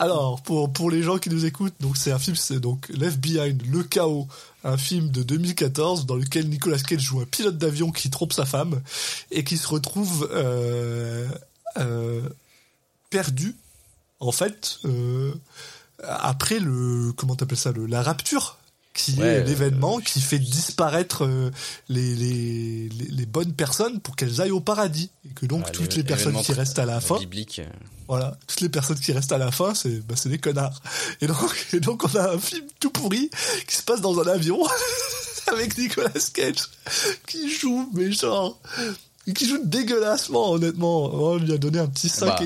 Alors, 0.01 0.43
pour, 0.43 0.73
pour 0.73 0.91
les 0.91 1.01
gens 1.03 1.19
qui 1.19 1.31
nous 1.31 1.45
écoutent, 1.47 1.75
donc 1.79 1.97
c'est 1.97 2.11
un 2.11 2.19
film, 2.19 2.35
c'est 2.35 2.59
donc 2.59 2.89
Left 2.89 3.19
Behind, 3.21 3.63
Le 3.71 3.85
Chaos, 3.85 4.27
un 4.65 4.77
film 4.77 5.11
de 5.11 5.23
2014 5.23 6.07
dans 6.07 6.17
lequel 6.17 6.49
Nicolas 6.49 6.79
Cage 6.79 7.01
joue 7.01 7.21
un 7.21 7.25
pilote 7.25 7.57
d'avion 7.57 7.93
qui 7.93 8.11
trompe 8.11 8.33
sa 8.33 8.47
femme 8.47 8.81
et 9.31 9.45
qui 9.45 9.57
se 9.57 9.69
retrouve 9.69 10.29
euh, 10.33 11.29
euh, 11.79 12.21
perdu, 13.11 13.55
en 14.19 14.33
fait, 14.33 14.79
euh, 14.87 15.33
après 16.03 16.59
le, 16.59 17.13
comment 17.13 17.37
t'appelles 17.37 17.57
ça, 17.57 17.71
le, 17.71 17.87
la 17.87 18.03
rapture 18.03 18.57
qui 18.93 19.15
Ouais, 19.19 19.27
est 19.27 19.37
euh, 19.39 19.45
l'événement 19.45 19.99
qui 20.01 20.21
fait 20.21 20.39
disparaître 20.39 21.25
euh, 21.25 21.51
les, 21.89 22.15
les, 22.17 22.89
les, 22.89 23.05
les 23.11 23.27
bonnes 23.27 23.53
personnes 23.53 24.01
pour 24.01 24.17
qu'elles 24.17 24.41
aillent 24.41 24.51
au 24.51 24.61
paradis 24.61 25.11
et 25.25 25.33
que 25.33 25.47
donc 25.47 25.65
Ah, 25.69 25.71
toutes 25.71 25.95
les 25.95 26.03
personnes 26.05 26.41
qui 26.43 26.53
restent 26.53 26.79
à 26.79 26.85
la 26.87 27.01
fin 27.01 27.19
biblique. 27.19 27.61
euh, 27.61 27.67
voilà, 28.09 28.37
toutes 28.49 28.61
les 28.63 28.69
personnes 28.69 28.99
qui 28.99 29.13
restent 29.13 29.31
à 29.33 29.39
la 29.39 29.53
fin, 29.53 29.75
c'est 29.75 30.01
bah, 30.07 30.17
des 30.25 30.39
connards. 30.39 30.81
Et 31.21 31.27
donc, 31.29 31.67
et 31.73 31.81
donc 31.81 32.03
on 32.05 32.17
a 32.19 32.33
un 32.35 32.39
film 32.39 32.67
tout 32.81 32.91
pourri 32.91 33.31
qui 33.69 33.77
se 33.77 33.83
passe 33.83 34.01
dans 34.01 34.19
un 34.21 34.27
avion 34.27 34.61
avec 35.53 35.79
Nicolas 35.79 36.11
Cage 36.35 36.69
qui 37.29 37.49
joue 37.51 37.89
méchant. 37.95 38.59
Et 38.79 39.10
qui 39.33 39.47
joue 39.49 39.59
dégueulassement, 39.65 40.53
honnêtement. 40.53 41.05
On 41.15 41.37
lui 41.37 41.53
a 41.53 41.59
donné 41.59 41.79
un 41.79 41.87
petit 41.87 42.09
5,5, 42.09 42.27
Bah, 42.27 42.39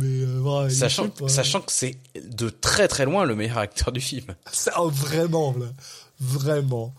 mais 0.00 0.06
euh, 0.06 0.66
il 0.68 0.74
Sachant, 0.74 1.08
pas- 1.08 1.28
sachant 1.28 1.60
que 1.60 1.72
c'est 1.72 1.96
de 2.28 2.48
très 2.48 2.88
très 2.88 3.04
loin 3.04 3.24
le 3.24 3.34
meilleur 3.36 3.58
acteur 3.58 3.92
du 3.92 4.00
film. 4.00 4.26
Ça, 4.52 4.72
oh, 4.78 4.88
vraiment, 4.90 5.54
là. 5.58 5.66
Vraiment. 6.20 6.94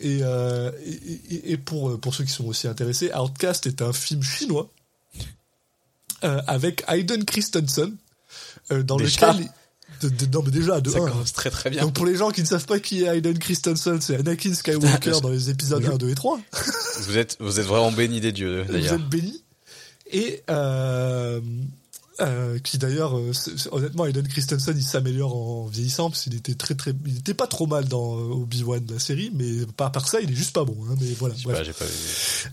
Et, 0.00 0.20
euh, 0.22 0.70
et, 0.84 1.52
et- 1.52 1.56
pour, 1.56 1.98
pour 2.00 2.14
ceux 2.14 2.24
qui 2.24 2.32
sont 2.32 2.44
aussi 2.46 2.66
intéressés, 2.68 3.10
Outcast 3.14 3.66
est 3.66 3.82
un 3.82 3.92
film 3.92 4.22
chinois 4.22 4.68
euh, 6.24 6.40
avec 6.46 6.84
Hayden 6.88 7.24
Christensen 7.24 7.96
euh, 8.72 8.82
dans 8.82 8.96
Déjà 8.96 9.32
lequel... 9.32 9.48
De, 10.00 10.08
de- 10.08 10.26
non 10.32 10.42
mais 10.44 10.50
déjà, 10.50 10.80
de 10.80 10.90
Ça 10.90 10.98
un, 10.98 11.08
commence 11.10 11.32
très 11.32 11.50
très 11.50 11.70
bien. 11.70 11.82
Donc 11.82 11.92
pour 11.94 12.06
les 12.06 12.16
gens 12.16 12.30
qui 12.30 12.40
ne 12.40 12.46
savent 12.46 12.66
pas 12.66 12.78
qui 12.80 13.02
est 13.04 13.06
Hayden 13.06 13.38
Christensen, 13.38 14.00
c'est 14.00 14.16
Anakin 14.16 14.54
Skywalker 14.54 15.20
dans 15.22 15.28
les 15.30 15.50
épisodes 15.50 15.84
1, 15.84 15.96
2 15.96 16.08
et 16.10 16.14
3. 16.14 16.40
Vous 17.06 17.16
êtes, 17.18 17.36
vous 17.40 17.60
êtes 17.60 17.66
vraiment 17.66 17.92
béni 17.92 18.20
des 18.20 18.32
dieux 18.32 18.62
Vous 18.66 18.72
d'ailleurs. 18.72 18.94
êtes 18.94 19.08
bénis. 19.08 19.42
Et 20.12 20.42
euh, 20.50 21.40
euh, 22.20 22.58
qui 22.58 22.78
d'ailleurs, 22.78 23.16
euh, 23.16 23.32
honnêtement, 23.70 24.04
Hayden 24.06 24.26
Christensen, 24.26 24.74
il 24.76 24.82
s'améliore 24.82 25.36
en 25.36 25.66
vieillissant 25.66 26.10
parce 26.10 26.22
qu'il 26.24 26.34
était 26.34 26.54
très 26.54 26.74
très, 26.74 26.92
il 27.06 27.18
était 27.18 27.32
pas 27.34 27.46
trop 27.46 27.66
mal 27.66 27.86
dans 27.86 28.16
euh, 28.16 28.32
Obi-Wan 28.32 28.84
la 28.90 28.98
série, 28.98 29.30
mais 29.34 29.64
pas 29.76 29.86
à 29.86 29.90
part 29.90 30.08
ça, 30.08 30.20
il 30.20 30.30
est 30.30 30.34
juste 30.34 30.52
pas 30.52 30.64
bon. 30.64 30.76
Hein, 30.90 30.96
mais 31.00 31.12
voilà. 31.18 31.34
Pas, 31.46 31.62
j'ai 31.62 31.72
pas 31.72 31.84
vu. 31.84 32.50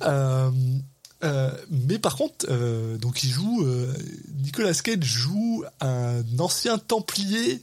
Euh, 1.24 1.51
mais 1.70 1.97
par 1.97 2.15
contre, 2.15 2.45
euh, 2.49 2.97
donc 2.97 3.24
il 3.24 3.30
joue, 3.30 3.65
euh, 3.65 3.91
Nicolas 4.43 4.74
Cage 4.74 5.03
joue 5.03 5.63
un 5.82 6.22
ancien 6.38 6.78
Templier 6.78 7.61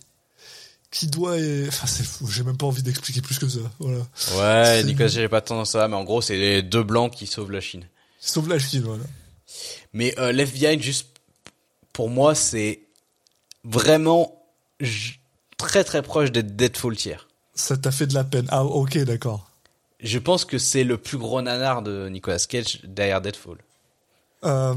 qui 0.91 1.07
doit, 1.07 1.37
enfin 1.69 1.87
c'est, 1.87 2.05
fou, 2.05 2.29
j'ai 2.29 2.43
même 2.43 2.57
pas 2.57 2.67
envie 2.67 2.83
d'expliquer 2.83 3.21
plus 3.21 3.39
que 3.39 3.49
ça. 3.49 3.61
Voilà. 3.79 4.07
Ouais, 4.37 4.85
Nicolas, 4.85 5.09
j'ai 5.09 5.29
pas 5.29 5.41
tendance 5.41 5.75
à 5.75 5.81
ça, 5.81 5.89
mais 5.89 5.97
en 5.97 6.05
gros, 6.05 6.21
c'est 6.21 6.37
les 6.37 6.63
deux 6.63 6.83
blancs 6.83 7.13
qui 7.13 7.27
sauvent 7.27 7.51
la 7.51 7.61
Chine. 7.61 7.87
Sauve 8.21 8.49
la 8.49 8.59
Chine, 8.59 8.83
voilà. 8.83 9.05
Mais 9.93 10.15
euh, 10.19 10.33
Left 10.33 10.59
Behind, 10.59 10.81
juste 10.81 11.09
pour 11.93 12.11
moi, 12.11 12.35
c'est 12.35 12.81
vraiment 13.65 14.43
très 15.57 15.85
très 15.85 16.03
proche 16.03 16.33
d'être 16.33 16.57
Deadfall 16.57 16.97
tiers. 16.97 17.29
Ça 17.55 17.77
t'a 17.77 17.93
fait 17.93 18.07
de 18.07 18.15
la 18.15 18.25
peine. 18.25 18.47
Ah, 18.49 18.65
ok, 18.65 18.99
d'accord. 18.99 19.49
Je 20.05 20.19
pense 20.19 20.45
que 20.45 20.59
c'est 20.59 20.85
le 20.85 20.99
plus 20.99 21.19
gros 21.19 21.41
nanar 21.43 21.83
de 21.83 22.09
Nicolas 22.09 22.39
Cage 22.49 22.81
derrière 22.85 23.21
Deadfall. 23.23 23.59
Euh, 24.45 24.75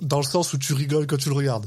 dans 0.00 0.16
le 0.18 0.24
sens 0.24 0.52
où 0.54 0.58
tu 0.58 0.72
rigoles 0.72 1.06
quand 1.06 1.18
tu 1.18 1.28
le 1.28 1.34
regardes. 1.34 1.66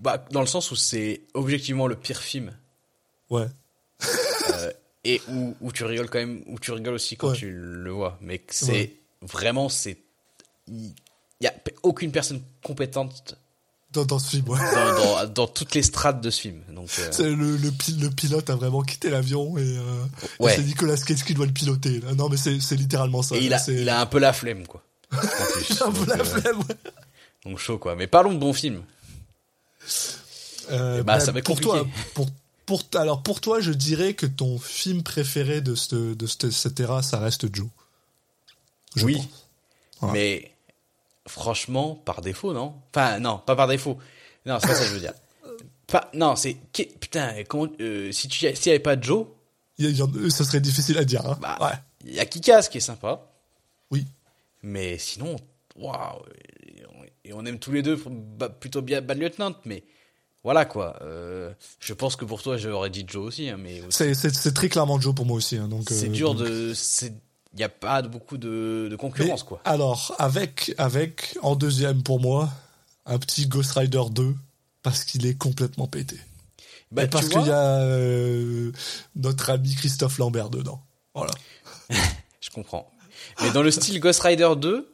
Bah, 0.00 0.24
dans 0.32 0.40
le 0.40 0.46
sens 0.46 0.70
où 0.72 0.76
c'est 0.76 1.22
objectivement 1.34 1.86
le 1.86 1.94
pire 1.96 2.18
film 2.20 2.52
Ouais. 3.30 3.46
et 5.04 5.20
où, 5.28 5.54
où 5.60 5.70
tu 5.72 5.84
rigoles 5.84 6.10
quand 6.10 6.18
même, 6.18 6.42
où 6.46 6.58
tu 6.58 6.72
rigoles 6.72 6.94
aussi 6.94 7.16
quand 7.16 7.30
Ouais. 7.30 7.36
tu 7.36 7.50
le 7.52 7.90
vois. 7.92 8.18
Mais 8.20 8.42
c'est 8.50 8.72
Ouais. 8.72 8.96
vraiment, 9.22 9.68
c'est, 9.68 9.96
il 10.66 10.92
y 11.40 11.46
a 11.46 11.54
aucune 11.84 12.10
personne 12.10 12.42
compétente 12.64 13.36
Dans, 13.92 14.04
dans 14.04 14.18
ce 14.20 14.30
film, 14.30 14.48
ouais. 14.48 14.58
dans, 14.58 14.94
dans, 15.24 15.26
dans 15.26 15.46
toutes 15.48 15.74
les 15.74 15.82
strates 15.82 16.20
de 16.20 16.30
ce 16.30 16.40
film. 16.42 16.60
Donc, 16.72 16.88
euh, 16.98 17.34
le, 17.34 17.56
le, 17.56 17.70
pi- 17.72 17.96
le 18.00 18.08
pilote 18.08 18.48
a 18.48 18.54
vraiment 18.54 18.82
quitté 18.82 19.10
l'avion 19.10 19.58
et, 19.58 19.62
euh, 19.62 20.04
et 20.46 20.50
c'est 20.50 20.62
Nicolas 20.62 20.96
Cage 20.96 21.24
qui 21.24 21.34
doit 21.34 21.46
le 21.46 21.52
piloter. 21.52 22.00
Non, 22.16 22.28
mais 22.28 22.36
c'est 22.36 22.76
littéralement 22.76 23.22
ça. 23.22 23.34
et 23.34 23.40
il 23.44 23.52
a, 23.52 23.58
c'est- 23.58 23.74
il 23.74 23.88
a 23.88 24.00
un 24.00 24.06
peu 24.06 24.20
la 24.20 24.32
flemme, 24.32 24.64
quoi. 24.66 24.82
Un 25.12 25.16
peu 25.90 25.98
donc, 25.98 26.06
la 26.06 26.20
euh, 26.20 26.24
flemme, 26.24 26.58
ouais. 26.60 26.76
donc 27.44 27.58
chaud, 27.58 27.78
quoi. 27.78 27.96
Mais 27.96 28.06
parlons 28.06 28.32
de 28.32 28.38
bons 28.38 28.52
films. 28.52 28.82
Bah, 31.04 31.18
ça 31.18 31.32
va 31.32 31.40
être 31.40 31.46
pour 31.46 31.56
compliqué. 31.56 31.78
toi, 31.78 31.86
pour, 32.14 32.28
pour, 32.66 32.82
alors 32.94 33.22
pour 33.24 33.40
toi, 33.40 33.58
je 33.60 33.72
dirais 33.72 34.14
que 34.14 34.26
ton 34.26 34.58
film 34.60 35.02
préféré 35.02 35.60
de, 35.60 35.74
cette, 35.74 35.94
de 35.94 36.26
cette, 36.28 36.52
ça 37.02 37.18
reste 37.18 37.52
Joe. 37.52 37.66
Je 38.94 39.04
oui. 39.04 39.16
pense. 40.00 40.12
Mais 40.12 40.52
franchement, 41.28 41.94
par 41.94 42.20
défaut, 42.20 42.52
non? 42.52 42.74
Enfin, 42.94 43.18
non, 43.18 43.38
pas 43.38 43.56
par 43.56 43.68
défaut. 43.68 43.98
Non, 44.46 44.58
c'est 44.60 44.68
pas 44.68 44.74
ça 44.74 44.82
que 44.82 44.88
je 44.88 44.94
veux 44.94 45.00
dire. 45.00 45.14
Pas, 45.86 46.08
non, 46.14 46.36
c'est 46.36 46.54
putain. 47.00 47.34
Comment 47.48 47.66
euh, 47.80 48.12
si 48.12 48.28
tu 48.28 48.38
s'il 48.38 48.66
y 48.66 48.70
avait 48.70 48.78
pas 48.78 49.00
Joe, 49.00 49.26
ça 50.28 50.44
serait 50.44 50.60
difficile 50.60 50.96
à 50.98 51.04
dire. 51.04 51.26
Hein. 51.26 51.36
bah, 51.42 51.58
ouais. 51.60 51.76
il 52.04 52.14
y 52.14 52.20
a 52.20 52.26
Kikas 52.26 52.68
qui 52.70 52.78
est 52.78 52.80
sympa. 52.80 53.26
Oui. 53.90 54.06
Mais 54.62 54.98
sinon, 54.98 55.34
waouh. 55.74 56.22
et 57.24 57.32
on- 57.32 57.44
aime 57.44 57.58
tous 57.58 57.72
les 57.72 57.82
deux 57.82 58.00
bah, 58.38 58.48
plutôt 58.48 58.82
bien 58.82 59.00
Bad 59.02 59.18
Lieutenant, 59.18 59.52
mais 59.64 59.82
voilà 60.44 60.64
quoi. 60.64 60.96
Euh, 61.02 61.52
je 61.80 61.92
pense 61.92 62.14
que 62.14 62.24
pour 62.24 62.40
toi, 62.40 62.56
j'aurais 62.56 62.90
dit 62.90 63.04
Joe 63.04 63.26
aussi, 63.26 63.48
hein, 63.48 63.56
mais 63.58 63.80
aussi- 63.82 64.14
C'est- 64.14 64.52
très 64.54 64.68
clairement 64.68 65.00
Joe 65.00 65.12
pour 65.12 65.26
moi 65.26 65.38
aussi. 65.38 65.56
hein, 65.56 65.66
donc, 65.66 65.88
c'est 65.88 66.06
euh, 66.06 66.12
dur 66.12 66.34
donc- 66.36 66.46
de. 66.46 66.72
Il 67.52 67.56
n'y 67.56 67.64
a 67.64 67.68
pas 67.68 68.02
beaucoup 68.02 68.38
de, 68.38 68.88
de 68.90 68.96
concurrence, 68.96 69.42
Mais, 69.42 69.48
quoi. 69.48 69.60
Alors, 69.64 70.14
avec, 70.18 70.72
avec, 70.78 71.36
en 71.42 71.56
deuxième 71.56 72.02
pour 72.02 72.20
moi, 72.20 72.48
un 73.06 73.18
petit 73.18 73.46
Ghost 73.46 73.72
Rider 73.72 74.02
2, 74.10 74.34
parce 74.82 75.04
qu'il 75.04 75.26
est 75.26 75.36
complètement 75.36 75.86
pété. 75.86 76.16
Bah, 76.92 77.04
Et 77.04 77.06
parce 77.08 77.28
qu'il 77.28 77.42
y 77.42 77.50
a 77.50 77.80
euh, 77.80 78.72
notre 79.16 79.50
ami 79.50 79.74
Christophe 79.74 80.18
Lambert 80.18 80.50
dedans. 80.50 80.82
Voilà. 81.14 81.32
Je 82.40 82.50
comprends. 82.50 82.90
Mais 83.42 83.50
dans 83.50 83.62
le 83.62 83.70
style 83.70 84.00
Ghost 84.00 84.20
Rider 84.20 84.50
2, 84.56 84.92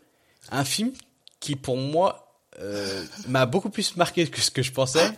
un 0.51 0.65
film 0.65 0.93
qui 1.41 1.57
pour 1.57 1.77
moi 1.77 2.27
euh, 2.59 3.05
m'a 3.29 3.47
beaucoup 3.47 3.71
plus 3.71 3.97
marqué 3.97 4.27
que 4.27 4.41
ce 4.41 4.51
que 4.51 4.63
je 4.63 4.73
pensais. 4.73 5.11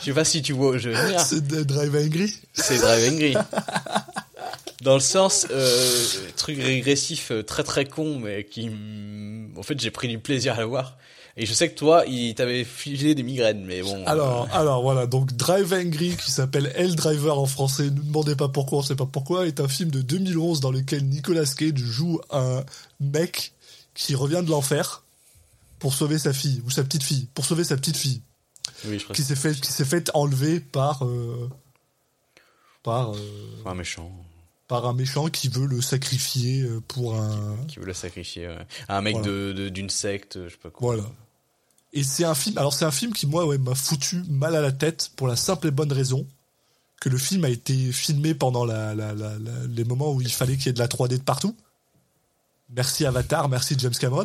Je 0.00 0.06
sais 0.06 0.12
pas 0.12 0.24
si 0.24 0.42
tu 0.42 0.52
vois 0.52 0.78
je 0.78 0.90
veux 0.90 0.96
venir. 0.96 1.20
C'est 1.20 1.46
Drive 1.46 1.94
Angry. 1.94 2.34
C'est 2.52 2.78
Drive 2.78 3.12
Angry. 3.12 3.34
Dans 4.84 4.94
le 4.94 5.00
sens 5.00 5.46
euh, 5.50 6.06
truc 6.36 6.62
régressif 6.62 7.30
euh, 7.30 7.42
très 7.42 7.64
très 7.64 7.86
con 7.86 8.18
mais 8.18 8.44
qui 8.44 8.70
en 9.56 9.62
fait 9.62 9.80
j'ai 9.80 9.90
pris 9.90 10.08
du 10.08 10.18
plaisir 10.18 10.54
à 10.54 10.60
le 10.60 10.66
voir. 10.66 10.96
Et 11.36 11.46
je 11.46 11.52
sais 11.52 11.68
que 11.68 11.74
toi, 11.74 12.04
il 12.06 12.32
t'avait 12.36 12.62
filé 12.62 13.16
des 13.16 13.24
migraines 13.24 13.64
mais 13.64 13.82
bon. 13.82 14.06
Alors, 14.06 14.48
alors 14.52 14.82
voilà, 14.82 15.08
donc 15.08 15.32
Drive 15.32 15.72
Angry, 15.72 16.16
qui 16.16 16.30
s'appelle 16.30 16.72
Hell 16.76 16.94
Driver 16.94 17.36
en 17.36 17.46
français, 17.46 17.84
ne 17.84 17.90
demandez 17.90 18.36
pas 18.36 18.48
pourquoi, 18.48 18.78
on 18.78 18.82
sait 18.82 18.94
pas 18.94 19.06
pourquoi, 19.06 19.48
est 19.48 19.58
un 19.58 19.66
film 19.66 19.90
de 19.90 20.00
2011 20.00 20.60
dans 20.60 20.70
lequel 20.70 21.04
Nicolas 21.04 21.46
Cage 21.46 21.74
joue 21.74 22.20
un 22.30 22.62
mec 23.00 23.52
qui 23.94 24.14
revient 24.14 24.42
de 24.44 24.50
l'enfer 24.50 25.02
pour 25.80 25.92
sauver 25.92 26.18
sa 26.18 26.32
fille, 26.32 26.62
ou 26.64 26.70
sa 26.70 26.84
petite 26.84 27.02
fille, 27.02 27.26
pour 27.34 27.44
sauver 27.44 27.64
sa 27.64 27.76
petite 27.76 27.96
fille, 27.96 28.22
euh, 28.84 28.88
oui, 28.90 28.98
je 28.98 29.04
crois 29.04 29.14
qui 29.14 29.22
que 29.22 29.28
s'est 29.28 29.36
fait, 29.36 29.54
qui 29.60 29.72
s'est 29.72 29.84
fait 29.84 30.10
enlever 30.14 30.60
par, 30.60 31.04
euh, 31.04 31.50
par, 32.82 33.14
euh, 33.14 33.18
un 33.66 33.74
méchant 33.74 34.10
par 34.68 34.86
un 34.86 34.92
méchant 34.94 35.28
qui 35.28 35.48
veut 35.48 35.66
le 35.66 35.80
sacrifier 35.82 36.62
euh, 36.62 36.80
pour 36.88 37.14
un, 37.16 37.56
qui 37.68 37.78
veut 37.78 37.84
le 37.86 37.92
sacrifier. 37.94 38.48
ouais. 38.48 38.66
Un 38.88 39.00
mec 39.02 39.14
Voilà. 39.16 39.28
de 39.30 39.52
de- 39.52 39.68
d'une 39.68 39.90
secte, 39.90 40.38
je 40.44 40.48
sais 40.50 40.56
pas 40.62 40.70
quoi. 40.70 40.94
Voilà. 40.94 41.08
Et 41.92 42.02
c'est 42.02 42.24
un 42.24 42.34
film. 42.34 42.58
Alors 42.58 42.72
c'est 42.74 42.84
un 42.84 42.90
film 42.90 43.12
qui 43.12 43.26
moi 43.26 43.46
ouais 43.46 43.58
m'a 43.58 43.74
foutu 43.74 44.22
mal 44.28 44.56
à 44.56 44.60
la 44.60 44.72
tête 44.72 45.10
pour 45.16 45.28
la 45.28 45.36
simple 45.36 45.68
et 45.68 45.70
bonne 45.70 45.92
raison 45.92 46.26
que 47.00 47.08
le 47.08 47.18
film 47.18 47.44
a 47.44 47.50
été 47.50 47.92
filmé 47.92 48.34
pendant 48.34 48.64
la, 48.64 48.94
la- 48.94 49.14
les 49.68 49.84
moments 49.84 50.12
où 50.12 50.20
il 50.22 50.32
fallait 50.32 50.56
qu'il 50.56 50.66
y 50.66 50.68
ait 50.70 50.72
de 50.72 50.78
la 50.78 50.88
3D 50.88 51.18
de 51.18 51.22
partout. 51.22 51.54
Merci 52.74 53.04
Avatar, 53.06 53.48
merci 53.48 53.76
James 53.78 53.92
Cameron. 53.98 54.24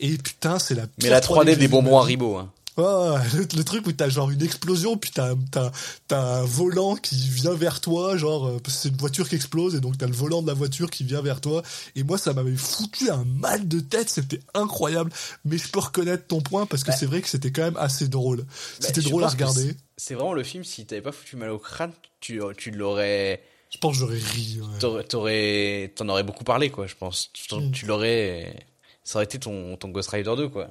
Et 0.00 0.16
putain, 0.18 0.58
c'est 0.58 0.74
la 0.74 0.86
Mais 1.02 1.08
la 1.10 1.20
3D 1.20 1.24
3D 1.42 1.44
que 1.44 1.50
j'ai 1.52 1.56
des 1.56 1.68
bonbons. 1.68 1.98
Haribo 1.98 2.36
hein. 2.36 2.52
Ouais, 2.78 3.18
le, 3.34 3.40
le 3.56 3.64
truc 3.64 3.86
où 3.88 3.92
t'as 3.92 4.08
genre 4.08 4.30
une 4.30 4.40
explosion, 4.42 4.96
puis 4.96 5.10
t'as, 5.12 5.34
un 6.10 6.44
volant 6.44 6.94
qui 6.96 7.16
vient 7.28 7.54
vers 7.54 7.80
toi, 7.80 8.16
genre, 8.16 8.46
euh, 8.46 8.58
c'est 8.68 8.88
une 8.90 8.96
voiture 8.96 9.28
qui 9.28 9.34
explose, 9.34 9.74
et 9.74 9.80
donc 9.80 9.98
t'as 9.98 10.06
le 10.06 10.12
volant 10.12 10.42
de 10.42 10.46
la 10.46 10.54
voiture 10.54 10.88
qui 10.90 11.02
vient 11.04 11.20
vers 11.20 11.40
toi. 11.40 11.62
Et 11.96 12.04
moi, 12.04 12.18
ça 12.18 12.32
m'avait 12.32 12.56
foutu 12.56 13.10
un 13.10 13.24
mal 13.24 13.66
de 13.66 13.80
tête, 13.80 14.08
c'était 14.08 14.40
incroyable. 14.54 15.10
Mais 15.44 15.58
je 15.58 15.68
peux 15.68 15.80
reconnaître 15.80 16.26
ton 16.28 16.40
point, 16.40 16.66
parce 16.66 16.84
que 16.84 16.92
c'est 16.92 17.06
vrai 17.06 17.20
que 17.20 17.28
c'était 17.28 17.50
quand 17.50 17.62
même 17.62 17.76
assez 17.76 18.06
drôle. 18.08 18.44
C'était 18.78 19.00
Bah, 19.00 19.04
je 19.04 19.08
drôle 19.08 19.24
à 19.24 19.28
regarder. 19.28 19.74
c'est- 19.96 20.14
vraiment 20.14 20.32
le 20.32 20.44
film, 20.44 20.62
si 20.62 20.86
t'avais 20.86 21.02
pas 21.02 21.12
foutu 21.12 21.34
mal 21.36 21.50
au 21.50 21.58
crâne, 21.58 21.92
tu, 22.20 22.40
tu 22.56 22.70
l'aurais. 22.70 23.42
Je 23.70 23.78
pense 23.78 23.94
que 23.94 23.98
j'aurais 23.98 24.18
ri. 24.18 24.60
ouais. 24.62 25.02
T'aurais, 25.04 25.92
t'en 25.96 26.08
aurais 26.08 26.22
beaucoup 26.22 26.44
parlé, 26.44 26.70
quoi, 26.70 26.86
je 26.86 26.94
pense. 26.94 27.30
Tu, 27.32 27.52
Mm. 27.54 27.72
tu 27.72 27.86
l'aurais. 27.86 28.66
Ça 29.04 29.16
aurait 29.16 29.24
été 29.24 29.38
ton, 29.38 29.76
ton 29.76 29.88
Ghost 29.88 30.10
Rider 30.10 30.34
2, 30.36 30.48
quoi. 30.48 30.68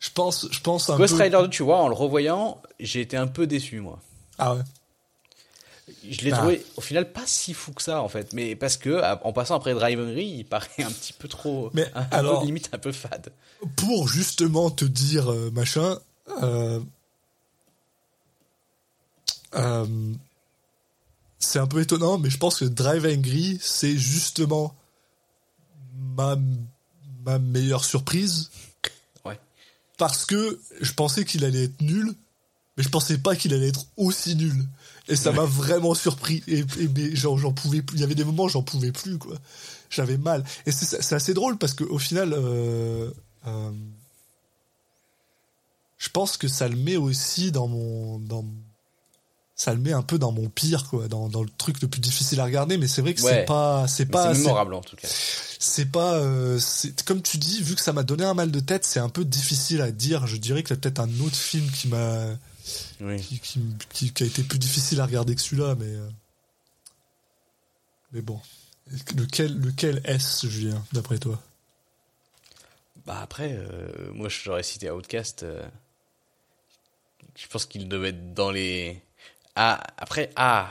Je 0.00 0.10
pense, 0.10 0.46
je 0.50 0.60
pense 0.60 0.88
un 0.90 0.96
Ghost 0.96 1.16
peu. 1.16 1.22
Rider 1.24 1.38
2, 1.42 1.48
tu 1.50 1.62
vois, 1.64 1.78
en 1.78 1.88
le 1.88 1.94
revoyant, 1.94 2.60
j'ai 2.78 3.00
été 3.00 3.16
un 3.16 3.26
peu 3.26 3.46
déçu, 3.46 3.80
moi. 3.80 4.00
Ah 4.38 4.54
ouais. 4.54 4.62
Je 6.08 6.20
l'ai 6.22 6.32
Ah. 6.32 6.36
trouvé, 6.38 6.64
au 6.76 6.80
final, 6.80 7.10
pas 7.12 7.26
si 7.26 7.52
fou 7.54 7.72
que 7.72 7.82
ça, 7.82 8.02
en 8.02 8.08
fait. 8.08 8.32
Mais 8.32 8.54
parce 8.54 8.76
que, 8.76 9.02
en 9.24 9.32
passant 9.32 9.56
après 9.56 9.74
Drive 9.74 9.98
Hungry, 9.98 10.26
il 10.26 10.44
paraît 10.44 10.68
un 10.84 10.90
petit 10.90 11.12
peu 11.12 11.26
trop, 11.28 11.70
Mais 11.74 11.90
un 11.94 12.02
alors- 12.12 12.40
peu 12.40 12.46
limite 12.46 12.68
un 12.72 12.78
peu 12.78 12.92
fade. 12.92 13.32
Pour 13.76 14.06
justement 14.08 14.70
te 14.70 14.84
dire 14.84 15.32
euh, 15.32 15.50
machin, 15.50 15.98
euh, 16.42 16.78
euh, 19.54 19.86
c'est 21.38 21.58
un 21.58 21.66
peu 21.66 21.80
étonnant, 21.80 22.18
mais 22.18 22.30
je 22.30 22.38
pense 22.38 22.58
que 22.60 22.64
Drive 22.66 23.04
Angry, 23.06 23.58
c'est 23.60 23.96
justement 23.96 24.74
ma, 26.16 26.36
ma 27.24 27.38
meilleure 27.38 27.84
surprise. 27.84 28.50
Parce 29.98 30.24
que 30.24 30.58
je 30.80 30.92
pensais 30.92 31.24
qu'il 31.24 31.44
allait 31.44 31.64
être 31.64 31.80
nul, 31.82 32.14
mais 32.76 32.84
je 32.84 32.88
pensais 32.88 33.18
pas 33.18 33.36
qu'il 33.36 33.52
allait 33.52 33.68
être 33.68 33.84
aussi 33.96 34.36
nul. 34.36 34.64
Et 35.08 35.16
ça 35.16 35.32
m'a 35.32 35.44
vraiment 35.44 35.94
surpris. 35.94 36.42
Et, 36.46 36.64
j'en 37.14 37.52
pouvais 37.52 37.82
plus. 37.82 37.96
Il 37.96 38.00
y 38.00 38.04
avait 38.04 38.14
des 38.14 38.24
moments 38.24 38.48
j'en 38.48 38.62
pouvais 38.62 38.92
plus, 38.92 39.18
quoi. 39.18 39.36
J'avais 39.90 40.18
mal. 40.18 40.44
Et 40.66 40.72
c'est 40.72 41.14
assez 41.14 41.34
drôle 41.34 41.58
parce 41.58 41.74
qu'au 41.74 41.98
final, 41.98 42.32
euh, 42.32 43.10
euh, 43.46 43.70
je 45.98 46.08
pense 46.10 46.36
que 46.36 46.46
ça 46.46 46.68
le 46.68 46.76
met 46.76 46.96
aussi 46.96 47.50
dans 47.50 47.68
mon, 47.68 48.18
dans, 48.18 48.44
ça 49.58 49.74
le 49.74 49.80
met 49.80 49.92
un 49.92 50.02
peu 50.02 50.18
dans 50.18 50.30
mon 50.32 50.48
pire, 50.48 50.86
quoi, 50.88 51.08
dans, 51.08 51.28
dans 51.28 51.42
le 51.42 51.50
truc 51.58 51.82
le 51.82 51.88
plus 51.88 52.00
difficile 52.00 52.40
à 52.40 52.44
regarder. 52.44 52.78
Mais 52.78 52.86
c'est 52.88 53.02
vrai 53.02 53.12
que 53.12 53.20
Ouais. 53.22 53.32
c'est 53.40 53.44
pas, 53.44 53.86
c'est 53.88 54.06
pas, 54.06 54.28
c'est 54.28 54.34
c'est- 54.34 54.40
mémorable, 54.46 54.72
en 54.74 54.80
tout 54.80 54.94
cas. 54.96 55.08
c'est 55.58 55.90
pas 55.90 56.14
euh, 56.14 56.58
c'est 56.60 57.02
comme 57.02 57.20
tu 57.20 57.36
dis 57.38 57.60
vu 57.62 57.74
que 57.74 57.80
ça 57.80 57.92
m'a 57.92 58.04
donné 58.04 58.22
un 58.24 58.32
mal 58.34 58.52
de 58.52 58.60
tête 58.60 58.84
c'est 58.84 59.00
un 59.00 59.08
peu 59.08 59.24
difficile 59.24 59.80
à 59.82 59.90
dire 59.90 60.26
je 60.28 60.36
dirais 60.36 60.60
y 60.60 60.72
a 60.72 60.76
peut-être 60.76 61.00
un 61.00 61.10
autre 61.20 61.34
film 61.34 61.68
qui 61.72 61.88
m'a 61.88 62.26
Oui. 63.00 63.20
qui, 63.20 63.40
qui, 63.40 63.60
qui- 63.92 64.12
qui 64.12 64.22
a 64.22 64.26
été 64.26 64.44
plus 64.44 64.60
difficile 64.60 65.00
à 65.00 65.06
regarder 65.06 65.34
que 65.34 65.40
celui-là 65.40 65.74
mais 65.74 65.86
euh, 65.86 66.08
mais 68.12 68.22
bon 68.22 68.40
lequel 69.16 69.58
lequel 69.58 70.00
est-ce 70.04 70.46
Julien 70.46 70.80
d'après 70.92 71.18
toi? 71.18 71.42
Bah 73.04 73.18
après, 73.22 73.54
euh, 73.58 74.12
moi 74.12 74.28
j'aurais 74.28 74.62
cité 74.62 74.90
Outcast. 74.90 75.42
euh, 75.42 75.62
je 77.36 77.46
pense 77.48 77.66
qu'il 77.66 77.88
devait 77.88 78.10
être 78.10 78.32
dans 78.34 78.50
les. 78.52 79.02
Ah, 79.60 79.82
après, 79.96 80.30
ah, 80.36 80.68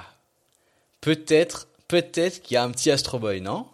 peut-être, 1.02 1.68
peut-être 1.90 2.42
qu'il 2.42 2.56
y 2.56 2.58
a 2.58 2.64
un 2.64 2.72
petit 2.72 2.90
Astro 2.90 3.20
Boy, 3.20 3.42
non? 3.42 3.68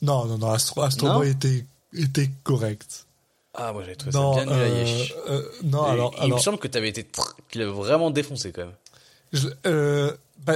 Non 0.00 0.26
non 0.26 0.38
non 0.38 0.52
Astro, 0.52 0.82
Astro 0.82 1.08
Non? 1.08 1.16
Boy 1.16 1.30
était 1.30 1.64
était 1.92 2.30
correct 2.44 3.06
Ah, 3.52 3.72
moi 3.72 3.82
j'avais 3.82 3.96
trouvé 3.96 4.16
non 4.16 4.34
ça 4.34 4.44
bien 4.44 4.52
euh, 4.52 5.04
euh, 5.28 5.42
non 5.64 5.86
Et 5.86 5.90
alors 5.90 6.14
il 6.22 6.32
me 6.32 6.38
semble 6.38 6.58
que 6.58 6.68
t'avais 6.68 6.88
été, 6.88 7.04
qu'il 7.50 7.62
avait 7.62 7.72
vraiment 7.72 8.12
défoncé 8.12 8.52
quand 8.52 8.66
même. 8.66 8.74
Je, 9.32 9.48
euh, 9.66 10.16
bah, 10.46 10.54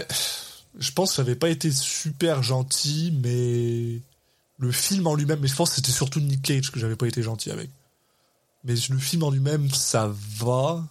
je 0.79 0.93
pense 0.93 1.11
que 1.11 1.17
ça 1.17 1.23
avait 1.23 1.35
pas 1.35 1.49
été 1.49 1.73
super 1.73 2.45
gentil, 2.45 3.13
mais 3.21 4.01
le 4.59 4.71
film 4.71 5.09
en 5.09 5.17
lui-même, 5.17 5.41
mais 5.41 5.49
je 5.49 5.57
pense 5.57 5.71
que 5.71 5.77
c'était 5.77 5.91
surtout 5.91 6.21
Nick 6.21 6.43
Cage 6.43 6.71
que 6.71 6.79
j'avais 6.79 6.95
pas 6.95 7.09
été 7.09 7.21
gentil 7.21 7.51
avec. 7.51 7.69
Mais 8.63 8.75
le 8.75 8.99
film 8.99 9.25
en 9.25 9.31
lui-même, 9.31 9.69
ça 9.71 10.15
va. 10.39 10.85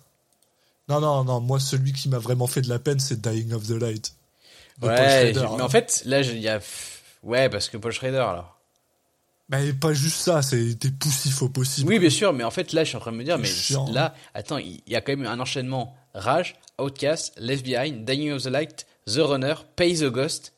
Non, 0.91 0.99
non, 1.01 1.23
non, 1.23 1.39
moi, 1.41 1.59
celui 1.59 1.93
qui 1.93 2.09
m'a 2.09 2.19
vraiment 2.19 2.47
fait 2.47 2.61
de 2.61 2.69
la 2.69 2.79
peine, 2.79 2.99
c'est 2.99 3.19
Dying 3.21 3.53
of 3.53 3.67
the 3.67 3.71
Light. 3.81 4.13
de 4.79 4.87
Paul 4.87 4.89
Ouais, 4.97 5.33
Schrader, 5.33 5.47
hein. 5.47 5.53
mais 5.57 5.63
en 5.63 5.69
fait, 5.69 6.01
là, 6.05 6.21
je- 6.23 6.31
il 6.31 6.39
y 6.41 6.47
a, 6.49 6.59
ouais, 7.23 7.49
parce 7.49 7.69
que 7.69 7.77
Paul 7.77 7.91
Schrader 7.91 8.17
alors. 8.17 8.57
Mais 9.49 9.73
pas 9.73 9.93
juste 9.93 10.17
ça, 10.17 10.41
c'était 10.41 10.89
poussif 10.91 11.41
au 11.41 11.49
possible. 11.49 11.89
Oui, 11.89 11.99
bien 11.99 12.09
sûr, 12.09 12.31
mais 12.33 12.43
en 12.43 12.51
fait, 12.51 12.71
là, 12.73 12.83
je 12.83 12.89
suis 12.89 12.97
en 12.97 13.01
train 13.01 13.11
de 13.11 13.17
me 13.17 13.23
dire, 13.23 13.37
mais 13.37 13.47
Chiant. 13.47 13.91
là, 13.91 14.15
attends, 14.33 14.57
il 14.57 14.81
y 14.87 14.95
a 14.95 15.01
quand 15.01 15.11
même 15.15 15.25
un 15.27 15.39
enchaînement 15.39 15.95
Rage, 16.13 16.55
Outcast, 16.79 17.33
Left 17.37 17.63
Behind, 17.65 18.05
Dying 18.05 18.31
of 18.31 18.43
the 18.43 18.47
Light, 18.47 18.85
The 19.07 19.17
Runner, 19.19 19.55
Pay 19.75 19.95
the 19.99 20.05
Ghost. 20.05 20.53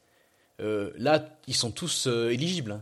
Euh, 0.62 0.92
là, 0.98 1.26
ils 1.48 1.56
sont 1.56 1.72
tous 1.72 2.06
euh, 2.08 2.30
éligibles. 2.30 2.80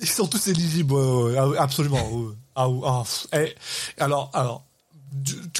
Ils 0.00 0.08
sont 0.08 0.26
tous 0.26 0.48
éligibles, 0.48 0.92
ouais, 0.92 1.56
absolument. 1.56 2.10
ouais. 2.10 2.34
Ah, 2.56 2.66
ah, 2.84 3.02
eh, 3.32 3.54
alors, 3.98 4.30
alors, 4.34 4.64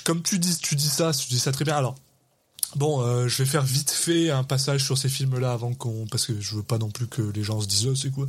comme 0.05 0.23
tu 0.23 0.39
dis, 0.39 0.57
tu 0.59 0.75
dis 0.75 0.89
ça, 0.89 1.13
tu 1.13 1.29
dis 1.29 1.39
ça 1.39 1.53
très 1.53 1.65
bien. 1.65 1.77
Alors, 1.77 1.95
bon, 2.77 3.01
euh, 3.01 3.29
je 3.29 3.43
vais 3.43 3.49
faire 3.49 3.63
vite 3.63 3.91
fait 3.91 4.31
un 4.31 4.45
passage 4.45 4.85
sur 4.85 4.99
ces 4.99 5.09
films-là 5.09 5.53
avant 5.53 5.75
qu'on, 5.75 6.07
parce 6.11 6.27
que 6.27 6.41
je 6.41 6.57
veux 6.57 6.63
pas 6.63 6.79
non 6.79 6.91
plus 6.91 7.07
que 7.07 7.23
les 7.23 7.43
gens 7.43 7.61
se 7.61 7.67
disent, 7.67 7.87
oh, 7.87 7.95
c'est 7.95 8.11
quoi? 8.11 8.27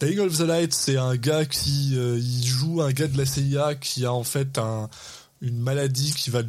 Dying 0.00 0.20
of 0.20 0.36
the 0.36 0.42
Light, 0.42 0.72
c'est 0.72 0.96
un 0.96 1.16
gars 1.16 1.44
qui, 1.44 1.92
euh, 1.94 2.18
il 2.18 2.46
joue 2.46 2.82
un 2.82 2.92
gars 2.92 3.08
de 3.08 3.18
la 3.18 3.26
CIA 3.26 3.74
qui 3.74 4.04
a 4.04 4.12
en 4.12 4.24
fait 4.24 4.58
un, 4.58 4.88
une 5.40 5.58
maladie 5.58 6.12
qui 6.12 6.30
va 6.30 6.42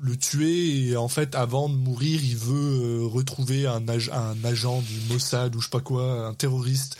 le 0.00 0.16
tuer 0.16 0.88
et 0.88 0.96
en 0.96 1.08
fait 1.08 1.34
avant 1.34 1.68
de 1.68 1.74
mourir 1.74 2.20
il 2.22 2.36
veut 2.36 3.02
euh, 3.02 3.06
retrouver 3.06 3.66
un, 3.66 3.82
un 3.88 4.44
agent 4.44 4.80
du 4.80 5.12
Mossad 5.12 5.54
ou 5.54 5.60
je 5.60 5.66
sais 5.66 5.70
pas 5.70 5.80
quoi 5.80 6.26
un 6.26 6.34
terroriste 6.34 6.96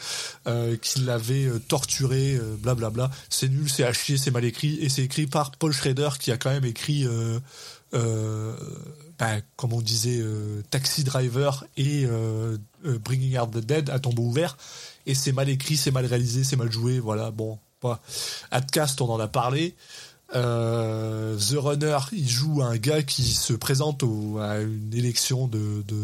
euh, 0.46 0.76
qui 0.76 1.00
l'avait 1.00 1.44
euh, 1.46 1.58
torturé 1.58 2.34
euh, 2.34 2.56
blablabla. 2.56 3.10
C'est 3.28 3.48
nul 3.48 3.68
c'est 3.68 3.84
à 3.84 3.92
chier 3.92 4.16
c'est 4.16 4.30
mal 4.30 4.44
écrit 4.44 4.78
et 4.80 4.88
c'est 4.88 5.02
écrit 5.02 5.26
par 5.26 5.50
Paul 5.52 5.72
Schrader 5.72 6.10
qui 6.18 6.32
a 6.32 6.36
quand 6.36 6.50
même 6.50 6.64
écrit 6.64 7.06
ben, 7.92 9.42
comme 9.56 9.72
on 9.72 9.80
disait 9.80 10.22
Taxi 10.70 11.04
Driver 11.04 11.64
et 11.76 12.06
Bringing 12.84 13.38
Out 13.38 13.50
the 13.50 13.58
Dead 13.58 13.90
à 13.90 13.98
tombeau 13.98 14.22
ouvert. 14.22 14.56
Et 15.06 15.14
c'est 15.14 15.32
mal 15.32 15.48
écrit 15.48 15.76
c'est 15.76 15.90
mal 15.90 16.06
réalisé 16.06 16.44
c'est 16.44 16.56
mal 16.56 16.70
joué 16.70 17.00
voilà 17.00 17.30
bon 17.30 17.58
voilà. 17.82 18.00
Adcast 18.50 19.00
on 19.00 19.10
en 19.10 19.20
a 19.20 19.28
parlé 19.28 19.74
euh, 20.34 21.36
The 21.36 21.54
Runner, 21.56 21.98
il 22.12 22.28
joue 22.28 22.62
un 22.62 22.76
gars 22.76 23.02
qui 23.02 23.24
se 23.24 23.52
présente 23.52 24.02
au- 24.02 24.38
à 24.38 24.58
une 24.60 24.92
élection 24.94 25.46
de. 25.48 25.82
de, 25.86 25.96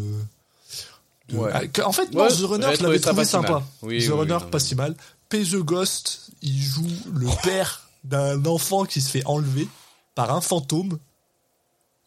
de- 1.29 1.37
Ouais. 1.37 1.51
ah, 1.53 1.87
en 1.87 1.91
fait, 1.91 2.11
non, 2.13 2.23
Ouais, 2.23 2.29
The 2.29 2.39
Runner, 2.43 2.69
je 2.77 2.83
l'avais 2.83 2.99
trouvé 2.99 3.25
sympa. 3.25 3.63
Oui, 3.81 3.99
The 4.05 4.09
oui, 4.09 4.13
Runner, 4.19 4.37
pas 4.51 4.59
si 4.59 4.75
mal. 4.75 4.95
Pay 5.29 5.43
the 5.43 5.55
Ghost, 5.57 6.29
il 6.41 6.57
joue 6.61 6.87
le 7.13 7.27
père 7.43 7.87
d'un 8.05 8.45
enfant 8.45 8.85
qui 8.85 9.01
se 9.01 9.09
fait 9.09 9.25
enlever 9.25 9.67
par 10.15 10.33
un 10.33 10.39
fantôme. 10.41 10.97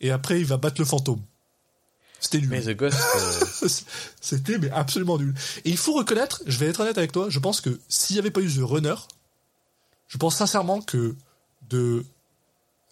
Et 0.01 0.11
après, 0.11 0.41
il 0.41 0.47
va 0.47 0.57
battre 0.57 0.81
le 0.81 0.87
fantôme. 0.87 1.21
C'était 2.19 2.39
nul. 2.39 2.49
Mais 2.49 2.63
The 2.63 2.71
Ghost, 2.77 2.99
euh, 3.63 3.69
C'était 4.23 4.57
mais 4.59 4.71
absolument 4.71 5.19
nul. 5.19 5.35
Et 5.67 5.71
il 5.71 5.77
faut 5.77 5.93
reconnaître, 5.93 6.43
je 6.47 6.57
vais 6.59 6.67
être 6.67 6.81
honnête 6.81 6.97
avec 6.97 7.13
toi, 7.13 7.27
je 7.29 7.39
pense 7.39 7.61
que 7.61 7.79
s'il 7.91 8.15
n'y 8.17 8.21
avait 8.21 8.31
pas 8.31 8.41
eu 8.41 8.51
The 8.51 8.61
Runner, 8.63 8.95
je 10.09 10.17
pense 10.17 10.37
sincèrement 10.37 10.81
que 10.81 11.15
de 11.71 12.05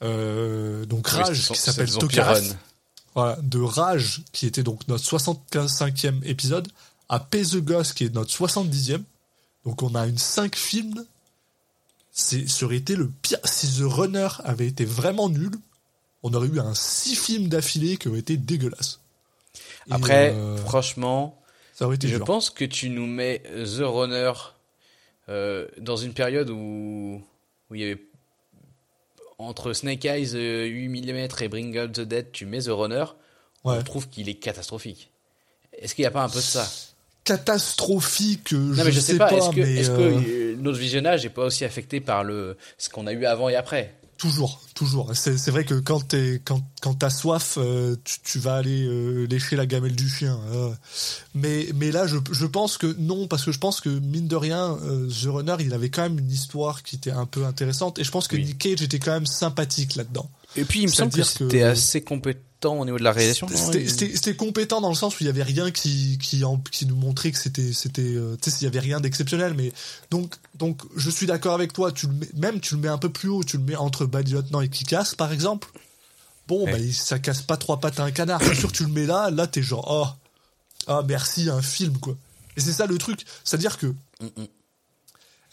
euh, 0.03 0.87
donc 0.87 1.09
Rage 1.09 1.49
qui 1.49 1.57
s'appelle 1.57 1.91
Run. 1.91 2.41
voilà, 3.15 3.37
de 3.43 3.61
Rage 3.61 4.23
qui 4.33 4.47
était 4.47 4.63
donc 4.63 4.87
notre 4.89 5.05
75e 5.05 6.25
épisode 6.25 6.69
à 7.09 7.21
Pay 7.21 7.43
the 7.43 7.57
Ghost 7.57 7.95
qui 7.95 8.05
est 8.05 8.15
notre 8.15 8.31
70e. 8.31 9.03
Donc 9.65 9.83
on 9.83 9.95
a 9.95 10.07
une 10.07 10.19
5 10.19 10.55
films. 10.57 11.05
C'est 12.13 12.49
ça 12.49 12.65
aurait 12.67 12.77
été 12.77 12.97
le 12.97 13.09
pire 13.23 13.39
si 13.45 13.69
The 13.79 13.85
Runner 13.85 14.29
avait 14.45 14.67
été 14.67 14.85
vraiment 14.85 15.29
nul, 15.29 15.53
on 16.23 16.33
aurait 16.35 16.49
eu 16.49 16.59
un 16.59 16.75
6 16.75 17.15
films 17.17 17.49
d'affilée 17.49 17.97
qui 17.97 18.09
auraient 18.09 18.19
été 18.19 18.37
dégueulasses. 18.37 19.01
Et, 19.89 19.93
Après, 19.93 20.33
euh, 20.35 20.57
franchement, 20.59 21.41
ça 21.75 21.87
aurait 21.87 21.97
été 21.97 22.09
je 22.09 22.17
dur. 22.17 22.25
pense 22.25 22.51
que 22.51 22.65
tu 22.65 22.91
nous 22.91 23.07
mets 23.07 23.43
The 23.45 23.83
Runner 23.83 24.33
euh, 25.29 25.69
dans 25.79 25.97
une 25.97 26.13
période 26.13 26.51
où, 26.51 27.23
où 27.71 27.75
il 27.75 27.81
y 27.81 27.85
avait 27.85 28.03
entre 29.39 29.73
Snake 29.73 30.05
Eyes 30.05 30.33
euh, 30.35 30.65
8 30.67 30.89
mm 31.13 31.29
et 31.41 31.49
Bring 31.49 31.79
Out 31.79 31.93
the 31.93 32.01
Dead, 32.01 32.33
tu 32.33 32.45
mets 32.47 32.63
The 32.63 32.69
Runner, 32.71 33.05
Ouais. 33.65 33.75
on 33.79 33.83
trouve 33.83 34.09
qu'il 34.09 34.29
est 34.29 34.35
catastrophique. 34.35 35.11
Est-ce 35.73 35.95
qu'il 35.95 36.03
n'y 36.03 36.07
a 36.07 36.11
pas 36.13 36.23
un 36.23 36.29
peu 36.29 36.37
de 36.39 36.41
ça? 36.43 36.69
Catastrophique, 37.25 38.53
Non 38.53 38.75
je, 38.75 38.83
mais 38.85 38.93
je 38.93 39.01
sais, 39.01 39.17
pas, 39.19 39.31
est-ce 39.33 39.51
euh, 39.91 39.97
que 39.97 40.01
euh, 40.29 40.57
notre 40.59 40.79
visionnage 40.79 41.25
n'est 41.25 41.31
pas 41.31 41.45
aussi 41.45 41.65
affecté 41.65 42.01
par 42.01 42.25
le 42.25 42.57
ce 42.79 42.89
qu'on 42.89 43.07
a 43.07 43.13
eu 43.13 43.25
avant 43.27 43.49
et 43.49 43.57
après? 43.57 43.95
Toujours, 44.19 44.61
toujours. 44.75 45.11
C'est, 45.15 45.51
vrai 45.51 45.65
que 45.65 45.75
quand 45.75 46.07
t'es, 46.07 46.43
quand, 46.45 46.61
quand 46.83 46.95
t'as 46.95 47.09
soif, 47.09 47.55
euh, 47.57 47.97
tu, 48.05 48.19
tu 48.23 48.39
vas 48.39 48.57
aller 48.57 48.85
euh, 48.85 49.27
lécher 49.27 49.57
la 49.57 49.65
gamelle 49.65 49.95
du 49.97 50.09
chien. 50.09 50.39
euh. 50.53 50.71
mais, 51.35 51.69
mais 51.75 51.91
là, 51.93 52.07
je, 52.07 52.17
je 52.33 52.45
pense 52.47 52.77
que 52.77 52.95
non, 52.99 53.29
parce 53.29 53.45
que 53.45 53.53
je 53.53 53.59
pense 53.59 53.81
que 53.81 53.89
mine 53.89 54.29
de 54.29 54.37
rien, 54.37 54.77
euh, 54.83 55.09
The 55.09 55.27
Runner, 55.29 55.57
il 55.61 55.73
avait 55.73 55.89
quand 55.89 56.03
même 56.03 56.19
une 56.19 56.31
histoire 56.31 56.83
qui 56.83 56.97
était 56.97 57.13
un 57.13 57.27
peu 57.27 57.47
intéressante, 57.47 57.99
et 57.99 58.05
je 58.05 58.11
pense 58.11 58.29
que 58.29 58.37
Oui. 58.37 58.45
Nick 58.45 58.59
Cage 58.59 58.83
était 58.83 58.99
quand 58.99 59.13
même 59.13 59.27
sympathique 59.27 59.95
là-dedans. 59.95 60.29
Et 60.57 60.65
puis 60.65 60.81
il 60.81 60.87
me 60.87 60.93
semble 60.93 61.13
que- 61.13 61.23
c'était 61.23 61.63
assez 61.63 62.03
compétent 62.03 62.41
au 62.65 62.85
niveau 62.85 62.99
de 62.99 63.05
la 63.05 63.13
réalisation. 63.13 63.47
C'était, 63.49 64.35
compétent 64.35 64.81
dans 64.81 64.89
le 64.89 64.95
sens 64.95 65.15
où 65.15 65.23
il 65.23 65.27
y 65.27 65.31
avait 65.31 65.43
rien 65.45 65.71
qui 65.71 66.19
qui, 66.19 66.45
en- 66.45 66.59
qui 66.59 66.87
nous 66.87 66.97
montrait 66.97 67.31
que 67.31 67.39
c'était 67.39 67.73
c'était 67.73 68.03
euh, 68.03 68.37
tu 68.43 68.51
sais 68.51 68.59
il 68.61 68.65
y 68.65 68.67
avait 68.67 68.81
rien 68.81 69.01
d'exceptionnel 69.01 69.55
mais 69.55 69.73
donc 70.11 70.35
donc 70.57 70.83
je 70.97 71.09
suis 71.11 71.27
d'accord 71.27 71.55
avec 71.55 71.73
toi 71.73 71.93
tu 71.93 72.07
le 72.09 72.13
mets, 72.15 72.29
même 72.37 72.61
tu 72.61 72.75
le 72.75 72.81
mets 72.81 72.89
un 72.89 72.99
peu 72.99 73.09
plus 73.11 73.29
haut 73.29 73.45
tu 73.45 73.59
le 73.59 73.63
mets 73.63 73.77
entre 73.77 74.07
Bad 74.07 74.29
Lieutenant 74.29 74.61
et 74.61 74.69
Kick-Ass 74.69 75.15
par 75.15 75.33
exemple. 75.33 75.69
Bon 76.49 76.65
Ouais. 76.65 76.73
bah 76.73 76.79
il- 76.79 76.95
ça 76.95 77.19
casse 77.19 77.43
pas 77.43 77.57
trois 77.57 77.79
pattes 77.79 78.01
à 78.01 78.05
un 78.05 78.11
canard. 78.11 78.43
C'est 78.43 78.55
sûr 78.57 78.73
tu 78.73 78.83
le 78.85 78.91
mets 78.91 79.07
là 79.07 79.31
là 79.31 79.47
t'es 79.47 79.63
genre 79.63 79.87
oh 79.89 80.07
ah 80.89 81.03
merci 81.07 81.49
un 81.51 81.63
film 81.63 81.99
quoi. 81.99 82.17
Et 82.57 82.61
c'est 82.61 82.73
ça 82.73 82.87
le 82.87 82.99
truc. 82.99 83.25
C'est 83.45 83.55
à 83.57 83.59
dire 83.59 83.79
que 83.79 83.95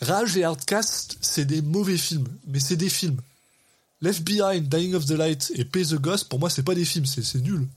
Rage 0.01 0.35
et 0.37 0.43
Hardcast 0.43 1.17
c'est 1.21 1.45
des 1.45 1.61
mauvais 1.61 1.97
films 1.97 2.27
mais 2.47 2.59
c'est 2.59 2.75
des 2.75 2.89
films 2.89 3.17
Left 4.05 4.23
Behind, 4.23 4.67
Dying 4.69 4.93
of 4.93 5.05
the 5.05 5.11
Light 5.11 5.51
et 5.55 5.65
Pay 5.65 5.83
the 5.85 5.95
Ghost, 5.95 6.29
pour 6.29 6.39
moi, 6.39 6.49
c'est 6.49 6.63
pas 6.63 6.75
des 6.75 6.85
films, 6.85 7.05
c'est 7.05 7.35
nul. 7.41 7.67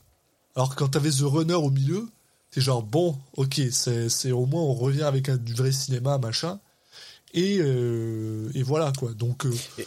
Alors 0.56 0.70
que 0.70 0.74
quand 0.74 0.88
t'avais 0.88 1.10
The 1.10 1.22
Runner 1.22 1.54
au 1.54 1.70
milieu, 1.70 2.06
c'est 2.50 2.60
genre, 2.60 2.82
bon, 2.82 3.16
ok, 3.36 3.60
c'est 3.70 4.32
au 4.32 4.46
moins 4.46 4.62
on 4.62 4.74
revient 4.74 5.02
avec 5.04 5.28
un- 5.28 5.36
du 5.36 5.54
vrai 5.54 5.72
cinéma, 5.72 6.18
machin. 6.18 6.58
Et, 7.34 7.58
euh, 7.60 8.50
et 8.54 8.62
voilà, 8.62 8.92
quoi. 8.98 9.12
Donc, 9.14 9.46
euh, 9.46 9.54
Et- 9.78 9.86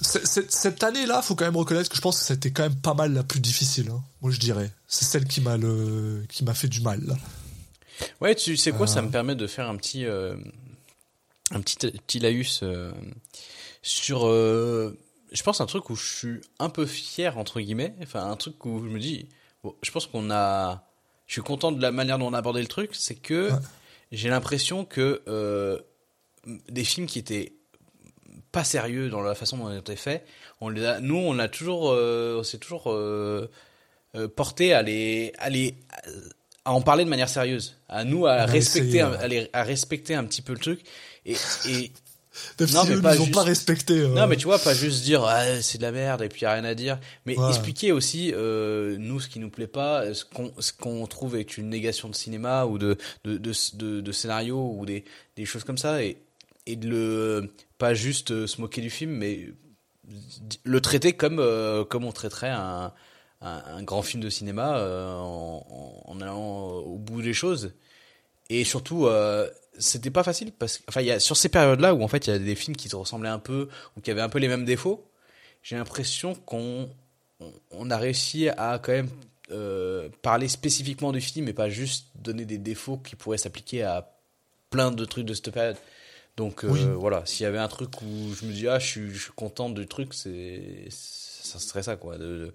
cette 0.00 0.82
année-là, 0.82 1.22
faut 1.22 1.34
quand 1.36 1.44
même 1.44 1.56
reconnaître 1.56 1.88
que 1.90 1.96
je 1.96 2.00
pense 2.00 2.18
que 2.20 2.24
c'était 2.26 2.50
quand 2.50 2.62
même 2.64 2.74
pas 2.80 2.94
mal 2.94 3.12
la 3.12 3.22
plus 3.22 3.38
difficile, 3.40 3.88
hein. 3.90 4.02
moi 4.20 4.30
je 4.32 4.38
dirais. 4.40 4.70
C'est 4.88 5.04
celle 5.04 5.26
qui 5.26 5.40
m'a 5.40 5.56
le 5.56 6.24
qui 6.28 6.42
m'a 6.44 6.54
fait 6.54 6.68
du 6.68 6.80
mal, 6.80 7.00
là. 7.06 7.14
Ouais, 8.20 8.34
tu 8.34 8.56
sais 8.56 8.72
quoi, 8.72 8.86
ça 8.88 8.98
Euh. 8.98 9.02
me 9.02 9.10
permet 9.10 9.36
de 9.36 9.46
faire 9.46 9.68
un 9.68 9.76
petit, 9.76 10.04
euh, 10.06 10.34
un 11.52 11.60
petit, 11.60 11.76
petit 11.76 12.18
laïus 12.18 12.64
sur, 13.82 14.24
je 15.32 15.42
pense 15.42 15.60
un 15.60 15.66
truc 15.66 15.90
où 15.90 15.96
je 15.96 16.14
suis 16.14 16.40
un 16.58 16.68
peu 16.68 16.86
fier 16.86 17.38
entre 17.38 17.60
guillemets, 17.60 17.94
enfin 18.02 18.30
un 18.30 18.36
truc 18.36 18.64
où 18.66 18.78
je 18.84 18.88
me 18.88 18.98
dis, 18.98 19.28
bon, 19.64 19.74
je 19.82 19.90
pense 19.90 20.06
qu'on 20.06 20.30
a, 20.30 20.84
je 21.26 21.32
suis 21.34 21.42
content 21.42 21.72
de 21.72 21.80
la 21.80 21.90
manière 21.92 22.18
dont 22.18 22.26
on 22.28 22.34
a 22.34 22.38
abordé 22.38 22.60
le 22.60 22.68
truc, 22.68 22.90
c'est 22.94 23.14
que 23.14 23.50
Ouais. 23.50 23.58
j'ai 24.12 24.28
l'impression 24.28 24.84
que 24.84 25.22
euh, 25.28 25.78
des 26.68 26.84
films 26.84 27.06
qui 27.06 27.18
étaient 27.18 27.52
pas 28.50 28.64
sérieux 28.64 29.08
dans 29.08 29.22
la 29.22 29.34
façon 29.34 29.56
dont 29.56 29.70
ils 29.70 29.78
étaient 29.78 29.96
faits, 29.96 30.26
on 30.60 30.68
les 30.68 30.84
a, 30.84 31.00
nous 31.00 31.16
on 31.16 31.38
a 31.38 31.48
toujours, 31.48 31.90
euh, 31.90 32.38
on 32.40 32.42
s'est 32.42 32.58
toujours 32.58 32.90
euh, 32.92 33.50
euh, 34.14 34.28
porté 34.28 34.74
à 34.74 34.82
les, 34.82 35.32
à 35.38 35.48
les, 35.48 35.74
à 36.66 36.72
en 36.72 36.82
parler 36.82 37.04
de 37.04 37.08
manière 37.10 37.30
sérieuse, 37.30 37.78
à 37.88 38.04
nous 38.04 38.26
à 38.26 38.42
On 38.42 38.46
respecter, 38.52 38.88
essayé, 38.88 39.00
un- 39.00 39.10
ouais. 39.12 39.16
à, 39.18 39.28
les- 39.28 39.50
à 39.54 39.62
respecter 39.62 40.14
un 40.14 40.24
petit 40.24 40.42
peu 40.42 40.52
le 40.52 40.58
truc 40.58 40.82
et, 41.24 41.34
et 41.66 41.90
Même 42.60 42.68
Non, 42.72 42.82
si 42.84 42.88
mais 42.90 42.94
eux 42.96 43.02
pas 43.02 43.14
nous 43.14 43.20
ont 43.20 43.24
juste- 43.24 43.34
pas 43.34 43.42
respecté. 43.42 43.94
euh, 44.00 44.08
non 44.08 44.26
mais 44.26 44.36
tu 44.36 44.44
vois 44.46 44.58
pas 44.58 44.72
juste 44.74 45.02
dire 45.04 45.22
ah, 45.24 45.60
c'est 45.60 45.78
de 45.78 45.82
la 45.82 45.92
merde 45.92 46.22
et 46.22 46.28
puis 46.28 46.42
y 46.42 46.44
a 46.46 46.52
rien 46.54 46.64
à 46.64 46.74
dire, 46.74 46.98
mais 47.26 47.38
Ouais. 47.38 47.48
expliquer 47.48 47.92
aussi 47.92 48.32
euh, 48.34 48.96
nous 48.98 49.20
ce 49.20 49.28
qui 49.28 49.38
nous 49.38 49.50
plaît 49.50 49.66
pas, 49.66 50.14
ce 50.14 50.24
qu'on 50.24 50.52
ce 50.58 50.72
qu'on 50.72 51.06
trouve 51.06 51.36
est 51.36 51.58
une 51.58 51.68
négation 51.68 52.08
de 52.08 52.14
cinéma 52.14 52.64
ou 52.64 52.78
de 52.78 52.96
de 53.24 53.36
de, 53.36 53.52
de, 53.74 54.00
de 54.00 54.12
scénario 54.12 54.56
ou 54.78 54.86
des 54.86 55.04
des 55.36 55.44
choses 55.44 55.64
comme 55.64 55.78
ça 55.78 56.02
et 56.02 56.16
et 56.66 56.76
de 56.76 56.88
le 56.88 57.52
pas 57.78 57.92
juste 57.92 58.30
euh, 58.30 58.46
se 58.46 58.60
moquer 58.60 58.80
du 58.80 58.90
film 58.90 59.10
mais 59.12 59.48
le 60.64 60.80
traiter 60.80 61.12
comme 61.12 61.38
euh, 61.38 61.84
comme 61.84 62.04
on 62.04 62.12
traiterait 62.12 62.50
un 62.50 62.92
un, 63.44 63.62
un 63.76 63.82
grand 63.82 64.02
film 64.02 64.22
de 64.22 64.30
cinéma 64.30 64.78
en, 65.18 66.18
allant 66.20 66.68
au 66.70 66.96
bout 66.98 67.22
des 67.22 67.34
choses 67.34 67.72
et 68.50 68.64
surtout 68.64 69.06
c'était 69.78 70.10
pas 70.10 70.22
facile 70.22 70.52
parce 70.52 70.78
que 70.78 70.84
enfin 70.88 71.00
il 71.00 71.06
y 71.06 71.10
a 71.10 71.18
sur 71.20 71.36
ces 71.36 71.48
périodes 71.48 71.80
là 71.80 71.94
où 71.94 72.02
en 72.02 72.08
fait 72.08 72.26
il 72.26 72.30
y 72.30 72.32
a 72.34 72.38
des 72.38 72.54
films 72.54 72.76
qui 72.76 72.88
se 72.88 72.96
ressemblaient 72.96 73.28
un 73.30 73.38
peu 73.38 73.68
ou 73.96 74.00
qui 74.00 74.10
avaient 74.10 74.20
un 74.20 74.28
peu 74.28 74.38
les 74.38 74.48
mêmes 74.48 74.64
défauts 74.64 75.04
j'ai 75.62 75.76
l'impression 75.76 76.34
qu'on 76.34 76.90
on, 77.40 77.52
on 77.70 77.90
a 77.90 77.96
réussi 77.96 78.48
à 78.50 78.78
quand 78.82 78.92
même 78.92 79.08
euh, 79.50 80.08
parler 80.22 80.48
spécifiquement 80.48 81.12
du 81.12 81.20
film 81.20 81.48
et 81.48 81.52
pas 81.52 81.68
juste 81.68 82.06
donner 82.16 82.44
des 82.44 82.58
défauts 82.58 82.98
qui 82.98 83.16
pourraient 83.16 83.38
s'appliquer 83.38 83.82
à 83.82 84.14
plein 84.70 84.90
de 84.90 85.04
trucs 85.04 85.24
de 85.26 85.34
cette 85.34 85.50
période 85.50 85.76
donc 86.36 86.64
euh, 86.64 86.68
Oui. 86.70 86.84
voilà 86.98 87.24
s'il 87.26 87.44
y 87.44 87.46
avait 87.46 87.58
un 87.58 87.68
truc 87.68 88.00
où 88.02 88.34
je 88.34 88.44
me 88.46 88.52
dis 88.52 88.68
ah 88.68 88.78
je 88.78 88.86
suis, 88.86 89.10
je 89.14 89.22
suis 89.24 89.32
content 89.32 89.70
du 89.70 89.86
truc 89.86 90.14
c'est 90.14 90.86
ça 90.90 91.58
serait 91.58 91.82
ça 91.82 91.96
quoi 91.96 92.18
de, 92.18 92.24
de- 92.24 92.54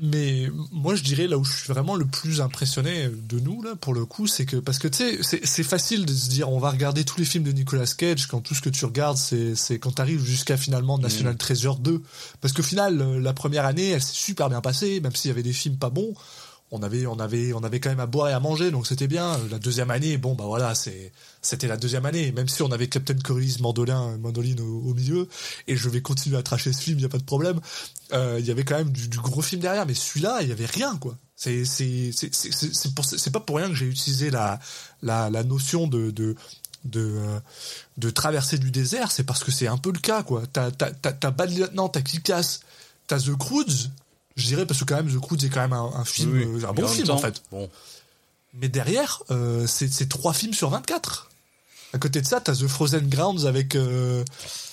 Mais 0.00 0.48
moi, 0.72 0.94
je 0.94 1.02
dirais 1.02 1.26
là 1.28 1.36
où 1.36 1.44
je 1.44 1.52
suis 1.54 1.68
vraiment 1.68 1.96
le 1.96 2.06
plus 2.06 2.40
impressionné 2.40 3.08
de 3.28 3.38
nous 3.38 3.62
là 3.62 3.76
pour 3.76 3.92
le 3.92 4.06
coup, 4.06 4.26
c'est 4.26 4.46
que 4.46 4.56
parce 4.56 4.78
que 4.78 4.88
tu 4.88 4.98
sais, 4.98 5.22
c'est- 5.22 5.44
c'est 5.44 5.62
facile 5.62 6.06
de 6.06 6.12
se 6.14 6.28
dire 6.30 6.48
on 6.50 6.58
va 6.58 6.70
regarder 6.70 7.04
tous 7.04 7.18
les 7.18 7.26
films 7.26 7.44
de 7.44 7.52
Nicolas 7.52 7.84
Cage 7.86 8.26
quand 8.26 8.40
tout 8.40 8.54
ce 8.54 8.62
que 8.62 8.70
tu 8.70 8.84
regardes, 8.86 9.18
c'est 9.18 9.54
c'est 9.54 9.78
quand 9.78 9.92
t'arrives 9.92 10.24
jusqu'à 10.24 10.56
finalement 10.56 10.98
National 10.98 11.36
Treasure 11.36 11.76
2, 11.76 12.02
parce 12.40 12.54
qu'au 12.54 12.62
final, 12.62 13.00
euh, 13.00 13.20
la 13.20 13.34
première 13.34 13.66
année, 13.66 13.90
elle 13.90 14.02
s'est 14.02 14.14
super 14.14 14.48
bien 14.48 14.62
passée, 14.62 15.00
même 15.00 15.14
s'il 15.14 15.28
y 15.28 15.32
avait 15.32 15.42
des 15.42 15.52
films 15.52 15.76
pas 15.76 15.90
bons. 15.90 16.14
On 16.74 16.82
avait, 16.82 17.06
on 17.06 17.18
avait, 17.18 17.52
on 17.52 17.62
avait 17.62 17.80
quand 17.80 17.90
même 17.90 18.00
à 18.00 18.06
boire 18.06 18.30
et 18.30 18.32
à 18.32 18.40
manger, 18.40 18.70
donc 18.70 18.86
c'était 18.86 19.06
bien. 19.06 19.38
La 19.50 19.58
deuxième 19.58 19.90
année, 19.90 20.16
bon 20.16 20.34
bah 20.34 20.44
voilà, 20.46 20.74
c'est, 20.74 21.12
c'était 21.42 21.68
la 21.68 21.76
deuxième 21.76 22.06
année. 22.06 22.32
Même 22.32 22.48
si 22.48 22.62
on 22.62 22.72
avait 22.72 22.88
Captain 22.88 23.14
Corelli's 23.14 23.60
Mandolin, 23.60 24.16
Mandoline 24.16 24.60
au, 24.60 24.94
milieu, 24.94 25.28
et 25.68 25.76
je 25.76 25.88
vais 25.90 26.00
continuer 26.00 26.38
à 26.38 26.42
tracher 26.42 26.72
ce 26.72 26.80
film, 26.80 26.98
y 26.98 27.04
a 27.04 27.10
pas 27.10 27.18
de 27.18 27.24
problème. 27.24 27.60
Euh, 28.14 28.38
Il 28.40 28.46
y 28.46 28.50
avait 28.50 28.64
quand 28.64 28.78
même 28.78 28.90
du, 28.90 29.18
gros 29.18 29.42
film 29.42 29.60
derrière, 29.60 29.84
mais 29.84 29.92
celui-là, 29.92 30.38
il 30.40 30.48
y 30.48 30.52
avait 30.52 30.64
rien 30.64 30.96
quoi. 30.96 31.18
C'est, 31.36 31.66
c'est, 31.66 32.10
c'est, 32.12 32.32
c'est, 32.32 32.52
c'est, 32.52 33.30
pas 33.30 33.40
pour 33.40 33.56
rien 33.56 33.68
que 33.68 33.74
j'ai 33.74 33.86
utilisé 33.86 34.30
la, 34.30 34.58
la, 35.02 35.28
la 35.28 35.44
notion 35.44 35.86
de, 35.86 36.10
de 36.10 36.36
de, 36.84 37.00
euh, 37.00 37.40
de 37.98 38.10
traverser 38.10 38.58
du 38.58 38.70
désert, 38.70 39.12
c'est 39.12 39.24
parce 39.24 39.44
que 39.44 39.52
c'est 39.52 39.68
un 39.68 39.76
peu 39.78 39.92
le 39.92 39.98
cas, 39.98 40.22
quoi. 40.22 40.42
T'as, 40.52 40.70
t'as, 40.70 40.90
t'as, 40.90 41.12
t'as 41.12 41.30
Bad 41.30 41.56
Lieutenant, 41.56 41.88
t'as 41.88 42.00
Kick-Ass, 42.00 42.60
t'as 43.06 43.20
The 43.20 43.36
Croods, 43.36 43.90
je 44.36 44.46
dirais, 44.46 44.66
parce 44.66 44.80
que 44.80 44.84
quand 44.84 44.96
même, 44.96 45.10
The 45.12 45.18
Croods 45.20 45.44
est 45.44 45.48
quand 45.48 45.60
même 45.60 45.72
un, 45.72 45.92
un 45.94 46.04
film, 46.04 46.32
Oui, 46.32 46.44
oui. 46.44 46.64
euh, 46.64 46.68
un 46.68 46.72
bon 46.72 46.86
film, 46.88 47.10
en 47.10 47.18
fait. 47.18 47.42
bon 47.50 47.68
Mais 48.54 48.68
derrière, 48.68 49.22
euh, 49.30 49.66
c'est, 49.66 49.92
c'est 49.92 50.08
trois 50.08 50.32
films 50.32 50.54
sur 50.54 50.70
24. 50.70 51.30
À 51.94 51.98
côté 51.98 52.20
de 52.22 52.26
ça, 52.26 52.40
t'as 52.40 52.54
The 52.54 52.66
Frozen 52.66 53.08
Grounds 53.08 53.46
avec, 53.46 53.74
euh, 53.76 54.24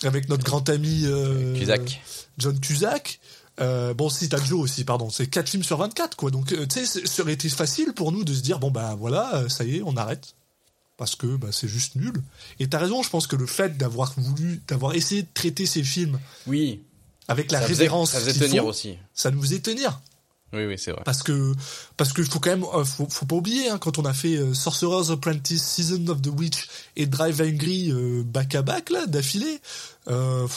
avec 0.04 0.30
notre 0.30 0.44
grand 0.44 0.68
ami 0.70 1.02
euh, 1.06 1.58
Cusack 1.58 2.02
John 2.38 2.58
Cusack. 2.60 3.20
Bon, 3.60 4.10
si 4.10 4.30
t'as 4.30 4.42
Joe 4.42 4.62
aussi, 4.62 4.86
pardon, 4.86 5.10
c'est 5.10 5.28
4 5.28 5.50
films 5.50 5.64
sur 5.64 5.78
24, 5.78 6.16
quoi. 6.16 6.32
Donc, 6.32 6.48
tu 6.48 6.56
sais, 6.70 6.86
c'est- 6.86 7.06
ça 7.06 7.24
aurait 7.24 7.34
été 7.34 7.50
facile 7.50 7.92
pour 7.94 8.14
nous 8.14 8.24
de 8.24 8.34
se 8.34 8.40
dire, 8.40 8.58
bon, 8.60 8.72
bah 8.72 8.96
voilà, 8.98 9.50
ça 9.50 9.66
y 9.66 9.78
est, 9.78 9.82
on 9.86 9.98
arrête. 9.98 10.34
Parce 10.96 11.16
que 11.16 11.28
bah, 11.38 11.50
c'est 11.52 11.68
juste 11.68 11.96
nul. 11.96 12.14
Et 12.60 12.68
t'as 12.70 12.78
raison, 12.78 13.04
je 13.04 13.10
pense 13.10 13.28
que 13.28 13.36
le 13.36 13.46
fait 13.48 13.78
d'avoir 13.78 14.14
voulu, 14.18 14.62
d'avoir 14.70 14.96
essayé 14.96 15.24
de 15.24 15.28
traiter 15.34 15.66
ces 15.66 15.84
films 15.84 16.20
oui 16.48 16.82
avec 17.30 17.52
la 17.52 17.60
ça 17.62 17.68
faisait, 17.68 17.78
révérence 17.84 18.12
ça 18.12 18.20
faisait 18.20 18.34
tenir 18.48 18.64
faut, 18.64 18.70
aussi 18.70 18.98
ça 19.14 19.32
nous 19.32 19.42
faisait 19.42 19.60
tenir. 19.60 20.02
oui 20.54 20.66
oui 20.66 20.76
c'est 20.78 20.92
vrai 20.92 21.02
Parce 21.06 21.24
que, 21.24 21.54
parce 21.96 22.12
que 22.12 22.24
faut 22.24 22.40
quand 22.40 22.50
même, 22.50 22.66
euh, 22.74 22.84
faut, 22.84 23.08
faut 23.10 23.26
pas 23.26 23.36
oublier, 23.36 23.70
hein, 23.70 23.78
quand 23.78 23.98
on 24.00 24.06
a 24.06 24.14
fait 24.14 24.36
euh, 24.38 24.54
Sorcerer's 24.54 25.12
Apprentice, 25.12 25.64
Season 25.64 26.08
of 26.08 26.22
the 26.22 26.28
Witch 26.38 26.68
et 26.96 27.06
Drive 27.06 27.42
Angry 27.42 27.92
euh, 27.92 28.24
back 28.26 28.56
à 28.56 28.62
back, 28.62 28.90
là, 28.90 29.06
d'affilée, 29.08 29.60
euh, 30.08 30.48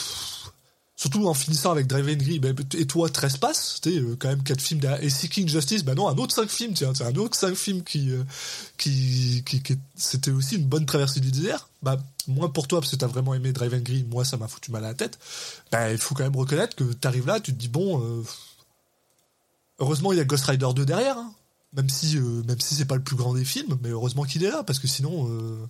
surtout 0.95 1.27
en 1.27 1.33
finissant 1.33 1.71
avec 1.71 1.87
Drive 1.87 2.07
Angry, 2.07 2.39
ben, 2.39 2.55
et 2.77 2.85
toi, 2.85 3.09
Trespass, 3.09 3.75
c'était 3.75 3.99
euh, 3.99 4.15
quand 4.17 4.29
même 4.29 4.43
quatre 4.43 4.61
films 4.61 4.79
et 5.01 5.09
Seeking 5.09 5.47
Justice, 5.49 5.83
ben 5.83 5.95
non, 5.95 6.07
un 6.07 6.15
autre 6.15 6.33
cinq 6.33 6.49
films, 6.49 6.73
tiens, 6.73 6.93
c'est 6.95 7.03
un 7.03 7.15
autre 7.15 7.35
cinq 7.37 7.55
films 7.55 7.83
qui, 7.83 8.11
euh, 8.11 8.23
qui, 8.77 9.43
qui, 9.45 9.61
qui- 9.61 9.77
c'était 9.95 10.31
aussi 10.31 10.55
une 10.55 10.65
bonne 10.65 10.85
traversée 10.85 11.19
du 11.19 11.31
désert. 11.31 11.67
Bah, 11.83 11.97
moins 12.27 12.49
pour 12.49 12.67
toi, 12.67 12.79
parce 12.79 12.91
que 12.91 12.95
t'as 12.95 13.07
vraiment 13.07 13.33
aimé 13.33 13.51
Drive 13.51 13.73
Angry, 13.73 14.05
moi, 14.09 14.25
ça 14.25 14.37
m'a 14.37 14.47
foutu 14.47 14.71
mal 14.71 14.83
à 14.85 14.89
la 14.89 14.93
tête. 14.93 15.19
Ben, 15.71 15.91
il 15.91 15.97
faut 15.97 16.15
quand 16.15 16.23
même 16.23 16.35
reconnaître 16.35 16.75
que 16.75 16.85
t'arrives 16.93 17.27
là, 17.27 17.39
tu 17.39 17.53
te 17.53 17.57
dis, 17.57 17.67
bon, 17.67 18.01
euh, 18.01 18.23
Heureusement, 19.79 20.11
il 20.13 20.17
y 20.17 20.21
a 20.21 20.23
Ghost 20.23 20.45
Rider 20.45 20.69
2 20.75 20.85
derrière, 20.85 21.17
hein. 21.17 21.33
même 21.73 21.89
si, 21.89 22.17
euh, 22.17 22.43
même 22.47 22.59
si 22.59 22.75
c'est 22.75 22.85
pas 22.85 22.95
le 22.95 23.03
plus 23.03 23.15
grand 23.15 23.33
des 23.33 23.45
films, 23.45 23.77
mais 23.81 23.89
heureusement 23.89 24.23
qu'il 24.23 24.43
est 24.43 24.49
là, 24.49 24.63
parce 24.63 24.79
que 24.79 24.87
sinon, 24.87 25.27
euh, 25.29 25.67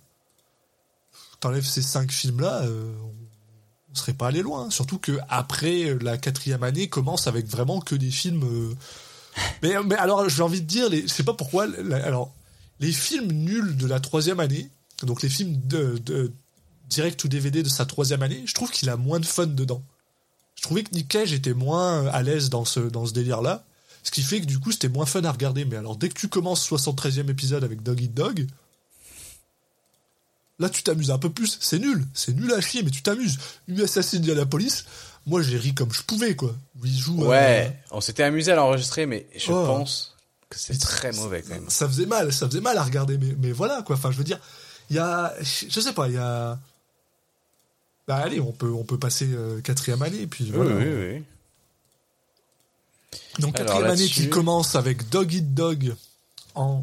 t'enlèves 1.40 1.64
ces 1.64 1.82
cinq 1.82 2.12
films-là, 2.12 2.62
euh, 2.64 2.92
on 3.90 3.94
serait 3.94 4.12
pas 4.12 4.28
allé 4.28 4.42
loin. 4.42 4.70
Surtout 4.70 4.98
que 4.98 5.18
après 5.28 5.96
la 6.00 6.18
quatrième 6.18 6.62
année 6.62 6.88
commence 6.88 7.26
avec 7.26 7.46
vraiment 7.46 7.80
que 7.80 7.94
des 7.94 8.10
films. 8.10 8.74
Mais, 9.62 9.74
alors, 9.96 10.28
j'ai 10.28 10.42
envie 10.42 10.60
de 10.60 10.66
dire, 10.66 10.88
les, 10.88 11.02
je 11.02 11.06
sais 11.12 11.24
pas 11.24 11.34
pourquoi. 11.34 11.66
alors, 12.04 12.32
les 12.80 12.92
films 12.92 13.32
nuls 13.32 13.76
de 13.76 13.86
la 13.86 14.00
troisième 14.00 14.40
année, 14.40 14.70
donc 15.04 15.22
les 15.22 15.28
films 15.28 15.56
de, 15.66 15.98
de 15.98 16.32
direct 16.88 17.22
ou 17.24 17.28
DVD 17.28 17.62
de 17.62 17.68
sa 17.68 17.86
troisième 17.86 18.22
année, 18.22 18.42
je 18.46 18.54
trouve 18.54 18.70
qu'il 18.70 18.88
a 18.90 18.96
moins 18.96 19.20
de 19.20 19.26
fun 19.26 19.46
dedans. 19.46 19.82
Je 20.56 20.62
trouvais 20.62 20.82
que 20.84 20.94
Nick 20.94 21.08
Cage 21.08 21.32
était 21.32 21.54
moins 21.54 22.06
à 22.08 22.22
l'aise 22.22 22.48
dans 22.50 22.64
ce, 22.64 22.80
dans 22.80 23.06
ce 23.06 23.12
délire-là. 23.12 23.64
Ce 24.02 24.10
qui 24.10 24.22
fait 24.22 24.40
que 24.40 24.46
du 24.46 24.58
coup, 24.58 24.70
c'était 24.70 24.88
moins 24.88 25.06
fun 25.06 25.24
à 25.24 25.32
regarder. 25.32 25.64
Mais 25.64 25.76
alors, 25.76 25.96
dès 25.96 26.08
que 26.08 26.14
tu 26.18 26.28
commences 26.28 26.68
73e 26.70 27.28
épisode 27.30 27.64
avec 27.64 27.82
Dog 27.82 28.00
Eat 28.02 28.14
Dog, 28.14 28.46
là, 30.58 30.68
tu 30.68 30.82
t'amuses 30.82 31.10
un 31.10 31.18
peu 31.18 31.30
plus. 31.30 31.58
C'est 31.60 31.78
nul. 31.78 32.06
C'est 32.14 32.34
nul 32.34 32.52
à 32.52 32.60
chier, 32.60 32.82
mais 32.82 32.90
tu 32.90 33.02
t'amuses. 33.02 33.38
US 33.68 33.96
Indianapolis, 34.14 34.84
moi, 35.26 35.42
j'ai 35.42 35.56
ri 35.58 35.74
comme 35.74 35.92
je 35.92 36.02
pouvais, 36.02 36.36
quoi. 36.36 36.54
Où 36.80 36.86
il 36.86 36.96
joue. 36.98 37.24
euh, 37.24 37.28
ouais 37.28 37.80
on 37.90 38.00
s'était 38.00 38.22
amusé 38.24 38.52
à 38.52 38.56
l'enregistrer 38.56 39.06
mais 39.06 39.26
je 39.34 39.50
Oh. 39.50 39.66
pense 39.66 40.14
que 40.50 40.58
c'est 40.58 40.78
très 40.78 41.10
mauvais 41.12 41.42
quand 41.42 41.54
même 41.54 41.68
Ça 41.68 41.88
faisait 41.88 42.06
mal, 42.06 42.32
ça 42.32 42.46
faisait 42.46 42.60
mal 42.60 42.76
à 42.78 42.84
regarder. 42.84 43.18
Mais, 43.18 43.34
mais 43.38 43.52
voilà, 43.52 43.82
quoi. 43.82 43.96
Enfin, 43.96 44.10
je 44.12 44.18
veux 44.18 44.24
dire, 44.24 44.38
il 44.90 44.96
y 44.96 44.98
a. 44.98 45.34
Je 45.40 45.80
sais 45.80 45.92
pas, 45.92 46.08
il 46.08 46.14
y 46.14 46.18
a. 46.18 46.58
Bah, 48.06 48.16
allez, 48.16 48.40
on 48.40 48.52
peut, 48.52 48.70
on 48.70 48.84
peut 48.84 48.98
passer 48.98 49.26
euh, 49.32 49.60
quatrième 49.60 50.02
année, 50.02 50.22
et 50.22 50.26
puis 50.26 50.44
oui 50.44 50.50
voilà. 50.50 50.76
oui 50.76 50.84
oui 50.84 51.22
Donc 53.38 53.58
Alors, 53.58 53.76
quatrième 53.76 53.90
année 53.90 54.06
qui 54.06 54.28
commence 54.28 54.74
avec 54.74 55.08
Dog 55.08 55.32
Eat 55.32 55.54
Dog 55.54 55.94
en 56.54 56.82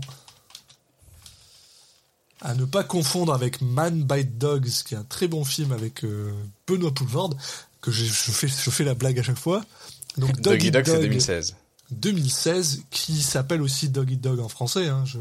à 2.44 2.56
ne 2.56 2.65
pas 2.65 2.84
confondre 2.84 3.34
avec 3.34 3.61
Man 3.61 4.03
Bite 4.03 4.40
Dogs, 4.40 4.69
qui 4.84 4.95
est 4.95 4.98
un 4.98 5.03
très 5.03 5.28
bon 5.28 5.45
film 5.45 5.72
avec 5.72 6.03
euh, 6.03 6.34
Benoît 6.65 6.91
Poulvorde, 6.91 7.38
que 7.82 7.91
je, 7.91 8.03
je 8.03 8.32
fais, 8.32 8.48
je 8.48 8.69
fais 8.72 8.84
la 8.84 8.95
blague 8.95 9.19
à 9.19 9.23
chaque 9.23 9.38
fois. 9.38 9.64
Donc 10.18 10.32
Dog 10.41 10.41
Doggy 10.41 10.68
Eat 10.68 10.73
Dog 10.73 10.86
c'est 10.86 10.94
Dog 10.94 11.02
2016 11.03 11.56
2016, 11.91 12.84
qui 12.90 13.22
s'appelle 13.22 13.61
aussi 13.61 13.90
Dog 13.90 14.11
Eat 14.11 14.22
Dog 14.22 14.40
en 14.40 14.49
français. 14.49 14.88
Hein, 14.88 15.03
je, 15.06 15.19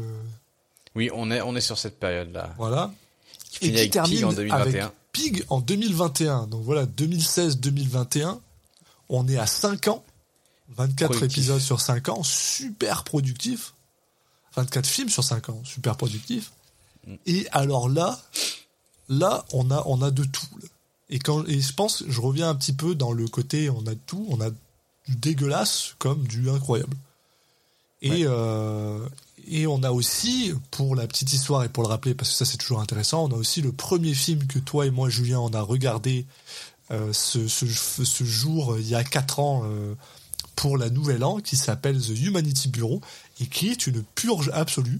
oui 0.95 1.09
on 1.13 1.31
est 1.31 1.41
on 1.41 1.55
est 1.55 1.61
sur 1.61 1.77
cette 1.77 1.99
période 1.99 2.31
là 2.31 2.53
voilà. 2.57 2.91
qui 3.49 3.59
finit 3.67 3.79
avec 3.79 3.91
Pig 3.91 4.23
en 4.23 4.33
2021 4.33 4.55
avec 4.55 4.85
Pig 5.11 5.45
en 5.49 5.59
2021. 5.59 6.47
Donc 6.47 6.63
voilà, 6.63 6.85
2016-2021. 6.85 8.39
On 9.09 9.27
est 9.27 9.37
à 9.37 9.45
5 9.45 9.89
ans, 9.89 10.03
24 10.69 11.11
Productif. 11.11 11.37
épisodes 11.37 11.59
sur 11.59 11.81
5 11.81 12.09
ans, 12.09 12.23
super 12.23 13.03
productif. 13.03 13.73
24 14.55 14.85
films 14.85 15.09
sur 15.09 15.23
5 15.23 15.49
ans, 15.49 15.61
super 15.63 15.97
productif. 15.97 16.51
Mm. 17.07 17.15
Et 17.25 17.47
alors 17.51 17.89
là, 17.89 18.19
là, 19.09 19.45
on 19.53 19.71
a, 19.71 19.83
on 19.85 20.01
a 20.01 20.11
de 20.11 20.23
tout. 20.23 20.45
Et 21.09 21.19
quand, 21.19 21.45
et 21.47 21.59
je 21.59 21.73
pense, 21.73 22.03
je 22.07 22.21
reviens 22.21 22.49
un 22.49 22.55
petit 22.55 22.73
peu 22.73 22.95
dans 22.95 23.11
le 23.11 23.27
côté, 23.27 23.69
on 23.69 23.85
a 23.87 23.93
de 23.93 23.99
tout, 24.05 24.25
on 24.29 24.39
a 24.39 24.49
du 24.49 25.15
dégueulasse 25.15 25.95
comme 25.99 26.25
du 26.25 26.49
incroyable. 26.49 26.95
Et, 28.01 28.23
euh, 28.25 29.07
et 29.47 29.67
on 29.67 29.83
a 29.83 29.91
aussi, 29.91 30.53
pour 30.71 30.95
la 30.95 31.07
petite 31.07 31.33
histoire 31.33 31.63
et 31.63 31.69
pour 31.69 31.83
le 31.83 31.89
rappeler, 31.89 32.13
parce 32.13 32.29
que 32.31 32.35
ça 32.35 32.45
c'est 32.45 32.57
toujours 32.57 32.81
intéressant, 32.81 33.25
on 33.25 33.31
a 33.33 33.37
aussi 33.37 33.61
le 33.61 33.71
premier 33.71 34.13
film 34.13 34.45
que 34.47 34.59
toi 34.59 34.85
et 34.85 34.91
moi, 34.91 35.09
Julien, 35.09 35.39
on 35.39 35.53
a 35.53 35.61
regardé 35.61 36.25
euh, 36.91 37.13
ce, 37.13 37.47
ce, 37.47 37.65
ce 37.67 38.23
jour, 38.23 38.73
euh, 38.73 38.79
il 38.81 38.87
y 38.87 38.95
a 38.95 39.03
4 39.03 39.39
ans, 39.39 39.63
euh, 39.65 39.95
pour 40.55 40.77
la 40.77 40.89
Nouvelle 40.89 41.23
An, 41.23 41.37
qui 41.37 41.55
s'appelle 41.55 41.99
The 41.99 42.09
Humanity 42.19 42.67
Bureau, 42.67 43.01
et 43.39 43.47
qui 43.47 43.69
est 43.69 43.87
une 43.87 44.03
purge 44.03 44.51
absolue, 44.53 44.99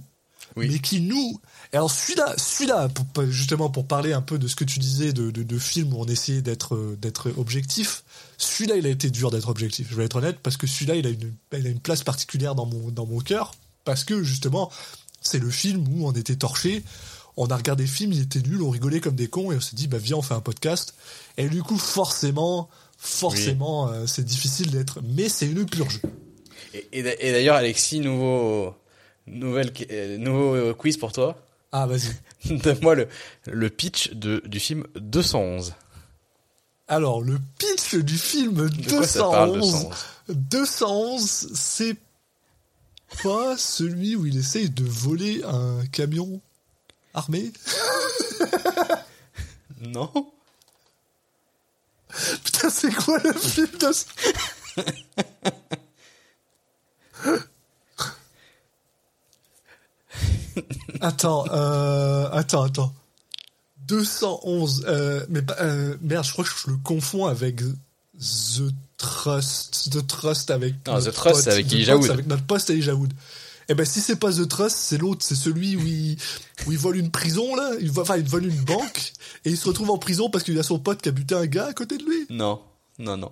Oui. 0.55 0.69
mais 0.69 0.79
qui 0.79 1.01
nous... 1.01 1.39
Et 1.73 1.77
alors 1.77 1.91
celui-là, 1.91 2.33
celui-là, 2.37 2.89
justement 3.29 3.69
pour 3.69 3.85
parler 3.87 4.11
un 4.13 4.21
peu 4.21 4.37
de 4.39 4.47
ce 4.47 4.55
que 4.55 4.63
tu 4.65 4.79
disais 4.79 5.13
de, 5.13 5.31
de, 5.31 5.43
de 5.43 5.59
films 5.59 5.93
où 5.93 6.01
on 6.01 6.05
essayait 6.05 6.41
d'être 6.41 6.95
d'être 6.99 7.31
objectif, 7.37 8.03
celui-là 8.37 8.75
il 8.75 8.85
a 8.85 8.89
été 8.89 9.09
dur 9.09 9.31
d'être 9.31 9.47
objectif, 9.47 9.87
je 9.89 9.95
vais 9.95 10.03
être 10.05 10.17
honnête, 10.17 10.39
parce 10.43 10.57
que 10.57 10.67
celui-là 10.67 10.95
il 10.95 11.07
a 11.07 11.09
une, 11.11 11.33
il 11.57 11.67
a 11.67 11.69
une 11.69 11.79
place 11.79 12.03
particulière 12.03 12.55
dans 12.55 12.65
mon, 12.65 12.89
dans 12.91 13.05
mon 13.05 13.19
cœur, 13.19 13.53
parce 13.85 14.03
que 14.03 14.23
justement 14.23 14.71
c'est 15.21 15.39
le 15.39 15.49
film 15.49 15.85
où 15.93 16.07
on 16.07 16.11
était 16.13 16.35
torché, 16.35 16.83
on 17.37 17.47
a 17.47 17.55
regardé 17.55 17.83
le 17.83 17.89
film, 17.89 18.11
il 18.11 18.21
était 18.21 18.41
nul, 18.41 18.61
on 18.63 18.69
rigolait 18.71 18.99
comme 18.99 19.15
des 19.15 19.27
cons, 19.27 19.51
et 19.51 19.55
on 19.55 19.61
s'est 19.61 19.75
dit 19.75 19.87
bah 19.87 19.97
viens 19.99 20.17
on 20.17 20.21
fait 20.21 20.33
un 20.33 20.41
podcast, 20.41 20.95
et 21.37 21.47
du 21.47 21.61
coup 21.63 21.77
forcément, 21.77 22.69
forcément 22.97 23.87
euh, 23.89 24.05
c'est 24.07 24.23
difficile 24.25 24.71
d'être, 24.71 24.99
mais 25.03 25.29
c'est 25.29 25.45
une 25.47 25.65
purge. 25.65 26.01
Et, 26.73 26.87
et 26.91 27.03
d'a- 27.03 27.21
et 27.21 27.31
d'ailleurs, 27.31 27.55
Alexis, 27.57 27.99
nouveau, 27.99 28.73
nouvelle, 29.27 29.71
euh, 29.91 30.17
nouveau 30.17 30.55
euh, 30.55 30.73
quiz 30.73 30.97
pour 30.97 31.11
toi. 31.11 31.37
Ah 31.71 31.85
vas-y. 31.85 32.11
Donne-moi 32.57 32.95
le, 32.95 33.07
le 33.47 33.69
pitch 33.69 34.11
de, 34.13 34.41
du 34.45 34.59
film 34.59 34.85
211. 34.95 35.73
Alors, 36.87 37.21
le 37.21 37.37
pitch 37.57 37.95
du 37.95 38.17
film 38.17 38.67
De 38.69 38.89
quoi 38.89 39.07
ça 39.07 39.19
parle, 39.29 39.53
211, 39.53 39.87
211 40.29 41.19
211, 41.19 41.49
c'est 41.53 41.95
pas 43.23 43.57
celui 43.57 44.15
où 44.15 44.25
il 44.25 44.37
essaye 44.37 44.69
de 44.69 44.83
voler 44.83 45.43
un 45.43 45.85
camion 45.91 46.41
armé 47.13 47.51
Non 49.81 50.11
Putain, 52.43 52.69
c'est 52.69 52.93
quoi 52.93 53.17
le 53.19 53.33
film 53.33 53.69
de... 53.79 53.91
Attends, 61.01 61.45
euh, 61.51 62.29
attends, 62.31 62.63
attends. 62.63 62.93
211, 63.87 64.85
euh, 64.87 65.25
mais 65.29 65.41
euh, 65.59 65.97
merde, 66.01 66.25
je 66.25 66.31
crois 66.31 66.45
que 66.45 66.51
je 66.51 66.71
le 66.71 66.77
confonds 66.77 67.25
avec 67.25 67.61
The 68.21 68.71
Trust, 68.97 69.89
The 69.91 70.05
Trust 70.07 70.51
avec. 70.51 70.75
Non, 70.87 70.93
notre 70.93 71.11
The 71.11 71.15
Trust, 71.15 71.43
pote, 71.45 71.53
avec 71.53 71.73
Elijah 71.73 71.97
Wood. 71.97 72.09
Avec 72.11 72.27
notre 72.27 72.43
poste 72.43 72.69
Elijah 72.69 72.93
Wood. 72.95 73.13
Eh 73.69 73.73
ben, 73.73 73.85
si 73.85 73.99
c'est 74.01 74.15
pas 74.17 74.31
The 74.31 74.47
Trust, 74.47 74.75
c'est 74.77 74.97
l'autre, 74.97 75.25
c'est 75.25 75.35
celui 75.35 75.75
où 75.75 75.81
il, 75.85 76.17
où 76.67 76.71
il 76.71 76.77
vole 76.77 76.97
une 76.97 77.09
prison, 77.09 77.55
là. 77.55 77.71
Il, 77.79 77.91
enfin, 77.99 78.17
il 78.17 78.27
vole 78.27 78.45
une 78.45 78.59
banque, 78.61 79.13
et 79.45 79.49
il 79.49 79.57
se 79.57 79.65
retrouve 79.67 79.89
en 79.91 79.97
prison 79.97 80.29
parce 80.29 80.43
qu'il 80.43 80.57
a 80.59 80.63
son 80.63 80.77
pote 80.77 81.01
qui 81.01 81.09
a 81.09 81.11
buté 81.11 81.35
un 81.35 81.45
gars 81.45 81.67
à 81.67 81.73
côté 81.73 81.97
de 81.97 82.03
lui. 82.03 82.25
Non, 82.29 82.61
non, 82.99 83.17
non. 83.17 83.31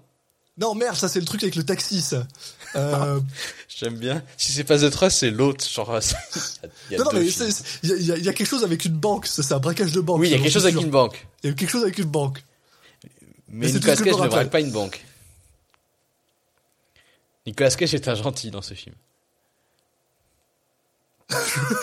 Non, 0.57 0.76
merde, 0.76 0.95
ça 0.95 1.07
c'est 1.07 1.20
le 1.20 1.26
truc 1.26 1.41
avec 1.44 1.56
le 1.56 1.64
taxi, 1.64 2.02
ça. 2.02 2.28
Euh, 2.76 3.20
J'aime 3.80 3.95
bien. 3.95 4.24
Si 4.38 4.52
c'est 4.52 4.64
pas 4.66 4.78
The 4.80 4.90
Trust, 4.90 5.20
c'est 5.20 5.32
l'autre. 5.32 5.66
Genre, 5.70 5.90
y 6.91 6.95
a 6.95 6.98
non, 6.98 7.06
non, 7.06 7.11
mais 7.14 7.26
il 7.26 7.99
y, 7.99 8.03
y 8.06 8.11
a- 8.11 8.18
y 8.18 8.24
quelque 8.24 8.45
chose 8.45 8.64
avec 8.64 8.86
une 8.86 8.94
banque, 8.98 9.26
c'est 9.28 9.52
un 9.52 9.60
braquage 9.60 9.91
de 9.91 10.02
banque. 10.02 10.20
Oui, 10.20 10.28
il 10.30 10.32
y 10.32 10.36
a 10.36 10.40
quelque 10.40 10.52
chose 10.52 10.66
avec 10.66 10.82
une 10.82 10.90
banque. 10.90 11.28
Il 11.44 11.49
y 11.49 11.53
a 11.53 11.56
quelque 11.56 11.70
chose 11.70 11.84
avec 11.84 11.98
une 11.98 12.06
banque. 12.10 12.44
Mais 13.52 13.72
Nicolas 13.72 13.96
Cage 13.96 14.18
ne 14.18 14.28
braque 14.28 14.50
pas 14.50 14.60
une 14.60 14.72
banque. 14.72 15.04
Nicolas 17.46 17.72
Cage 17.72 17.94
est 17.94 18.08
un 18.08 18.16
gentil 18.16 18.52
dans 18.52 18.62
ce 18.62 18.74
film. 18.74 18.96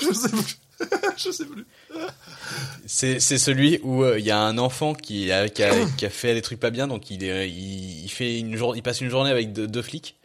je 0.03 0.13
sais 0.13 0.29
plus. 0.29 0.59
je 1.17 1.31
sais 1.31 1.47
plus. 1.47 1.67
C'est 2.87 3.21
c'est 3.21 3.39
celui 3.39 3.81
où 3.83 4.05
euh, 4.05 4.19
il 4.19 4.25
y 4.25 4.31
a 4.31 4.39
un 4.39 4.59
enfant 4.59 4.95
qui 4.95 5.33
a, 5.33 5.49
qui 5.49 5.63
a 5.63 5.73
qui 5.97 6.07
a 6.07 6.11
fait 6.11 6.35
des 6.35 6.43
trucs 6.43 6.61
pas 6.61 6.71
bien, 6.71 6.87
donc 6.87 7.11
il 7.11 7.25
est, 7.25 7.49
il, 7.51 8.05
il 8.05 8.09
fait 8.11 8.39
une 8.39 8.57
journée, 8.57 8.79
il 8.79 8.83
passe 8.83 9.01
une 9.01 9.09
journée 9.09 9.31
avec 9.31 9.53
deux, 9.53 9.67
deux 9.67 9.83
flics, 9.83 10.17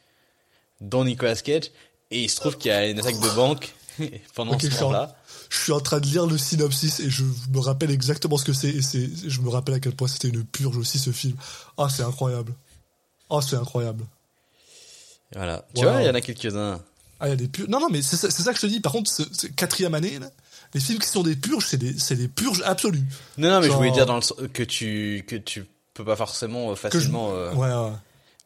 dont 0.81 1.05
Nicolas 1.05 1.35
Cage, 1.35 1.71
et 2.11 2.21
il 2.21 2.29
se 2.29 2.35
trouve 2.35 2.57
qu'il 2.57 2.69
y 2.69 2.73
a 2.73 2.87
une 2.87 2.99
attaque 2.99 3.19
de 3.19 3.29
banque 3.35 3.73
pendant 4.35 4.59
ce 4.59 4.69
Charles 4.69 5.09
je 5.51 5.59
suis 5.59 5.73
en 5.73 5.81
train 5.81 5.99
de 5.99 6.05
lire 6.05 6.25
le 6.25 6.37
synopsis 6.37 7.01
et 7.01 7.09
je 7.09 7.23
me 7.53 7.59
rappelle 7.59 7.91
exactement 7.91 8.37
ce 8.37 8.45
que 8.45 8.53
c'est. 8.53 8.69
Et 8.69 8.81
c'est, 8.81 9.09
je 9.27 9.41
me 9.41 9.49
rappelle 9.49 9.75
à 9.75 9.79
quel 9.81 9.93
point 9.93 10.07
c'était 10.07 10.29
une 10.29 10.45
purge 10.45 10.77
aussi 10.77 10.97
ce 10.97 11.11
film. 11.11 11.35
Ah, 11.77 11.89
c'est 11.89 12.03
incroyable. 12.03 12.53
Ah, 13.29 13.39
c'est 13.41 13.57
incroyable. 13.57 14.05
Voilà. 15.35 15.65
Tu 15.75 15.83
vois, 15.83 16.01
il 16.01 16.07
y 16.07 16.09
en 16.09 16.15
a 16.15 16.21
quelques-uns. 16.21 16.79
Ah, 17.19 17.27
il 17.27 17.31
y 17.31 17.33
a 17.33 17.35
des 17.35 17.49
purges. 17.49 17.67
Non, 17.67 17.81
non, 17.81 17.89
mais 17.91 18.01
c'est, 18.01 18.15
ça 18.15 18.53
que 18.53 18.55
je 18.55 18.61
te 18.61 18.67
dis. 18.67 18.79
Par 18.79 18.93
contre, 18.93 19.11
ce, 19.11 19.47
quatrième 19.47 19.93
année, 19.93 20.19
les 20.73 20.79
films 20.79 20.99
qui 20.99 21.09
sont 21.09 21.21
des 21.21 21.35
purges, 21.35 21.67
c'est 21.67 21.77
des, 22.15 22.27
purges 22.29 22.61
absolues. 22.65 23.03
Non, 23.37 23.49
non, 23.49 23.59
mais 23.59 23.67
je 23.67 23.73
voulais 23.73 23.91
dire 23.91 24.05
dans 24.05 24.17
le, 24.17 24.47
que 24.47 24.63
tu 24.63 25.25
que 25.27 25.35
tu 25.35 25.65
peux 25.93 26.05
pas 26.05 26.15
forcément 26.15 26.71
euh, 26.71 26.75
facilement. 26.75 27.33
Euh, 27.33 27.53
ouais. 27.55 27.91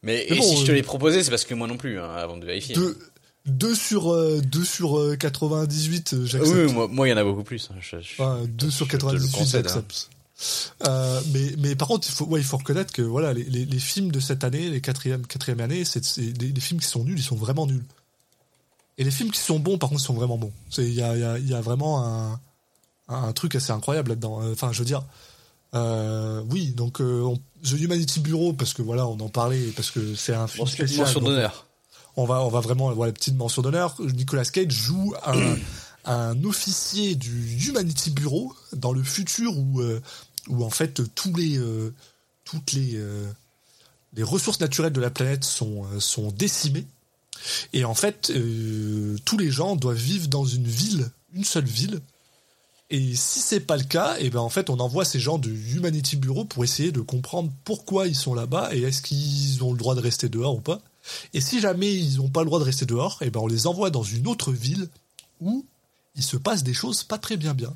Mais, 0.02 0.26
et 0.28 0.42
si 0.42 0.58
je 0.58 0.66
te 0.66 0.72
euh, 0.72 0.74
l'ai 0.74 0.84
proposé, 0.84 1.24
c'est 1.24 1.30
parce 1.30 1.46
que 1.46 1.54
moi 1.54 1.68
non 1.68 1.78
plus, 1.78 2.00
hein, 2.00 2.16
avant 2.16 2.38
de 2.38 2.46
vérifier. 2.46 2.76
De... 2.76 2.98
2 3.46 3.76
sur, 3.76 4.12
euh, 4.12 4.42
2 4.42 4.64
sur 4.66 4.98
euh, 4.98 5.16
98, 5.16 6.26
j'accepte. 6.26 6.52
Euh, 6.52 6.68
ah 6.68 6.72
oui, 6.72 6.74
oui, 6.78 6.88
moi, 6.92 7.08
il 7.08 7.12
y 7.12 7.14
en 7.14 7.18
a 7.18 7.24
beaucoup 7.24 7.44
plus. 7.44 7.70
Hein, 7.72 7.78
je, 7.80 7.98
je, 8.02 8.14
enfin, 8.22 8.44
2 8.48 8.72
sur 8.72 8.88
98, 8.88 9.36
hein. 9.38 9.44
j'accepte. 9.46 10.10
Euh, 10.86 11.22
mais, 11.34 11.52
mais 11.60 11.76
par 11.76 11.88
contre, 11.88 12.08
il 12.10 12.12
faut, 12.12 12.38
il 12.38 12.44
faut 12.44 12.58
reconnaître 12.58 12.94
que 12.94 13.02
voilà, 13.02 13.34
les, 13.34 13.80
films 13.80 14.12
de 14.12 14.20
cette 14.20 14.44
année, 14.44 14.70
les 14.70 14.82
quatrième, 14.82 15.26
quatrième 15.26 15.62
année, 15.62 15.86
c'est, 15.86 16.04
c'est 16.04 16.22
les, 16.22 16.60
films 16.60 16.82
qui 16.82 16.88
sont 16.88 17.04
nuls, 17.04 17.18
ils 17.18 17.24
sont 17.24 17.36
vraiment 17.36 17.66
nuls. 17.68 17.86
Et 18.98 19.04
les 19.04 19.12
films 19.12 19.32
qui 19.32 19.40
sont 19.40 19.60
bons, 19.60 19.78
par 19.78 19.90
contre, 19.90 20.02
sont 20.02 20.14
vraiment 20.14 20.38
bons. 20.38 20.52
Il 20.78 20.94
y 20.94 21.02
a, 21.02 21.62
vraiment 21.62 22.40
un, 23.08 23.34
truc 23.34 23.56
assez 23.56 23.72
incroyable 23.72 24.10
là-dedans. 24.10 24.42
Euh, 24.42 24.54
enfin, 24.54 24.72
je 24.72 24.80
veux 24.80 24.86
dire, 24.86 25.04
euh, 25.74 26.42
oui, 26.50 26.72
donc 26.72 27.02
euh, 27.02 27.34
The 27.64 27.74
Humanity 27.74 28.20
Bureau, 28.20 28.54
parce 28.54 28.74
que 28.74 28.82
voilà, 28.82 29.08
on 29.08 29.20
en 29.20 29.30
parlait, 29.30 29.68
parce 29.76 29.92
que 29.92 30.16
c'est 30.16 30.34
un 30.34 30.48
film 30.48 30.68
spécial. 30.68 31.06
Mention 31.06 31.22
d'honneur 31.22 31.66
on 32.18 32.26
va, 32.26 32.42
on 32.44 32.50
va 32.50 32.60
vraiment 32.60 32.92
voilà, 32.94 33.12
petite 33.12 33.36
mention 33.36 33.62
d'honneur. 33.62 33.96
Nicolas 34.00 34.46
Cage 34.46 34.72
joue 34.72 35.14
un, 35.26 35.56
un 36.06 36.44
officier 36.44 37.16
du 37.16 37.68
Humanity 37.68 38.12
Bureau 38.12 38.56
dans 38.74 38.94
le 38.94 39.04
futur 39.04 39.58
où, 39.58 39.82
euh, 39.82 40.02
où 40.48 40.64
en 40.64 40.70
fait 40.70 41.02
tous 41.16 41.36
les, 41.36 41.58
euh, 41.58 41.94
toutes 42.44 42.74
les, 42.74 42.92
euh, 42.96 43.28
les 44.14 44.24
ressources 44.24 44.60
naturelles 44.60 44.94
de 44.94 45.02
la 45.02 45.10
planète 45.10 45.44
sont, 45.44 45.86
sont 46.00 46.32
décimées. 46.32 46.86
Et 47.74 47.84
en 47.84 47.94
fait, 47.94 48.32
tous 49.26 49.38
les 49.38 49.52
gens 49.52 49.76
doivent 49.76 49.98
vivre 49.98 50.30
dans 50.30 50.46
une 50.46 50.66
ville, 50.66 51.12
une 51.34 51.44
seule 51.44 51.66
ville. 51.66 52.00
Et 52.90 53.16
si 53.16 53.40
c'est 53.40 53.60
pas 53.60 53.76
le 53.78 53.84
cas, 53.84 54.16
et 54.20 54.30
ben 54.30 54.40
en 54.40 54.50
fait, 54.50 54.70
on 54.70 54.80
envoie 54.80 55.06
ces 55.06 55.20
gens 55.20 55.38
du 55.38 55.76
Humanity 55.76 56.16
Bureau 56.16 56.46
pour 56.46 56.64
essayer 56.64 56.92
de 56.92 57.02
comprendre 57.02 57.52
pourquoi 57.66 58.08
ils 58.08 58.16
sont 58.16 58.34
là-bas 58.34 58.70
et 58.74 58.84
est-ce 58.84 59.02
qu'ils 59.02 59.64
ont 59.64 59.74
le 59.74 59.78
droit 59.78 59.96
de 59.96 60.00
rester 60.00 60.30
dehors 60.30 60.56
ou 60.56 60.62
pas. 60.62 60.82
Et 61.34 61.42
si 61.42 61.60
jamais 61.60 61.94
ils 61.94 62.18
n'ont 62.18 62.30
pas 62.30 62.42
le 62.42 62.48
droit 62.48 62.60
de 62.60 62.64
rester 62.64 62.86
dehors, 62.86 63.18
et 63.22 63.30
ben 63.30 63.40
on 63.40 63.48
les 63.48 63.68
envoie 63.68 63.90
dans 63.90 64.04
une 64.04 64.28
autre 64.28 64.52
ville 64.52 64.90
où 65.42 65.66
il 66.16 66.24
se 66.24 66.38
passe 66.38 66.64
des 66.64 66.74
choses 66.74 67.04
pas 67.04 67.18
très 67.18 67.38
bien 67.38 67.54
bien. 67.54 67.74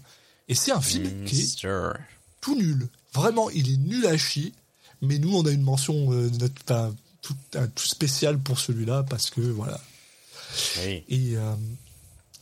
Et 0.47 0.55
c'est 0.55 0.71
un 0.71 0.81
film 0.81 1.25
qui 1.25 1.41
est 1.41 1.67
tout 2.41 2.55
nul. 2.55 2.87
Vraiment, 3.13 3.49
il 3.49 3.71
est 3.71 3.77
nul 3.77 4.05
à 4.07 4.17
chier. 4.17 4.53
Mais 5.01 5.17
nous, 5.17 5.35
on 5.35 5.45
a 5.45 5.51
une 5.51 5.61
mention 5.61 6.11
euh, 6.11 6.29
de 6.29 6.37
notre, 6.39 6.55
enfin, 6.63 6.93
tout, 7.21 7.35
un 7.55 7.67
tout 7.67 7.85
spécial 7.85 8.37
pour 8.37 8.59
celui-là 8.59 9.03
parce 9.09 9.29
que 9.29 9.39
voilà. 9.39 9.79
Oui. 10.81 11.03
Et, 11.07 11.37
euh, 11.37 11.55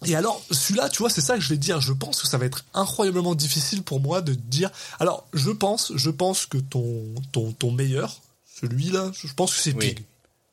et 0.06 0.16
alors, 0.16 0.44
celui-là, 0.50 0.90
tu 0.90 1.00
vois, 1.00 1.10
c'est 1.10 1.22
ça 1.22 1.36
que 1.36 1.42
je 1.42 1.50
vais 1.50 1.58
dire. 1.58 1.82
Je 1.82 1.94
pense 1.94 2.22
que 2.22 2.28
ça 2.28 2.38
va 2.38 2.46
être 2.46 2.66
incroyablement 2.74 3.36
difficile 3.36 3.84
pour 3.84 4.00
moi 4.00 4.22
de 4.22 4.34
dire. 4.34 4.72
Alors, 5.00 5.28
je 5.34 5.52
pense, 5.52 5.92
je 5.96 6.10
pense 6.10 6.46
que 6.46 6.58
ton, 6.58 7.04
ton, 7.32 7.52
ton 7.52 7.72
meilleur, 7.72 8.22
celui-là, 8.60 9.12
je 9.14 9.34
pense 9.34 9.54
que 9.54 9.62
c'est 9.62 9.74
Oui. 9.74 9.94
Pig. 9.94 10.06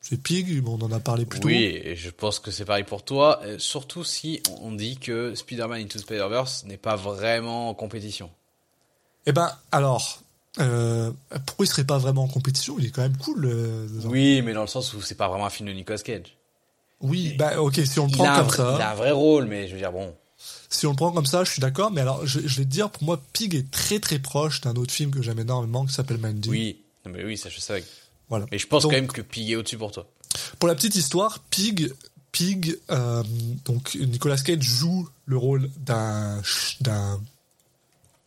C'est 0.07 0.21
Pig, 0.21 0.61
on 0.67 0.79
en 0.81 0.91
a 0.91 0.99
parlé 0.99 1.25
plus 1.25 1.39
tôt. 1.39 1.47
Oui, 1.47 1.63
et 1.83 1.95
je 1.95 2.11
pense 2.11 2.37
que 2.37 2.51
c'est 2.51 2.63
pareil 2.63 2.83
pour 2.83 3.03
toi, 3.03 3.39
euh, 3.41 3.57
surtout 3.57 4.03
si 4.03 4.39
on 4.61 4.71
dit 4.71 4.97
que 4.97 5.33
Spider-Man 5.33 5.81
Into 5.81 5.97
Spider-Verse 5.97 6.65
n'est 6.65 6.77
pas 6.77 6.95
vraiment 6.95 7.69
en 7.69 7.73
compétition. 7.73 8.29
Eh 9.25 9.31
ben, 9.31 9.51
alors, 9.71 10.21
euh, 10.59 11.11
pourquoi 11.47 11.65
il 11.65 11.69
serait 11.69 11.85
pas 11.85 11.97
vraiment 11.97 12.25
en 12.25 12.27
compétition 12.27 12.75
Il 12.77 12.85
est 12.85 12.91
quand 12.91 13.01
même 13.01 13.17
cool. 13.17 13.45
euh. 13.45 13.87
Oui, 14.03 14.43
mais 14.43 14.53
dans 14.53 14.61
le 14.61 14.67
sens 14.67 14.93
où 14.93 15.01
c'est 15.01 15.15
pas 15.15 15.27
vraiment 15.27 15.47
un 15.47 15.49
film 15.49 15.69
de 15.69 15.73
Nicolas 15.73 15.97
Cage. 15.97 16.37
Oui, 17.01 17.33
bah 17.39 17.59
ok, 17.59 17.81
si 17.83 17.99
on 17.99 18.05
le 18.05 18.11
prend 18.11 18.25
comme 18.25 18.45
vrai, 18.45 18.57
ça, 18.57 18.73
il 18.77 18.81
a 18.83 18.91
un 18.91 18.95
vrai 18.95 19.11
rôle, 19.11 19.45
mais 19.45 19.67
je 19.67 19.73
veux 19.73 19.79
dire, 19.79 19.91
bon. 19.91 20.13
si 20.69 20.85
on 20.85 20.91
le 20.91 20.95
prend 20.95 21.11
comme 21.13 21.25
ça, 21.25 21.43
je 21.43 21.49
suis 21.49 21.61
d'accord. 21.61 21.89
Mais 21.89 22.01
alors, 22.01 22.27
je, 22.27 22.41
je 22.41 22.57
vais 22.59 22.65
te 22.65 22.69
dire, 22.69 22.91
pour 22.91 23.05
moi, 23.05 23.19
Pig 23.33 23.55
est 23.55 23.71
très 23.71 23.97
très 23.97 24.19
proche 24.19 24.61
d'un 24.61 24.75
autre 24.75 24.93
film 24.93 25.09
que 25.09 25.23
j'aime 25.23 25.39
énormément 25.39 25.83
qui 25.83 25.93
s'appelle 25.93 26.19
Mandy. 26.19 26.47
Oui, 26.47 26.83
non, 27.07 27.11
mais 27.11 27.23
oui, 27.23 27.37
ça 27.37 27.49
je 27.49 27.59
savais. 27.59 27.83
Voilà. 28.29 28.45
Mais 28.51 28.57
je 28.57 28.67
pense 28.67 28.83
Donc, 28.83 28.91
quand 28.91 28.97
même 28.97 29.07
que 29.07 29.21
Pig 29.21 29.51
est 29.51 29.55
au-dessus 29.55 29.77
pour 29.77 29.91
toi. 29.91 30.07
Pour 30.59 30.67
la 30.67 30.75
petite 30.75 30.95
histoire, 30.95 31.39
Pig, 31.49 31.93
Pig, 32.31 32.77
euh, 32.89 33.23
donc 33.63 33.95
Nicolas 33.95 34.37
Cage 34.37 34.61
joue 34.61 35.07
le 35.25 35.37
rôle 35.37 35.69
d'un 35.77 36.41
d'un 36.81 37.21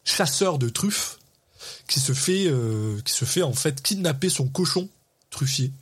chasseur 0.05 0.59
de 0.59 0.71
truffes 0.71 1.19
qui 1.87 2.01
se 2.01 2.15
fait 2.15 2.47
euh, 2.47 3.01
qui 3.03 3.13
se 3.13 3.27
fait 3.27 3.43
en 3.43 3.53
fait 3.53 3.83
kidnapper 3.83 4.31
son 4.31 4.49
cochon 4.49 4.89
truffier 5.31 5.73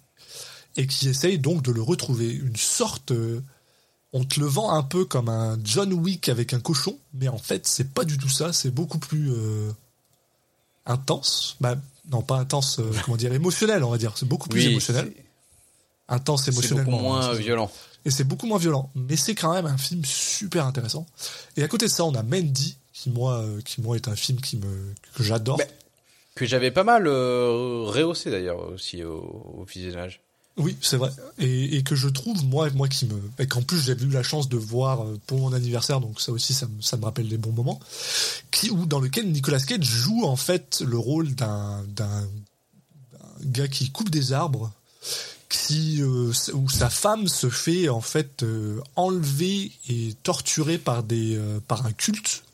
et 0.77 0.87
qui 0.87 1.09
essaye 1.09 1.39
donc 1.39 1.63
de 1.63 1.71
le 1.71 1.81
retrouver. 1.81 2.33
Une 2.33 2.57
sorte, 2.57 3.13
euh, 3.13 3.41
on 4.13 4.25
te 4.25 4.41
le 4.41 4.47
vend 4.47 4.73
un 4.73 4.83
peu 4.83 5.05
comme 5.05 5.29
un 5.29 5.57
John 5.63 5.93
Wick 5.93 6.29
avec 6.29 6.53
un 6.53 6.61
cochon, 6.61 6.99
mais 7.15 7.29
en 7.29 7.39
fait 7.39 7.67
c'est 7.67 7.93
pas 7.93 8.05
du 8.05 8.19
tout 8.19 8.29
ça. 8.29 8.53
C'est 8.53 8.73
beaucoup 8.73 8.99
plus 8.99 9.33
intense. 10.85 11.57
Bah 11.61 11.77
non, 12.11 12.23
pas 12.23 12.37
intense. 12.39 12.78
euh, 12.78 12.91
comment 13.05 13.16
dire 13.16 13.33
émotionnel, 13.33 13.83
on 13.85 13.91
va 13.91 13.99
dire. 13.99 14.12
C'est 14.16 14.27
beaucoup 14.28 14.49
plus 14.49 14.65
émotionnel. 14.66 15.12
Intense 16.09 16.45
c'est 16.45 16.51
beaucoup 16.53 16.66
émotionnellement. 16.66 17.01
moins 17.01 17.33
violent. 17.35 17.70
et 18.05 18.11
c'est 18.11 18.23
beaucoup 18.23 18.47
moins 18.47 18.59
violent, 18.59 18.91
mais 18.95 19.16
c'est 19.16 19.35
quand 19.35 19.53
même 19.53 19.66
un 19.66 19.77
film 19.77 20.05
super 20.05 20.65
intéressant. 20.65 21.05
Et 21.57 21.65
à 21.65 21.69
côté 21.69 21.87
de 21.87 21.91
ça, 21.91 22.05
on 22.05 22.15
a 22.15 22.23
Mandy, 22.23 22.77
qui 22.93 23.11
moi, 23.11 23.39
euh, 23.41 23.61
qui 23.62 23.81
moi 23.81 23.97
est 23.97 24.07
un 24.07 24.15
film 24.15 24.41
qui 24.41 24.57
me 24.57 24.95
que 25.15 25.23
j'adore. 25.24 25.61
Que 26.37 26.47
j'avais 26.47 26.70
pas 26.70 26.85
mal 26.85 27.07
euh, 27.09 27.83
rehaussé 27.87 28.31
d'ailleurs 28.31 28.61
aussi 28.69 29.03
au, 29.03 29.55
au 29.59 29.65
visionnage. 29.65 30.20
Oui, 30.59 30.77
c'est 30.81 30.97
vrai. 30.97 31.11
Et, 31.39 31.77
et 31.77 31.83
que 31.83 31.95
je 31.95 32.09
trouve 32.09 32.43
moi, 32.45 32.70
moi 32.70 32.89
qui 32.89 33.05
me, 33.05 33.20
et 33.39 33.47
qu'en 33.47 33.61
plus 33.61 33.78
j'ai 33.78 33.93
eu 33.93 34.09
la 34.09 34.23
chance 34.23 34.49
de 34.49 34.57
voir 34.57 35.03
euh, 35.03 35.20
pour 35.27 35.39
mon 35.39 35.53
anniversaire, 35.53 36.01
donc 36.01 36.19
ça 36.19 36.33
aussi, 36.33 36.55
ça 36.55 36.66
me, 36.66 36.81
ça 36.81 36.97
me 36.97 37.05
rappelle 37.05 37.28
des 37.28 37.37
bons 37.37 37.53
moments. 37.53 37.78
Qui 38.51 38.70
ou 38.70 38.87
dans 38.87 39.01
lequel 39.01 39.31
Nicolas 39.31 39.61
Cage 39.61 39.85
joue 39.85 40.24
en 40.24 40.37
fait 40.37 40.83
le 40.87 40.97
rôle 40.97 41.35
d'un 41.35 41.85
gars 43.43 43.69
qui 43.69 43.91
coupe 43.91 44.09
des 44.09 44.33
arbres, 44.33 44.73
qui 45.51 46.01
euh, 46.01 46.33
où 46.55 46.70
sa 46.70 46.89
femme 46.89 47.28
se 47.28 47.51
fait 47.51 47.91
en 47.91 48.01
fait 48.01 48.43
euh, 48.43 48.81
enlever 48.97 49.73
et 49.91 50.15
torturer 50.23 50.78
par 50.78 51.03
des 51.03 51.39
par 51.69 51.85
un 51.85 51.93
culte. 51.93 52.45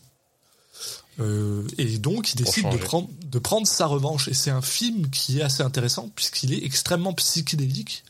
Euh, 1.21 1.67
et 1.79 1.99
donc 1.99 2.33
il 2.33 2.37
décide 2.37 2.69
de 2.71 2.77
prendre, 2.79 3.09
de 3.27 3.39
prendre 3.39 3.67
sa 3.67 3.87
revanche. 3.87 4.29
Et 4.29 4.35
c'est 4.35 4.51
un 4.51 4.63
film 4.63 5.11
qui 5.11 5.39
est 5.39 5.43
assez 5.43 5.63
intéressant 5.63 6.11
puisqu'il 6.15 6.53
est 6.55 6.65
extrêmement 6.65 7.13
psychédélique. 7.15 8.05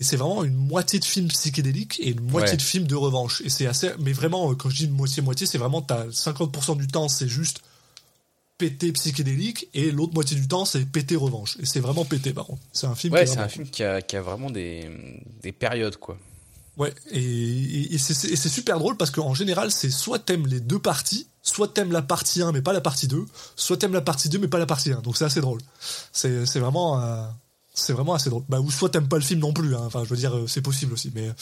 Et 0.00 0.04
c'est 0.04 0.16
vraiment 0.16 0.42
une 0.42 0.54
moitié 0.56 0.98
de 0.98 1.04
film 1.04 1.28
psychédélique 1.28 2.00
et 2.00 2.08
une 2.10 2.20
moitié 2.22 2.52
Ouais. 2.52 2.56
de 2.56 2.62
film 2.62 2.86
de 2.88 2.96
revanche. 2.96 3.40
Et 3.44 3.48
c'est 3.50 3.66
assez, 3.66 3.90
mais 4.00 4.12
vraiment, 4.12 4.50
euh, 4.50 4.54
quand 4.56 4.68
je 4.70 4.76
dis 4.76 4.88
moitié-moitié, 4.88 5.46
c'est 5.46 5.58
vraiment, 5.58 5.80
t'as 5.82 6.06
50% 6.08 6.76
du 6.76 6.88
temps, 6.88 7.08
c'est 7.08 7.28
juste 7.28 7.60
pété 8.58 8.90
psychédélique 8.92 9.68
et 9.74 9.90
l'autre 9.92 10.12
moitié 10.14 10.36
du 10.36 10.48
temps, 10.48 10.64
c'est 10.64 10.84
pété 10.86 11.14
revanche. 11.14 11.56
Et 11.60 11.66
c'est 11.66 11.80
vraiment 11.80 12.04
pété, 12.04 12.32
par 12.32 12.46
contre. 12.46 12.62
C'est 12.72 12.86
un 12.86 12.94
film 12.96 13.12
Ouais, 13.14 13.26
c'est 13.26 13.38
un 13.38 13.48
film 13.48 13.68
qui 13.68 13.84
a, 13.84 14.02
qui 14.02 14.16
a 14.16 14.22
vraiment 14.22 14.50
des, 14.50 14.88
des 15.42 15.52
périodes 15.52 15.96
quoi. 15.96 16.18
Ouais, 16.78 16.92
et, 17.10 17.94
et 17.94 17.98
c'est 17.98 18.48
super 18.48 18.78
drôle 18.78 18.96
parce 18.96 19.10
qu'en 19.10 19.34
général, 19.34 19.70
c'est 19.70 19.90
soit 19.90 20.18
t'aimes 20.18 20.46
les 20.46 20.58
deux 20.60 20.78
parties, 20.78 21.26
soit 21.42 21.68
t'aimes 21.68 21.92
la 21.92 22.02
partie 22.02 22.42
1 22.42 22.52
mais 22.52 22.62
pas 22.62 22.72
la 22.72 22.80
partie 22.80 23.08
2, 23.08 23.24
soit 23.56 23.76
t'aimes 23.76 23.92
la 23.92 24.00
partie 24.00 24.28
2 24.28 24.38
mais 24.38 24.48
pas 24.48 24.58
la 24.58 24.66
partie 24.66 24.92
1. 24.92 25.00
Donc 25.00 25.16
c'est 25.16 25.24
assez 25.24 25.40
drôle. 25.40 25.60
C'est 26.12 26.46
c'est 26.46 26.60
vraiment 26.60 27.00
euh, 27.00 27.26
c'est 27.74 27.92
vraiment 27.92 28.14
assez 28.14 28.30
drôle. 28.30 28.44
Bah 28.48 28.60
ou 28.60 28.70
soit 28.70 28.90
t'aimes 28.90 29.08
pas 29.08 29.16
le 29.16 29.22
film 29.22 29.40
non 29.40 29.52
plus 29.52 29.74
hein. 29.74 29.82
Enfin, 29.84 30.04
je 30.04 30.10
veux 30.10 30.16
dire 30.16 30.36
euh, 30.36 30.46
c'est 30.46 30.62
possible 30.62 30.92
aussi 30.92 31.10
mais 31.14 31.28
euh, 31.28 31.32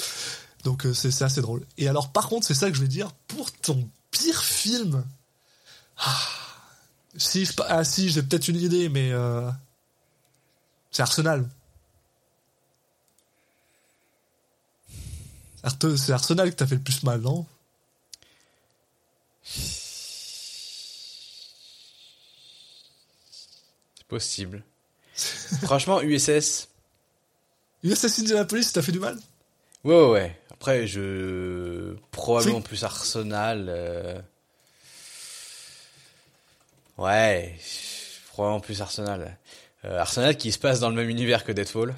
donc 0.64 0.86
euh, 0.86 0.94
c'est 0.94 1.22
assez 1.22 1.40
drôle. 1.40 1.64
Et 1.78 1.88
alors 1.88 2.12
par 2.12 2.28
contre, 2.28 2.46
c'est 2.46 2.54
ça 2.54 2.70
que 2.70 2.76
je 2.76 2.82
vais 2.82 2.88
dire 2.88 3.12
pour 3.28 3.50
ton 3.52 3.88
pire 4.10 4.42
film. 4.42 5.04
Ah, 5.98 6.18
si 7.16 7.44
je 7.44 7.52
ah 7.68 7.84
si, 7.84 8.10
j'ai 8.10 8.22
peut-être 8.22 8.48
une 8.48 8.56
idée 8.56 8.88
mais 8.88 9.12
euh, 9.12 9.50
c'est 10.90 11.02
Arsenal. 11.02 11.48
C'est 15.96 16.12
Arsenal 16.12 16.50
que 16.50 16.56
t'as 16.56 16.66
fait 16.66 16.76
le 16.76 16.80
plus 16.80 17.02
mal, 17.02 17.20
non? 17.20 17.46
Possible. 24.10 24.62
Franchement, 25.62 26.02
USS. 26.02 26.68
USS 27.82 28.18
Indianapolis, 28.18 28.70
t'as 28.72 28.82
fait 28.82 28.92
du 28.92 28.98
mal 29.00 29.16
Ouais, 29.84 29.94
ouais, 29.94 30.10
ouais. 30.10 30.38
Après, 30.52 30.86
je. 30.86 31.94
Probablement 32.10 32.60
plus 32.60 32.84
Arsenal. 32.84 33.66
euh, 33.70 34.20
Ouais. 36.98 37.58
Probablement 38.32 38.60
plus 38.60 38.80
Arsenal. 38.82 39.38
Euh, 39.84 39.98
Arsenal 39.98 40.36
qui 40.36 40.52
se 40.52 40.58
passe 40.58 40.80
dans 40.80 40.90
le 40.90 40.96
même 40.96 41.08
univers 41.08 41.44
que 41.44 41.52
Deadfall. 41.52 41.94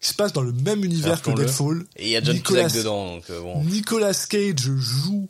Qui 0.00 0.08
se 0.08 0.14
passe 0.14 0.32
dans 0.32 0.42
le 0.42 0.52
même 0.52 0.84
univers 0.84 1.22
que. 1.22 1.30
Deadfall. 1.30 1.86
Et 1.96 2.06
il 2.06 2.10
y 2.10 2.16
a 2.16 2.22
John 2.22 2.34
Nicolas- 2.34 2.64
Cusack 2.64 2.78
dedans, 2.82 3.14
donc 3.14 3.30
euh, 3.30 3.40
bon. 3.40 3.62
Nicolas 3.64 4.14
Cage 4.28 4.56
joue 4.60 5.28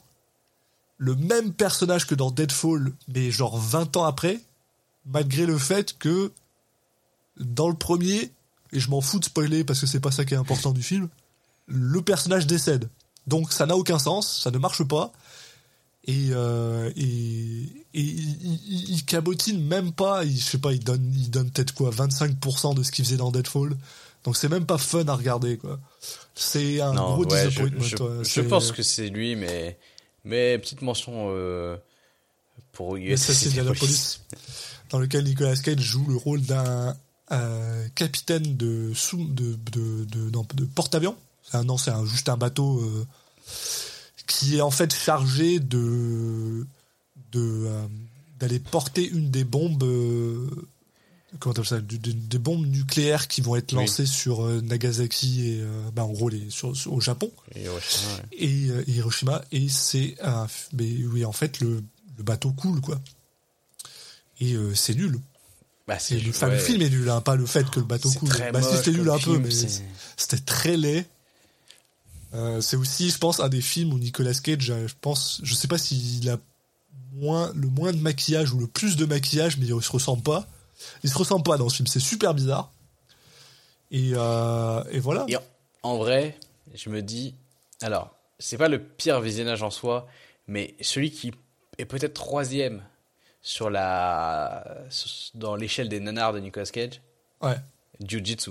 le 0.97 1.15
même 1.17 1.53
personnage 1.53 2.07
que 2.07 2.15
dans 2.15 2.31
Deadfall, 2.31 2.93
mais 3.09 3.31
genre 3.31 3.59
20 3.59 3.97
ans 3.97 4.05
après, 4.05 4.39
malgré 5.07 5.47
le 5.47 5.59
fait 5.59 5.97
que 5.99 6.33
dans 7.39 7.69
le 7.69 7.75
premier, 7.77 8.33
et 8.73 8.81
je 8.81 8.91
m'en 8.91 9.01
fous 9.01 9.19
de 9.19 9.25
spoiler 9.25 9.65
parce 9.65 9.81
que 9.81 9.87
c'est 9.87 10.01
pas 10.01 10.11
ça 10.11 10.25
qui 10.25 10.35
est 10.35 10.39
important 10.39 10.73
du 10.73 10.83
film, 10.83 11.09
le 11.67 12.03
personnage 12.03 12.47
décède. 12.47 12.89
Donc 13.27 13.53
ça 13.53 13.67
n'a 13.67 13.77
aucun 13.77 13.99
sens, 13.99 14.41
ça 14.43 14.51
ne 14.51 14.59
marche 14.59 14.83
pas. 14.85 15.13
Et, 16.07 16.31
euh, 16.33 16.91
et, 16.97 17.03
et 17.03 18.01
il, 18.01 18.39
il- 18.67 18.91
il 18.95 19.05
cabotine 19.05 19.63
même 19.63 19.93
pas, 19.93 20.25
il, 20.25 20.39
je 20.39 20.45
sais 20.45 20.59
pas, 20.59 20.73
il 20.73 20.83
donne, 20.83 21.13
il 21.15 21.31
donne 21.31 21.51
peut-être 21.51 21.75
quoi, 21.75 21.91
25% 21.91 22.75
de 22.75 22.83
ce 22.83 22.91
qu'il 22.91 23.05
faisait 23.05 23.17
dans 23.19 23.31
Deadfall. 23.31 23.77
Donc 24.25 24.37
c'est 24.37 24.49
même 24.49 24.67
pas 24.67 24.79
fun 24.79 25.05
à 25.09 25.15
regarder, 25.15 25.57
quoi. 25.59 25.79
C'est 26.35 26.81
un 26.81 26.95
Non, 26.95 27.15
gros 27.17 27.25
ouais, 27.27 27.45
je, 27.45 27.49
disappointment. 27.49 27.83
je- 27.83 28.25
je 28.25 28.29
C'est- 28.29 28.43
pense 28.45 28.73
que 28.73 28.83
c'est 28.83 29.09
lui, 29.09 29.37
mais. 29.37 29.79
Mais 30.25 30.59
petite 30.59 30.83
mention 30.83 31.29
euh, 31.31 31.77
pour 32.73 32.97
USS 32.97 33.29
USS 33.29 33.47
Indianapolis. 33.47 33.49
Indianapolis, 33.49 34.21
dans 34.91 34.99
lequel 34.99 35.25
Nicolas 35.25 35.57
Cage 35.57 35.81
joue 35.81 36.05
le 36.07 36.17
rôle 36.17 36.43
d'un 36.43 36.97
euh, 37.33 37.89
capitaine 37.95 38.57
de, 38.57 38.93
sous, 38.95 39.25
de, 39.25 39.57
de, 39.73 40.05
de, 40.05 40.31
de 40.55 40.65
porte-avions. 40.65 41.17
C'est 41.43 41.57
un- 41.57 41.65
Non, 41.65 41.79
c'est 41.79 41.93
juste 42.07 42.29
un 42.29 42.37
bateau 42.37 42.81
euh, 42.81 43.07
qui 44.27 44.57
est 44.57 44.61
en 44.61 44.71
fait 44.71 44.93
chargé 44.95 45.59
de 45.61 46.67
de, 47.33 47.65
euh, 47.67 47.87
d'aller 48.41 48.59
porter 48.59 49.09
une 49.09 49.31
des 49.31 49.45
bombes 49.45 49.85
comment 51.39 51.55
ça 51.63 51.81
des 51.81 52.39
bombes 52.39 52.67
nucléaires 52.67 53.29
qui 53.29 53.41
vont 53.41 53.55
être 53.55 53.73
Oui. 53.73 53.85
lancées 53.85 54.07
sur 54.07 54.45
Nagasaki 54.63 55.49
et 55.51 55.65
bah, 55.95 56.05
en 56.05 56.09
gros 56.13 56.29
les, 56.29 56.51
sur, 56.51 56.77
sur- 56.77 56.93
au 56.93 57.01
Japon 57.01 57.31
Et 57.55 57.63
Hiroshima, 57.63 58.13
et 58.33 58.91
Hiroshima 58.91 59.43
et 59.53 59.69
c'est 59.69 60.17
un 60.23 60.49
mais 60.73 60.91
oui 61.05 61.25
en 61.25 61.33
fait 61.33 61.61
le, 61.61 61.85
le 62.19 62.25
bateau 62.25 62.51
coule 62.51 62.81
quoi 62.81 63.01
et 64.41 64.55
euh, 64.55 64.75
c'est 64.75 64.95
nul. 64.95 65.19
Bah, 65.87 65.99
c'est 65.99 66.19
le, 66.19 66.31
enfin, 66.31 66.49
le 66.49 66.59
film 66.59 66.83
est 66.83 66.91
nul 66.91 67.09
hein, 67.11 67.21
pas 67.21 67.37
le 67.37 67.47
fait 67.47 67.69
que 67.69 67.81
le 67.81 67.87
bateau 67.87 68.11
coule. 68.11 68.29
bah 68.53 68.63
si 68.63 68.77
c'était 68.77 68.93
nul 68.93 69.11
un 69.11 69.19
peu 69.19 69.39
mais 69.39 69.51
c'était 70.17 70.39
très 70.39 70.77
laid. 70.77 71.07
Euh, 72.33 72.61
c'est 72.61 72.77
aussi 72.77 73.11
je 73.11 73.19
pense 73.19 73.41
un 73.41 73.49
des 73.49 73.61
films 73.61 73.93
où 73.93 73.99
Nicolas 73.99 74.35
Cage 74.35 74.73
je 74.87 74.95
pense 75.01 75.41
je 75.43 75.55
sais 75.55 75.67
pas 75.67 75.79
s'il 75.79 76.31
a 76.31 76.39
moins 77.15 77.53
le 77.55 77.67
moins 77.69 77.93
de 77.93 77.99
maquillage 77.99 78.53
ou 78.53 78.59
le 78.61 78.69
plus 78.69 78.97
de 78.97 79.05
maquillage 79.05 79.57
mais 79.59 79.67
il 79.67 79.83
se 79.83 79.91
ressemble 79.91 80.23
pas. 80.23 80.47
Il 81.03 81.11
se 81.11 81.19
ressemble 81.19 81.43
pas 81.43 81.57
dans 81.57 81.69
ce 81.69 81.77
film 81.77 81.87
c'est 81.87 82.01
super 82.01 82.35
bizarre. 82.35 82.71
Et, 83.91 84.13
euh, 84.15 84.85
et 84.93 85.01
voilà. 85.01 85.25
Et 85.29 85.37
en, 85.37 85.43
en 85.83 85.99
vrai, 85.99 86.39
je 86.75 86.91
me 86.91 87.03
dis, 87.03 87.35
alors, 87.83 88.15
c'est 88.39 88.57
pas 88.57 88.69
le 88.69 88.81
pire 88.83 89.21
visionnage 89.21 89.63
en 89.63 89.71
soi, 89.71 90.07
mais 90.47 90.75
celui 90.81 91.11
qui 91.11 91.33
est 91.79 91.85
peut-être 91.85 92.15
troisième 92.15 92.83
sur 93.43 93.71
la, 93.71 94.65
dans 95.35 95.57
l'échelle 95.57 95.89
des 95.89 96.01
nanars 96.01 96.33
de 96.33 96.41
Nicolas 96.41 96.67
Cage, 96.67 97.01
ouais 97.43 97.59
Jiu-Jitsu. 98.05 98.51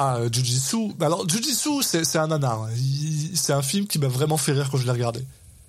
Ah, 0.00 0.18
euh, 0.18 0.28
Jujitsu. 0.32 0.92
Bah 0.94 1.06
Alors, 1.06 1.28
Jujitsu, 1.28 1.82
c'est 1.82 2.04
c'est 2.04 2.18
un 2.18 2.28
nanar. 2.28 2.62
hein. 2.62 2.70
C'est 3.34 3.52
un 3.52 3.62
film 3.62 3.88
qui 3.88 3.98
m'a 3.98 4.06
vraiment 4.06 4.36
fait 4.36 4.52
rire 4.52 4.68
quand 4.70 4.76
je 4.78 4.84
l'ai 4.84 4.92
regardé. 4.92 5.24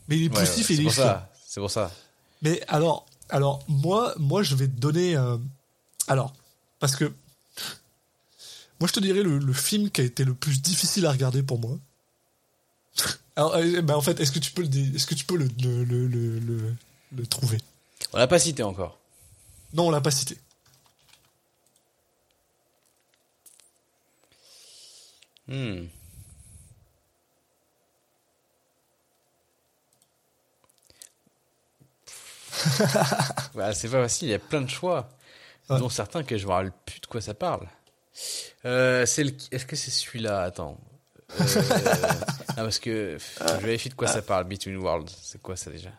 Mais 0.08 0.18
il 0.18 0.26
est 0.26 0.30
Ouais, 0.30 0.36
poussif 0.46 0.70
ouais, 0.70 0.76
et 0.76 0.78
il 0.78 0.84
c'est 0.94 1.02
est 1.02 1.04
ça. 1.04 1.32
C'est 1.48 1.60
pour 1.60 1.72
ça. 1.72 1.92
Mais 2.44 2.62
alors, 2.68 3.08
alors 3.30 3.64
moi, 3.68 4.14
moi, 4.18 4.44
je 4.44 4.56
vais 4.56 4.68
te 4.68 4.80
donner. 4.80 5.16
euh, 5.16 5.38
alors, 6.08 6.32
parce 6.80 6.96
que 6.96 7.06
moi, 8.80 8.88
je 8.88 8.94
te 8.94 9.00
dirais 9.00 9.24
le, 9.24 9.40
le 9.40 9.54
film 9.54 9.90
qui 9.90 10.02
a 10.02 10.04
été 10.04 10.24
le 10.24 10.36
plus 10.36 10.62
difficile 10.62 11.08
à 11.08 11.12
regarder 11.12 11.42
pour 11.42 11.60
moi. 11.60 11.78
Alors, 13.36 13.56
euh, 13.56 13.82
bah, 13.82 13.98
en 13.98 14.02
fait, 14.02 14.20
est-ce 14.20 14.32
que 14.32 14.40
tu 14.40 14.52
peux 14.52 14.62
le, 14.62 14.96
est-ce 14.96 15.08
que 15.08 15.16
tu 15.16 15.26
peux 15.26 15.38
le, 15.38 15.48
le, 15.60 15.84
le- 16.08 16.76
le 17.16 17.26
trouver? 17.26 17.58
On 18.14 18.18
l'a 18.18 18.28
pas 18.28 18.40
cité 18.40 18.64
encore. 18.64 18.98
Non, 19.74 19.88
on 19.88 19.92
l'a 19.92 20.02
pas 20.02 20.12
cité. 20.12 20.38
Hmm. 25.48 25.88
Bah, 33.56 33.74
c'est 33.74 33.90
pas 33.90 34.02
facile, 34.04 34.30
il 34.30 34.32
y 34.32 34.36
a 34.36 34.40
plein 34.40 34.62
de 34.62 34.70
choix. 34.70 35.10
Ouais. 35.70 35.80
Dont 35.80 35.90
certains 35.90 36.24
que 36.24 36.38
je 36.38 36.46
me 36.48 36.52
rappelle 36.52 36.72
plus 36.86 37.00
de 37.00 37.06
quoi 37.06 37.22
ça 37.22 37.34
parle. 37.34 37.68
Euh, 38.66 39.06
c'est 39.06 39.24
le... 39.24 39.32
Est-ce 39.52 39.66
que 39.66 39.76
c'est 39.76 39.92
celui-là? 39.92 40.42
Attends. 40.44 40.78
Euh... 41.40 41.44
non, 42.50 42.64
parce 42.64 42.80
que 42.80 43.18
je 43.20 43.66
vérifie 43.66 43.90
de 43.90 43.94
quoi 43.94 44.08
ça 44.08 44.22
parle. 44.22 44.46
Between 44.46 44.78
Worlds, 44.78 45.12
c'est 45.22 45.42
quoi 45.42 45.56
ça 45.56 45.70
déjà? 45.72 45.92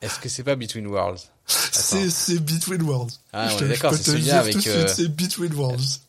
Est-ce 0.00 0.18
que 0.18 0.28
c'est 0.28 0.44
pas 0.44 0.56
Between 0.56 0.86
Worlds? 0.86 1.20
C'est 1.46 2.10
c'est 2.10 2.38
Between 2.38 2.82
Worlds. 2.82 3.12
Ah, 3.32 3.48
je 3.48 3.64
d'accord, 3.64 3.94
c'est 3.94 4.02
celui-là 4.04 4.40
avec, 4.40 4.66
euh, 4.66 4.86
C'est 4.88 5.08
Between 5.08 5.52
Worlds. 5.52 6.00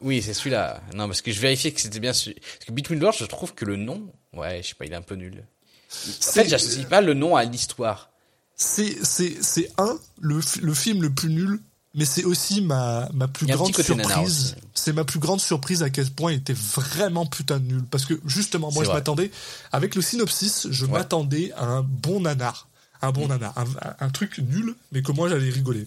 Oui, 0.00 0.22
c'est 0.22 0.32
celui-là. 0.34 0.80
Non, 0.94 1.06
parce 1.06 1.20
que 1.22 1.30
je 1.30 1.40
vérifiais 1.40 1.72
que 1.72 1.80
c'était 1.80 2.00
bien 2.00 2.12
celui. 2.12 2.34
Parce 2.40 2.64
que 2.66 2.72
Between 2.72 3.00
Worlds, 3.02 3.18
je 3.20 3.26
trouve 3.26 3.54
que 3.54 3.64
le 3.64 3.76
nom, 3.76 4.02
ouais, 4.32 4.62
je 4.62 4.68
sais 4.68 4.74
pas, 4.74 4.86
il 4.86 4.92
est 4.92 4.96
un 4.96 5.02
peu 5.02 5.14
nul. 5.14 5.44
En 5.92 6.32
fait, 6.32 6.48
j'associe 6.48 6.86
pas 6.88 7.00
le 7.00 7.14
nom 7.14 7.36
à 7.36 7.44
l'histoire. 7.44 8.10
C'est 8.56 8.96
c'est 9.04 9.42
c'est 9.42 9.70
un 9.78 9.98
le 10.20 10.40
le 10.62 10.74
film 10.74 11.02
le 11.02 11.10
plus 11.10 11.30
nul, 11.30 11.60
mais 11.94 12.04
c'est 12.04 12.24
aussi 12.24 12.60
ma 12.62 13.08
ma 13.14 13.26
plus 13.28 13.46
grande 13.46 13.74
surprise. 13.74 14.56
C'est 14.74 14.92
ma 14.92 15.04
plus 15.04 15.18
grande 15.18 15.40
surprise 15.40 15.82
à 15.82 15.90
quel 15.90 16.10
point 16.10 16.32
il 16.32 16.38
était 16.38 16.52
vraiment 16.54 17.26
putain 17.26 17.58
de 17.58 17.64
nul 17.64 17.84
parce 17.90 18.04
que 18.04 18.14
justement 18.26 18.70
moi 18.72 18.84
je 18.84 18.90
m'attendais 18.90 19.30
avec 19.72 19.94
le 19.94 20.02
synopsis, 20.02 20.66
je 20.70 20.84
Ouais. 20.84 20.92
m'attendais 20.92 21.52
à 21.56 21.64
un 21.64 21.82
bon 21.82 22.20
nanar, 22.20 22.68
un 23.02 23.12
bon 23.12 23.28
nanar, 23.28 23.56
un, 23.56 23.64
un- 23.64 23.96
un 24.00 24.10
truc 24.10 24.38
nul 24.38 24.74
mais 24.92 25.02
que 25.02 25.12
moi 25.12 25.28
j'allais 25.28 25.50
rigoler. 25.50 25.86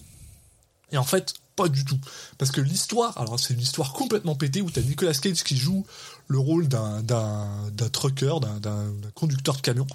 Et 0.92 0.96
en 0.96 1.04
fait, 1.04 1.34
pas 1.56 1.68
du 1.68 1.84
tout. 1.84 1.98
Parce 2.38 2.50
que 2.50 2.60
l'histoire, 2.60 3.16
alors 3.18 3.40
c'est 3.40 3.54
une 3.54 3.60
histoire 3.60 3.92
complètement 3.92 4.34
pétée 4.34 4.60
où 4.60 4.70
t'as 4.70 4.80
Nicolas 4.82 5.14
Cage 5.14 5.42
qui 5.42 5.56
joue 5.56 5.84
le 6.28 6.38
rôle 6.38 6.68
d'un, 6.68 7.02
d'un, 7.02 7.48
d'un 7.72 7.88
trucker, 7.88 8.34
d'un, 8.40 8.60
d'un, 8.60 8.84
d'un 8.90 9.10
conducteur 9.14 9.56
de 9.56 9.60
camion, 9.60 9.86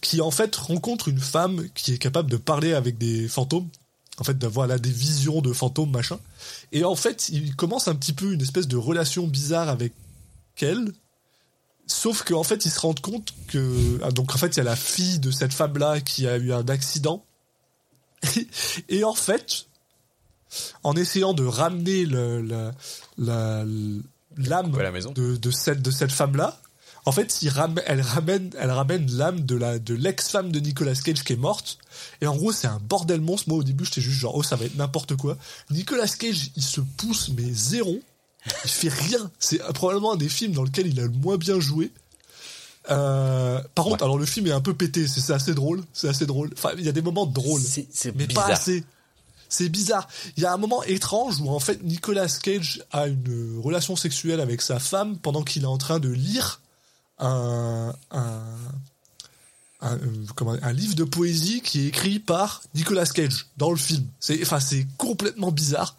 qui 0.00 0.20
en 0.20 0.30
fait 0.30 0.54
rencontre 0.56 1.08
une 1.08 1.20
femme 1.20 1.66
qui 1.74 1.92
est 1.92 1.98
capable 1.98 2.30
de 2.30 2.36
parler 2.36 2.72
avec 2.74 2.98
des 2.98 3.28
fantômes, 3.28 3.68
en 4.18 4.24
fait 4.24 4.38
d'avoir 4.38 4.66
là 4.66 4.78
des 4.78 4.90
visions 4.90 5.40
de 5.42 5.52
fantômes, 5.52 5.90
machin. 5.90 6.18
Et 6.72 6.84
en 6.84 6.96
fait, 6.96 7.28
il 7.30 7.54
commence 7.56 7.88
un 7.88 7.94
petit 7.94 8.12
peu 8.12 8.32
une 8.32 8.40
espèce 8.42 8.68
de 8.68 8.76
relation 8.76 9.26
bizarre 9.26 9.68
avec 9.68 9.92
elle, 10.60 10.92
Sauf 11.90 12.22
qu'en 12.22 12.44
fait, 12.44 12.64
ils 12.66 12.70
se 12.70 12.78
rendent 12.80 13.00
compte 13.00 13.34
que. 13.48 13.98
ah, 14.04 14.10
donc 14.10 14.34
en 14.34 14.38
fait, 14.38 14.48
il 14.48 14.58
y 14.58 14.60
a 14.60 14.64
la 14.64 14.76
fille 14.76 15.18
de 15.18 15.30
cette 15.30 15.52
femme-là 15.54 16.00
qui 16.00 16.26
a 16.28 16.36
eu 16.36 16.52
un 16.52 16.68
accident. 16.68 17.24
Et 18.88 19.04
en 19.04 19.14
fait, 19.14 19.66
en 20.82 20.94
essayant 20.94 21.32
de 21.34 21.44
ramener 21.44 22.04
le, 22.04 22.42
la- 22.42 22.72
la- 23.16 23.64
l'âme 24.36 24.70
Quoi, 24.72 24.82
la 24.82 24.90
maison 24.92 25.12
de, 25.12 25.36
de 25.36 25.50
cette, 25.50 25.82
de 25.82 25.90
cette 25.90 26.12
femme-là, 26.12 26.60
en 27.06 27.12
fait, 27.12 27.40
il 27.42 27.50
elle 27.86 28.00
ramène, 28.02 28.50
elle 28.58 28.70
ramène 28.70 29.10
l'âme 29.16 29.40
de 29.40 29.56
la, 29.56 29.78
de 29.78 29.94
l'ex-femme 29.94 30.52
de 30.52 30.60
Nicolas 30.60 30.94
Cage 30.94 31.24
qui 31.24 31.32
est 31.32 31.36
morte. 31.36 31.78
Et 32.20 32.26
en 32.26 32.36
gros, 32.36 32.52
c'est 32.52 32.66
un 32.66 32.80
bordel 32.80 33.22
monstre. 33.22 33.48
Moi, 33.48 33.58
au 33.58 33.62
début, 33.64 33.86
j'étais 33.86 34.02
juste 34.02 34.20
genre, 34.20 34.34
oh, 34.36 34.42
ça 34.42 34.56
va 34.56 34.66
être 34.66 34.76
n'importe 34.76 35.16
quoi. 35.16 35.38
Nicolas 35.70 36.06
Cage, 36.08 36.50
il 36.54 36.62
se 36.62 36.82
pousse, 36.82 37.30
mais 37.30 37.50
zéro. 37.50 37.98
Il 38.64 38.70
fait 38.70 38.88
rien. 38.88 39.30
C'est 39.38 39.58
probablement 39.74 40.12
un 40.12 40.16
des 40.16 40.28
films 40.28 40.52
dans 40.52 40.62
lequel 40.64 40.86
il 40.86 40.98
a 41.00 41.04
le 41.04 41.08
moins 41.10 41.36
bien 41.36 41.60
joué. 41.60 41.92
Euh, 42.90 43.60
par 43.74 43.84
contre, 43.84 44.02
alors 44.04 44.18
le 44.18 44.24
film 44.26 44.46
est 44.46 44.52
un 44.52 44.60
peu 44.60 44.74
pété. 44.74 45.06
C'est 45.06 45.32
assez 45.32 45.54
drôle. 45.54 45.82
C'est 45.92 46.08
assez 46.08 46.24
drôle. 46.26 46.50
Enfin, 46.56 46.70
il 46.78 46.84
y 46.84 46.88
a 46.88 46.92
des 46.92 47.02
moments 47.02 47.26
drôles 47.26 47.60
mais 48.14 48.26
bizarre. 48.26 48.46
pas 48.46 48.52
assez. 48.52 48.84
C'est 49.50 49.68
bizarre. 49.68 50.08
Il 50.36 50.42
y 50.42 50.46
a 50.46 50.52
un 50.52 50.56
moment 50.58 50.82
étrange 50.84 51.40
où 51.40 51.48
en 51.50 51.58
fait 51.58 51.82
Nicolas 51.82 52.28
Cage 52.42 52.82
a 52.92 53.08
une 53.08 53.60
relation 53.62 53.96
sexuelle 53.96 54.40
avec 54.40 54.60
sa 54.62 54.78
femme 54.78 55.18
pendant 55.18 55.42
qu'il 55.42 55.62
est 55.62 55.66
en 55.66 55.78
train 55.78 55.98
de 56.00 56.08
lire 56.10 56.60
un, 57.18 57.94
un, 58.10 58.42
un, 59.80 59.94
euh, 59.96 59.98
comment- 60.36 60.56
un 60.60 60.72
livre 60.72 60.94
de 60.94 61.04
poésie 61.04 61.62
qui 61.62 61.80
est 61.80 61.86
écrit 61.88 62.18
par 62.18 62.62
Nicolas 62.74 63.06
Cage 63.06 63.46
dans 63.56 63.70
le 63.70 63.76
film. 63.78 64.06
C'est 64.20 64.38
enfin 64.42 64.60
c'est 64.60 64.86
complètement 64.98 65.50
bizarre, 65.50 65.96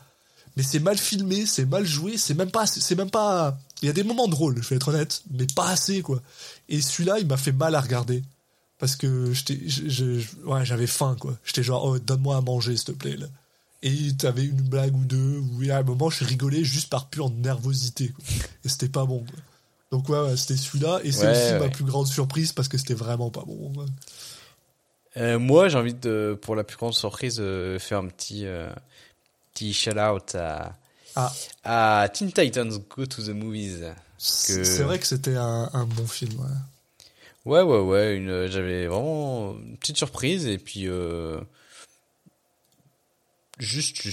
mais 0.59 0.63
c'est 0.63 0.79
mal 0.79 0.97
filmé, 0.97 1.45
c'est 1.45 1.63
mal 1.63 1.85
joué, 1.85 2.17
c'est 2.17 2.33
même 2.33 2.51
pas 2.51 2.67
c'est 2.67 2.95
même 2.97 3.09
pas 3.09 3.57
il 3.81 3.85
y 3.85 3.89
a 3.89 3.93
des 3.93 4.03
moments 4.03 4.27
drôles, 4.27 4.61
je 4.61 4.67
vais 4.67 4.75
être 4.75 4.89
honnête, 4.89 5.23
mais 5.31 5.47
pas 5.55 5.69
assez 5.69 6.01
quoi. 6.01 6.21
Et 6.67 6.81
celui-là, 6.81 7.17
il 7.19 7.27
m'a 7.27 7.37
fait 7.37 7.53
mal 7.53 7.75
à 7.75 7.79
regarder 7.79 8.23
parce 8.77 8.97
que 8.97 9.31
j'étais 9.31 9.57
ouais, 10.43 10.65
j'avais 10.65 10.85
faim 10.87 11.15
quoi 11.17 11.37
j'étais 11.45 11.63
genre 11.63 11.85
oh, 11.85 11.97
donne-moi 11.97 12.35
à 12.35 12.41
manger 12.41 12.75
s'il 12.75 12.87
te 12.87 12.91
plaît 12.91 13.15
là. 13.15 13.27
et 13.83 14.13
t'avais 14.17 14.43
une 14.43 14.61
blague 14.61 14.95
ou 14.97 15.05
deux 15.05 15.37
où 15.39 15.71
à 15.71 15.77
un 15.77 15.83
moment 15.83 16.09
je 16.09 16.25
rigolais 16.25 16.65
juste 16.65 16.89
par 16.89 17.07
pure 17.09 17.29
nervosité 17.29 18.09
quoi. 18.09 18.25
et 18.65 18.69
c'était 18.69 18.89
pas 18.89 19.05
bon 19.05 19.19
quoi. 19.19 19.39
donc 19.91 20.09
ouais, 20.09 20.19
ouais, 20.29 20.35
c'était 20.35 20.57
celui-là 20.57 20.99
et 21.05 21.13
c'est 21.13 21.25
Ouais, 21.25 21.31
aussi 21.31 21.63
ma 21.63 21.69
plus 21.69 21.85
grande 21.85 22.07
surprise 22.07 22.51
parce 22.51 22.67
que 22.67 22.77
c'était 22.77 22.93
vraiment 22.93 23.29
pas 23.29 23.45
bon. 23.47 23.71
Euh, 25.17 25.39
moi, 25.39 25.67
j'ai 25.67 25.77
envie 25.77 25.93
de, 25.93 26.37
pour 26.39 26.55
la 26.55 26.63
plus 26.63 26.77
grande 26.77 26.93
surprise, 26.93 27.37
euh, 27.39 27.79
faire 27.79 27.97
un 27.99 28.07
petit, 28.07 28.45
euh, 28.45 28.69
petit 29.59 29.73
shout-out 29.73 30.35
à, 30.35 30.73
Ah. 31.15 31.33
à 31.63 32.09
Teen 32.09 32.31
Titans 32.31 32.69
Go 32.89 33.05
to 33.05 33.21
the 33.23 33.29
Movies. 33.29 33.83
c'est 34.17 34.57
Que- 34.57 34.63
c'est 34.63 34.83
vrai 34.83 34.99
que 34.99 35.05
c'était 35.07 35.35
un, 35.35 35.69
un 35.73 35.85
bon 35.85 36.07
film 36.07 36.39
ouais. 36.39 36.47
Ouais, 37.45 37.61
ouais, 37.61 37.79
ouais. 37.79 38.15
Une, 38.17 38.47
j'avais 38.47 38.87
vraiment 38.87 39.53
une 39.59 39.77
petite 39.77 39.97
surprise 39.97 40.45
et 40.45 40.57
puis 40.57 40.87
euh, 40.87 41.39
juste, 43.57 44.07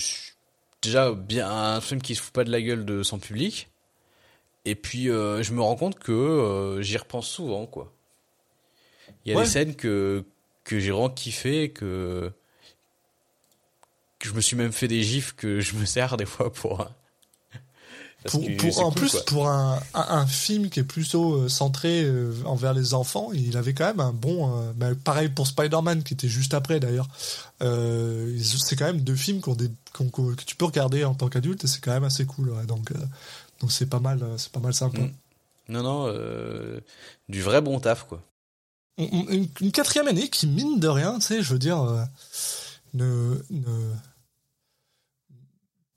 déjà 0.82 1.12
bien 1.12 1.48
un 1.50 1.80
film 1.80 2.00
qui 2.00 2.14
se 2.14 2.22
fout 2.22 2.32
pas 2.32 2.44
de 2.44 2.50
la 2.50 2.60
gueule 2.62 2.84
de 2.84 3.02
son 3.02 3.18
public. 3.18 3.68
Et 4.64 4.74
puis 4.74 5.10
euh, 5.10 5.42
je 5.42 5.52
me 5.52 5.60
rends 5.62 5.76
compte 5.76 5.98
que 5.98 6.12
euh, 6.12 6.82
j'y 6.82 6.96
repense 6.96 7.28
souvent, 7.28 7.66
quoi. 7.66 7.92
Il 9.24 9.30
y 9.32 9.34
a 9.34 9.38
Ouais. 9.38 9.44
des 9.44 9.50
scènes 9.50 9.74
que 9.76 10.24
que 10.64 10.80
j'ai 10.80 10.90
vraiment 10.90 11.10
kiffé, 11.10 11.70
que 11.70 12.32
je 14.26 14.34
me 14.34 14.40
suis 14.40 14.56
même 14.56 14.72
fait 14.72 14.88
des 14.88 15.02
gifs 15.02 15.34
que 15.34 15.60
je 15.60 15.74
me 15.76 15.84
sers 15.86 16.16
des 16.16 16.26
fois 16.26 16.52
pour. 16.52 16.86
parce 18.22 18.36
Pour, 18.58 18.78
en 18.80 18.90
cool, 18.90 19.00
plus, 19.00 19.10
quoi. 19.12 19.24
pour 19.26 19.48
un, 19.48 19.80
un, 19.94 20.06
un 20.18 20.26
film 20.26 20.68
qui 20.68 20.80
est 20.80 20.84
plutôt 20.84 21.34
euh, 21.42 21.48
centré 21.48 22.02
euh, 22.04 22.34
envers 22.44 22.74
les 22.74 22.92
enfants, 22.94 23.30
il 23.32 23.56
avait 23.56 23.72
quand 23.74 23.86
même 23.86 24.00
un 24.00 24.12
bon. 24.12 24.58
euh, 24.60 24.72
bah, 24.74 24.88
pareil 25.04 25.28
pour 25.28 25.46
Spider-Man, 25.46 26.02
qui 26.02 26.14
était 26.14 26.28
juste 26.28 26.52
après 26.54 26.80
d'ailleurs. 26.80 27.08
C'est 27.60 28.76
quand 28.76 28.86
même 28.86 29.00
deux 29.00 29.14
films 29.16 29.40
qu'on 29.40 29.54
des, 29.54 29.70
qu'on- 29.92 30.08
que 30.10 30.44
tu 30.44 30.56
peux 30.56 30.64
regarder 30.66 31.04
en 31.04 31.14
tant 31.14 31.28
qu'adulte 31.28 31.64
et 31.64 31.66
c'est 31.68 31.80
quand 31.80 31.92
même 31.92 32.04
assez 32.04 32.26
cool. 32.26 32.50
ouais. 32.50 32.66
donc, 32.66 32.92
donc 33.60 33.70
c'est 33.72 33.86
pas 33.86 34.00
mal, 34.00 34.20
c'est 34.38 34.50
pas 34.52 34.60
mal 34.60 34.74
sympa. 34.74 35.00
Mm. 35.00 35.12
Non, 35.68 35.82
non, 35.82 36.80
du 37.28 37.42
vrai 37.42 37.60
bon 37.60 37.78
taf, 37.80 38.04
quoi. 38.04 38.22
Une, 38.98 39.48
une 39.60 39.72
quatrième 39.72 40.08
année 40.08 40.28
qui, 40.30 40.46
mine 40.46 40.80
de 40.80 40.88
rien, 40.88 41.18
tu 41.18 41.26
sais, 41.26 41.42
je 41.42 41.52
veux 41.52 41.58
dire, 41.58 41.78
ne, 42.94 43.34
ne 43.50 43.90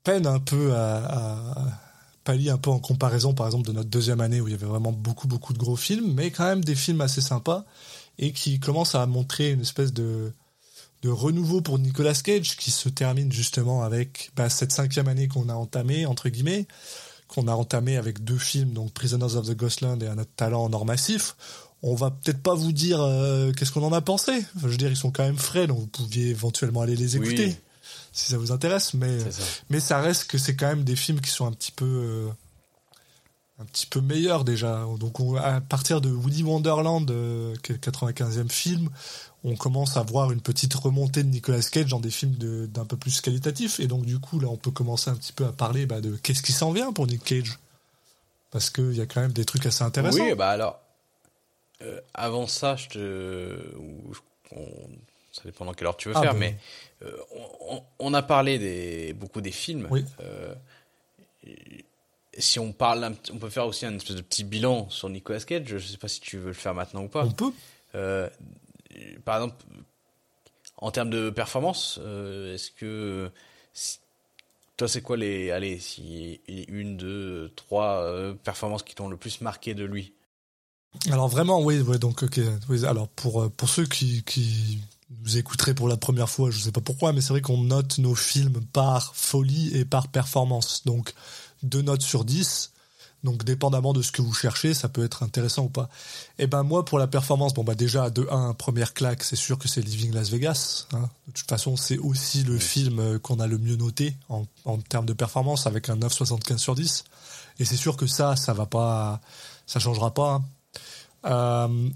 peine 0.04 0.26
un 0.26 0.38
peu 0.38 0.74
à, 0.74 0.96
à 0.96 1.80
pallier 2.24 2.50
un 2.50 2.58
peu 2.58 2.70
en 2.70 2.78
comparaison, 2.78 3.34
par 3.34 3.46
exemple, 3.46 3.66
de 3.66 3.72
notre 3.72 3.88
deuxième 3.88 4.20
année 4.20 4.40
où 4.40 4.48
il 4.48 4.52
y 4.52 4.54
avait 4.54 4.66
vraiment 4.66 4.92
beaucoup, 4.92 5.26
beaucoup 5.26 5.52
de 5.52 5.58
gros 5.58 5.76
films, 5.76 6.12
mais 6.14 6.30
quand 6.30 6.44
même 6.44 6.64
des 6.64 6.74
films 6.74 7.00
assez 7.00 7.20
sympas 7.20 7.64
et 8.18 8.32
qui 8.32 8.60
commencent 8.60 8.94
à 8.94 9.06
montrer 9.06 9.50
une 9.50 9.62
espèce 9.62 9.92
de, 9.92 10.32
de 11.02 11.08
renouveau 11.08 11.62
pour 11.62 11.78
Nicolas 11.78 12.14
Cage 12.14 12.56
qui 12.56 12.70
se 12.70 12.88
termine 12.88 13.32
justement 13.32 13.82
avec 13.82 14.30
bah, 14.36 14.50
cette 14.50 14.72
cinquième 14.72 15.08
année 15.08 15.28
qu'on 15.28 15.48
a 15.48 15.54
entamée, 15.54 16.06
entre 16.06 16.28
guillemets, 16.28 16.66
qu'on 17.28 17.48
a 17.48 17.52
entamé 17.52 17.96
avec 17.96 18.22
deux 18.22 18.38
films, 18.38 18.72
donc 18.72 18.92
Prisoners 18.92 19.36
of 19.36 19.46
the 19.46 19.56
Ghostland 19.56 20.02
et 20.02 20.06
Un 20.06 20.18
autre 20.18 20.30
talent 20.36 20.64
en 20.64 20.72
or 20.72 20.84
massif. 20.84 21.36
On 21.82 21.94
va 21.94 22.10
peut-être 22.10 22.42
pas 22.42 22.54
vous 22.54 22.72
dire 22.72 23.00
euh, 23.00 23.52
qu'est-ce 23.52 23.72
qu'on 23.72 23.84
en 23.84 23.92
a 23.92 24.02
pensé. 24.02 24.32
Enfin, 24.56 24.66
je 24.66 24.68
veux 24.68 24.76
dire, 24.76 24.90
ils 24.90 24.96
sont 24.96 25.10
quand 25.10 25.24
même 25.24 25.38
frais, 25.38 25.66
donc 25.66 25.78
vous 25.78 25.86
pouviez 25.86 26.28
éventuellement 26.28 26.82
aller 26.82 26.96
les 26.96 27.16
écouter 27.16 27.46
Oui. 27.46 27.56
Si 28.12 28.30
ça 28.30 28.38
vous 28.38 28.52
intéresse. 28.52 28.94
Mais 28.94 29.18
ça. 29.30 29.42
mais 29.70 29.80
ça 29.80 30.00
reste 30.00 30.24
que 30.30 30.38
c'est 30.38 30.56
quand 30.56 30.66
même 30.68 30.84
des 30.84 30.96
films 30.96 31.20
qui 31.20 31.30
sont 31.30 31.46
un 31.46 31.52
petit 31.52 31.72
peu 31.72 31.84
euh, 31.86 32.28
un 33.60 33.64
petit 33.66 33.86
peu 33.86 34.00
meilleurs 34.00 34.44
déjà. 34.44 34.84
Donc 34.98 35.20
on- 35.20 35.36
à 35.36 35.60
partir 35.60 36.00
de 36.00 36.10
Woody 36.10 36.42
Wonderland, 36.42 37.10
euh, 37.10 37.54
qui 37.62 37.72
est 37.72 37.74
le 37.74 37.78
95e 37.80 38.48
film, 38.50 38.88
on 39.44 39.54
commence 39.56 39.96
à 39.96 40.02
voir 40.02 40.32
une 40.32 40.40
petite 40.40 40.74
remontée 40.74 41.22
de 41.22 41.28
Nicolas 41.28 41.60
Cage 41.62 41.86
dans 41.90 42.00
des 42.00 42.10
films 42.10 42.34
de- 42.36 42.66
d'un 42.66 42.84
peu 42.86 42.96
plus 42.96 43.20
qualitatifs. 43.20 43.78
Et 43.80 43.86
donc 43.86 44.04
du 44.06 44.18
coup 44.18 44.40
là, 44.40 44.48
on 44.48 44.56
peut 44.56 44.70
commencer 44.70 45.10
un 45.10 45.14
petit 45.16 45.32
peu 45.32 45.46
à 45.46 45.52
parler 45.52 45.86
bah, 45.86 46.00
de 46.00 46.16
qu'est-ce 46.16 46.42
qui 46.42 46.52
s'en 46.52 46.72
vient 46.72 46.92
pour 46.92 47.06
Nick 47.06 47.22
Cage. 47.24 47.58
Parce 48.50 48.68
qu'il 48.70 48.94
y 48.96 49.00
a 49.00 49.06
quand 49.06 49.20
même 49.20 49.32
des 49.32 49.44
trucs 49.44 49.64
assez 49.66 49.84
intéressants. 49.84 50.24
Oui, 50.24 50.34
bah 50.34 50.48
alors, 50.50 50.80
euh, 51.82 52.00
avant 52.14 52.46
ça, 52.48 52.74
je 52.76 52.88
te, 52.88 53.58
on- 54.56 54.62
ça 55.32 55.42
dépend 55.44 55.64
dans 55.64 55.72
quelle 55.72 55.86
heure 55.86 55.96
tu 55.96 56.08
veux 56.08 56.16
Ah, 56.16 56.22
faire, 56.22 56.32
bah, 56.32 56.38
mais 56.40 56.58
euh, 57.02 57.16
on, 57.98 58.14
a 58.14 58.22
parlé 58.22 58.58
des 58.58 59.12
beaucoup 59.14 59.40
des 59.40 59.52
films. 59.52 59.86
Oui. 59.90 60.04
Euh, 60.20 60.54
si 62.36 62.58
on 62.58 62.72
parle, 62.72 63.14
on 63.32 63.38
peut 63.38 63.48
faire 63.48 63.66
aussi 63.66 63.86
un 63.86 63.94
espèce 63.96 64.16
de 64.16 64.22
petit 64.22 64.44
bilan 64.44 64.88
sur 64.90 65.08
Nicolas 65.08 65.40
Cage. 65.40 65.64
Je 65.66 65.78
sais 65.78 65.96
pas 65.96 66.08
si 66.08 66.20
tu 66.20 66.38
veux 66.38 66.48
le 66.48 66.52
faire 66.52 66.74
maintenant 66.74 67.04
ou 67.04 67.08
pas. 67.08 67.24
On 67.24 67.30
peut. 67.30 67.52
Euh, 67.94 68.28
par 69.24 69.36
exemple, 69.36 69.56
en 70.76 70.90
termes 70.90 71.10
de 71.10 71.30
performance, 71.30 71.98
est-ce 71.98 72.70
que 72.70 73.30
si- 73.72 73.98
toi 74.76 74.88
c'est 74.88 75.02
quoi 75.02 75.16
les 75.16 75.50
allez 75.50 75.78
si 75.78 76.40
une 76.48 76.96
deux 76.96 77.50
trois 77.56 78.34
performances 78.44 78.82
qui 78.82 78.94
t'ont 78.94 79.08
le 79.08 79.16
plus 79.16 79.40
marqué 79.40 79.74
de 79.74 79.84
lui? 79.84 80.12
Alors 81.10 81.28
vraiment, 81.28 81.60
oui, 81.60 81.80
ouais, 81.80 81.98
donc 81.98 82.24
oui, 82.68 82.84
alors 82.84 83.08
pour 83.08 83.50
pour 83.52 83.68
ceux 83.68 83.86
qui 83.86 84.22
qui 84.24 84.80
nous 85.18 85.36
écouteraient 85.36 85.74
pour 85.74 85.88
la 85.88 85.96
première 85.96 86.28
fois, 86.30 86.50
je 86.50 86.58
sais 86.60 86.72
pas 86.72 86.80
pourquoi, 86.80 87.12
mais 87.12 87.20
c'est 87.20 87.30
vrai 87.30 87.40
qu'on 87.40 87.62
note 87.62 87.98
nos 87.98 88.14
films 88.14 88.60
par 88.72 89.14
folie 89.14 89.76
et 89.76 89.84
par 89.84 90.08
performance. 90.08 90.82
Donc, 90.86 91.14
deux 91.62 91.82
notes 91.82 92.02
sur 92.02 92.24
10. 92.24 92.72
Donc, 93.22 93.44
dépendamment 93.44 93.92
de 93.92 94.00
ce 94.00 94.12
que 94.12 94.22
vous 94.22 94.32
cherchez, 94.32 94.72
ça 94.72 94.88
peut 94.88 95.04
être 95.04 95.22
intéressant 95.22 95.64
ou 95.64 95.68
pas. 95.68 95.90
Et 96.38 96.46
ben, 96.46 96.62
moi, 96.62 96.86
pour 96.86 96.98
la 96.98 97.06
performance, 97.06 97.52
bon, 97.52 97.64
bah, 97.64 97.74
déjà, 97.74 98.08
de 98.08 98.26
1, 98.30 98.54
première 98.54 98.94
claque, 98.94 99.22
c'est 99.24 99.36
sûr 99.36 99.58
que 99.58 99.68
c'est 99.68 99.82
Living 99.82 100.12
Las 100.14 100.30
Vegas. 100.30 100.86
hein. 100.94 101.10
De 101.26 101.32
toute 101.32 101.48
façon, 101.48 101.76
c'est 101.76 101.98
aussi 101.98 102.44
le 102.44 102.58
film 102.58 102.98
euh, 102.98 103.18
qu'on 103.18 103.38
a 103.40 103.46
le 103.46 103.58
mieux 103.58 103.76
noté 103.76 104.16
en, 104.30 104.46
en 104.64 104.78
termes 104.78 105.04
de 105.04 105.12
performance 105.12 105.66
avec 105.66 105.90
un 105.90 105.96
9,75 105.96 106.56
sur 106.56 106.74
10. 106.74 107.04
Et 107.58 107.66
c'est 107.66 107.76
sûr 107.76 107.98
que 107.98 108.06
ça, 108.06 108.36
ça 108.36 108.54
va 108.54 108.64
pas, 108.64 109.20
ça 109.66 109.80
changera 109.80 110.14
pas. 110.14 110.34
hein. 110.36 110.44
Euh, 111.26 111.88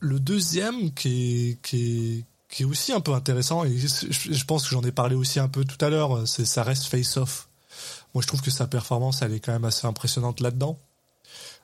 le 0.00 0.18
deuxième 0.18 0.92
qui 0.94 1.50
est, 1.50 1.62
qui 1.62 2.16
est, 2.18 2.24
qui 2.52 2.64
est 2.64 2.66
aussi 2.66 2.92
un 2.92 3.00
peu 3.00 3.14
intéressant, 3.14 3.64
et 3.64 3.76
je, 3.78 4.44
pense 4.44 4.64
que 4.64 4.70
j'en 4.70 4.82
ai 4.82 4.92
parlé 4.92 5.16
aussi 5.16 5.40
un 5.40 5.48
peu 5.48 5.64
tout 5.64 5.82
à 5.82 5.88
l'heure, 5.88 6.28
c'est 6.28 6.44
ça 6.44 6.62
reste 6.62 6.84
Face 6.84 7.16
Off. 7.16 7.48
Moi, 8.14 8.20
je 8.20 8.26
trouve 8.26 8.42
que 8.42 8.50
sa 8.50 8.66
performance, 8.66 9.22
elle 9.22 9.32
est 9.32 9.40
quand 9.40 9.52
même 9.52 9.64
assez 9.64 9.86
impressionnante 9.86 10.40
là-dedans. 10.40 10.78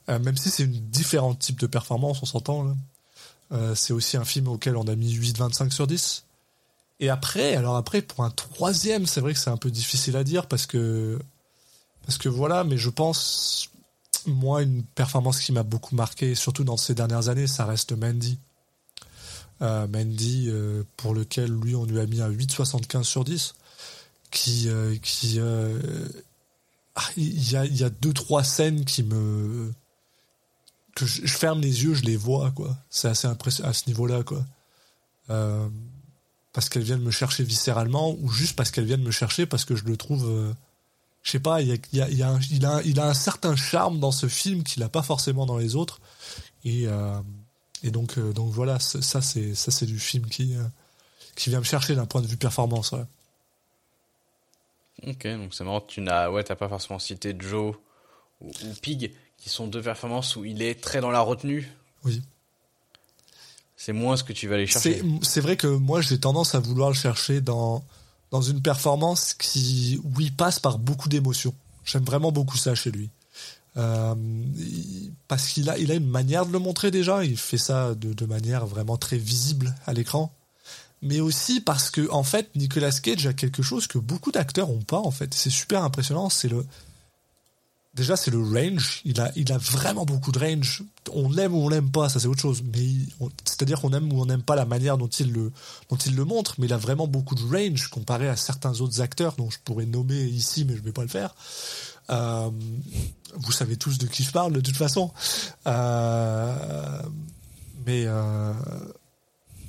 Euh, 0.09 0.19
même 0.19 0.39
si 0.39 0.49
c'est 0.49 0.63
une 0.63 0.73
différent 0.89 1.35
type 1.35 1.61
de 1.61 1.67
performance, 1.67 2.23
on 2.23 2.27
s'entend. 2.27 2.75
Euh, 3.53 3.75
c'est 3.75 3.93
aussi 3.93 4.17
un 4.17 4.25
film 4.25 4.49
auquel 4.49 4.79
on 4.79 4.89
a 4.89 4.97
mis 4.97 5.15
8,25 5.15 5.71
sur 5.71 5.87
10. 5.87 6.25
Et 7.01 7.11
après, 7.11 7.55
alors 7.55 7.77
après, 7.77 8.01
pour 8.01 8.25
un 8.25 8.31
troisième, 8.31 9.07
c'est 9.07 9.21
vrai 9.21 9.35
que 9.35 9.39
c'est 9.39 9.51
un 9.51 9.59
peu 9.59 9.71
difficile 9.71 10.17
à 10.17 10.25
dire 10.25 10.47
parce 10.47 10.65
que 10.67 11.19
parce 12.07 12.17
que 12.17 12.31
voilà, 12.31 12.65
mais 12.65 12.79
je 12.79 12.89
pense 12.89 13.71
moi 14.27 14.63
une 14.63 14.83
performance 14.83 15.41
qui 15.41 15.53
m'a 15.53 15.63
beaucoup 15.63 15.95
marqué, 15.95 16.35
surtout 16.35 16.65
dans 16.65 16.79
ces 16.79 16.95
dernières 16.95 17.29
années, 17.29 17.47
ça 17.47 17.67
reste 17.67 17.93
Mandy. 17.93 18.39
Euh, 19.61 19.89
Mandy, 19.89 20.47
euh, 20.49 20.85
pour 20.97 21.15
lequel 21.15 21.51
lui 21.51 21.75
on 21.75 21.85
lui 21.85 21.99
a 21.99 22.07
mis 22.07 22.21
un 22.21 22.31
8,75 22.31 23.03
sur 23.03 23.25
10, 23.25 23.55
qui 24.31 24.69
euh, 24.69 24.97
qui 25.03 25.41
euh, 25.41 25.81
ah, 26.95 27.03
il 27.17 27.51
y 27.51 27.57
a 27.57 27.65
il 27.65 27.77
y 27.77 27.85
a 27.85 27.91
deux 27.91 28.13
trois 28.13 28.45
scènes 28.45 28.85
qui 28.85 29.03
me 29.03 29.73
que 30.95 31.07
je, 31.07 31.27
ferme 31.27 31.61
les 31.61 31.85
yeux, 31.85 31.95
je 31.95 32.03
les 32.03 32.17
vois 32.17 32.51
quoi. 32.51 32.77
C'est 32.91 33.09
assez 33.09 33.27
impressionnant 33.27 33.71
à 33.71 33.73
ce 33.73 33.87
niveau-là 33.87 34.23
quoi. 34.23 34.45
Euh, 35.31 35.69
parce 36.53 36.69
qu'elles 36.69 36.83
viennent 36.83 37.03
me 37.03 37.11
chercher 37.11 37.45
viscéralement 37.45 38.17
ou 38.21 38.31
juste 38.31 38.57
parce 38.57 38.71
qu'elles 38.71 38.87
viennent 38.87 39.03
me 39.03 39.11
chercher 39.11 39.47
parce 39.47 39.65
que 39.65 39.77
je 39.77 39.85
le 39.85 39.97
trouve 39.97 40.29
euh, 40.29 40.53
je 41.23 41.31
sais 41.31 41.41
pas 41.41 41.61
il 41.61 41.69
y 41.69 41.73
a, 41.73 41.77
il 41.93 41.99
y 41.99 42.03
a, 42.03 42.09
il 42.09 42.23
a 42.23 42.31
un, 42.73 42.81
il 42.83 42.99
a, 42.99 43.07
un 43.07 43.15
certain 43.15 43.55
charme 43.55 44.01
dans 44.01 44.11
ce 44.11 44.27
film 44.27 44.63
qu'il 44.65 44.83
a 44.83 44.89
pas 44.89 45.03
forcément 45.03 45.47
dans 45.47 45.59
les 45.59 45.77
autres 45.77 46.01
et 46.65 46.89
euh, 46.89 47.21
et 47.83 47.91
donc 47.91 48.19
euh, 48.19 48.33
donc 48.33 48.51
voilà 48.51 48.79
ça 48.81 49.23
c'est 49.23 49.55
ça 49.55 49.71
c'est 49.71 49.87
du 49.87 49.99
film 49.99 50.27
qui 50.27 50.55
euh, 50.55 50.63
qui 51.37 51.51
vient 51.51 51.61
me 51.61 51.65
chercher 51.65 51.95
d'un 51.95 52.07
point 52.07 52.21
de 52.21 52.27
vue 52.27 52.37
performance 52.37 52.93
ouais. 52.93 53.05
Ok, 55.07 55.27
donc 55.29 55.55
c'est 55.55 55.63
marrant, 55.63 55.81
tu 55.81 56.01
n'as, 56.01 56.29
ouais, 56.29 56.43
t'as 56.43 56.57
pas 56.57 56.69
forcément 56.69 56.99
cité 56.99 57.35
Joe 57.39 57.77
ou, 58.41 58.49
ou 58.49 58.75
Pig, 58.83 59.13
qui 59.37 59.49
sont 59.49 59.69
deux 59.69 59.83
performances 59.83 60.35
où 60.35 60.45
il 60.45 60.61
est 60.61 60.81
très 60.81 61.01
dans 61.01 61.11
la 61.11 61.21
retenue. 61.21 61.71
Oui. 62.05 62.21
C'est 63.77 63.93
moins 63.93 64.17
ce 64.17 64.25
que 64.25 64.33
tu 64.33 64.49
vas 64.49 64.57
aller 64.57 64.67
chercher. 64.67 65.01
C'est 65.01 65.25
c'est 65.25 65.41
vrai 65.41 65.57
que 65.57 65.69
moi 65.69 66.01
j'ai 66.01 66.19
tendance 66.19 66.57
à 66.57 66.59
vouloir 66.59 66.89
le 66.89 66.97
chercher 66.97 67.41
dans 67.41 67.85
dans 68.33 68.43
une 68.43 68.61
performance 68.61 69.35
qui 69.35 70.01
où 70.03 70.21
il 70.21 70.35
passe 70.35 70.59
par 70.59 70.79
beaucoup 70.79 71.09
d'émotions. 71.09 71.55
J'aime 71.85 72.05
vraiment 72.05 72.33
beaucoup 72.33 72.57
ça 72.57 72.75
chez 72.75 72.91
lui. 72.91 73.09
Euh, 73.79 74.15
parce 75.29 75.49
qu'il 75.49 75.71
a 75.71 75.79
il 75.79 75.93
a 75.93 75.95
une 75.95 76.09
manière 76.09 76.47
de 76.47 76.53
le 76.53 76.59
montrer 76.59 76.91
déjà, 76.91 77.25
il 77.25 77.37
fait 77.37 77.59
ça 77.59 77.95
de, 77.95 78.27
manière 78.27 78.67
vraiment 78.67 78.97
très 78.97 79.19
visible 79.19 79.75
à 79.87 79.93
l'écran. 79.93 80.33
Mais 81.01 81.21
aussi 81.21 81.61
parce 81.61 81.91
que 81.91 82.11
en 82.11 82.25
fait 82.25 82.51
Nicolas 82.57 82.91
Cage 82.91 83.27
a 83.27 83.33
quelque 83.33 83.63
chose 83.63 83.87
que 83.87 83.99
beaucoup 83.99 84.33
d'acteurs 84.33 84.71
ont 84.71 84.83
pas 84.83 84.99
en 84.99 85.13
fait. 85.13 85.33
C'est 85.35 85.51
super 85.51 85.85
impressionnant, 85.85 86.29
c'est 86.29 86.49
le 86.49 86.65
Déjà, 87.99 88.17
c'est 88.17 88.31
le 88.31 88.41
range. 88.41 89.01
Il 89.05 89.21
a, 89.21 89.33
il 89.35 89.51
a 89.51 89.59
vraiment 89.59 90.05
beaucoup 90.05 90.31
de 90.31 90.39
range. 90.39 90.85
On 91.13 91.29
l'aime 91.29 91.53
ou 91.53 91.65
on 91.65 91.69
l'aime 91.69 91.91
pas, 91.91 92.09
ça 92.09 92.21
c'est 92.21 92.29
autre 92.29 92.41
chose. 92.41 92.63
Mais 92.73 92.87
c'est-à-dire 93.45 93.81
qu'on 93.81 93.93
aime 93.93 94.13
ou 94.13 94.21
on 94.21 94.27
n'aime 94.27 94.43
pas 94.43 94.55
la 94.55 94.67
manière 94.67 94.99
dont 94.99 95.09
il 95.09 95.33
le, 95.33 95.51
dont 95.91 95.97
il 95.97 96.15
le 96.15 96.25
montre. 96.25 96.55
Mais 96.59 96.67
il 96.67 96.73
a 96.73 96.77
vraiment 96.77 97.09
beaucoup 97.09 97.35
de 97.35 97.43
range 97.43 97.89
comparé 97.89 98.29
à 98.29 98.37
certains 98.37 98.81
autres 98.83 99.01
acteurs 99.01 99.35
dont 99.37 99.51
je 99.51 99.59
pourrais 99.65 99.87
nommer 99.87 100.23
ici, 100.23 100.65
mais 100.65 100.77
je 100.77 100.83
vais 100.83 100.93
pas 100.93 101.03
le 101.03 101.09
faire. 101.09 101.35
Euh, 102.11 102.51
vous 103.37 103.53
savez 103.53 103.77
tous 103.77 103.99
de 103.99 104.07
qui 104.07 104.23
je 104.25 104.31
parle 104.33 104.53
de 104.53 104.61
toute 104.61 104.77
façon. 104.77 105.13
Euh, 105.67 107.03
mais 107.87 108.05
euh, 108.07 108.53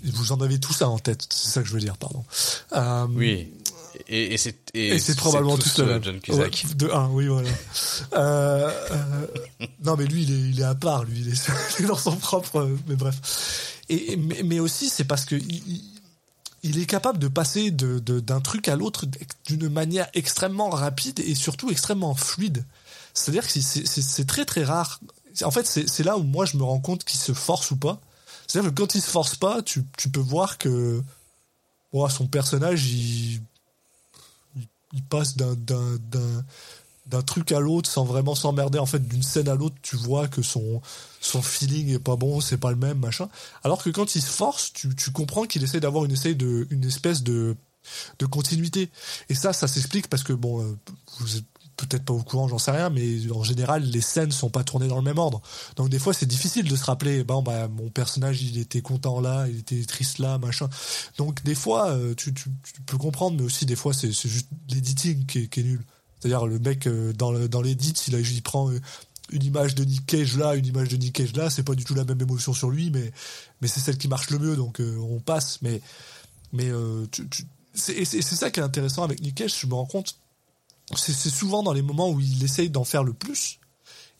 vous 0.04 0.32
en 0.32 0.42
avez 0.42 0.60
tous 0.60 0.74
ça 0.74 0.90
en 0.90 1.00
tête. 1.00 1.26
C'est 1.30 1.50
ça 1.50 1.62
que 1.62 1.68
je 1.68 1.74
veux 1.74 1.80
dire, 1.80 1.98
pardon. 1.98 2.24
Euh, 2.74 3.08
Oui. 3.10 3.52
Et, 4.08 4.34
et 4.34 4.38
c'est, 4.38 4.56
et, 4.76 4.90
et 4.90 5.00
c'est 5.00 5.16
probablement 5.18 5.58
tous, 5.58 5.74
tous 5.74 5.82
le 5.82 5.88
même. 5.88 6.04
John 6.04 6.20
Cusack. 6.22 6.66
Ouais, 6.70 6.74
de 6.76 6.90
un, 6.90 7.10
oui, 7.10 7.28
voilà. 7.28 7.50
non, 9.84 9.96
mais 9.98 10.06
lui, 10.06 10.24
il 10.24 10.32
est, 10.32 10.50
il 10.52 10.60
est 10.62 10.64
à 10.64 10.76
part, 10.76 11.04
lui, 11.04 11.20
il 11.20 11.30
est, 11.30 11.50
il 11.80 11.86
est 11.86 11.88
dans 11.88 11.98
son 11.98 12.16
propre. 12.16 12.70
Mais 12.88 12.96
bref. 12.96 13.82
Et, 13.90 14.16
mais, 14.16 14.42
mais 14.44 14.60
aussi, 14.60 14.90
c'est 14.90 15.04
parce 15.06 15.26
que 15.26 15.36
il, 15.36 15.52
il- 15.68 15.84
il 16.62 16.78
est 16.78 16.86
capable 16.86 17.20
de 17.20 17.30
passer 17.30 17.72
de, 17.72 18.00
de- 18.00 18.20
d'un 18.20 18.42
truc 18.42 18.68
à 18.68 18.76
l'autre 18.76 19.06
d'une 19.46 19.70
manière 19.70 20.10
extrêmement 20.14 20.70
rapide 20.70 21.18
et 21.22 21.34
surtout 21.34 21.72
extrêmement 21.72 22.14
fluide. 22.16 22.66
C'est-à-dire 23.14 23.48
que 23.48 23.60
c'est, 23.60 24.28
très 24.28 24.46
très 24.46 24.64
rare. 24.64 25.00
En 25.44 25.52
fait, 25.52 25.66
c'est, 25.66 26.04
là 26.04 26.18
où 26.18 26.24
moi 26.24 26.46
je 26.46 26.58
me 26.58 26.64
rends 26.64 26.80
compte 26.80 27.04
qu'il 27.04 27.20
se 27.20 27.34
force 27.34 27.72
ou 27.72 27.78
pas. 27.78 28.00
C'est-à-dire 28.48 28.72
que 28.72 28.76
quand 28.76 28.96
il 28.96 29.02
se 29.02 29.10
force 29.10 29.36
pas, 29.36 29.62
tu, 29.62 29.86
tu 29.98 30.10
peux 30.10 30.20
voir 30.20 30.58
que 30.58 31.04
bon, 31.94 32.08
son 32.10 32.28
personnage, 32.28 32.88
il, 32.88 33.42
il 34.94 35.04
passe 35.04 35.38
d'un 35.38 37.22
truc 37.26 37.52
à 37.52 37.60
l'autre 37.60 37.90
sans 37.90 38.06
vraiment 38.06 38.36
s'emmerder 38.36 38.80
en 38.80 38.86
fait 38.86 39.08
d'une 39.08 39.24
scène 39.24 39.50
à 39.50 39.56
l'autre 39.56 39.76
tu 39.82 39.96
vois 39.96 40.28
que 40.28 40.42
son 40.42 40.82
son 41.22 41.42
feeling 41.42 41.90
est 41.94 42.00
pas 42.00 42.16
bon 42.16 42.40
c'est 42.42 42.58
pas 42.58 42.72
le 42.72 42.78
même 42.78 43.00
machin 43.00 43.30
alors 43.64 43.84
que 43.84 43.90
quand 43.90 44.16
il 44.16 44.22
se 44.22 44.30
force 44.30 44.74
tu, 44.74 44.96
tu 44.96 45.12
comprends 45.12 45.46
qu'il 45.46 45.64
essaie 45.64 45.80
d'avoir 45.80 46.06
une 46.06 46.16
une 46.70 46.84
espèce 46.86 47.24
de 47.24 47.56
de 48.20 48.26
continuité 48.26 48.90
et 49.30 49.36
ça 49.36 49.54
ça 49.54 49.68
s'explique 49.68 50.08
parce 50.08 50.24
que 50.24 50.34
bon 50.34 50.62
euh, 50.62 50.78
vous 51.20 51.38
êtes 51.38 51.46
peut-être 51.86 52.04
pas 52.04 52.14
au 52.14 52.24
courant 52.24 52.48
j'en 52.48 52.58
sais 52.58 52.72
rien 52.72 52.90
mais 52.90 53.32
en 53.32 53.44
général 53.44 53.84
les 53.84 54.02
scènes 54.02 54.32
sont 54.32 54.50
pas 54.50 54.64
tournées 54.64 54.88
dans 54.88 54.98
le 54.98 55.04
même 55.04 55.18
ordre. 55.18 55.42
Donc 55.76 55.90
des 55.90 56.00
fois 56.00 56.14
c'est 56.14 56.26
difficile 56.26 56.68
de 56.68 56.76
se 56.76 56.84
rappeler 56.84 57.24
bon 57.24 57.42
bah 57.42 57.68
mon 57.68 57.90
personnage 57.90 58.42
il 58.42 58.58
était 58.58 58.82
content 58.82 59.20
là 59.20 59.48
il 59.48 59.60
était 59.60 59.84
triste 59.86 60.20
là 60.20 60.38
machin. 60.38 60.70
Donc 61.18 61.44
des 61.44 61.56
fois 61.56 61.90
euh, 61.90 62.14
tu, 62.16 62.34
peux 62.86 62.98
comprendre 62.98 63.38
mais 63.38 63.44
aussi 63.44 63.66
des 63.66 63.76
fois 63.76 63.94
c'est 63.94 64.12
juste 64.12 64.48
l'editing 64.70 65.26
qui 65.26 65.40
est, 65.40 65.58
nul. 65.58 65.84
C'est-à-dire 66.20 66.46
le 66.46 66.60
mec 66.60 66.88
euh, 66.88 67.14
dans 67.14 67.32
le, 67.32 67.48
dans 67.48 67.64
il, 67.64 68.42
prend 68.44 68.70
euh, 68.70 68.80
une 69.32 69.44
image 69.44 69.76
de 69.76 69.84
Nick 69.84 70.06
Cage 70.06 70.38
là 70.38 70.56
une 70.56 70.66
image 70.66 70.90
de 70.90 70.98
Nick 70.98 71.14
Cage 71.14 71.36
là 71.36 71.50
c'est 71.50 71.64
pas 71.64 71.76
du 71.76 71.84
tout 71.86 71.96
la 71.96 72.04
même 72.04 72.22
émotion 72.22 72.54
sur 72.54 72.70
lui 72.70 72.92
mais 72.92 73.68
c'est 73.68 73.80
celle 73.80 73.98
qui 73.98 74.08
marche 74.08 74.30
le 74.30 74.40
mieux 74.40 74.56
donc 74.56 74.82
on 74.82 75.20
passe. 75.20 75.60
Mais 75.62 75.82
c'est 77.74 78.22
ça 78.22 78.52
qui 78.52 78.60
est 78.60 78.64
intéressant 78.64 79.04
avec 79.04 79.22
Nick 79.22 79.36
Cage 79.36 79.60
je 79.60 79.68
me 79.68 79.76
rends 79.76 79.86
compte 79.86 80.16
c'est 80.96 81.14
souvent 81.30 81.64
dans 81.64 81.74
les 81.74 81.82
moments 81.82 82.10
où 82.10 82.20
il 82.20 82.44
essaye 82.44 82.70
d'en 82.70 82.84
faire 82.84 83.04
le 83.04 83.14
plus 83.14 83.60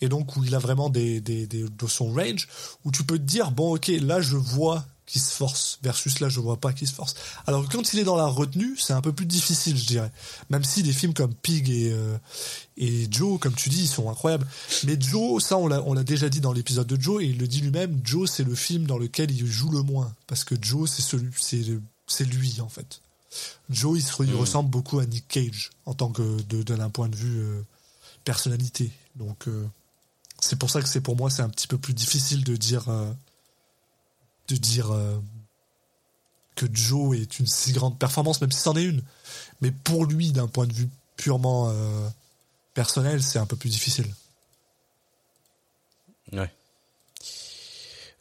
et 0.02 0.10
donc 0.10 0.36
où 0.38 0.44
il 0.44 0.56
a 0.56 0.60
vraiment 0.60 0.90
des, 0.90 1.20
des, 1.22 1.48
de 1.48 1.88
son 1.88 2.14
range 2.14 2.48
où 2.86 2.92
tu 2.92 3.04
peux 3.04 3.18
te 3.18 3.24
dire 3.24 3.52
bon 3.52 3.76
ok 3.76 3.88
là 4.02 4.22
je 4.22 4.38
vois 4.38 4.86
qu'il 5.06 5.22
se 5.22 5.32
force 5.32 5.80
versus 5.82 6.20
là 6.20 6.30
je 6.30 6.40
vois 6.40 6.58
pas 6.58 6.72
qu'il 6.72 6.88
se 6.88 6.94
force. 6.94 7.16
Alors 7.48 7.68
quand 7.68 7.94
il 7.94 8.00
est 8.00 8.04
dans 8.04 8.16
la 8.16 8.28
retenue 8.28 8.78
c'est 8.78 8.94
un 8.94 9.02
peu 9.02 9.12
plus 9.12 9.26
difficile 9.26 9.76
je 9.78 9.86
dirais. 9.86 10.12
Même 10.50 10.64
si 10.64 10.84
des 10.84 10.94
films 10.94 11.14
comme 11.14 11.34
Pig 11.34 11.70
et 11.70 11.92
euh, 11.92 12.18
et 12.78 13.08
Joe 13.10 13.40
comme 13.40 13.56
tu 13.56 13.70
dis 13.70 13.82
ils 13.82 13.88
sont 13.88 14.10
incroyables. 14.10 14.48
Mais 14.86 15.00
Joe 15.00 15.44
ça 15.44 15.58
on 15.58 15.68
l'a 15.68 16.04
déjà 16.04 16.30
dit 16.30 16.42
dans 16.42 16.54
l'épisode 16.54 16.88
de 16.88 17.02
Joe 17.02 17.24
et 17.24 17.26
il 17.26 17.40
le 17.40 17.48
dit 17.48 17.62
lui-même 17.62 18.00
Joe 18.04 18.30
c'est 18.32 18.44
le 18.44 18.56
film 18.56 18.86
dans 18.86 18.98
lequel 18.98 19.32
il 19.32 19.48
joue 19.48 19.72
le 19.72 19.82
moins 19.82 20.14
parce 20.28 20.44
que 20.44 20.56
Joe 20.62 20.90
c'est 20.90 21.02
celui 21.02 21.32
c'est 22.08 22.26
lui 22.26 22.62
en 22.62 22.70
fait 22.70 23.02
Joe 23.70 24.00
il, 24.00 24.04
se, 24.04 24.24
il 24.24 24.36
ressemble 24.36 24.70
beaucoup 24.70 25.00
à 25.00 25.06
Nick 25.06 25.28
Cage 25.28 25.72
en 25.86 25.94
tant 25.94 26.10
que 26.10 26.42
d'un 26.42 26.90
point 26.90 27.08
de 27.08 27.16
vue 27.16 27.40
euh, 27.40 27.62
personnalité. 28.24 28.92
Donc 29.16 29.48
euh, 29.48 29.68
c'est 30.40 30.58
pour 30.58 30.70
ça 30.70 30.82
que 30.82 30.88
c'est 30.88 31.02
pour 31.02 31.16
moi 31.16 31.30
c'est 31.30 31.42
un 31.42 31.50
petit 31.50 31.68
peu 31.68 31.78
plus 31.78 31.94
difficile 31.94 32.44
de 32.44 32.56
dire 32.56 32.90
euh, 32.90 33.12
de 34.48 34.56
dire 34.56 34.92
que 36.56 36.66
Joe 36.74 37.16
est 37.18 37.40
une 37.40 37.46
si 37.46 37.72
grande 37.72 38.00
performance 38.00 38.42
même 38.42 38.52
si 38.52 38.60
c'en 38.60 38.76
est 38.76 38.84
une. 38.84 39.04
Mais 39.62 39.72
pour 39.72 40.06
lui 40.06 40.32
d'un 40.32 40.48
point 40.48 40.66
de 40.66 40.74
vue 40.74 40.90
purement 41.18 41.72
personnel 42.74 43.22
c'est 43.22 43.38
un 43.38 43.46
peu 43.46 43.56
plus 43.56 43.70
difficile. 43.70 44.12
Ouais. 46.32 46.52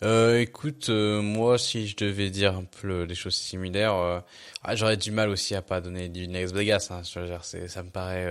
Euh, 0.05 0.41
écoute, 0.41 0.91
euh, 0.91 1.21
moi, 1.21 1.59
si 1.59 1.89
je 1.89 1.97
devais 1.97 2.31
dire 2.31 2.55
un 2.57 2.65
peu 2.65 3.07
des 3.07 3.17
choses 3.17 3.35
similaires, 3.35 3.95
euh, 3.97 4.21
ah, 4.63 4.77
j'aurais 4.77 4.97
du 4.97 5.11
mal 5.11 5.29
aussi 5.29 5.55
à 5.57 5.63
pas 5.63 5.81
donner 5.81 6.09
du 6.09 6.29
Next 6.29 6.55
Vegas. 6.55 6.89
Hein, 6.91 7.03
je 7.03 7.19
veux 7.19 7.27
dire, 7.27 7.45
c'est, 7.45 7.67
ça 7.69 7.83
me 7.83 7.91
paraît 7.91 8.27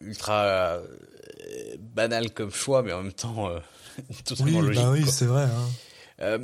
ultra 0.00 0.78
banal 1.78 2.32
comme 2.32 2.50
choix, 2.50 2.82
mais 2.82 2.92
en 2.92 3.02
même 3.02 3.12
temps 3.12 3.48
totalement 4.24 4.58
oui 4.60 4.66
logique. 4.66 4.82
bah 4.82 4.90
oui 4.90 5.02
quoi. 5.02 5.12
c'est 5.12 5.26
vrai 5.26 5.44
hein. 6.20 6.38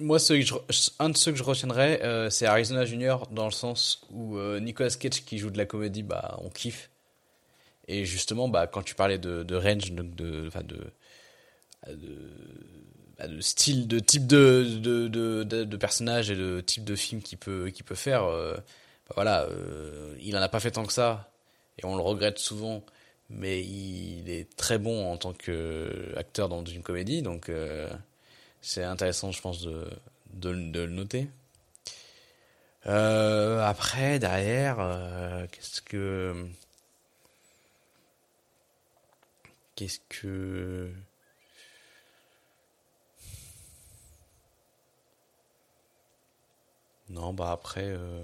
Moi, 0.00 0.20
ceux 0.20 0.36
que 0.38 0.42
je- 0.44 0.90
un 1.00 1.08
de 1.08 1.16
ceux 1.16 1.32
que 1.32 1.38
je 1.38 1.42
retiendrai, 1.42 2.00
c'est 2.30 2.46
Arizona 2.46 2.84
Junior, 2.84 3.26
dans 3.28 3.46
le 3.46 3.50
sens 3.50 4.06
où 4.10 4.38
Nicolas 4.60 4.90
Cage 4.90 5.24
qui 5.24 5.38
joue 5.38 5.50
de 5.50 5.58
la 5.58 5.66
comédie, 5.66 6.02
bah, 6.04 6.38
on 6.42 6.50
kiffe. 6.50 6.90
Et 7.88 8.04
justement, 8.04 8.48
bah, 8.48 8.66
quand 8.66 8.82
tu 8.82 8.94
parlais 8.94 9.18
de, 9.18 9.42
de 9.42 9.56
range, 9.56 9.90
donc 9.92 10.14
de, 10.14 10.50
de, 11.86 13.40
style, 13.40 13.88
de 13.88 13.98
type 13.98 14.26
de, 14.26 14.78
de, 14.78 15.08
de, 15.44 15.76
personnage 15.76 16.30
et 16.30 16.36
de 16.36 16.60
type 16.60 16.84
de 16.84 16.94
film 16.94 17.22
qu'il 17.22 17.38
peut, 17.38 17.70
peut 17.84 17.94
faire, 17.94 18.24
euh, 18.24 18.54
bah, 18.56 19.14
voilà, 19.14 19.42
euh, 19.44 20.14
il 20.20 20.36
en 20.36 20.42
a 20.42 20.48
pas 20.48 20.60
fait 20.60 20.72
tant 20.72 20.84
que 20.84 20.92
ça, 20.92 21.30
et 21.78 21.84
on 21.84 21.96
le 21.96 22.02
regrette 22.02 22.38
souvent, 22.38 22.82
mais 23.30 23.62
il 23.62 24.30
est 24.30 24.54
très 24.56 24.78
bon 24.78 25.10
en 25.10 25.16
tant 25.16 25.32
qu'acteur 25.32 26.48
dans 26.48 26.64
une 26.64 26.82
comédie, 26.82 27.22
donc 27.22 27.48
euh, 27.48 27.88
c'est 28.60 28.84
intéressant, 28.84 29.32
je 29.32 29.40
pense, 29.40 29.62
de, 29.62 29.88
de, 30.34 30.52
de 30.52 30.80
le 30.80 30.92
noter. 30.92 31.28
Après, 32.84 34.18
derrière, 34.18 34.76
qu'est-ce 35.52 35.82
que. 35.82 36.46
Qu'est-ce 39.74 40.00
que. 40.08 40.90
Non, 47.10 47.32
bah 47.32 47.52
après. 47.52 47.84
euh, 47.84 48.22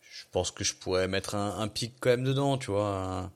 Je 0.00 0.24
pense 0.30 0.50
que 0.50 0.64
je 0.64 0.74
pourrais 0.74 1.08
mettre 1.08 1.34
un, 1.34 1.58
un 1.58 1.68
pic 1.68 1.94
quand 2.00 2.10
même 2.10 2.24
dedans, 2.24 2.58
tu 2.58 2.70
vois. 2.70 3.30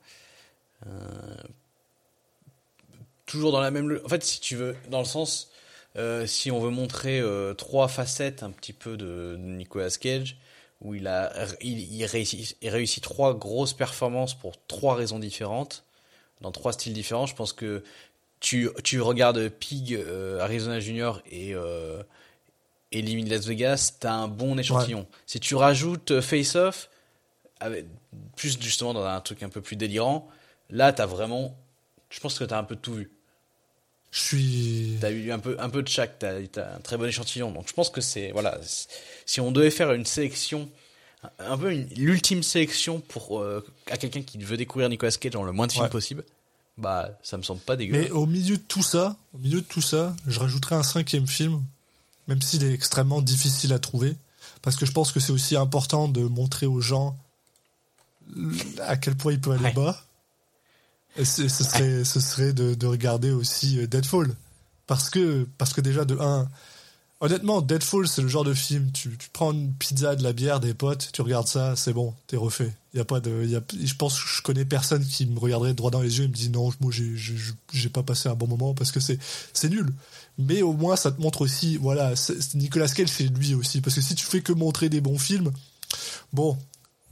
toujours 3.27 3.53
dans 3.53 3.61
la 3.61 3.70
même. 3.70 4.01
En 4.05 4.09
fait, 4.09 4.23
si 4.24 4.40
tu 4.40 4.57
veux, 4.57 4.77
dans 4.90 5.01
le 5.01 5.05
sens. 5.05 5.51
Euh, 5.97 6.27
si 6.27 6.51
on 6.51 6.61
veut 6.61 6.70
montrer 6.70 7.20
euh, 7.20 7.55
trois 7.55 7.89
facettes 7.89 8.43
un 8.43 8.51
petit 8.51 8.74
peu 8.74 8.98
de, 8.98 9.36
Nicolas 9.39 9.90
Cage, 9.90 10.36
où 10.82 10.94
il 10.94 11.07
a 11.07 11.32
il, 11.62 12.05
réussit, 12.05 13.03
trois 13.03 13.35
grosses 13.35 13.73
performances 13.73 14.35
pour 14.35 14.55
trois 14.66 14.94
raisons 14.94 15.19
différentes, 15.19 15.85
dans 16.43 16.53
trois 16.53 16.74
styles 16.74 16.93
différents, 16.93 17.27
je 17.27 17.35
pense 17.35 17.55
que 17.55 17.82
tu, 18.40 18.69
regardes 19.01 19.48
Pig, 19.48 19.98
Arizona 20.39 20.81
Junior 20.81 21.23
et, 21.31 21.55
Limit 22.92 23.24
Las 23.24 23.46
Vegas, 23.46 23.94
t'as 24.00 24.12
un 24.12 24.28
bon 24.28 24.58
échantillon. 24.58 25.06
Si 25.26 25.40
tu 25.40 25.54
rajoutes 25.54 26.12
euh, 26.12 26.22
Face 26.22 26.54
Off, 26.56 26.88
avec, 27.60 27.86
plus 28.36 28.58
justement 28.60 28.94
dans 28.94 29.04
un 29.04 29.20
truc 29.20 29.42
un 29.42 29.48
peu 29.48 29.60
plus 29.60 29.76
délirant, 29.76 30.28
là 30.70 30.92
t'as 30.92 31.06
vraiment, 31.06 31.56
je 32.10 32.20
pense 32.20 32.38
que 32.38 32.44
t'as 32.44 32.58
un 32.58 32.64
peu 32.64 32.76
tout 32.76 32.94
vu. 32.94 33.10
Je 34.12 34.20
suis. 34.20 34.96
T'as 35.00 35.10
eu 35.10 35.30
un 35.32 35.38
peu, 35.38 35.56
un 35.58 35.68
peu 35.68 35.82
de 35.82 35.88
chaque, 35.88 36.18
t'as 36.18 36.36
as 36.38 36.74
un 36.76 36.80
très 36.80 36.96
bon 36.96 37.04
échantillon. 37.06 37.50
Donc 37.50 37.68
je 37.68 37.72
pense 37.74 37.90
que 37.90 38.00
c'est, 38.00 38.30
voilà, 38.32 38.58
si 39.26 39.40
on 39.40 39.52
devait 39.52 39.70
faire 39.70 39.92
une 39.92 40.06
sélection, 40.06 40.70
un- 41.38 41.58
peu 41.58 41.70
l'ultime 41.96 42.42
sélection 42.42 43.00
pour 43.00 43.40
euh, 43.40 43.66
à 43.90 43.96
quelqu'un 43.98 44.22
qui 44.22 44.38
veut 44.38 44.56
découvrir 44.56 44.88
Nicolas 44.88 45.12
Cage 45.12 45.32
dans 45.32 45.42
le 45.42 45.52
moins 45.52 45.66
de 45.66 45.72
films 45.72 45.84
Ouais. 45.84 45.90
possible, 45.90 46.24
bah 46.78 47.18
ça 47.22 47.36
me 47.36 47.42
semble 47.42 47.60
pas 47.60 47.76
dégueu. 47.76 47.98
Mais 47.98 48.10
au 48.10 48.26
milieu 48.26 48.56
de 48.56 48.62
tout 48.62 48.82
ça, 48.82 49.16
au 49.34 49.38
milieu 49.38 49.60
de 49.60 49.66
tout 49.66 49.82
ça, 49.82 50.14
je 50.26 50.38
rajouterais 50.40 50.76
un 50.76 50.82
cinquième 50.84 51.26
film, 51.26 51.62
même 52.28 52.43
s'il 52.43 52.65
est 52.65 52.73
extrêmement 52.73 53.23
difficile 53.23 53.73
à 53.73 53.78
trouver, 53.78 54.16
parce 54.62 54.77
que 54.77 54.86
je 54.86 54.93
pense 54.93 55.12
que 55.12 55.20
c'est 55.20 55.32
aussi 55.32 55.57
important 55.57 56.09
de 56.09 56.23
montrer 56.23 56.66
aux 56.66 56.81
gens 56.81 57.16
à 58.81 58.97
quel 58.97 59.15
point 59.16 59.32
il 59.32 59.40
peut 59.40 59.53
aller 59.53 59.65
Ouais. 59.65 59.73
bas. 59.73 60.03
Et 61.16 61.24
ce 61.24 61.48
serait, 61.48 62.05
ce 62.05 62.20
serait 62.20 62.53
de, 62.53 62.74
de 62.74 62.86
regarder 62.86 63.31
aussi 63.31 63.78
euh, 63.78 63.86
Deadfall, 63.86 64.35
parce 64.86 65.09
que, 65.09 65.48
parce 65.57 65.73
que 65.73 65.81
déjà 65.81 66.05
de 66.05 66.19
un, 66.19 66.47
honnêtement, 67.20 67.62
Deadfall 67.62 68.07
c'est 68.07 68.20
le 68.20 68.28
genre 68.28 68.44
de 68.44 68.53
film, 68.53 68.90
tu, 68.93 69.16
tu 69.16 69.31
prends 69.32 69.53
une 69.53 69.73
pizza, 69.73 70.15
de 70.15 70.23
la 70.23 70.35
bière, 70.35 70.61
des 70.61 70.74
potes, 70.74 71.09
tu 71.12 71.23
regardes 71.23 71.47
ça, 71.47 71.74
c'est 71.74 71.94
bon, 71.94 72.12
t'es 72.27 72.36
refait. 72.36 72.74
Il 72.93 72.98
y 72.98 73.01
a 73.01 73.07
pas 73.07 73.20
de, 73.20 73.47
y 73.47 73.57
a, 73.57 73.62
je 73.82 73.94
pense 73.94 74.20
que 74.20 74.28
je 74.28 74.43
connais 74.43 74.66
personne 74.66 75.07
qui 75.07 75.24
me 75.24 75.39
regarderait 75.39 75.73
droit 75.73 75.90
dans 75.90 76.03
les 76.03 76.19
yeux 76.19 76.24
et 76.24 76.28
me 76.28 76.35
dit 76.35 76.51
non, 76.51 76.70
moi 76.81 76.93
j'ai, 76.93 77.89
pas 77.89 78.03
passé 78.03 78.28
un 78.28 78.35
bon 78.35 78.47
moment 78.47 78.74
parce 78.74 78.93
que 78.93 79.01
c'est 79.01 79.19
nul. 79.70 79.90
Mais 80.38 80.62
au 80.62 80.72
moins 80.72 80.96
ça 80.96 81.10
te 81.12 81.20
montre 81.20 81.40
aussi, 81.42 81.76
voilà, 81.76 82.12
Nicolas 82.54 82.88
Cage 82.88 83.08
c'est 83.08 83.24
lui 83.28 83.54
aussi, 83.54 83.80
parce 83.80 83.96
que 83.96 84.02
si 84.02 84.14
tu 84.14 84.26
fais 84.26 84.42
que 84.42 84.52
montrer 84.52 84.88
des 84.88 85.00
bons 85.00 85.18
films, 85.18 85.50
bon, 86.32 86.58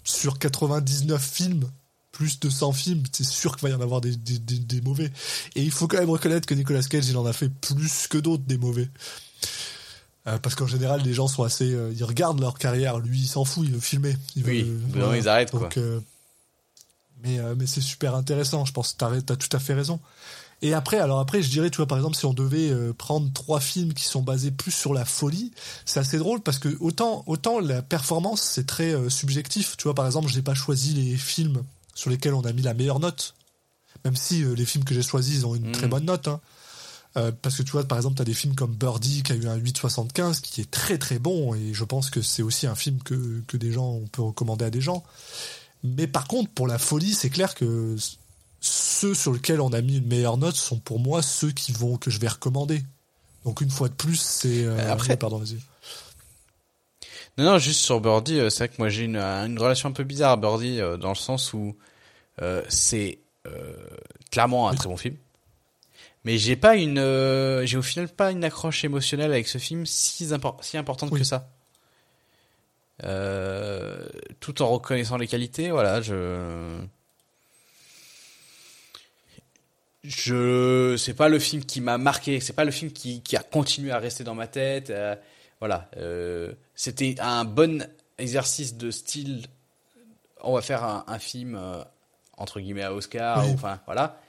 sur 0.04 0.38
99 0.38 1.22
films, 1.22 1.64
plus 2.12 2.38
de 2.38 2.48
100 2.48 2.72
films, 2.72 3.02
c'est 3.12 3.24
sûr 3.26 3.56
qu'il 3.56 3.68
va 3.68 3.74
y 3.74 3.76
en 3.76 3.80
avoir 3.80 4.00
des, 4.00 4.14
des, 4.14 4.38
des, 4.38 4.58
des 4.58 4.80
mauvais. 4.82 5.10
Et 5.56 5.62
il 5.62 5.70
faut 5.72 5.88
quand 5.88 5.98
même 5.98 6.10
reconnaître 6.10 6.46
que 6.46 6.54
Nicolas 6.54 6.82
Cage, 6.82 7.08
il 7.08 7.16
en 7.16 7.26
a 7.26 7.32
fait 7.32 7.48
plus 7.48 8.06
que 8.06 8.18
d'autres 8.18 8.44
des 8.44 8.56
mauvais. 8.58 8.88
Euh, 10.26 10.38
parce 10.38 10.54
qu'en 10.54 10.66
général, 10.68 11.02
les 11.02 11.12
gens 11.12 11.26
sont 11.26 11.42
assez. 11.42 11.72
euh, 11.74 11.92
ils 11.94 12.04
regardent 12.04 12.40
leur 12.40 12.56
carrière. 12.56 12.98
Lui, 12.98 13.18
il 13.22 13.26
s'en 13.26 13.44
fout, 13.44 13.66
il 13.66 13.72
veut 13.74 13.80
filmer. 13.80 14.16
Il 14.36 14.44
Oui, 14.44 14.62
veut, 14.62 14.74
bout 14.74 14.92
d'un 14.98 15.04
moment, 15.06 15.14
ils 15.14 15.28
arrêtent, 15.28 15.50
quoi. 15.50 15.60
Donc, 15.60 15.76
euh, 15.76 16.00
mais 17.24 17.40
euh, 17.40 17.54
mais 17.58 17.66
c'est 17.66 17.80
super 17.80 18.14
intéressant. 18.14 18.64
Je 18.64 18.72
pense 18.72 18.92
que 18.92 18.98
t'as 18.98 19.10
as 19.34 19.36
tout 19.36 19.54
à 19.54 19.58
fait 19.58 19.74
raison. 19.74 19.98
Et 20.64 20.72
après, 20.72 20.98
alors 20.98 21.20
après, 21.20 21.42
je 21.42 21.50
dirais, 21.50 21.68
tu 21.70 21.76
vois, 21.76 21.86
par 21.86 21.98
exemple, 21.98 22.16
si 22.16 22.24
on 22.24 22.32
devait 22.32 22.70
euh, 22.70 22.92
prendre 22.92 23.30
trois 23.32 23.60
films 23.60 23.92
qui 23.92 24.04
sont 24.04 24.22
basés 24.22 24.50
plus 24.50 24.70
sur 24.72 24.94
la 24.94 25.04
folie, 25.04 25.52
c'est 25.84 26.00
assez 26.00 26.16
drôle 26.18 26.40
parce 26.40 26.58
que 26.58 26.74
autant 26.80 27.22
autant 27.26 27.60
la 27.60 27.82
performance 27.82 28.40
c'est 28.40 28.66
très 28.66 28.94
euh, 28.94 29.10
subjectif. 29.10 29.76
Tu 29.76 29.84
vois, 29.84 29.94
par 29.94 30.06
exemple, 30.06 30.28
je 30.28 30.36
n'ai 30.36 30.42
pas 30.42 30.54
choisi 30.54 30.94
les 30.94 31.16
films 31.16 31.62
sur 31.94 32.08
lesquels 32.10 32.32
on 32.34 32.40
a 32.42 32.52
mis 32.54 32.62
la 32.62 32.72
meilleure 32.74 32.98
note, 32.98 33.34
même 34.06 34.16
si 34.16 34.42
euh, 34.42 34.54
les 34.54 34.64
films 34.64 34.84
que 34.84 34.94
j'ai 34.94 35.02
choisis 35.02 35.36
ils 35.36 35.46
ont 35.46 35.54
une 35.54 35.68
Mm. 35.68 35.72
très 35.72 35.86
bonne 35.86 36.04
note. 36.06 36.28
hein. 36.28 36.40
Euh, 37.16 37.30
parce 37.42 37.56
que 37.56 37.62
tu 37.62 37.70
vois, 37.72 37.84
par 37.84 37.98
exemple, 37.98 38.16
tu 38.16 38.22
as 38.22 38.24
des 38.24 38.34
films 38.34 38.54
comme 38.56 38.74
Birdie 38.74 39.22
qui 39.22 39.32
a 39.32 39.36
eu 39.36 39.46
un 39.46 39.56
8,75 39.56 40.40
qui 40.40 40.62
est 40.62 40.70
très 40.70 40.96
très 40.98 41.18
bon 41.20 41.54
et 41.54 41.72
je 41.74 41.84
pense 41.84 42.08
que 42.10 42.22
c'est 42.22 42.42
aussi 42.42 42.66
un 42.66 42.74
film 42.74 42.98
que, 43.04 43.42
que 43.46 43.56
des 43.56 43.70
gens, 43.70 43.86
on 43.90 44.06
peut 44.08 44.22
recommander 44.22 44.64
à 44.64 44.70
des 44.70 44.80
gens. 44.80 45.04
Mais 45.84 46.06
par 46.06 46.26
contre, 46.26 46.50
pour 46.50 46.66
la 46.66 46.78
folie, 46.78 47.12
c'est 47.14 47.30
clair 47.30 47.54
que 47.54 47.94
ceux 48.64 49.14
sur 49.14 49.32
lesquels 49.32 49.60
on 49.60 49.72
a 49.72 49.80
mis 49.80 49.98
une 49.98 50.06
meilleure 50.06 50.36
note 50.38 50.54
sont 50.56 50.78
pour 50.78 50.98
moi 50.98 51.22
ceux 51.22 51.50
qui 51.52 51.72
vont 51.72 51.96
que 51.96 52.10
je 52.10 52.18
vais 52.18 52.28
recommander. 52.28 52.82
Donc 53.44 53.60
une 53.60 53.70
fois 53.70 53.88
de 53.88 53.94
plus, 53.94 54.16
c'est 54.20 54.64
euh, 54.64 54.90
Après- 54.92 55.10
ouais, 55.10 55.16
pardon, 55.16 55.38
vas-y. 55.38 55.58
Non, 57.36 57.44
non, 57.44 57.58
juste 57.58 57.80
sur 57.80 58.00
Birdie, 58.00 58.38
euh, 58.38 58.48
c'est 58.48 58.66
vrai 58.66 58.68
que 58.68 58.76
moi 58.78 58.88
j'ai 58.88 59.04
une, 59.04 59.16
euh, 59.16 59.44
une 59.46 59.58
relation 59.58 59.88
un 59.88 59.92
peu 59.92 60.04
bizarre 60.04 60.32
à 60.32 60.36
Birdie 60.36 60.80
euh, 60.80 60.96
dans 60.96 61.10
le 61.10 61.14
sens 61.16 61.52
où 61.52 61.76
euh, 62.40 62.62
c'est 62.68 63.18
euh, 63.46 63.74
clairement 64.30 64.68
un 64.68 64.74
très 64.74 64.88
bon 64.88 64.96
film. 64.96 65.16
Mais 66.24 66.38
j'ai 66.38 66.56
pas 66.56 66.76
une, 66.76 66.98
euh, 66.98 67.66
j'ai 67.66 67.76
au 67.76 67.82
final 67.82 68.08
pas 68.08 68.30
une 68.30 68.44
accroche 68.44 68.82
émotionnelle 68.84 69.30
avec 69.32 69.46
ce 69.46 69.58
film 69.58 69.84
si, 69.84 70.24
impor- 70.26 70.56
si 70.62 70.78
importante 70.78 71.10
Oui. 71.12 71.18
que 71.18 71.24
ça. 71.26 71.50
Euh, 73.02 74.06
tout 74.40 74.62
en 74.62 74.68
reconnaissant 74.70 75.16
les 75.18 75.26
qualités, 75.26 75.70
voilà, 75.70 76.00
je, 76.00 76.80
je, 80.04 80.96
c'est 80.98 81.14
pas 81.14 81.28
le 81.28 81.38
film 81.38 81.64
qui 81.64 81.80
m'a 81.80 81.96
marqué, 81.98 82.38
c'est 82.40 82.52
pas 82.52 82.64
le 82.64 82.70
film 82.70 82.92
qui, 82.92 83.22
qui 83.22 83.36
a 83.36 83.42
continué 83.42 83.90
à 83.90 83.98
rester 83.98 84.22
dans 84.22 84.34
ma 84.34 84.46
tête. 84.46 84.90
euh, 84.90 85.16
voilà, 85.60 85.88
euh, 85.96 86.52
c'était 86.74 87.14
un 87.20 87.44
bon 87.44 87.86
exercice 88.18 88.76
de 88.76 88.90
style. 88.90 89.46
On 90.42 90.52
va 90.54 90.60
faire 90.62 90.84
un, 90.84 91.04
un 91.06 91.18
film 91.18 91.56
euh, 91.56 91.82
entre 92.36 92.60
guillemets 92.60 92.82
à 92.82 92.92
Oscar, 92.92 93.44
Oui. 93.46 93.52
enfin 93.54 93.80
voilà. 93.86 94.20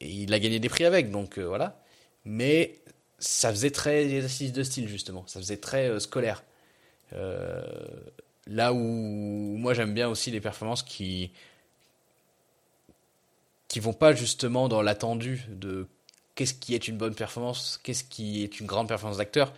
Et 0.00 0.06
il 0.06 0.34
a 0.34 0.38
gagné 0.38 0.60
des 0.60 0.68
prix 0.68 0.84
avec, 0.84 1.10
donc 1.10 1.38
voilà. 1.38 1.80
Mais 2.26 2.74
ça 3.18 3.50
faisait 3.50 3.70
très 3.70 4.04
exercice 4.04 4.52
de 4.52 4.62
style 4.62 4.86
justement, 4.88 5.24
ça 5.26 5.40
faisait 5.40 5.56
très 5.56 5.98
scolaire. 6.00 6.44
Là 8.46 8.72
où 8.74 8.76
moi 8.78 9.72
j'aime 9.74 9.94
bien 9.94 10.08
aussi 10.08 10.30
les 10.30 10.40
performances 10.40 10.82
qui 10.82 11.30
qui 13.68 13.80
vont 13.80 13.92
pas 13.92 14.14
justement 14.14 14.68
dans 14.68 14.82
l'attendu 14.82 15.44
de 15.48 15.86
qu'est-ce 16.34 16.54
qui 16.54 16.74
est 16.74 16.88
une 16.88 16.96
bonne 16.96 17.14
performance, 17.14 17.78
qu'est-ce 17.82 18.04
qui 18.04 18.42
est 18.42 18.60
une 18.60 18.66
grande 18.66 18.88
performance 18.88 19.18
d'acteur, 19.18 19.52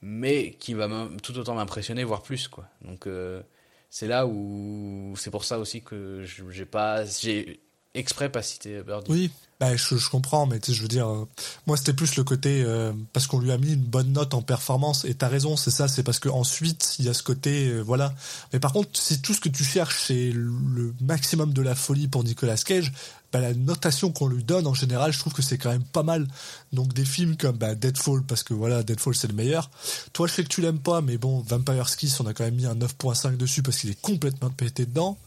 mais 0.00 0.52
qui 0.52 0.74
va 0.74 0.88
tout 1.22 1.36
autant 1.38 1.54
m'impressionner, 1.54 2.04
voire 2.04 2.22
plus 2.22 2.48
quoi. 2.48 2.66
Donc 2.82 3.06
euh, 3.06 3.42
c'est 3.88 4.06
là 4.06 4.26
où 4.26 5.14
c'est 5.16 5.30
pour 5.30 5.44
ça 5.44 5.58
aussi 5.58 5.82
que 5.82 6.24
j'ai 6.24 6.66
pas 6.66 7.04
j'ai 7.04 7.60
exprès 7.94 8.30
pas 8.30 8.42
cité 8.42 8.82
Birdie. 8.82 9.10
Oui, 9.10 9.30
bah, 9.62 9.76
je, 9.76 10.08
comprends, 10.10 10.44
mais 10.44 10.58
je 10.66 10.82
veux 10.82 10.88
dire, 10.88 11.08
euh, 11.08 11.24
moi 11.68 11.76
c'était 11.76 11.92
plus 11.92 12.16
le 12.16 12.24
côté 12.24 12.64
euh, 12.66 12.92
parce 13.12 13.28
qu'on 13.28 13.38
lui 13.38 13.52
a 13.52 13.58
mis 13.58 13.74
une 13.74 13.84
bonne 13.84 14.12
note 14.12 14.34
en 14.34 14.42
performance. 14.42 15.04
Et 15.04 15.14
t'as 15.14 15.28
raison, 15.28 15.56
c'est 15.56 15.70
ça, 15.70 15.86
c'est 15.86 16.02
parce 16.02 16.18
que 16.18 16.28
ensuite 16.28 16.96
il 16.98 17.04
y 17.04 17.08
a 17.08 17.14
ce 17.14 17.22
côté, 17.22 17.68
euh, 17.68 17.80
voilà. 17.80 18.12
Mais 18.52 18.58
par 18.58 18.72
contre, 18.72 18.90
si 18.94 19.22
tout 19.22 19.34
ce 19.34 19.40
que 19.40 19.48
tu 19.48 19.62
cherches 19.62 20.02
c'est 20.08 20.32
le 20.32 20.92
maximum 21.00 21.52
de 21.52 21.62
la 21.62 21.76
folie 21.76 22.08
pour 22.08 22.24
Nicolas 22.24 22.56
Cage, 22.56 22.92
bah, 23.32 23.38
la 23.40 23.54
notation 23.54 24.10
qu'on 24.10 24.26
lui 24.26 24.42
donne 24.42 24.66
en 24.66 24.74
général, 24.74 25.12
je 25.12 25.20
trouve 25.20 25.32
que 25.32 25.42
c'est 25.42 25.58
quand 25.58 25.70
même 25.70 25.84
pas 25.84 26.02
mal. 26.02 26.26
Donc 26.72 26.92
des 26.92 27.04
films 27.04 27.36
comme 27.36 27.56
bah, 27.56 27.76
Deadfall, 27.76 28.24
parce 28.24 28.42
que 28.42 28.54
voilà, 28.54 28.82
Deadfall 28.82 29.14
c'est 29.14 29.28
le 29.28 29.34
meilleur. 29.34 29.70
Toi, 30.12 30.26
je 30.26 30.32
sais 30.32 30.42
que 30.42 30.48
tu 30.48 30.60
l'aimes 30.60 30.80
pas, 30.80 31.02
mais 31.02 31.18
bon, 31.18 31.38
Vampire's 31.46 31.94
Kiss, 31.94 32.18
on 32.18 32.26
a 32.26 32.34
quand 32.34 32.42
même 32.42 32.56
mis 32.56 32.66
un 32.66 32.74
9.5 32.74 33.36
dessus 33.36 33.62
parce 33.62 33.78
qu'il 33.78 33.90
est 33.90 34.00
complètement 34.00 34.50
pété 34.50 34.86
dedans. 34.86 35.18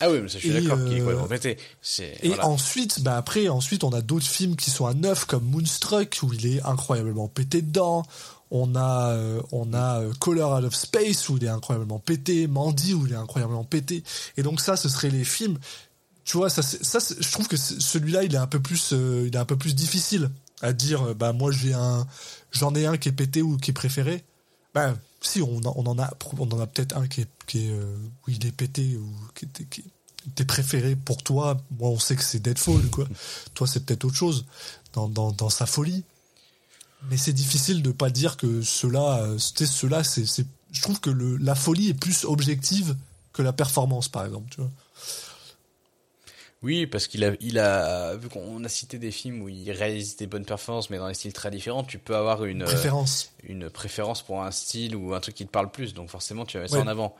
Ah 0.00 0.10
oui, 0.10 0.18
mais 0.20 0.28
ça, 0.28 0.38
je 0.38 0.46
suis 0.46 0.50
d'accord, 0.62 0.78
euh, 0.78 0.86
Et 2.22 2.28
voilà. 2.28 2.46
ensuite, 2.46 3.02
bah 3.02 3.16
après, 3.16 3.48
ensuite, 3.48 3.84
on 3.84 3.90
a 3.92 4.00
d'autres 4.00 4.26
films 4.26 4.56
qui 4.56 4.70
sont 4.70 4.86
à 4.86 4.94
neuf, 4.94 5.24
comme 5.26 5.44
Moonstruck, 5.44 6.18
où 6.22 6.32
il 6.32 6.46
est 6.56 6.62
incroyablement 6.64 7.28
pété 7.28 7.62
dedans. 7.62 8.04
On 8.50 8.74
a, 8.74 9.10
euh, 9.12 9.40
on 9.52 9.72
a 9.72 10.00
euh, 10.00 10.12
Color 10.18 10.58
Out 10.58 10.64
of 10.64 10.74
Space, 10.74 11.28
où 11.28 11.36
il 11.36 11.44
est 11.44 11.48
incroyablement 11.48 11.98
pété. 12.00 12.46
Mandy, 12.48 12.94
où 12.94 13.06
il 13.06 13.12
est 13.12 13.16
incroyablement 13.16 13.64
pété. 13.64 14.02
Et 14.36 14.42
donc 14.42 14.60
ça, 14.60 14.76
ce 14.76 14.88
serait 14.88 15.10
les 15.10 15.24
films. 15.24 15.58
Tu 16.24 16.36
vois, 16.36 16.50
ça, 16.50 16.62
ça, 16.62 16.98
je 17.18 17.30
trouve 17.32 17.48
que 17.48 17.56
celui-là, 17.56 18.24
il 18.24 18.34
est 18.34 18.38
un 18.38 18.46
peu 18.46 18.60
plus, 18.60 18.90
euh, 18.92 19.24
il 19.26 19.34
est 19.34 19.38
un 19.38 19.44
peu 19.44 19.56
plus 19.56 19.74
difficile 19.74 20.30
à 20.62 20.72
dire. 20.72 21.02
euh, 21.02 21.14
Bah 21.14 21.32
moi, 21.32 21.50
j'ai 21.52 21.72
un, 21.74 22.06
j'en 22.50 22.74
ai 22.74 22.86
un 22.86 22.96
qui 22.96 23.08
est 23.08 23.12
pété 23.12 23.40
ou 23.42 23.56
qui 23.56 23.70
est 23.70 23.74
préféré. 23.74 24.24
Bah 24.74 24.94
si, 25.22 25.42
on 25.42 25.58
en, 25.58 25.74
on 25.76 25.86
en 25.86 25.98
a, 25.98 26.12
on 26.38 26.50
en 26.50 26.60
a 26.60 26.66
peut-être 26.66 26.96
un 26.96 27.06
qui 27.06 27.22
est, 27.22 27.28
qui 27.46 27.66
est, 27.66 27.70
euh, 27.70 27.96
où 28.26 28.30
il 28.30 28.44
est 28.46 28.52
pété 28.52 28.96
ou 28.96 29.08
qui 29.34 29.44
était, 29.46 29.64
qui, 29.64 29.84
tes 30.34 30.44
préférés 30.44 30.96
pour 30.96 31.22
toi, 31.22 31.60
moi 31.78 31.90
on 31.90 31.98
sait 31.98 32.16
que 32.16 32.22
c'est 32.22 32.40
Deadfall, 32.40 32.88
quoi. 32.90 33.08
toi 33.54 33.66
c'est 33.66 33.84
peut-être 33.84 34.04
autre 34.04 34.16
chose 34.16 34.44
dans, 34.92 35.08
dans, 35.08 35.32
dans 35.32 35.50
sa 35.50 35.66
folie. 35.66 36.04
Mais 37.10 37.16
c'est 37.16 37.32
difficile 37.32 37.82
de 37.82 37.90
pas 37.90 38.10
dire 38.10 38.36
que 38.36 38.62
cela, 38.62 39.22
euh, 39.22 39.36
tu 39.36 39.64
sais, 39.64 39.66
cela, 39.66 40.04
c'est, 40.04 40.24
c'est, 40.24 40.46
je 40.70 40.82
trouve 40.82 41.00
que 41.00 41.10
le, 41.10 41.36
la 41.36 41.56
folie 41.56 41.88
est 41.88 41.94
plus 41.94 42.24
objective 42.24 42.96
que 43.32 43.42
la 43.42 43.52
performance, 43.52 44.08
par 44.08 44.24
exemple, 44.24 44.48
tu 44.50 44.60
vois. 44.60 44.70
Oui, 46.62 46.86
parce 46.86 47.08
qu'il 47.08 47.24
a, 47.24 47.32
il 47.40 47.58
a, 47.58 48.14
vu 48.16 48.28
qu'on 48.28 48.62
a 48.62 48.68
cité 48.68 48.98
des 48.98 49.10
films 49.10 49.42
où 49.42 49.48
il 49.48 49.70
réalise 49.72 50.16
des 50.16 50.26
bonnes 50.28 50.44
performances, 50.44 50.90
mais 50.90 50.98
dans 50.98 51.08
des 51.08 51.14
styles 51.14 51.32
très 51.32 51.50
différents, 51.50 51.82
tu 51.82 51.98
peux 51.98 52.14
avoir 52.14 52.44
une, 52.44 52.62
euh, 52.62 52.66
Préférence. 52.66 53.30
une 53.42 53.68
préférence 53.68 54.22
pour 54.22 54.42
un 54.42 54.50
style 54.52 54.94
ou 54.94 55.12
un 55.14 55.20
truc 55.20 55.34
qui 55.34 55.44
te 55.44 55.50
parle 55.50 55.70
plus, 55.72 55.92
donc 55.92 56.08
forcément 56.08 56.44
tu 56.46 56.56
vas 56.56 56.62
mettre 56.62 56.74
Ouais. 56.74 56.78
ça 56.80 56.84
en 56.84 56.88
avant. 56.88 57.16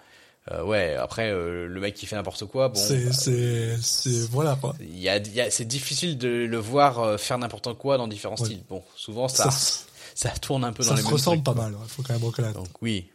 Euh, 0.51 0.65
ouais, 0.65 0.95
après, 0.97 1.31
euh, 1.31 1.67
le 1.69 1.81
mec 1.81 1.95
qui 1.95 2.07
fait 2.07 2.17
n'importe 2.17 2.47
quoi, 2.47 2.69
bon. 2.69 2.75
c'est, 2.81 3.05
bah, 3.07 3.13
c'est, 3.13 3.77
c'est, 3.81 4.29
voilà, 4.31 4.57
quoi. 4.61 4.75
il 4.81 4.99
y 4.99 5.09
a, 5.09 5.17
il 5.19 5.33
y 5.35 5.41
a- 5.41 5.51
c'est 5.53 5.65
difficile 5.65 6.19
de 6.19 6.29
le 6.29 6.57
voir 6.59 6.99
euh, 7.01 7.17
faire 7.17 7.39
n'importe 7.39 7.73
quoi 7.79 7.97
dans 7.97 8.09
différents 8.09 8.37
Ouais. 8.39 8.47
styles. 8.47 8.63
Bon, 8.69 8.83
souvent 8.97 9.29
ça, 9.29 9.51
Ça, 9.51 9.85
ça, 10.15 10.31
tourne 10.31 10.65
un 10.65 10.73
peu 10.73 10.83
dans 10.83 10.91
ça 10.91 10.95
les 10.97 11.01
se 11.03 11.07
mêmes 11.07 11.15
ressemble 11.15 11.43
trucs, 11.43 11.57
pas 11.57 11.63
mal, 11.63 11.77
il 11.81 11.89
faut 11.89 12.03
quand 12.03 12.13
même 12.15 12.25
reconnaître. 12.25 12.55
Donc 12.61 12.69
oui. 12.83 13.09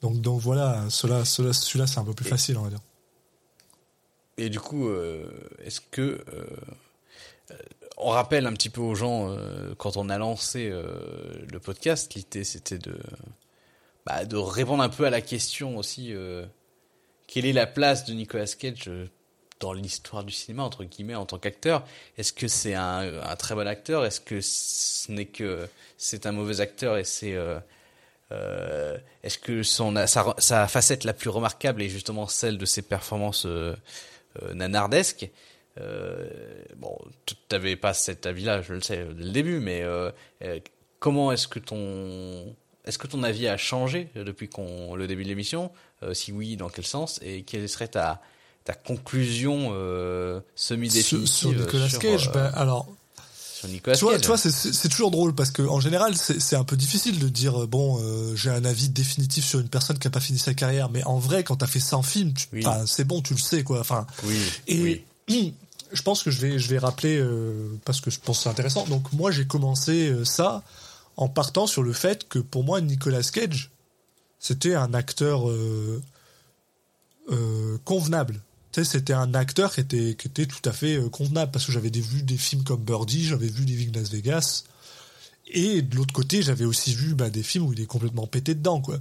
Donc, 0.00 0.20
donc 0.20 0.40
voilà, 0.40 0.84
cela, 0.90 1.24
cela, 1.24 1.52
celui-là 1.52 1.86
c'est 1.86 1.98
un 1.98 2.04
peu 2.04 2.14
plus 2.14 2.24
facile, 2.28 2.56
on 2.58 2.62
va 2.62 2.70
dire. 2.70 2.80
Et 4.38 4.48
du 4.48 4.60
coup, 4.60 4.88
euh, 4.88 5.26
est-ce 5.64 5.80
que 5.80 6.24
euh, 6.32 7.56
on 7.98 8.08
rappelle 8.08 8.46
un 8.46 8.52
petit 8.52 8.70
peu 8.70 8.80
aux 8.80 8.94
gens 8.94 9.28
euh, 9.28 9.74
quand 9.76 9.96
on 9.96 10.08
a 10.08 10.18
lancé 10.18 10.70
le 10.70 11.58
podcast, 11.60 12.14
l'idée 12.14 12.44
c'était 12.44 12.78
de 12.78 12.98
bah, 14.06 14.24
de 14.24 14.36
répondre 14.36 14.82
un 14.82 14.88
peu 14.88 15.04
à 15.04 15.10
la 15.10 15.20
question 15.20 15.76
aussi 15.76 16.14
quelle 17.26 17.46
est 17.46 17.52
la 17.52 17.66
place 17.66 18.04
de 18.04 18.14
Nicolas 18.14 18.46
Cage 18.46 18.90
dans 19.60 19.72
l'histoire 19.72 20.24
du 20.24 20.32
cinéma 20.32 20.64
entre 20.64 20.84
guillemets 20.84 21.14
en 21.14 21.26
tant 21.26 21.38
qu'acteur? 21.38 21.84
Est-ce 22.16 22.32
que 22.32 22.48
c'est 22.48 22.74
un, 22.74 23.36
très 23.38 23.54
bon 23.54 23.68
acteur? 23.68 24.04
Est-ce 24.04 24.20
que 24.20 24.40
ce 24.40 25.12
n'est 25.12 25.26
que 25.26 25.68
c'est 25.98 26.26
un 26.26 26.32
mauvais 26.32 26.60
acteur 26.60 26.96
et 26.96 27.04
c'est 27.04 27.36
Est-ce 28.30 29.38
que 29.38 29.62
son 29.62 29.94
sa, 30.06 30.34
sa 30.38 30.66
facette 30.66 31.04
la 31.04 31.12
plus 31.12 31.30
remarquable 31.30 31.82
est 31.82 31.90
justement 31.90 32.26
celle 32.26 32.58
de 32.58 32.64
ses 32.64 32.82
performances 32.82 33.46
euh, 34.42 34.54
nanardesques 34.54 35.30
euh, 35.80 36.28
Bon, 36.76 36.96
tu 37.26 37.34
n'avais 37.50 37.76
pas 37.76 37.94
cet 37.94 38.26
avis-là, 38.26 38.62
je 38.62 38.74
le 38.74 38.80
sais 38.80 39.04
dès 39.16 39.24
le 39.24 39.30
début, 39.30 39.58
mais 39.60 39.82
euh, 39.82 40.10
comment 40.98 41.32
est-ce 41.32 41.48
que 41.48 41.58
ton 41.58 42.54
est-ce 42.84 42.98
que 42.98 43.06
ton 43.06 43.22
avis 43.22 43.46
a 43.46 43.56
changé 43.56 44.08
depuis 44.16 44.48
qu'on 44.48 44.96
le 44.96 45.06
début 45.06 45.22
de 45.22 45.28
l'émission? 45.28 45.70
Euh, 46.02 46.14
Si 46.14 46.32
oui, 46.32 46.56
dans 46.56 46.68
quel 46.68 46.84
sens? 46.84 47.20
Et 47.22 47.42
quelle 47.42 47.68
serait 47.68 47.88
ta 47.88 48.20
ta 48.64 48.74
conclusion 48.74 49.70
euh, 49.72 50.40
semi-définitive 50.54 51.26
Sur, 51.26 51.50
sur 51.50 51.60
Nicolas 51.60 51.88
Cage, 51.88 52.28
euh, 52.28 52.32
ben, 52.32 52.52
alors, 52.54 52.88
sur 53.62 53.68
Nicolas 53.68 53.96
tu 53.96 54.04
vois, 54.04 54.12
Cage 54.14 54.20
tu 54.22 54.26
vois, 54.26 54.36
c'est- 54.38 54.88
toujours 54.88 55.10
drôle 55.12 55.34
parce 55.34 55.50
que 55.52 55.62
en 55.62 55.78
général, 55.80 56.16
c'est 56.16 56.56
un 56.56 56.64
peu 56.64 56.76
difficile 56.76 57.18
de 57.18 57.28
dire 57.28 57.62
euh, 57.62 57.66
bon, 57.66 57.98
euh, 58.02 58.34
j'ai 58.34 58.50
un 58.50 58.64
avis 58.64 58.88
définitif 58.88 59.44
sur 59.44 59.60
une 59.60 59.68
personne 59.68 59.98
qui 59.98 60.06
a 60.06 60.10
pas 60.10 60.20
fini 60.20 60.38
sa 60.38 60.52
carrière. 60.54 60.90
Mais 60.90 61.04
en 61.04 61.18
vrai, 61.18 61.44
quand 61.44 61.56
t'as 61.56 61.66
fait 61.66 61.80
100 61.80 62.02
films, 62.02 62.34
Oui. 62.52 62.64
c'est 62.86 63.04
bon, 63.04 63.22
tu 63.22 63.34
le 63.34 63.38
sais 63.38 63.62
quoi. 63.62 63.80
Enfin, 63.80 64.06
Oui. 64.24 64.36
et 64.66 65.04
oui. 65.28 65.54
je 65.92 66.02
pense 66.02 66.22
que 66.22 66.30
je 66.30 66.40
vais 66.40 66.58
je 66.58 66.68
vais 66.68 66.78
rappeler 66.78 67.18
euh, 67.18 67.68
parce 67.84 68.00
que 68.00 68.10
je 68.10 68.18
pense 68.18 68.38
que 68.38 68.42
c'est 68.44 68.48
intéressant. 68.50 68.84
Donc 68.86 69.12
moi, 69.12 69.30
j'ai 69.30 69.46
commencé 69.46 70.08
euh, 70.08 70.24
ça 70.24 70.62
en 71.16 71.28
partant 71.28 71.66
sur 71.66 71.82
le 71.82 71.92
fait 71.92 72.26
que 72.28 72.38
pour 72.40 72.64
moi, 72.64 72.80
Nicolas 72.80 73.22
Cage, 73.22 73.70
c'était 74.40 74.74
un 74.74 74.92
acteur 74.94 75.44
convenable. 77.84 78.40
C'était 78.72 79.12
un 79.12 79.34
acteur 79.34 79.74
qui 79.74 79.80
était, 79.80 80.14
qui 80.18 80.28
était 80.28 80.46
tout 80.46 80.66
à 80.68 80.72
fait 80.72 80.96
euh, 80.96 81.10
convenable 81.10 81.52
parce 81.52 81.66
que 81.66 81.72
j'avais 81.72 81.90
vu 81.90 82.22
des 82.22 82.38
films 82.38 82.64
comme 82.64 82.82
Birdie, 82.82 83.26
j'avais 83.26 83.48
vu 83.48 83.64
Living 83.64 83.94
Las 83.94 84.10
Vegas. 84.10 84.64
Et 85.48 85.82
de 85.82 85.96
l'autre 85.96 86.14
côté, 86.14 86.42
j'avais 86.42 86.64
aussi 86.64 86.94
vu 86.94 87.14
bah, 87.14 87.28
des 87.28 87.42
films 87.42 87.66
où 87.66 87.72
il 87.74 87.80
est 87.80 87.86
complètement 87.86 88.26
pété 88.26 88.54
dedans, 88.54 88.80
quoi. 88.80 88.98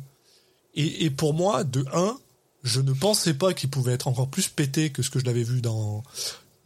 Et, 0.73 1.10
pour 1.10 1.34
moi, 1.34 1.65
de 1.65 1.85
un, 1.93 2.18
je 2.64 2.80
ne 2.80 2.93
pensais 2.93 3.34
pas 3.34 3.53
qu'il 3.53 3.69
pouvait 3.69 3.91
être 3.91 4.07
encore 4.07 4.30
plus 4.30 4.48
pété 4.48 4.89
que 4.89 5.02
ce 5.02 5.10
que 5.10 5.19
je 5.19 5.26
l'avais 5.26 5.43
vu 5.43 5.60
dans, 5.60 6.02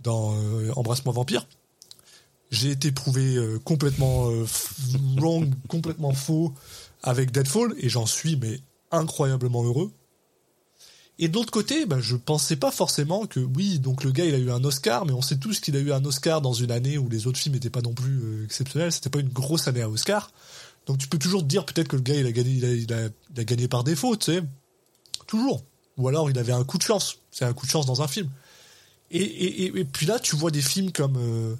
dans 0.01 0.35
euh, 0.35 0.71
Embrasse-moi 0.75 1.13
vampire. 1.13 1.47
J'ai 2.51 2.69
été 2.69 2.91
prouvé 2.91 3.35
euh, 3.35 3.57
complètement 3.63 4.29
wrong, 5.17 5.51
complètement 5.67 6.13
faux 6.13 6.53
avec 7.01 7.31
Deadfall 7.31 7.73
et 7.79 7.89
j'en 7.89 8.05
suis 8.05 8.35
mais 8.35 8.59
incroyablement 8.91 9.63
heureux. 9.63 9.91
Et 11.17 11.29
de 11.29 11.33
l'autre 11.33 11.51
côté, 11.51 11.85
bah, 11.85 11.99
je 12.01 12.15
pensais 12.17 12.57
pas 12.57 12.71
forcément 12.71 13.25
que 13.25 13.39
oui, 13.39 13.79
donc 13.79 14.03
le 14.03 14.11
gars 14.11 14.25
il 14.25 14.35
a 14.35 14.37
eu 14.37 14.51
un 14.51 14.63
Oscar, 14.65 15.05
mais 15.05 15.13
on 15.13 15.21
sait 15.21 15.37
tous 15.37 15.61
qu'il 15.61 15.75
a 15.77 15.79
eu 15.79 15.93
un 15.93 16.03
Oscar 16.03 16.41
dans 16.41 16.53
une 16.53 16.71
année 16.71 16.97
où 16.97 17.07
les 17.07 17.25
autres 17.25 17.39
films 17.39 17.55
n'étaient 17.55 17.69
pas 17.69 17.81
non 17.81 17.93
plus 17.93 18.19
euh, 18.21 18.43
exceptionnels. 18.43 18.91
C'était 18.91 19.09
pas 19.09 19.19
une 19.19 19.29
grosse 19.29 19.67
année 19.67 19.81
à 19.81 19.89
Oscar. 19.89 20.31
Donc 20.87 20.97
tu 20.97 21.07
peux 21.07 21.17
toujours 21.17 21.41
te 21.41 21.47
dire 21.47 21.65
peut-être 21.65 21.87
que 21.87 21.95
le 21.95 22.01
gars 22.01 22.15
il 22.15 22.25
a 22.25 22.31
gagné, 22.31 22.51
il 22.51 22.93
a, 22.93 23.43
gagné 23.43 23.67
par 23.67 23.83
défaut, 23.85 24.17
tu 24.17 24.33
sais, 24.33 24.43
toujours. 25.25 25.63
Ou 25.97 26.09
alors 26.09 26.29
il 26.29 26.37
avait 26.37 26.51
un 26.51 26.65
coup 26.65 26.77
de 26.77 26.83
chance. 26.83 27.17
C'est 27.31 27.45
un 27.45 27.53
coup 27.53 27.65
de 27.65 27.71
chance 27.71 27.85
dans 27.85 28.01
un 28.01 28.07
film. 28.07 28.29
Et, 29.09 29.21
et, 29.21 29.63
et, 29.63 29.79
et 29.79 29.85
puis 29.85 30.05
là, 30.05 30.19
tu 30.19 30.35
vois 30.35 30.51
des 30.51 30.61
films 30.61 30.91
comme, 30.91 31.15
euh, 31.17 31.55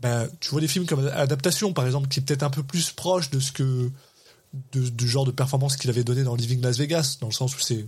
ben, 0.00 0.28
tu 0.40 0.50
vois 0.50 0.62
des 0.62 0.68
films 0.68 0.86
comme 0.86 1.06
Adaptation 1.08 1.74
par 1.74 1.84
exemple, 1.84 2.08
qui 2.08 2.20
est 2.20 2.22
peut-être 2.22 2.42
un 2.42 2.50
peu 2.50 2.62
plus 2.62 2.92
proche 2.92 3.28
de 3.28 3.40
ce 3.40 3.52
que 3.52 3.90
de, 4.72 4.88
du 4.88 5.06
genre 5.06 5.26
de 5.26 5.32
performance 5.32 5.76
qu'il 5.76 5.90
avait 5.90 6.04
donné 6.04 6.22
dans 6.22 6.34
Living 6.34 6.62
Las 6.62 6.78
Vegas, 6.78 7.18
dans 7.20 7.28
le 7.28 7.32
sens 7.32 7.54
où 7.54 7.60
c'est 7.60 7.84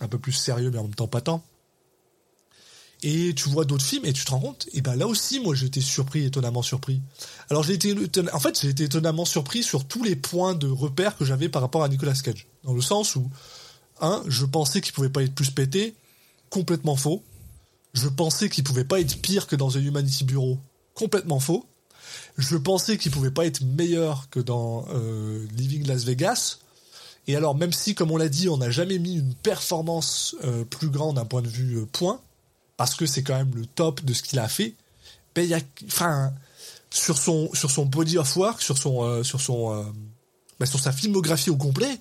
un 0.00 0.08
peu 0.08 0.18
plus 0.18 0.32
sérieux 0.32 0.70
mais 0.70 0.78
en 0.78 0.84
même 0.84 0.94
temps 0.94 1.08
pas 1.08 1.20
tant. 1.20 1.44
Et 3.02 3.34
tu 3.34 3.50
vois 3.50 3.66
d'autres 3.66 3.84
films 3.84 4.06
et 4.06 4.14
tu 4.14 4.24
te 4.24 4.30
rends 4.30 4.40
compte, 4.40 4.66
et 4.72 4.80
ben 4.80 4.96
là 4.96 5.06
aussi, 5.06 5.38
moi 5.38 5.54
j'ai 5.54 5.66
été 5.66 5.82
surpris, 5.82 6.24
étonnamment 6.24 6.62
surpris. 6.62 7.02
Alors 7.50 7.62
j'ai 7.62 7.74
été, 7.74 7.94
en 8.32 8.40
fait, 8.40 8.58
j'ai 8.58 8.70
été 8.70 8.84
étonnamment 8.84 9.26
surpris 9.26 9.62
sur 9.62 9.86
tous 9.86 10.02
les 10.02 10.16
points 10.16 10.54
de 10.54 10.68
repère 10.68 11.14
que 11.18 11.24
j'avais 11.26 11.50
par 11.50 11.60
rapport 11.60 11.84
à 11.84 11.88
Nicolas 11.90 12.14
Cage. 12.14 12.46
Dans 12.62 12.72
le 12.72 12.80
sens 12.80 13.14
où, 13.14 13.28
un, 14.00 14.22
je 14.26 14.46
pensais 14.46 14.80
qu'il 14.80 14.94
pouvait 14.94 15.10
pas 15.10 15.22
être 15.22 15.34
plus 15.34 15.50
pété, 15.50 15.94
complètement 16.48 16.96
faux. 16.96 17.22
Je 17.92 18.08
pensais 18.08 18.48
qu'il 18.48 18.64
pouvait 18.64 18.84
pas 18.84 19.00
être 19.00 19.20
pire 19.20 19.46
que 19.46 19.54
dans 19.54 19.70
The 19.70 19.76
Humanity 19.76 20.24
Bureau, 20.24 20.58
complètement 20.94 21.40
faux. 21.40 21.66
Je 22.38 22.56
pensais 22.56 22.96
qu'il 22.96 23.12
pouvait 23.12 23.30
pas 23.30 23.44
être 23.44 23.60
meilleur 23.62 24.30
que 24.30 24.40
dans 24.40 24.86
euh, 24.94 25.46
Living 25.56 25.86
Las 25.86 26.04
Vegas. 26.04 26.58
Et 27.26 27.36
alors, 27.36 27.54
même 27.54 27.72
si, 27.72 27.94
comme 27.94 28.10
on 28.10 28.16
l'a 28.16 28.28
dit, 28.28 28.48
on 28.48 28.58
n'a 28.58 28.70
jamais 28.70 28.98
mis 28.98 29.14
une 29.14 29.34
performance 29.34 30.36
euh, 30.44 30.64
plus 30.64 30.88
grande 30.88 31.16
d'un 31.16 31.24
point 31.24 31.42
de 31.42 31.48
vue 31.48 31.78
euh, 31.78 31.86
point, 31.86 32.20
parce 32.76 32.94
que 32.94 33.06
c'est 33.06 33.22
quand 33.22 33.36
même 33.36 33.54
le 33.54 33.66
top 33.66 34.04
de 34.04 34.12
ce 34.12 34.22
qu'il 34.22 34.38
a 34.38 34.48
fait, 34.48 34.74
ben 35.34 35.48
y 35.48 35.54
a, 35.54 35.60
sur 36.90 37.18
son 37.18 37.52
sur 37.54 37.70
son 37.70 37.86
body 37.86 38.18
of 38.18 38.36
work, 38.36 38.62
sur 38.62 38.78
son 38.78 39.02
euh, 39.02 39.22
sur 39.22 39.40
son 39.40 39.92
ben, 40.60 40.66
sur 40.66 40.78
sa 40.78 40.92
filmographie 40.92 41.50
au 41.50 41.56
complet, 41.56 41.98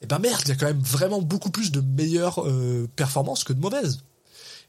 et 0.00 0.06
ben 0.06 0.18
merde, 0.18 0.40
il 0.44 0.48
y 0.48 0.52
a 0.52 0.56
quand 0.56 0.66
même 0.66 0.80
vraiment 0.80 1.20
beaucoup 1.20 1.50
plus 1.50 1.72
de 1.72 1.80
meilleures 1.80 2.46
performances 2.96 3.44
que 3.44 3.52
de 3.52 3.60
mauvaises. 3.60 4.00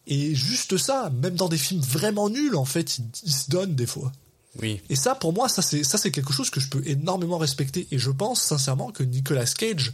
Et 0.08 0.36
juste 0.36 0.78
ça, 0.78 1.10
même 1.22 1.36
dans 1.36 1.50
des 1.50 1.58
films 1.58 1.82
vraiment 1.82 2.30
nuls, 2.30 2.56
en 2.56 2.66
fait, 2.66 3.00
il 3.24 3.32
se 3.32 3.50
donne 3.50 3.76
des 3.76 3.88
fois. 3.88 4.12
Oui. 4.62 4.82
Et 4.90 4.96
ça, 4.96 5.16
pour 5.16 5.34
moi, 5.34 5.50
ça 5.50 5.62
c'est 5.62 5.84
ça 5.84 5.98
c'est 5.98 6.12
quelque 6.12 6.34
chose 6.34 6.50
que 6.50 6.60
je 6.60 6.70
peux 6.70 6.82
énormément 6.86 7.38
respecter. 7.38 7.88
Et 7.92 8.00
je 8.00 8.12
pense 8.12 8.42
sincèrement 8.42 8.92
que 8.92 9.04
Nicolas 9.04 9.46
Cage, 9.46 9.94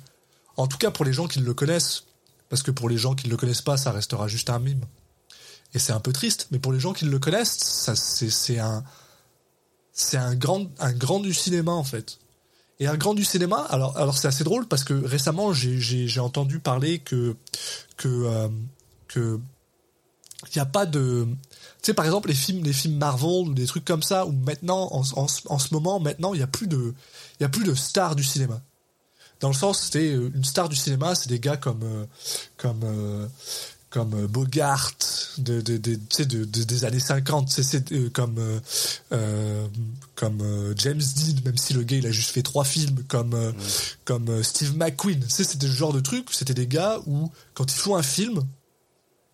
en 0.58 0.68
tout 0.68 0.78
cas 0.78 0.92
pour 0.92 1.06
les 1.06 1.14
gens 1.14 1.28
qui 1.28 1.40
le 1.40 1.54
connaissent, 1.54 2.04
parce 2.50 2.64
que 2.64 2.72
pour 2.72 2.90
les 2.90 2.98
gens 2.98 3.16
qui 3.16 3.28
ne 3.28 3.32
le 3.32 3.38
connaissent 3.38 3.62
pas, 3.62 3.78
ça 3.78 3.92
restera 3.92 4.28
juste 4.28 4.50
un 4.50 4.60
mime. 4.60 4.86
Et 5.74 5.80
c'est 5.80 5.94
un 5.94 6.00
peu 6.00 6.12
triste, 6.12 6.48
mais 6.52 6.60
pour 6.60 6.74
les 6.74 6.80
gens 6.80 6.94
qui 6.94 7.06
le 7.06 7.18
connaissent, 7.18 7.58
ça 7.58 7.96
c'est 7.96 8.60
un 8.60 8.84
c'est 9.94 10.18
un 10.18 10.36
grand 10.36 10.68
un 10.80 10.94
grand 10.94 11.20
du 11.20 11.34
cinéma 11.34 11.72
en 11.72 11.84
fait. 11.84 12.20
Et 12.80 12.88
un 12.88 12.98
grand 12.98 13.14
du 13.14 13.24
cinéma, 13.24 13.66
alors 13.70 13.98
alors 13.98 14.18
c'est 14.18 14.28
assez 14.28 14.44
drôle 14.44 14.68
parce 14.68 14.84
que 14.84 14.94
récemment 14.94 15.54
j'ai 15.54 16.20
entendu 16.20 16.60
parler 16.60 17.00
que 17.00 17.36
que 17.98 18.08
euh, 18.08 18.50
que 19.08 19.40
il 20.48 20.58
n'y 20.58 20.62
a 20.62 20.66
pas 20.66 20.86
de 20.86 21.28
sais 21.82 21.94
par 21.94 22.06
exemple 22.06 22.28
les 22.30 22.36
films 22.36 22.64
les 22.64 22.74
films 22.74 22.98
Marvel 22.98 23.50
ou 23.50 23.54
des 23.54 23.66
trucs 23.66 23.86
comme 23.86 24.04
ça 24.04 24.26
où 24.26 24.32
maintenant 24.32 24.90
en, 24.92 25.02
en, 25.20 25.28
en 25.46 25.60
ce 25.60 25.74
moment 25.74 26.00
maintenant 26.00 26.34
il 26.34 26.40
y 26.40 26.44
a 26.44 26.48
plus 26.48 26.68
de 26.68 26.94
il 27.40 27.44
y 27.44 27.46
a 27.46 27.50
plus 27.50 27.64
de 27.64 27.74
stars 27.76 28.16
du 28.16 28.24
cinéma 28.24 28.62
dans 29.40 29.48
le 29.50 29.54
sens 29.56 29.82
c'était 29.82 30.14
euh, 30.14 30.32
une 30.36 30.44
star 30.44 30.70
du 30.70 30.76
cinéma 30.76 31.16
c'est 31.16 31.30
des 31.30 31.40
gars 31.40 31.58
comme 31.58 31.82
euh, 31.84 32.06
comme 32.58 32.82
euh, 32.84 33.28
comme 33.90 34.26
Bogart 34.28 34.92
de, 35.38 35.60
de, 35.60 35.76
de, 35.76 35.96
tu 35.96 36.02
sais, 36.12 36.26
de, 36.26 36.46
de- 36.46 36.64
des 36.64 36.86
années 36.86 37.02
50, 37.02 37.50
c'est, 37.50 37.92
euh, 37.92 38.10
comme 38.14 38.38
euh, 39.12 39.68
comme 40.16 40.40
euh, 40.42 40.74
James 40.78 41.02
Dean, 41.18 41.36
même 41.44 41.58
si 41.58 41.74
le 41.74 41.84
gars 41.84 41.98
il 41.98 42.08
a 42.08 42.12
juste 42.12 42.30
fait 42.32 42.42
trois 42.42 42.64
films, 42.64 43.04
comme 43.10 43.34
euh, 43.34 43.52
comme 44.06 44.44
Steve 44.44 44.78
McQueen. 44.78 45.20
Tu 45.20 45.30
sais, 45.30 45.44
c'était 45.44 45.68
le 45.68 45.74
genre 45.74 45.92
de 45.92 46.00
truc, 46.00 46.28
c'était 46.32 46.54
des 46.54 46.68
gars 46.68 47.00
où 47.06 47.30
quand 47.54 47.70
ils 47.70 47.78
font 47.78 47.98
un 47.98 48.02
film, 48.04 48.42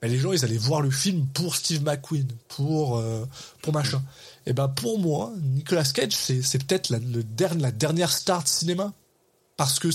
ben, 0.01 0.11
les 0.11 0.19
gens 0.19 0.31
ils 0.31 0.45
allaient 0.45 0.57
voir 0.57 0.81
le 0.81 0.91
film 0.91 1.25
pour 1.33 1.55
Steve 1.55 1.83
McQueen, 1.83 2.27
pour 2.49 2.97
euh, 2.97 3.25
pour 3.61 3.73
machin. 3.73 4.01
Et 4.45 4.53
ben 4.53 4.67
pour 4.67 4.99
moi, 4.99 5.31
Nicolas 5.41 5.83
Cage 5.83 6.13
c'est 6.13 6.41
c'est 6.41 6.63
peut-être 6.63 6.89
la, 6.89 6.99
le 6.99 7.23
dernier, 7.23 7.61
la 7.61 7.71
dernière 7.71 8.11
star 8.11 8.43
de 8.43 8.47
cinéma 8.47 8.93
parce 9.57 9.79
que 9.79 9.89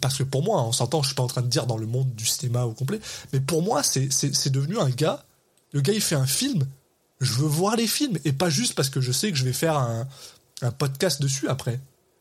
parce 0.00 0.16
que 0.16 0.22
pour 0.22 0.42
moi, 0.44 0.62
on 0.62 0.72
s'entend, 0.72 1.02
je 1.02 1.08
suis 1.08 1.16
pas 1.16 1.24
en 1.24 1.28
train 1.28 1.42
de 1.42 1.48
dire 1.48 1.66
dans 1.66 1.76
le 1.76 1.86
monde 1.86 2.14
du 2.14 2.24
cinéma 2.24 2.64
au 2.64 2.72
complet, 2.72 3.00
mais 3.32 3.40
pour 3.40 3.62
moi, 3.62 3.82
c'est 3.82 4.12
c'est 4.12 4.34
c'est 4.34 4.50
devenu 4.50 4.78
un 4.78 4.90
gars. 4.90 5.24
Le 5.72 5.80
gars, 5.80 5.92
il 5.92 6.00
fait 6.00 6.14
un 6.14 6.26
film. 6.26 6.66
Je 7.20 7.32
veux 7.34 7.48
voir 7.48 7.76
les 7.76 7.86
films 7.86 8.18
et 8.24 8.32
pas 8.32 8.50
juste 8.50 8.74
parce 8.74 8.90
que 8.90 9.00
je 9.00 9.12
sais 9.12 9.30
que 9.30 9.38
je 9.38 9.44
vais 9.44 9.52
faire 9.52 9.76
un, 9.76 10.08
un 10.60 10.70
podcast 10.70 11.20
dessus 11.22 11.48
après. 11.48 11.80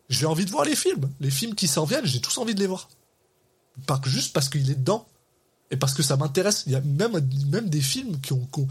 J'ai 0.09 0.25
envie 0.25 0.45
de 0.45 0.51
voir 0.51 0.65
les 0.65 0.75
films, 0.75 1.09
les 1.19 1.31
films 1.31 1.55
qui 1.55 1.67
s'en 1.67 1.85
viennent, 1.85 2.05
j'ai 2.05 2.19
tous 2.19 2.37
envie 2.37 2.53
de 2.53 2.59
les 2.59 2.67
voir. 2.67 2.89
Pas 3.87 3.99
juste 4.05 4.33
parce 4.33 4.49
qu'il 4.49 4.69
est 4.69 4.75
dedans 4.75 5.07
et 5.71 5.77
parce 5.77 5.93
que 5.93 6.03
ça 6.03 6.17
m'intéresse. 6.17 6.63
Il 6.67 6.73
y 6.73 6.75
a 6.75 6.81
même 6.81 7.19
même 7.49 7.69
des 7.69 7.81
films 7.81 8.19
qui 8.21 8.33
ont, 8.33 8.47
tu 8.53 8.67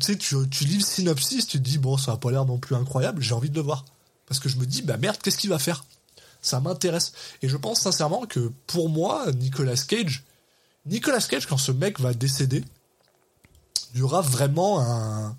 sais, 0.00 0.16
tu, 0.16 0.36
lis 0.64 0.78
le 0.78 0.84
synopsis, 0.84 1.46
tu 1.46 1.58
te 1.58 1.62
dis 1.62 1.78
bon, 1.78 1.96
ça 1.96 2.12
a 2.12 2.16
pas 2.16 2.30
l'air 2.30 2.44
non 2.44 2.58
plus 2.58 2.74
incroyable, 2.74 3.22
j'ai 3.22 3.34
envie 3.34 3.50
de 3.50 3.54
le 3.56 3.62
voir 3.62 3.84
parce 4.26 4.40
que 4.40 4.48
je 4.48 4.56
me 4.58 4.66
dis 4.66 4.82
bah 4.82 4.96
merde, 4.96 5.16
qu'est-ce 5.22 5.38
qu'il 5.38 5.50
va 5.50 5.58
faire? 5.58 5.84
Ça 6.42 6.58
m'intéresse. 6.60 7.12
Et 7.42 7.48
je 7.48 7.56
pense 7.56 7.80
sincèrement 7.80 8.26
que 8.26 8.50
pour 8.66 8.88
moi, 8.88 9.30
Nicolas 9.32 9.76
Cage, 9.76 10.24
Nicolas 10.86 11.20
Cage, 11.20 11.46
quand 11.46 11.58
ce 11.58 11.70
mec 11.70 12.00
va 12.00 12.14
décéder, 12.14 12.64
il 13.94 14.00
y 14.00 14.02
aura 14.02 14.22
vraiment 14.22 14.80
un, 14.80 15.36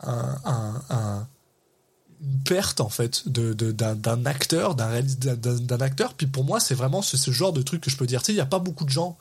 un, 0.00 0.38
un- 0.44 0.82
un- 0.90 1.26
une 2.20 2.40
perte 2.44 2.80
en 2.80 2.88
fait 2.88 3.28
de, 3.28 3.52
de- 3.54 3.72
d'un, 3.72 3.96
d'un 3.96 4.24
acteur, 4.26 4.76
d'un, 4.76 5.00
d'un, 5.00 5.80
acteur. 5.80 6.14
Puis 6.14 6.26
pour 6.26 6.44
moi, 6.44 6.60
c'est 6.60 6.74
vraiment 6.74 7.02
ce, 7.02 7.16
ce 7.16 7.30
genre 7.32 7.52
de 7.52 7.62
truc 7.62 7.80
que 7.82 7.90
je 7.90 7.96
peux 7.96 8.06
dire. 8.06 8.20
Tu 8.20 8.26
sais, 8.26 8.32
il 8.32 8.36
n'y 8.36 8.40
a 8.40 8.46
pas 8.46 8.60
beaucoup 8.60 8.84
de 8.84 8.90
gens 8.90 9.18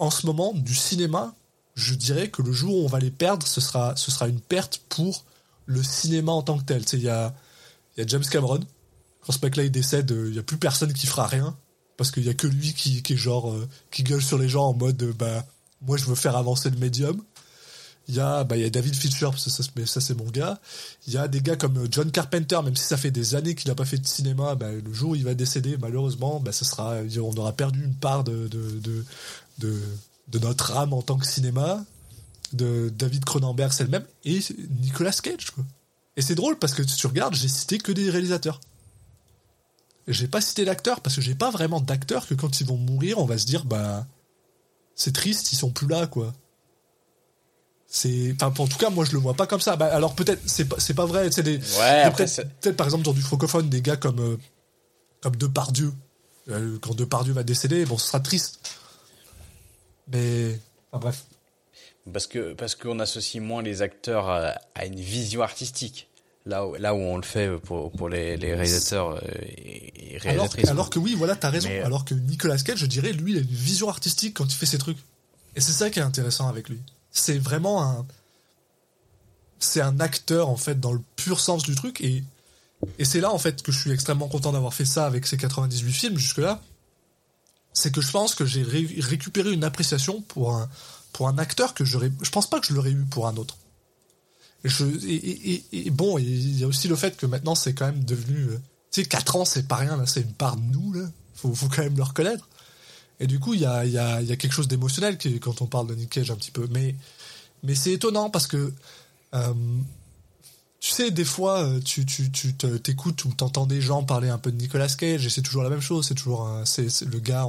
en 0.00 0.10
ce 0.10 0.26
moment 0.26 0.52
du 0.52 0.74
cinéma. 0.74 1.34
Je 1.76 1.94
dirais 1.94 2.28
que 2.28 2.42
le 2.42 2.52
jour 2.52 2.74
où 2.74 2.84
on 2.84 2.88
va 2.88 2.98
les 2.98 3.12
perdre, 3.12 3.46
ce 3.46 3.60
sera, 3.60 3.94
une 4.26 4.40
perte 4.40 4.82
pour 4.88 5.24
le 5.66 5.82
cinéma 5.84 6.32
en 6.32 6.42
tant 6.42 6.58
que 6.58 6.64
tel. 6.64 6.82
Il 6.92 7.02
y 7.02 7.08
a, 7.08 7.32
y 7.96 8.00
a 8.00 8.06
James 8.06 8.24
Cameron 8.28 8.60
quand 9.24 9.32
ce 9.32 9.38
mec-là 9.42 9.64
il 9.64 9.70
décède, 9.70 10.10
il 10.28 10.34
y 10.34 10.38
a 10.38 10.42
plus 10.42 10.56
personne 10.56 10.92
qui 10.92 11.06
fera 11.06 11.26
rien 11.26 11.56
parce 11.96 12.10
qu'il 12.10 12.24
y 12.24 12.30
a 12.30 12.34
que 12.34 12.46
lui 12.46 12.74
euh, 12.74 13.66
qui 13.90 14.02
gueule 14.02 14.22
sur 14.22 14.38
les 14.38 14.48
gens 14.48 14.68
en 14.68 14.74
mode 14.74 15.02
euh, 15.02 15.12
bah 15.12 15.44
moi 15.82 15.98
je 15.98 16.06
veux 16.06 16.14
faire 16.14 16.36
avancer 16.36 16.70
le 16.70 16.78
médium. 16.78 17.22
Il 18.08 18.14
y 18.14 18.20
a 18.20 18.42
bah 18.44 18.56
David 18.70 18.94
Fincher 18.96 19.28
ça, 19.36 20.00
c'est 20.00 20.16
mon 20.16 20.24
gars. 20.30 20.58
Il 21.06 21.12
y 21.12 21.18
a 21.18 21.28
des 21.28 21.42
gars 21.42 21.56
comme 21.56 21.76
euh, 21.76 21.88
John 21.90 22.10
Carpenter 22.10 22.58
même 22.64 22.74
si 22.74 22.84
ça 22.84 22.96
fait 22.96 23.10
des 23.10 23.34
années 23.34 23.54
qu'il 23.54 23.68
n'a 23.68 23.74
pas 23.74 23.84
fait 23.84 23.98
de 23.98 24.06
cinéma, 24.06 24.54
bah, 24.54 24.72
le 24.72 24.92
jour 24.92 25.10
où 25.10 25.14
il 25.14 25.24
va 25.24 25.34
décéder 25.34 25.76
malheureusement 25.76 26.40
bah 26.40 26.52
sera 26.52 26.96
on 27.18 27.34
aura 27.36 27.52
perdu 27.52 27.84
une 27.84 27.94
part 27.94 28.24
de 28.24 28.48
de 29.60 29.80
de 30.28 30.38
notre 30.38 30.76
âme 30.76 30.92
en 30.92 31.02
tant 31.02 31.18
que 31.18 31.26
cinéma. 31.26 31.84
De 32.52 32.88
David 32.88 33.24
Cronenberg 33.24 33.72
c'est 33.72 33.84
le 33.84 33.90
même 33.90 34.04
et 34.24 34.40
Nicolas 34.80 35.12
Cage 35.12 35.52
quoi. 35.52 35.64
Et 36.16 36.22
c'est 36.22 36.34
drôle 36.34 36.58
parce 36.58 36.74
que 36.74 36.82
tu 36.82 37.06
regardes, 37.06 37.34
j'ai 37.34 37.48
cité 37.48 37.78
que 37.78 37.92
des 37.92 38.10
réalisateurs. 38.10 38.60
J'ai 40.08 40.26
pas 40.26 40.40
cité 40.40 40.64
d'acteurs 40.64 41.00
parce 41.00 41.14
que 41.14 41.22
j'ai 41.22 41.36
pas 41.36 41.50
vraiment 41.50 41.80
d'acteurs 41.80 42.26
que 42.26 42.34
quand 42.34 42.60
ils 42.60 42.66
vont 42.66 42.76
mourir, 42.76 43.18
on 43.18 43.24
va 43.24 43.38
se 43.38 43.46
dire 43.46 43.64
bah 43.64 44.06
c'est 44.96 45.12
triste, 45.12 45.52
ils 45.52 45.56
sont 45.56 45.70
plus 45.70 45.86
là 45.86 46.06
quoi. 46.06 46.34
C'est 47.86 48.34
enfin 48.40 48.62
en 48.62 48.66
tout 48.66 48.78
cas 48.78 48.90
moi 48.90 49.04
je 49.04 49.12
le 49.12 49.18
vois 49.18 49.34
pas 49.34 49.46
comme 49.46 49.60
ça. 49.60 49.76
Bah, 49.76 49.86
alors 49.86 50.14
peut-être 50.14 50.42
c'est 50.46 50.64
pas 50.64 50.76
c'est 50.78 50.94
pas 50.94 51.06
vrai, 51.06 51.30
c'est 51.30 51.42
des 51.42 51.58
Ouais, 51.78 52.10
peut-être, 52.10 52.76
par 52.76 52.86
exemple 52.86 53.04
dans 53.04 53.12
du 53.12 53.22
francophone 53.22 53.68
des 53.68 53.82
gars 53.82 53.96
comme 53.96 54.20
euh, 54.20 54.36
comme 55.22 55.36
Depardieu. 55.36 55.92
Euh, 56.48 56.78
quand 56.80 56.94
Depardieu 56.94 57.32
va 57.32 57.44
décéder, 57.44 57.84
bon 57.84 57.96
ce 57.98 58.08
sera 58.08 58.20
triste. 58.20 58.60
Mais 60.12 60.58
enfin 60.92 61.00
bref. 61.00 61.24
Parce 62.12 62.26
que 62.26 62.54
parce 62.54 62.74
qu'on 62.74 62.98
associe 62.98 63.42
moins 63.42 63.62
les 63.62 63.82
acteurs 63.82 64.28
à, 64.28 64.54
à 64.74 64.86
une 64.86 64.98
vision 65.00 65.42
artistique. 65.42 66.08
Là 66.46 66.66
où, 66.66 66.74
là 66.76 66.94
où 66.94 66.98
on 66.98 67.16
le 67.16 67.22
fait 67.22 67.50
pour, 67.58 67.92
pour 67.92 68.08
les, 68.08 68.38
les 68.38 68.54
réalisateurs 68.54 69.10
euh, 69.10 69.20
et, 69.42 70.12
Alors, 70.12 70.22
réalisatrices. 70.22 70.68
alors 70.70 70.88
que 70.90 70.98
oui, 70.98 71.14
voilà, 71.14 71.36
t'as 71.36 71.50
raison. 71.50 71.68
Mais, 71.68 71.80
euh, 71.80 71.86
Alors 71.86 72.06
que 72.06 72.14
Nicolas 72.14 72.56
Cage, 72.56 72.78
je 72.78 72.86
dirais, 72.86 73.12
lui, 73.12 73.32
il 73.32 73.38
a 73.38 73.40
une 73.40 73.46
vision 73.46 73.90
artistique 73.90 74.38
quand 74.38 74.46
il 74.46 74.54
fait 74.56 74.64
ses 74.66 74.78
trucs. 74.78 74.96
Et 75.54 75.60
c'est 75.60 75.72
ça 75.72 75.90
qui 75.90 75.98
est 75.98 76.02
intéressant 76.02 76.48
avec 76.48 76.70
lui. 76.70 76.80
C'est 77.10 77.38
vraiment 77.38 77.82
un. 77.84 78.06
C'est 79.58 79.82
un 79.82 80.00
acteur, 80.00 80.48
en 80.48 80.56
fait, 80.56 80.80
dans 80.80 80.92
le 80.92 81.02
pur 81.16 81.38
sens 81.38 81.62
du 81.62 81.74
truc. 81.74 82.00
Et, 82.00 82.24
et 82.98 83.04
c'est 83.04 83.20
là, 83.20 83.30
en 83.30 83.38
fait, 83.38 83.62
que 83.62 83.70
je 83.70 83.78
suis 83.78 83.90
extrêmement 83.90 84.28
content 84.28 84.52
d'avoir 84.52 84.72
fait 84.72 84.86
ça 84.86 85.04
avec 85.04 85.26
ces 85.26 85.36
98 85.36 85.92
films 85.92 86.16
jusque-là. 86.16 86.62
C'est 87.72 87.92
que 87.92 88.00
je 88.00 88.10
pense 88.10 88.34
que 88.34 88.44
j'ai 88.44 88.62
ré- 88.62 88.96
récupéré 88.98 89.52
une 89.52 89.64
appréciation 89.64 90.22
pour 90.22 90.52
un, 90.54 90.68
pour 91.12 91.28
un 91.28 91.38
acteur 91.38 91.74
que 91.74 91.84
j'aurais. 91.84 92.10
Je 92.22 92.30
pense 92.30 92.48
pas 92.50 92.60
que 92.60 92.66
je 92.66 92.74
l'aurais 92.74 92.90
eu 92.90 93.04
pour 93.04 93.26
un 93.28 93.36
autre. 93.36 93.56
Et, 94.64 94.68
je, 94.68 95.90
bon, 95.90 96.18
il 96.18 96.58
y 96.58 96.64
a 96.64 96.66
aussi 96.66 96.88
le 96.88 96.96
fait 96.96 97.16
que 97.16 97.26
maintenant 97.26 97.54
c'est 97.54 97.72
quand 97.72 97.86
même 97.86 98.04
devenu. 98.04 98.36
euh, 98.48 98.58
Tu 98.90 99.02
sais, 99.02 99.08
4 99.08 99.36
ans 99.36 99.44
c'est 99.44 99.66
pas 99.66 99.76
rien, 99.76 100.04
c'est 100.06 100.20
une 100.22 100.34
part 100.34 100.56
de 100.56 100.62
nous, 100.62 100.92
là. 100.92 101.08
Faut, 101.34 101.54
faut 101.54 101.68
quand 101.68 101.82
même 101.82 101.96
le 101.96 102.02
reconnaître. 102.02 102.48
Et 103.20 103.26
du 103.26 103.38
coup, 103.38 103.54
il 103.54 103.60
y 103.60 103.66
a, 103.66 103.84
y, 103.86 103.96
a, 103.98 104.20
y 104.20 104.32
a 104.32 104.36
quelque 104.36 104.52
chose 104.52 104.68
d'émotionnel 104.68 105.16
quand 105.40 105.62
on 105.62 105.66
parle 105.66 105.86
de 105.86 105.94
Nick 105.94 106.10
Cage 106.10 106.30
un 106.30 106.36
petit 106.36 106.50
peu. 106.50 106.66
Mais, 106.70 106.94
mais 107.62 107.74
c'est 107.74 107.92
étonnant 107.92 108.30
parce 108.30 108.46
que. 108.46 108.72
euh, 109.34 109.54
tu 110.80 110.90
sais, 110.92 111.10
des 111.10 111.24
fois, 111.26 111.62
euh, 111.62 111.80
tu, 111.80 112.06
tu, 112.06 112.30
tu 112.30 112.54
te- 112.54 112.78
t'écoutes 112.78 113.24
ou 113.26 113.32
t'entends 113.34 113.66
des 113.66 113.80
gens 113.82 114.02
parler 114.02 114.30
un 114.30 114.38
peu 114.38 114.50
de 114.50 114.56
Nicolas 114.56 114.88
Cage 114.88 115.26
et 115.26 115.30
c'est 115.30 115.42
toujours 115.42 115.62
la 115.62 115.68
même 115.70 115.82
chose. 115.82 116.06
C'est 116.08 116.14
toujours 116.14 116.46
un- 116.46 116.64
c'est, 116.64 117.02
le 117.02 117.18
gars, 117.18 117.46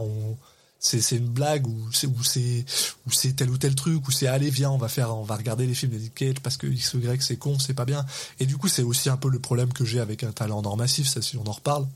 c'est, 0.79 0.99
c'est 0.99 1.15
une 1.17 1.29
blague 1.29 1.65
ou 1.67 1.91
c'est, 1.93 2.07
ou 2.07 2.23
c'est, 2.23 2.65
ou 3.07 3.11
c'est 3.11 3.33
tel 3.33 3.49
ou 3.49 3.57
tel 3.57 3.73
truc 3.75 4.05
ou 4.07 4.11
c'est 4.11 4.27
allez 4.27 4.49
viens 4.49 4.71
on 4.71 4.77
va 4.77 4.89
faire, 4.89 5.15
on 5.15 5.23
va 5.23 5.35
regarder 5.37 5.65
les 5.65 5.73
films 5.75 5.91
de 5.93 5.97
Nick 5.97 6.15
Cage 6.15 6.39
parce 6.43 6.57
que 6.57 6.67
X 6.67 6.93
Y 6.95 7.21
c'est 7.21 7.37
con, 7.37 7.57
c'est 7.59 7.73
pas 7.73 7.85
bien. 7.85 8.05
Et 8.39 8.45
du 8.45 8.57
coup, 8.57 8.67
c'est 8.67 8.83
aussi 8.83 9.07
un 9.09 9.17
peu 9.17 9.29
le 9.29 9.39
problème 9.39 9.71
que 9.71 9.85
j'ai 9.85 9.99
avec 10.01 10.23
un 10.23 10.31
talent 10.33 10.61
d'or 10.61 10.75
massif, 10.75 11.07
ça 11.07 11.21
si 11.21 11.37
on 11.37 11.47
en 11.47 11.51
reparle. 11.53 11.87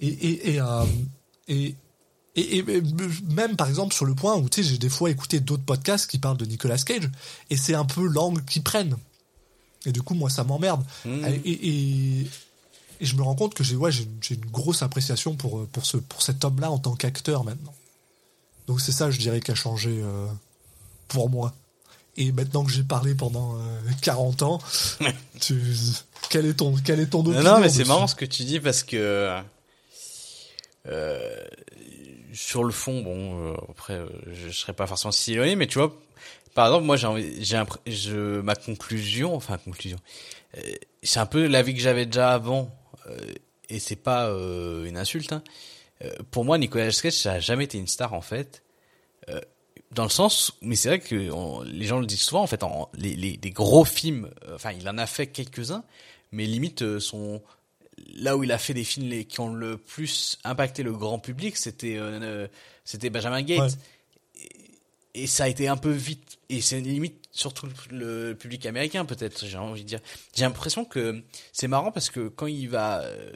Et 0.00 0.08
et 0.08 0.54
et, 0.54 0.60
euh, 0.60 0.84
et 1.48 1.74
et, 2.36 2.58
et 2.58 2.82
même 3.30 3.56
par 3.56 3.68
exemple 3.68 3.94
sur 3.94 4.04
le 4.04 4.14
point 4.14 4.36
où 4.36 4.48
tu 4.48 4.62
sais 4.62 4.68
j'ai 4.68 4.78
des 4.78 4.88
fois 4.88 5.10
écouté 5.10 5.40
d'autres 5.40 5.64
podcasts 5.64 6.08
qui 6.10 6.18
parlent 6.18 6.36
de 6.36 6.44
Nicolas 6.46 6.78
Cage 6.78 7.10
et 7.50 7.56
c'est 7.56 7.74
un 7.74 7.84
peu 7.84 8.06
l'angle 8.06 8.44
qu'ils 8.44 8.62
prennent 8.62 8.96
et 9.86 9.92
du 9.92 10.02
coup 10.02 10.14
moi 10.14 10.30
ça 10.30 10.44
m'emmerde. 10.44 10.84
Mmh. 11.04 11.24
et, 11.44 11.50
et, 11.50 12.20
et 13.00 13.06
je 13.06 13.16
me 13.16 13.22
rends 13.22 13.34
compte 13.34 13.54
que 13.54 13.64
j'ai 13.64 13.76
ouais 13.76 13.90
j'ai 13.92 14.06
une, 14.30 14.44
grosse 14.46 14.82
appréciation 14.82 15.34
pour 15.34 15.66
pour 15.68 15.86
ce 15.86 15.96
pour 15.96 16.22
cet 16.22 16.44
homme 16.44 16.60
là 16.60 16.70
en 16.70 16.78
tant 16.78 16.94
qu'acteur 16.94 17.44
maintenant. 17.44 17.74
Donc 18.66 18.80
c'est 18.80 18.92
ça 18.92 19.10
je 19.10 19.18
dirais 19.18 19.40
qui 19.40 19.50
a 19.50 19.54
changé 19.54 20.00
euh, 20.02 20.26
pour 21.08 21.30
moi. 21.30 21.54
Et 22.16 22.32
maintenant 22.32 22.64
que 22.64 22.72
j'ai 22.72 22.82
parlé 22.82 23.14
pendant 23.14 23.56
euh, 23.56 23.80
40 24.02 24.42
ans 24.42 24.58
tu, 25.40 25.62
quel 26.28 26.44
est 26.44 26.54
ton 26.54 26.74
quel 26.84 27.00
est 27.00 27.06
ton 27.06 27.22
Non, 27.22 27.30
opinion 27.30 27.54
non, 27.54 27.60
mais 27.60 27.68
c'est 27.68 27.86
marrant 27.86 28.06
ce 28.06 28.16
que 28.16 28.24
tu 28.24 28.44
dis 28.44 28.60
parce 28.60 28.82
que 28.82 29.40
euh, 30.86 31.44
sur 32.32 32.64
le 32.64 32.72
fond, 32.72 33.02
bon, 33.02 33.52
euh, 33.52 33.54
après, 33.68 33.94
euh, 33.94 34.06
je, 34.32 34.48
je 34.48 34.58
serais 34.58 34.72
pas 34.72 34.86
forcément 34.86 35.12
si 35.12 35.32
éloigné, 35.32 35.56
mais 35.56 35.66
tu 35.66 35.78
vois, 35.78 35.94
par 36.54 36.66
exemple, 36.66 36.84
moi, 36.84 36.96
j'ai 36.96 37.06
envie, 37.06 37.44
j'ai 37.44 37.56
impré- 37.56 37.80
je, 37.86 38.40
ma 38.40 38.54
conclusion, 38.54 39.34
enfin 39.34 39.58
conclusion, 39.58 39.98
euh, 40.56 40.60
c'est 41.02 41.20
un 41.20 41.26
peu 41.26 41.46
l'avis 41.46 41.74
que 41.74 41.80
j'avais 41.80 42.06
déjà 42.06 42.32
avant, 42.32 42.74
euh, 43.06 43.18
et 43.68 43.78
c'est 43.78 43.96
pas 43.96 44.28
euh, 44.28 44.84
une 44.84 44.96
insulte. 44.96 45.32
Hein. 45.32 45.42
Euh, 46.04 46.10
pour 46.30 46.44
moi, 46.44 46.58
Nicolas 46.58 46.90
Cage, 46.90 47.12
ça 47.14 47.32
a 47.34 47.40
jamais 47.40 47.64
été 47.64 47.78
une 47.78 47.86
star 47.86 48.14
en 48.14 48.20
fait. 48.22 48.62
Dans 49.92 50.04
le 50.04 50.08
sens, 50.10 50.52
mais 50.62 50.76
c'est 50.76 50.88
vrai 50.88 51.00
que 51.00 51.30
on- 51.32 51.62
les 51.62 51.84
gens 51.86 51.98
le 51.98 52.06
disent 52.06 52.20
souvent 52.22 52.42
en 52.42 52.46
fait, 52.46 52.62
en, 52.62 52.88
les, 52.94 53.14
les, 53.16 53.38
les 53.42 53.50
gros 53.50 53.84
films, 53.84 54.30
enfin, 54.54 54.70
il 54.72 54.88
en 54.88 54.98
a 54.98 55.06
fait 55.06 55.26
quelques-uns, 55.26 55.82
mais 56.30 56.46
limite 56.46 56.82
euh, 56.82 57.00
son 57.00 57.42
là 58.14 58.36
où 58.36 58.44
il 58.44 58.52
a 58.52 58.58
fait 58.58 58.72
des 58.72 58.84
films 58.84 59.08
les, 59.08 59.24
qui 59.24 59.40
ont 59.40 59.52
le 59.52 59.76
plus 59.76 60.38
impacté 60.44 60.84
le 60.84 60.92
grand 60.92 61.18
public, 61.18 61.56
c'était 61.56 61.96
euh, 61.98 62.46
c'était 62.84 63.10
Benjamin 63.10 63.42
Gates. 63.42 63.78
Et, 65.14 65.22
et 65.22 65.26
ça 65.26 65.44
a 65.44 65.48
été 65.48 65.66
un 65.66 65.76
peu 65.76 65.90
vite 65.90 66.29
et 66.50 66.60
c'est 66.60 66.80
limite 66.80 67.16
surtout 67.30 67.68
le, 67.90 68.34
public 68.34 68.66
américain 68.66 69.04
peut-être, 69.04 69.46
j'ai 69.46 69.56
envie 69.56 69.82
de 69.82 69.88
dire. 69.88 70.00
J'ai 70.34 70.44
l'impression 70.44 70.84
que 70.84 71.22
c'est 71.52 71.68
marrant 71.68 71.92
parce 71.92 72.10
que 72.10 72.28
quand 72.28 72.46
il 72.46 72.68
va 72.68 73.00
euh, 73.02 73.32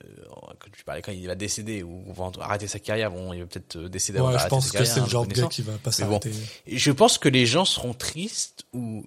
quand 0.58 0.68
tu 0.76 0.84
parlais 0.84 1.00
quand 1.00 1.12
il 1.12 1.26
va 1.26 1.34
décéder 1.34 1.82
ou 1.82 2.02
va 2.12 2.30
arrêter 2.40 2.66
sa 2.66 2.80
carrière, 2.80 3.10
bon, 3.10 3.32
il 3.32 3.40
va 3.40 3.46
peut-être 3.46 3.76
euh, 3.76 3.88
décéder 3.88 4.18
avant 4.18 4.32
ouais 4.32 4.38
je 4.38 4.46
pense 4.48 4.70
que 4.70 4.84
c'est 4.84 4.96
le 5.00 5.06
hein, 5.06 5.08
genre 5.08 5.26
de 5.26 5.34
gars 5.34 5.46
qui 5.46 5.62
va 5.62 5.72
pas 5.74 5.90
bon, 5.90 5.92
s'arrêter 5.92 6.32
et 6.66 6.76
je 6.76 6.90
pense 6.90 7.18
que 7.18 7.28
les 7.28 7.46
gens 7.46 7.64
seront 7.64 7.94
tristes 7.94 8.66
ou 8.72 9.04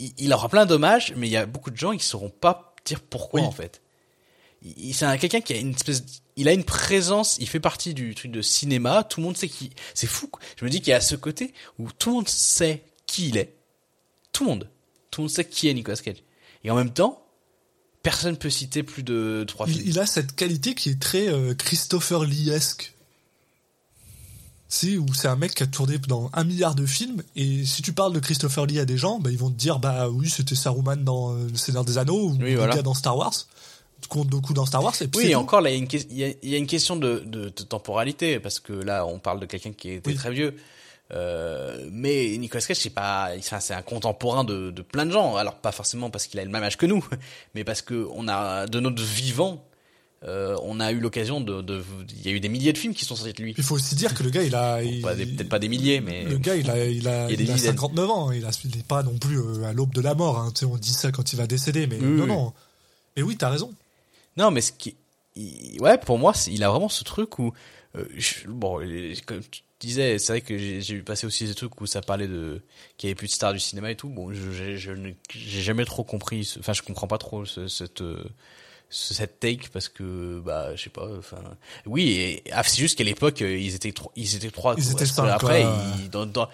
il, 0.00 0.12
il 0.18 0.32
aura 0.32 0.48
plein 0.48 0.66
d'hommages, 0.66 1.14
mais 1.16 1.28
il 1.28 1.30
y 1.30 1.36
a 1.36 1.46
beaucoup 1.46 1.70
de 1.70 1.76
gens 1.76 1.96
qui 1.96 2.04
sauront 2.04 2.30
pas 2.30 2.74
dire 2.84 3.00
pourquoi 3.00 3.40
Oui. 3.40 3.46
en 3.46 3.52
fait. 3.52 3.80
c'est 4.92 5.04
un- 5.04 5.18
quelqu'un 5.18 5.40
qui 5.40 5.52
a 5.52 5.56
une 5.56 5.74
espèce, 5.74 6.02
il 6.36 6.48
a 6.48 6.52
une 6.52 6.64
présence, 6.64 7.36
il 7.38 7.48
fait 7.48 7.60
partie 7.60 7.94
du 7.94 8.14
truc 8.14 8.32
de 8.32 8.42
cinéma. 8.42 9.04
Tout 9.04 9.20
le 9.20 9.26
monde 9.26 9.36
sait 9.36 9.48
qui. 9.48 9.70
C'est 9.94 10.06
fou. 10.06 10.30
Je 10.56 10.64
me 10.64 10.70
dis 10.70 10.80
qu'il 10.80 10.90
y 10.90 10.94
a 10.94 11.00
ce 11.00 11.14
côté 11.14 11.52
où 11.78 11.92
tout 11.92 12.10
le 12.10 12.14
monde 12.16 12.28
sait 12.28 12.82
qui 13.10 13.28
il 13.28 13.36
est. 13.36 13.54
Tout 14.32 14.44
le 14.44 14.50
monde. 14.50 14.68
Tout 15.10 15.20
le 15.20 15.24
monde 15.24 15.30
sait 15.30 15.44
qui 15.44 15.68
est 15.68 15.74
Nicolas 15.74 15.96
Cage. 15.96 16.22
Et 16.64 16.70
en 16.70 16.76
même 16.76 16.92
temps, 16.92 17.22
personne 18.02 18.36
peut 18.36 18.50
citer 18.50 18.82
plus 18.82 19.02
de 19.02 19.44
trois 19.46 19.66
films. 19.66 19.80
Il, 19.84 19.88
il 19.90 19.98
a 19.98 20.06
cette 20.06 20.34
qualité 20.36 20.74
qui 20.74 20.90
est 20.90 21.00
très 21.00 21.28
euh, 21.28 21.54
Christopher 21.54 22.24
Lee-esque. 22.24 22.94
Si, 24.68 24.96
où 24.98 25.12
c'est 25.14 25.26
un 25.26 25.34
mec 25.34 25.52
qui 25.54 25.64
a 25.64 25.66
tourné 25.66 25.98
dans 25.98 26.30
un 26.32 26.44
milliard 26.44 26.76
de 26.76 26.86
films, 26.86 27.24
et 27.34 27.64
si 27.64 27.82
tu 27.82 27.92
parles 27.92 28.12
de 28.12 28.20
Christopher 28.20 28.66
Lee 28.66 28.78
à 28.78 28.84
des 28.84 28.96
gens, 28.96 29.18
bah, 29.18 29.30
ils 29.32 29.38
vont 29.38 29.50
te 29.50 29.56
dire, 29.56 29.80
bah 29.80 30.08
oui, 30.08 30.30
c'était 30.30 30.54
Saruman 30.54 30.94
dans 31.02 31.34
euh, 31.34 31.48
Le 31.50 31.56
Seigneur 31.56 31.84
des 31.84 31.98
Anneaux, 31.98 32.28
ou 32.28 32.38
Oui, 32.40 32.54
voilà. 32.54 32.80
dans 32.80 32.94
Star 32.94 33.16
Wars, 33.16 33.34
compte 34.08 34.28
beaucoup 34.28 34.54
dans 34.54 34.66
Star 34.66 34.84
Wars, 34.84 34.94
et 35.00 35.08
puis 35.08 35.18
Oui, 35.18 35.24
c'est 35.24 35.30
et 35.32 35.34
encore 35.34 35.60
là, 35.60 35.70
il 35.70 35.72
y 35.72 35.76
a 35.76 35.78
une, 35.78 35.88
ques- 35.88 36.06
il 36.08 36.16
y 36.16 36.22
a, 36.24 36.28
il 36.44 36.48
y 36.50 36.54
a 36.54 36.58
une 36.58 36.68
question 36.68 36.94
de, 36.94 37.24
de, 37.26 37.46
de 37.46 37.62
temporalité 37.64 38.38
parce 38.38 38.60
que 38.60 38.72
là, 38.72 39.04
on 39.06 39.18
parle 39.18 39.40
de 39.40 39.46
quelqu'un 39.46 39.72
qui 39.72 39.90
était 39.90 40.10
Oui. 40.10 40.14
très 40.16 40.30
vieux. 40.30 40.54
Euh, 41.12 41.88
mais 41.90 42.36
Nicolas 42.38 42.62
Cage, 42.62 42.76
c'est 42.78 42.90
pas, 42.90 43.30
enfin, 43.38 43.58
c'est 43.60 43.74
un 43.74 43.82
contemporain 43.82 44.44
de, 44.44 44.70
de 44.70 44.82
plein 44.82 45.06
de 45.06 45.10
gens. 45.10 45.36
Alors 45.36 45.56
pas 45.56 45.72
forcément 45.72 46.10
parce 46.10 46.26
qu'il 46.26 46.38
a 46.38 46.44
le 46.44 46.50
même 46.50 46.62
âge 46.62 46.76
que 46.76 46.86
nous, 46.86 47.04
mais 47.54 47.64
parce 47.64 47.82
que 47.82 48.06
on 48.14 48.28
a 48.28 48.66
de 48.66 48.78
notre 48.80 49.02
vivant, 49.02 49.64
euh, 50.22 50.56
on 50.62 50.78
a 50.80 50.92
eu 50.92 51.00
l'occasion 51.00 51.40
de, 51.40 51.62
de, 51.62 51.82
il 52.10 52.26
y 52.26 52.28
a 52.28 52.32
eu 52.32 52.40
des 52.40 52.48
milliers 52.50 52.72
de 52.72 52.78
films 52.78 52.94
qui 52.94 53.04
sont 53.04 53.16
sortis 53.16 53.32
de 53.32 53.42
lui. 53.42 53.54
Il 53.56 53.64
faut 53.64 53.74
aussi 53.74 53.94
dire 53.94 54.14
que 54.14 54.22
le 54.22 54.30
gars, 54.30 54.42
il 54.42 54.54
a... 54.54 54.78
Peut-être 54.78 55.48
pas 55.48 55.58
des 55.58 55.68
milliers, 55.68 56.00
mais 56.00 56.24
Le 56.24 56.36
gars, 56.38 56.56
il 56.56 56.70
a, 56.70 56.84
il 56.84 57.08
a, 57.08 57.28
Il 57.30 57.40
il 57.40 57.50
a 57.50 57.54
dizaines. 57.54 57.72
59 57.72 58.10
ans. 58.10 58.30
Il, 58.30 58.44
a, 58.44 58.50
il 58.64 58.78
est 58.78 58.86
pas 58.86 59.02
non 59.02 59.16
plus 59.18 59.38
euh, 59.40 59.64
à 59.64 59.72
l'aube 59.72 59.94
de 59.94 60.02
la 60.02 60.14
mort. 60.14 60.38
Hein. 60.38 60.52
Tu 60.54 60.60
sais, 60.60 60.66
on 60.66 60.76
dit 60.76 60.92
ça 60.92 61.10
quand 61.10 61.32
il 61.32 61.36
va 61.36 61.46
décéder, 61.46 61.86
mais 61.86 61.96
Oui, 61.98 62.06
non, 62.06 62.22
oui. 62.24 62.28
non. 62.28 62.52
Mais 63.16 63.22
oui, 63.22 63.36
t'as 63.38 63.48
raison. 63.48 63.72
Non, 64.36 64.50
mais 64.50 64.60
ce 64.60 64.72
qui, 64.72 64.94
il- 65.36 65.80
ouais, 65.80 65.96
pour 65.98 66.18
moi, 66.18 66.34
il 66.48 66.62
a 66.64 66.68
vraiment 66.70 66.90
ce 66.90 67.02
truc 67.02 67.38
où, 67.38 67.52
euh, 67.96 68.04
je- 68.16 68.46
bon, 68.46 68.78
comme 69.26 69.40
disais, 69.86 70.18
c'est 70.18 70.32
vrai 70.32 70.40
que 70.40 70.56
j'ai 70.58 70.94
vu 70.94 71.02
passer 71.02 71.26
aussi 71.26 71.46
des 71.46 71.54
trucs 71.54 71.80
où 71.80 71.86
ça 71.86 72.00
parlait 72.00 72.28
de 72.28 72.62
qu'il 72.96 73.08
y 73.08 73.10
avait 73.10 73.14
plus 73.16 73.28
de 73.28 73.32
stars 73.32 73.52
du 73.52 73.60
cinéma 73.60 73.90
et 73.90 73.96
tout. 73.96 74.08
Bon, 74.08 74.32
je 74.32 74.50
j'ai 74.50 75.62
jamais 75.62 75.84
trop 75.84 76.04
compris, 76.04 76.44
ce- 76.44 76.58
enfin, 76.58 76.72
je 76.72 76.82
comprends 76.82 77.06
pas 77.08 77.18
trop 77.18 77.44
ce- 77.44 77.68
cette 77.68 78.00
euh, 78.02 78.22
ce- 78.90 79.14
cette 79.14 79.38
take 79.40 79.68
parce 79.72 79.88
que 79.88 80.40
bah 80.44 80.74
je 80.74 80.82
sais 80.82 80.90
pas 80.90 81.06
enfin 81.16 81.38
oui 81.86 82.42
ah, 82.52 82.62
c'est 82.64 82.80
juste 82.80 82.98
qu'à 82.98 83.04
l'époque 83.04 83.40
euh, 83.42 83.56
ils 83.56 83.74
étaient 83.76 83.92
trois 83.92 84.12
ils 84.16 84.34
étaient 84.34 84.50
trois 84.50 84.74
Ils 84.76 84.90
étaient 84.90 85.06
cinq, 85.06 85.28
après 85.28 85.62
quoi. 85.62 85.94
ils- 86.02 86.10
dans, 86.10 86.26
dans- 86.26 86.48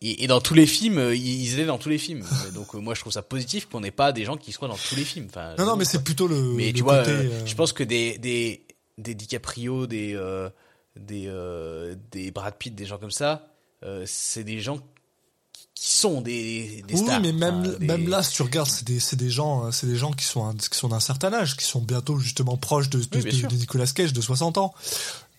et, 0.00 0.26
dans 0.26 0.40
tous 0.40 0.54
les 0.54 0.66
films 0.66 0.98
euh, 0.98 1.14
ils 1.14 1.52
étaient 1.52 1.66
dans 1.66 1.76
tous 1.78 1.90
les 1.90 1.98
films 1.98 2.24
donc 2.54 2.74
euh, 2.74 2.78
moi 2.78 2.94
je 2.94 3.00
trouve 3.00 3.12
ça 3.12 3.20
positif 3.22 3.66
qu'on 3.68 3.80
n'ait 3.80 3.90
pas 3.90 4.12
des 4.12 4.24
gens 4.24 4.36
qui 4.38 4.52
soient 4.52 4.68
dans 4.68 4.76
tous 4.88 4.96
les 4.96 5.04
films 5.04 5.26
enfin 5.28 5.54
Non, 5.58 5.66
non, 5.66 5.76
mais 5.76 5.84
c'est 5.84 6.02
plutôt 6.02 6.26
le, 6.26 6.40
Mais 6.54 6.68
le 6.68 6.72
tu 6.72 6.82
vois, 6.82 7.00
côté... 7.00 7.10
euh, 7.12 7.22
euh, 7.30 7.46
je 7.46 7.54
pense 7.54 7.72
que 7.74 7.84
des 7.84 8.16
des 8.18 8.64
des 8.98 9.14
DiCaprio, 9.14 9.86
des 9.86 10.14
euh, 10.14 10.48
des 10.96 11.24
euh, 11.26 11.94
des 12.10 12.30
Brad 12.30 12.54
Pitt, 12.56 12.74
des 12.74 12.84
gens 12.86 12.98
comme 12.98 13.10
ça, 13.10 13.48
euh, 13.84 14.04
c'est 14.06 14.44
des 14.44 14.60
gens 14.60 14.78
qui- 14.78 14.84
sont 15.74 16.20
des 16.20 16.84
des 16.86 16.94
Oui, 16.94 17.00
stars. 17.00 17.20
mais 17.20 17.32
même, 17.32 17.76
des- 17.78 17.86
même 17.86 18.08
là, 18.08 18.22
si 18.22 18.34
tu 18.34 18.42
regardes, 18.42 18.68
c'est 18.68 18.86
des, 18.86 19.00
c'est 19.00 19.16
des 19.16 19.30
gens, 19.30 19.66
euh, 19.66 19.70
c'est 19.72 19.86
des 19.88 19.96
gens 19.96 20.12
qui 20.12 20.24
sont, 20.24 20.44
un- 20.46 20.54
qui 20.54 20.78
sont 20.78 20.88
d'un 20.88 21.00
certain 21.00 21.32
âge, 21.32 21.56
qui 21.56 21.64
sont 21.64 21.80
bientôt 21.80 22.18
justement 22.18 22.56
proches 22.56 22.88
de, 22.88 22.98
de, 23.00 23.04
Oui, 23.16 23.22
bien 23.22 23.32
de- 23.32 23.36
sûr. 23.36 23.48
de 23.48 23.56
Nicolas 23.56 23.86
Cage 23.86 24.12
de 24.12 24.20
60 24.20 24.58
ans. 24.58 24.72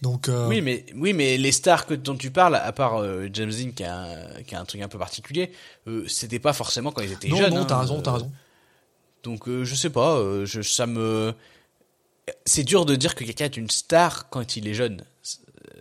Donc, 0.02 0.28
euh, 0.28 0.50
Oui, 0.50 0.60
mais 0.62 0.86
oui, 0.96 1.14
mais 1.14 1.38
les 1.38 1.54
stars 1.54 1.86
que 1.86 1.94
dont 1.94 2.18
tu 2.18 2.30
parles, 2.30 2.56
à 2.56 2.72
part 2.74 2.98
euh, 2.98 3.30
James 3.32 3.52
Dean 3.52 3.72
qui 3.72 3.86
a 3.86 3.98
un, 4.02 4.44
qui 4.44 4.54
a 4.54 4.60
un 4.60 4.66
truc 4.66 4.82
un 4.82 4.90
peu 4.90 4.98
particulier, 5.00 5.54
euh, 5.88 6.06
c'était 6.10 6.40
pas 6.40 6.52
forcément 6.52 6.92
quand 6.92 7.04
ils 7.04 7.14
étaient 7.14 7.30
non, 7.30 7.38
jeunes. 7.38 7.54
non, 7.54 7.62
hein, 7.62 7.66
t'as 7.66 7.80
raison, 7.80 8.02
t'as 8.02 8.12
raison. 8.14 8.32
Donc 9.24 9.48
je 9.50 9.76
sais 9.76 9.90
pas, 9.92 10.20
je, 10.44 10.62
ça 10.62 10.86
me, 10.88 11.34
c'est 12.46 12.64
dur 12.64 12.86
de 12.86 12.96
dire 12.96 13.16
que 13.16 13.24
quelqu'un 13.24 13.46
est 13.46 13.58
une 13.58 13.70
star 13.70 14.30
quand 14.30 14.56
il 14.56 14.68
est 14.68 14.74
jeune. 14.74 15.02
Euh, 15.02 15.80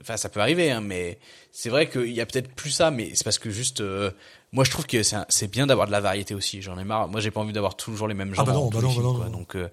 Enfin, 0.00 0.18
ça 0.18 0.28
peut 0.28 0.40
arriver, 0.40 0.70
hein, 0.70 0.82
mais 0.82 1.18
c'est 1.50 1.70
vrai 1.70 1.88
qu'il 1.88 2.12
y 2.12 2.20
a 2.20 2.26
peut-être 2.26 2.52
plus 2.54 2.68
ça, 2.68 2.90
mais 2.90 3.12
c'est 3.14 3.24
parce 3.24 3.38
que 3.38 3.48
juste, 3.48 3.80
euh, 3.80 4.10
moi 4.52 4.62
je 4.62 4.70
trouve 4.70 4.86
que 4.86 5.02
c'est 5.02 5.50
bien 5.50 5.66
d'avoir 5.66 5.86
de 5.86 5.92
la 5.92 6.00
variété 6.02 6.34
aussi. 6.34 6.60
J'en 6.60 6.78
ai 6.78 6.84
marre. 6.84 7.08
Moi, 7.08 7.20
j'ai 7.22 7.30
pas 7.30 7.40
envie 7.40 7.54
d'avoir 7.54 7.74
toujours 7.74 8.06
les 8.06 8.12
mêmes 8.12 8.34
gens 8.34 8.42
Ah 8.42 8.44
bah 8.44 8.52
non, 8.52 8.68
bah 8.68 8.80
non, 8.82 8.90
films, 8.90 9.02
bah 9.02 9.08
non, 9.08 9.14
quoi. 9.16 9.24
non. 9.30 9.30
Donc, 9.38 9.56
euh, 9.56 9.68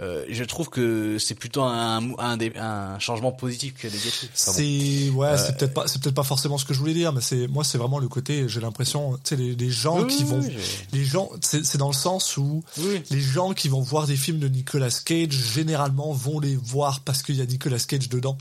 euh, 0.00 0.24
je 0.28 0.42
trouve 0.42 0.70
que 0.70 1.18
c'est 1.18 1.36
plutôt 1.36 1.62
un, 1.62 2.18
un, 2.18 2.36
dé- 2.36 2.52
un 2.56 2.98
changement 2.98 3.30
positif 3.30 3.74
que 3.74 3.86
négatif. 3.86 4.28
C'est 4.34 5.10
ouais, 5.10 5.28
Euh, 5.28 5.36
c'est 5.38 5.56
peut-être 5.56 5.74
pas, 5.74 5.86
c'est 5.86 6.02
peut-être 6.02 6.14
pas 6.16 6.24
forcément 6.24 6.58
ce 6.58 6.64
que 6.64 6.74
je 6.74 6.80
voulais 6.80 6.94
dire, 6.94 7.12
mais 7.12 7.20
c'est 7.20 7.46
moi, 7.46 7.62
c'est 7.62 7.78
vraiment 7.78 8.00
le 8.00 8.08
côté. 8.08 8.48
J'ai 8.48 8.60
l'impression, 8.60 9.12
tu 9.18 9.20
sais, 9.24 9.36
les, 9.36 9.54
les 9.54 9.70
gens 9.70 10.00
Oui, 10.02 10.08
qui 10.08 10.24
oui, 10.24 10.28
vont, 10.30 10.40
oui, 10.40 10.52
les 10.92 11.04
gens, 11.04 11.30
c'est 11.40 11.64
c'est 11.64 11.78
dans 11.78 11.86
le 11.88 11.94
sens 11.94 12.36
où 12.36 12.64
Oui. 12.78 13.02
les 13.10 13.20
gens 13.20 13.52
qui 13.52 13.68
vont 13.68 13.82
voir 13.82 14.06
des 14.08 14.16
films 14.16 14.40
de 14.40 14.48
Nicolas 14.48 14.90
Cage 15.04 15.30
généralement 15.30 16.12
vont 16.12 16.40
les 16.40 16.56
voir 16.56 17.00
parce 17.00 17.22
qu'il 17.22 17.36
y 17.36 17.40
a 17.40 17.46
Nicolas 17.46 17.78
Cage 17.78 18.08
dedans. 18.08 18.36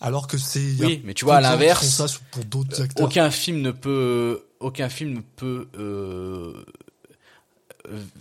Alors 0.00 0.28
que 0.28 0.38
c'est 0.38 0.74
Oui, 0.80 1.00
mais 1.04 1.14
tu 1.14 1.24
vois, 1.24 1.36
à 1.36 1.40
l'inverse, 1.40 1.96
font 1.96 2.06
ça 2.06 2.14
pour 2.30 2.44
d'autres 2.44 2.82
acteurs. 2.82 3.06
aucun 3.06 3.30
film 3.30 3.62
ne 3.62 3.70
peut 3.72 4.42
aucun 4.60 4.88
film 4.88 5.14
ne 5.14 5.20
peut 5.20 5.66
euh, 5.78 6.52
euh, 6.52 6.64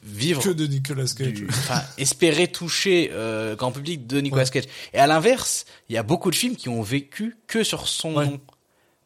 vivre 0.03 0.41
que 0.43 0.49
de 0.49 0.65
Nicolas 0.67 1.05
Cage. 1.17 1.33
du- 1.33 1.47
enfin, 1.49 1.81
espérer 1.97 2.47
toucher 2.47 3.09
euh, 3.13 3.55
grand 3.55 3.71
public 3.71 4.07
de 4.07 4.19
Nicolas 4.21 4.43
Ouais. 4.43 4.49
Cage 4.49 4.65
et 4.93 4.99
à 4.99 5.07
l'inverse 5.07 5.65
il 5.89 5.93
y 5.95 5.97
a 5.97 6.03
beaucoup 6.03 6.31
de 6.31 6.35
films 6.35 6.55
qui 6.55 6.69
ont 6.69 6.81
vécu 6.81 7.35
que 7.47 7.63
sur 7.63 7.87
son 7.87 8.15
Ouais. 8.15 8.25
nom 8.25 8.39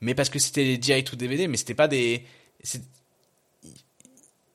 mais 0.02 0.16
parce 0.16 0.30
que 0.30 0.40
c'était 0.40 0.64
des 0.66 0.78
direct 0.78 1.12
ou 1.12 1.16
DVD 1.16 1.48
mais 1.48 1.58
c'était 1.58 1.74
pas 1.74 1.88
des 1.88 2.26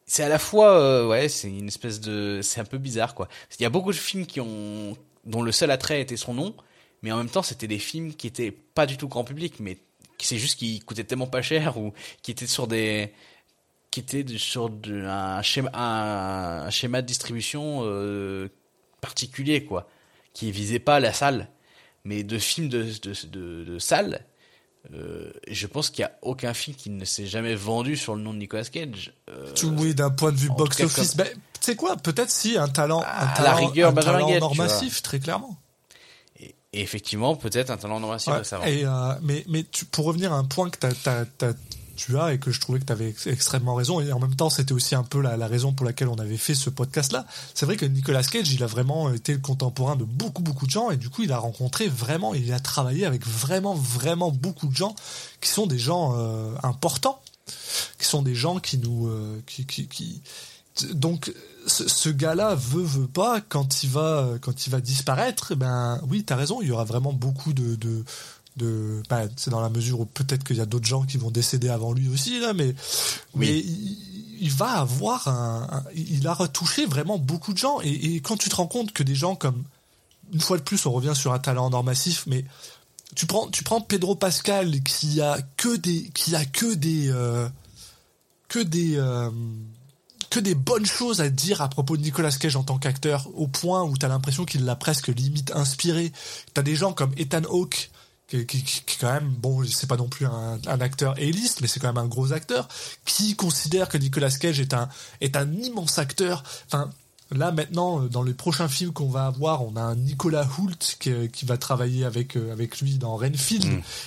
c'est 0.07 0.23
à 0.23 0.29
la 0.29 0.39
fois 0.39 0.79
euh, 0.79 1.07
ouais 1.09 1.29
c'est 1.29 1.49
une 1.49 1.69
espèce 1.69 2.01
de 2.01 2.41
c'est 2.43 2.61
un 2.61 2.65
peu 2.65 2.79
bizarre 2.79 3.15
quoi 3.15 3.29
il 3.59 3.63
y 3.63 3.67
a 3.67 3.71
beaucoup 3.71 3.93
de 3.93 3.97
films 3.97 4.27
qui 4.27 4.41
ont 4.41 4.97
dont 5.25 5.43
le 5.43 5.53
seul 5.53 5.71
attrait 5.71 6.01
était 6.01 6.17
son 6.17 6.35
nom 6.35 6.55
mais 7.03 7.11
en 7.13 7.17
même 7.19 7.29
temps 7.29 7.43
c'était 7.43 7.67
des 7.67 7.79
films 7.79 8.15
qui 8.15 8.27
étaient 8.27 8.53
pas 8.53 8.87
du 8.87 8.97
tout 8.97 9.09
grand 9.09 9.25
public 9.25 9.55
mais 9.61 9.79
qui- 10.19 10.27
c'est 10.27 10.39
juste 10.39 10.59
qu'ils 10.59 10.85
coûtaient 10.85 11.05
tellement 11.05 11.27
pas 11.27 11.43
cher 11.43 11.77
ou 11.79 11.93
qui 12.23 12.31
étaient 12.31 12.47
sur 12.47 12.67
des 12.69 13.13
qui 13.97 14.01
étaient 14.01 14.25
de- 14.25 14.37
sur 14.37 14.71
un 14.87 15.41
schéma 15.41 15.71
un, 15.73 16.67
un 16.67 16.71
schéma 16.71 17.01
de 17.01 17.07
distribution 17.07 17.81
euh, 17.85 18.49
particulier 19.01 19.65
quoi. 19.65 19.89
Qui 20.35 20.53
visait 20.53 20.79
pas 20.79 21.01
la 21.01 21.15
salle. 21.15 21.49
Mais 22.05 22.23
de 22.23 22.39
films 22.39 22.69
de 22.69 22.83
de, 23.03 23.15
de, 23.29 23.65
de 23.65 23.79
salle 23.79 24.27
euh, 24.95 25.33
je 25.49 25.67
pense 25.67 25.89
qu'il 25.91 26.03
y 26.03 26.05
a 26.05 26.13
aucun 26.23 26.53
film 26.55 26.77
qui 26.77 26.91
ne 26.91 27.05
s'est 27.07 27.27
jamais 27.27 27.55
vendu 27.55 27.97
sur 27.97 28.15
le 28.15 28.21
nom 28.23 28.33
de 28.35 28.39
Nicolas 28.39 28.65
Cage. 28.65 29.15
Euh, 29.31 29.53
Tu 29.55 29.65
oui, 29.67 29.95
d'un 29.95 30.11
point 30.11 30.31
de 30.31 30.37
vue 30.37 30.51
en 30.51 30.55
tout 30.55 30.65
box 30.65 30.77
cas, 30.77 30.85
office, 30.85 31.17
ben, 31.17 31.27
tu 31.27 31.33
sais 31.61 31.75
quoi, 31.75 31.97
peut-être 31.97 32.31
si 32.31 32.57
un 32.59 32.69
talent, 32.69 33.01
un 33.01 33.05
À 33.05 33.25
la 33.25 33.33
talent, 33.35 33.67
rigueur, 33.67 33.91
un 33.91 33.95
talent 33.95 34.29
tu 34.51 34.57
vois. 34.57 34.67
massif, 34.67 35.01
très 35.03 35.19
clairement. 35.19 35.57
et, 36.39 36.55
et 36.75 36.83
effectivement 36.83 37.35
peut-être 37.35 37.71
un 37.71 37.79
talent 37.79 37.99
normatif 37.99 38.29
Ouais, 38.33 38.43
et, 38.73 38.85
euh, 38.85 39.15
mais 39.23 39.43
mais 39.49 39.65
tu, 39.65 39.87
pour 39.87 40.05
revenir 40.05 40.33
à 40.33 40.37
un 40.37 40.45
point 40.45 40.69
que 40.71 40.79
t'as, 40.79 40.93
t'as- 40.93 41.25
tu 41.97 42.19
as 42.19 42.33
et 42.33 42.39
que 42.39 42.53
je 42.53 42.61
trouvais 42.61 42.79
que 42.79 42.85
tu 42.85 42.93
avais 42.93 43.15
extrêmement 43.27 43.75
raison, 43.75 44.01
et 44.01 44.13
en 44.13 44.21
même 44.21 44.37
temps 44.37 44.51
c'était 44.51 44.73
aussi 44.73 44.95
un 44.95 45.03
peu 45.03 45.21
la, 45.21 45.47
raison 45.47 45.73
pour 45.73 45.87
laquelle 45.87 46.09
on 46.09 46.19
avait 46.19 46.37
fait 46.37 46.55
ce 46.55 46.71
podcast-là, 46.71 47.27
c'est 47.55 47.67
vrai 47.67 47.77
que 47.77 47.87
Nicolas 47.87 48.23
Cage, 48.23 48.53
il 48.53 48.63
a 48.63 48.67
vraiment 48.67 49.13
été 49.13 49.33
le 49.33 49.41
contemporain 49.41 49.97
de 49.97 50.05
beaucoup, 50.05 50.43
beaucoup 50.43 50.67
de 50.67 50.71
gens, 50.71 50.91
et 50.91 50.97
du 50.97 51.11
coup 51.11 51.23
il 51.23 51.33
a 51.33 51.39
rencontré 51.39 51.89
vraiment, 51.89 52.35
il 52.35 52.53
a 52.53 52.61
travaillé 52.61 53.07
avec 53.07 53.27
vraiment, 53.27 53.75
vraiment 53.75 54.31
beaucoup 54.31 54.69
de 54.69 54.77
gens 54.77 54.95
qui 55.41 55.49
sont 55.49 55.67
des 55.67 55.79
gens 55.79 56.15
euh, 56.17 56.55
importants, 56.63 57.21
qui 57.99 58.07
sont 58.07 58.23
des 58.23 58.35
gens 58.35 58.59
qui 58.61 58.79
nous... 58.79 59.09
euh, 59.09 59.41
qui, 59.47 59.65
qui, 59.67 60.23
donc 60.93 61.33
ce, 61.67 61.89
ce 61.89 62.09
gars-là 62.09 62.55
veut 62.55 62.83
veut 62.83 63.07
pas 63.07 63.41
quand 63.41 63.83
il 63.83 63.91
va 63.91 64.33
quand 64.41 64.67
il 64.67 64.71
va 64.71 64.81
disparaître 64.81 65.53
eh 65.53 65.57
ben 65.57 66.01
oui 66.09 66.25
t'as 66.25 66.37
raison 66.37 66.61
il 66.61 66.69
y 66.69 66.71
aura 66.71 66.85
vraiment 66.85 67.13
beaucoup 67.13 67.53
de 67.53 67.77
de, 67.77 68.05
de 68.57 69.03
bah, 69.11 69.23
c'est 69.37 69.51
dans 69.51 69.61
la 69.61 69.69
mesure 69.71 70.01
où 70.01 70.05
peut-être 70.07 70.45
qu'il 70.45 70.57
y 70.57 70.61
a 70.61 70.67
d'autres 70.67 70.87
gens 70.87 71.03
qui 71.05 71.17
vont 71.19 71.31
décéder 71.31 71.69
avant 71.69 71.93
lui 71.93 72.09
aussi 72.09 72.41
là 72.41 72.53
mais 72.53 72.69
Oui. 72.69 72.75
mais 73.35 73.59
il, 73.59 74.39
il 74.41 74.51
va 74.51 74.71
avoir 74.81 75.29
un, 75.29 75.67
un- 75.71 75.85
il 75.95 76.27
a 76.27 76.35
retouché 76.35 76.87
vraiment 76.87 77.19
beaucoup 77.19 77.53
de 77.53 77.59
gens 77.59 77.81
et, 77.83 77.91
et 78.17 78.21
quand 78.21 78.37
tu 78.37 78.49
te 78.49 78.57
rends 78.57 78.67
compte 78.67 78.93
que 78.93 79.03
des 79.03 79.15
gens 79.15 79.35
comme 79.35 79.63
une 80.33 80.41
fois 80.41 80.57
de 80.59 80.63
plus 80.63 80.85
on 80.87 80.93
revient 80.93 81.15
sur 81.15 81.33
un 81.33 81.39
talent 81.39 81.67
en 81.67 81.73
or 81.73 81.85
massif 81.85 82.25
mais 82.27 82.45
tu 83.15 83.27
prends 83.27 83.49
tu 83.49 83.63
prends 83.63 83.81
Pedro 83.81 84.15
Pascal 84.15 84.83
qui 84.83 85.21
a 85.21 85.39
que 85.57 85.77
des 85.77 86.11
qui 86.15 86.35
a 86.35 86.45
que 86.45 86.75
des 86.75 87.09
euh, 87.11 87.49
que 88.49 88.59
des 88.59 88.97
euh, 88.97 89.31
que 90.29 90.41
des 90.41 90.55
bonnes 90.55 90.85
choses 90.87 91.21
à 91.21 91.29
dire 91.31 91.63
à 91.63 91.69
propos 91.69 91.97
de 91.97 92.03
Nicolas 92.03 92.33
Cage 92.33 92.57
en 92.57 92.65
tant 92.65 92.79
qu'acteur, 92.79 93.29
au 93.35 93.47
point 93.47 93.85
où 93.85 93.97
t'as 93.97 94.09
l'impression 94.09 94.45
qu'il 94.45 94.65
l'a 94.65 94.75
presque 94.77 95.07
limite 95.09 95.53
inspiré. 95.55 96.13
T'as 96.53 96.63
des 96.63 96.75
gens 96.75 96.93
comme 96.93 97.13
Ethan 97.17 97.45
Hawke, 97.49 97.91
qui, 98.29 98.45
qui, 98.45 98.83
quand 99.01 99.13
même, 99.13 99.29
bon, 99.29 99.65
c'est 99.65 99.87
pas 99.87 99.97
non 99.97 100.09
plus 100.09 100.27
un, 100.27 100.59
un 100.67 100.81
acteur 100.81 101.13
A-list, 101.13 101.61
mais 101.61 101.69
c'est 101.69 101.81
quand 101.81 101.93
même 101.93 102.05
un 102.05 102.09
gros 102.09 102.33
acteur, 102.33 102.69
qui 103.05 103.37
considère 103.37 103.89
que 103.89 103.99
Nicolas 103.99 104.31
Cage 104.31 104.59
est 104.61 104.75
un, 104.75 104.89
est 105.21 105.37
un 105.37 105.53
immense 105.53 105.99
acteur. 105.99 106.43
Enfin, 106.67 106.91
là 107.31 107.53
maintenant, 107.53 108.01
dans 108.03 108.23
les 108.23 108.35
prochains 108.35 108.69
films 108.69 108.93
qu'on 108.93 109.09
va 109.09 109.27
avoir, 109.27 109.63
on 109.65 109.77
a 109.77 109.81
un 109.81 109.97
Nicolas 109.97 110.49
Hoult 110.59 110.97
qui, 110.99 111.13
qui 111.31 111.45
va 111.45 111.57
travailler 111.57 112.05
avec, 112.05 112.37
euh, 112.37 112.53
avec 112.53 112.81
lui 112.81 112.99
dans 112.99 113.17
Renfield. 113.17 113.65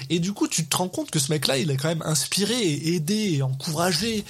Et 0.09 0.19
du 0.19 0.33
coup, 0.33 0.47
tu 0.47 0.65
te 0.67 0.75
rends 0.77 0.89
compte 0.89 1.11
que 1.11 1.19
ce 1.19 1.31
mec-là, 1.31 1.57
il 1.57 1.71
a 1.71 1.75
quand 1.75 1.89
même 1.89 2.03
inspiré 2.05 2.55
et 2.61 2.95
aidé 2.95 3.33
et 3.35 3.41
encouragé 3.41 4.25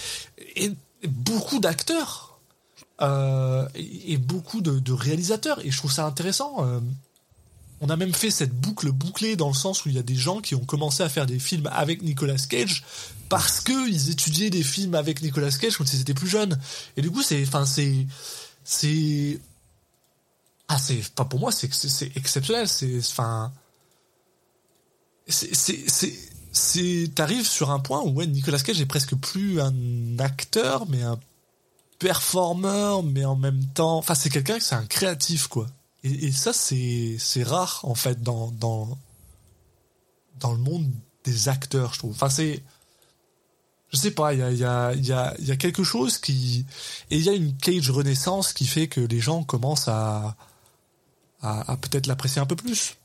et 0.55 0.71
beaucoup 1.07 1.59
d'acteurs. 1.59 2.39
euh, 3.01 3.67
et, 3.75 4.13
et 4.13 4.17
beaucoup 4.17 4.61
de, 4.61 4.79
de 4.79 4.93
réalisateurs. 4.93 5.63
Et 5.65 5.71
je 5.71 5.77
trouve 5.77 5.91
ça 5.91 6.05
intéressant. 6.05 6.55
euh, 6.65 6.79
on 7.81 7.89
a 7.89 7.95
même 7.95 8.13
fait 8.13 8.31
cette 8.31 8.53
boucle 8.53 8.91
bouclée 8.91 9.35
dans 9.35 9.47
le 9.47 9.53
sens 9.53 9.85
où 9.85 9.89
il 9.89 9.95
y 9.95 9.99
a 9.99 10.03
des 10.03 10.15
gens 10.15 10.41
qui 10.41 10.55
ont 10.55 10.65
commencé 10.65 11.03
à 11.03 11.09
faire 11.09 11.25
des 11.25 11.39
films 11.39 11.67
avec 11.71 12.01
Nicolas 12.01 12.37
Cage 12.37 12.83
parce 13.29 13.61
que 13.61 13.89
ils 13.89 14.09
étudiaient 14.09 14.49
des 14.49 14.63
films 14.63 14.95
avec 14.95 15.21
Nicolas 15.21 15.51
Cage 15.51 15.77
quand 15.77 15.93
ils 15.93 16.01
étaient 16.01 16.13
plus 16.13 16.27
jeunes. 16.27 16.59
Et 16.97 17.01
du 17.01 17.11
coup, 17.11 17.21
c'est, 17.21 17.41
enfin, 17.43 17.65
c'est, 17.65 18.05
c'est, 18.63 19.39
ah, 20.67 20.77
c'est, 20.77 20.99
enfin, 20.99 21.25
pour 21.25 21.39
moi, 21.39 21.51
c'est, 21.51 21.73
c'est, 21.73 22.15
exceptionnel. 22.17 22.67
C'est, 22.67 22.97
enfin, 22.97 23.53
c'est, 25.27 25.55
c'est, 25.55 26.13
c'est, 26.51 27.11
t'arrives 27.15 27.47
sur 27.47 27.69
un 27.71 27.79
point 27.79 28.01
où 28.01 28.09
ouais, 28.11 28.27
Nicolas 28.27 28.59
Cage 28.59 28.81
est 28.81 28.85
presque 28.85 29.15
plus 29.15 29.61
un 29.61 30.19
acteur, 30.19 30.87
mais 30.89 31.01
un 31.03 31.19
performeur, 31.99 33.03
mais 33.03 33.25
en 33.25 33.35
même 33.35 33.63
temps, 33.73 33.97
enfin, 33.97 34.15
c'est 34.15 34.29
quelqu'un, 34.29 34.57
c'est 34.59 34.75
un 34.75 34.85
créatif, 34.85 35.47
quoi. 35.47 35.67
Et, 36.03 36.27
et 36.27 36.31
ça, 36.31 36.53
c'est, 36.53 37.17
rare, 37.43 37.81
en 37.83 37.95
fait, 37.95 38.21
dans, 38.21 38.51
dans, 38.51 38.97
dans 40.39 40.51
le 40.51 40.59
monde 40.59 40.89
des 41.23 41.49
acteurs, 41.49 41.93
je 41.93 41.99
trouve. 41.99 42.11
Enfin, 42.11 42.29
c'est, 42.29 42.63
je 43.91 43.97
sais 43.97 44.11
pas, 44.11 44.33
il 44.33 44.39
y 44.39 44.43
a, 44.43 44.51
y, 44.51 44.63
a, 44.63 44.93
y, 44.93 45.11
a, 45.11 45.35
y 45.39 45.51
a 45.51 45.57
quelque 45.57 45.83
chose 45.83 46.17
qui, 46.17 46.65
et 47.09 47.17
il 47.17 47.23
y 47.23 47.29
a 47.29 47.33
une 47.33 47.55
Cage 47.57 47.89
renaissance 47.89 48.53
qui 48.53 48.65
fait 48.65 48.87
que 48.87 49.01
les 49.01 49.19
gens 49.19 49.43
commencent 49.43 49.87
à, 49.87 50.35
à, 51.41 51.71
à 51.71 51.77
peut-être 51.77 52.07
l'apprécier 52.07 52.41
un 52.41 52.45
peu 52.45 52.55
plus. 52.55 52.95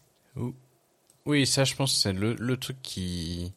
Oui, 1.26 1.46
ça, 1.46 1.64
je 1.64 1.74
pense, 1.74 1.96
c'est 1.96 2.12
le, 2.12 2.34
le 2.34 2.56
truc 2.56 2.76
qui 2.82 3.52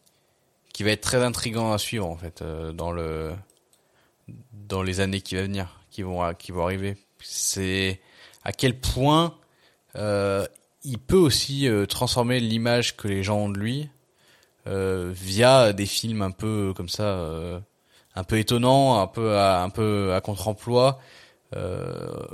qui 0.72 0.84
va 0.84 0.90
être 0.90 1.00
très 1.00 1.24
intrigant 1.24 1.72
à 1.72 1.78
suivre 1.78 2.06
en 2.06 2.16
fait 2.16 2.40
euh, 2.40 2.72
dans 2.72 2.92
le 2.92 3.34
dans 4.52 4.82
les 4.82 5.00
années 5.00 5.20
qui 5.20 5.34
vont 5.34 5.42
venir, 5.42 5.80
qui 5.90 6.02
vont 6.02 6.34
qui 6.34 6.52
vont 6.52 6.64
arriver. 6.64 6.96
C'est 7.20 8.00
à 8.48 8.52
quel 8.52 8.80
point 8.80 9.34
euh, 9.96 10.46
il 10.82 10.98
peut 10.98 11.18
aussi 11.18 11.68
euh, 11.68 11.84
transformer 11.84 12.40
l'image 12.40 12.96
que 12.96 13.06
les 13.06 13.22
gens 13.22 13.40
ont 13.40 13.50
de 13.50 13.58
lui 13.58 13.90
euh, 14.66 15.10
via 15.12 15.74
des 15.74 15.84
films 15.84 16.22
un 16.22 16.30
peu 16.30 16.72
comme 16.74 16.88
ça, 16.88 17.02
euh, 17.02 17.60
un 18.14 18.24
peu 18.24 18.38
étonnants, 18.38 19.02
un 19.02 19.06
peu 19.06 19.36
à, 19.36 19.62
un 19.62 19.68
peu 19.68 20.14
à 20.14 20.22
contre-emploi, 20.22 20.98
euh, 21.56 22.26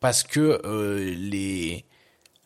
parce 0.00 0.22
que 0.22 0.58
euh, 0.64 1.14
les 1.14 1.84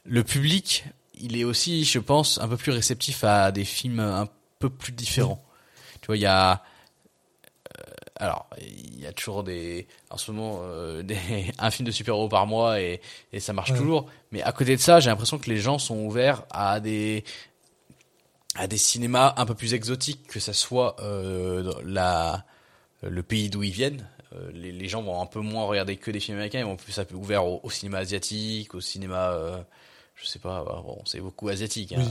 le 0.05 0.24
public, 0.24 0.85
il 1.14 1.36
est 1.36 1.44
aussi, 1.44 1.85
je 1.85 2.01
pense, 2.01 2.40
un 2.40 2.48
peu 2.48 2.56
plus 2.56 2.73
réceptif 2.73 3.23
à 3.23 3.52
des 3.52 3.64
films 3.64 4.01
un 4.01 4.27
peu 4.59 4.69
plus 4.69 4.90
différents. 4.90 5.44
Tu 6.01 6.06
vois, 6.06 6.16
il 6.16 6.23
y 6.23 6.27
a 6.27 6.55
euh, 6.55 6.56
alors, 8.22 8.46
il 8.60 9.00
y 9.00 9.06
a 9.06 9.12
toujours 9.12 9.42
des, 9.42 9.88
en 10.10 10.16
ce 10.16 10.30
moment, 10.30 10.60
euh, 10.62 11.02
des, 11.10 11.18
un 11.58 11.70
film 11.72 11.86
de 11.86 11.90
super-héros 11.92 12.28
par 12.28 12.46
mois 12.46 12.80
et, 12.80 13.00
et 13.32 13.40
ça 13.40 13.52
marche 13.52 13.72
Ouais. 13.72 13.78
toujours. 13.78 14.06
Mais 14.30 14.42
à 14.42 14.52
côté 14.52 14.76
de 14.76 14.80
ça, 14.80 15.00
j'ai 15.00 15.10
l'impression 15.10 15.38
que 15.38 15.50
les 15.50 15.56
gens 15.58 15.78
sont 15.78 15.96
ouverts 15.98 16.44
à 16.50 16.78
des, 16.78 17.24
à 18.54 18.66
des 18.68 18.76
cinémas 18.78 19.34
un 19.36 19.44
peu 19.46 19.54
plus 19.54 19.74
exotiques, 19.74 20.26
que 20.28 20.38
ça 20.40 20.52
soit 20.52 20.96
euh, 21.00 21.72
la, 21.84 22.44
le 23.02 23.22
pays 23.24 23.50
d'où 23.50 23.62
ils 23.64 23.72
viennent. 23.72 24.08
Euh, 24.36 24.50
les, 24.54 24.70
les 24.72 24.88
gens 24.88 25.02
vont 25.02 25.20
un 25.20 25.26
peu 25.26 25.40
moins 25.40 25.64
regarder 25.66 25.96
que 25.96 26.10
des 26.10 26.20
films 26.20 26.36
américains, 26.36 26.60
ils 26.60 26.64
vont 26.64 26.76
plus 26.76 26.96
être 26.98 27.12
ouverts 27.14 27.44
au, 27.44 27.60
au 27.64 27.70
cinéma 27.70 27.98
asiatique, 27.98 28.74
au 28.74 28.80
cinéma, 28.80 29.36
je 30.14 30.26
sais 30.26 30.38
pas, 30.38 30.62
bon, 30.64 31.02
c'est 31.06 31.20
beaucoup 31.20 31.48
asiatique, 31.48 31.92
hein, 31.92 32.04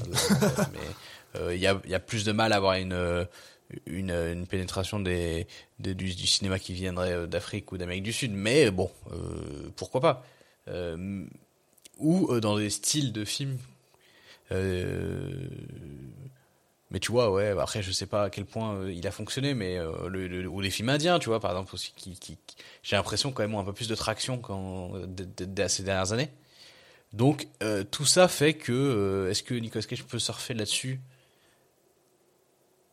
mais 0.74 1.54
il 1.56 1.60
y, 1.62 1.68
a, 1.68 1.80
il 1.86 1.90
y 1.90 1.96
a 1.96 2.00
plus 2.00 2.26
de 2.26 2.32
mal 2.34 2.52
à 2.54 2.58
avoir 2.58 2.74
une 2.76 3.26
une, 3.86 4.12
une 4.12 4.48
pénétration 4.48 5.00
des, 5.00 5.48
du, 5.80 6.12
cinéma 6.28 6.60
qui 6.60 6.74
viendrait 6.74 7.14
euh, 7.14 7.28
d'Afrique 7.28 7.72
ou 7.72 7.78
d'Amérique 7.78 8.04
du 8.04 8.14
Sud, 8.14 8.32
mais 8.32 8.72
bon, 8.72 8.92
euh, 9.12 9.70
pourquoi 9.76 10.02
pas? 10.02 10.26
Euh, 10.68 11.26
Ou 11.98 12.40
dans 12.40 12.58
des 12.58 12.70
styles 12.70 13.12
de 13.14 13.26
films. 13.26 13.58
Mais 16.92 17.00
tu 17.00 17.12
vois, 17.14 17.32
ouais, 17.32 17.54
bah 17.54 17.64
après 17.64 17.82
je 17.82 17.90
sais 17.92 18.06
pas 18.06 18.24
à 18.26 18.30
quel 18.30 18.46
point 18.46 18.90
il 18.90 19.08
a 19.08 19.12
fonctionné, 19.12 19.54
mais 19.54 19.78
le, 20.10 20.46
ou 20.46 20.60
les 20.60 20.70
films 20.70 20.90
indiens, 20.90 21.20
tu 21.20 21.30
vois, 21.30 21.40
par 21.40 21.52
exemple 21.52 21.74
aussi, 21.74 21.94
qui, 21.96 22.38
j'ai 22.84 22.98
l'impression 22.98 23.32
quand 23.32 23.44
même 23.44 23.56
un 23.56 23.64
peu 23.64 23.72
plus 23.72 23.88
de 23.88 23.96
traction 23.96 24.42
ces 25.70 25.84
dernières 25.84 26.12
années. 26.12 26.30
Donc 27.14 27.48
tout 27.92 28.06
ça 28.06 28.28
fait 28.28 28.56
que 28.56 29.30
est-ce 29.32 29.42
que 29.42 29.54
Nicolas 29.54 29.86
Cage 29.86 30.04
peut 30.04 30.20
surfer 30.20 30.54
là-dessus? 30.54 31.00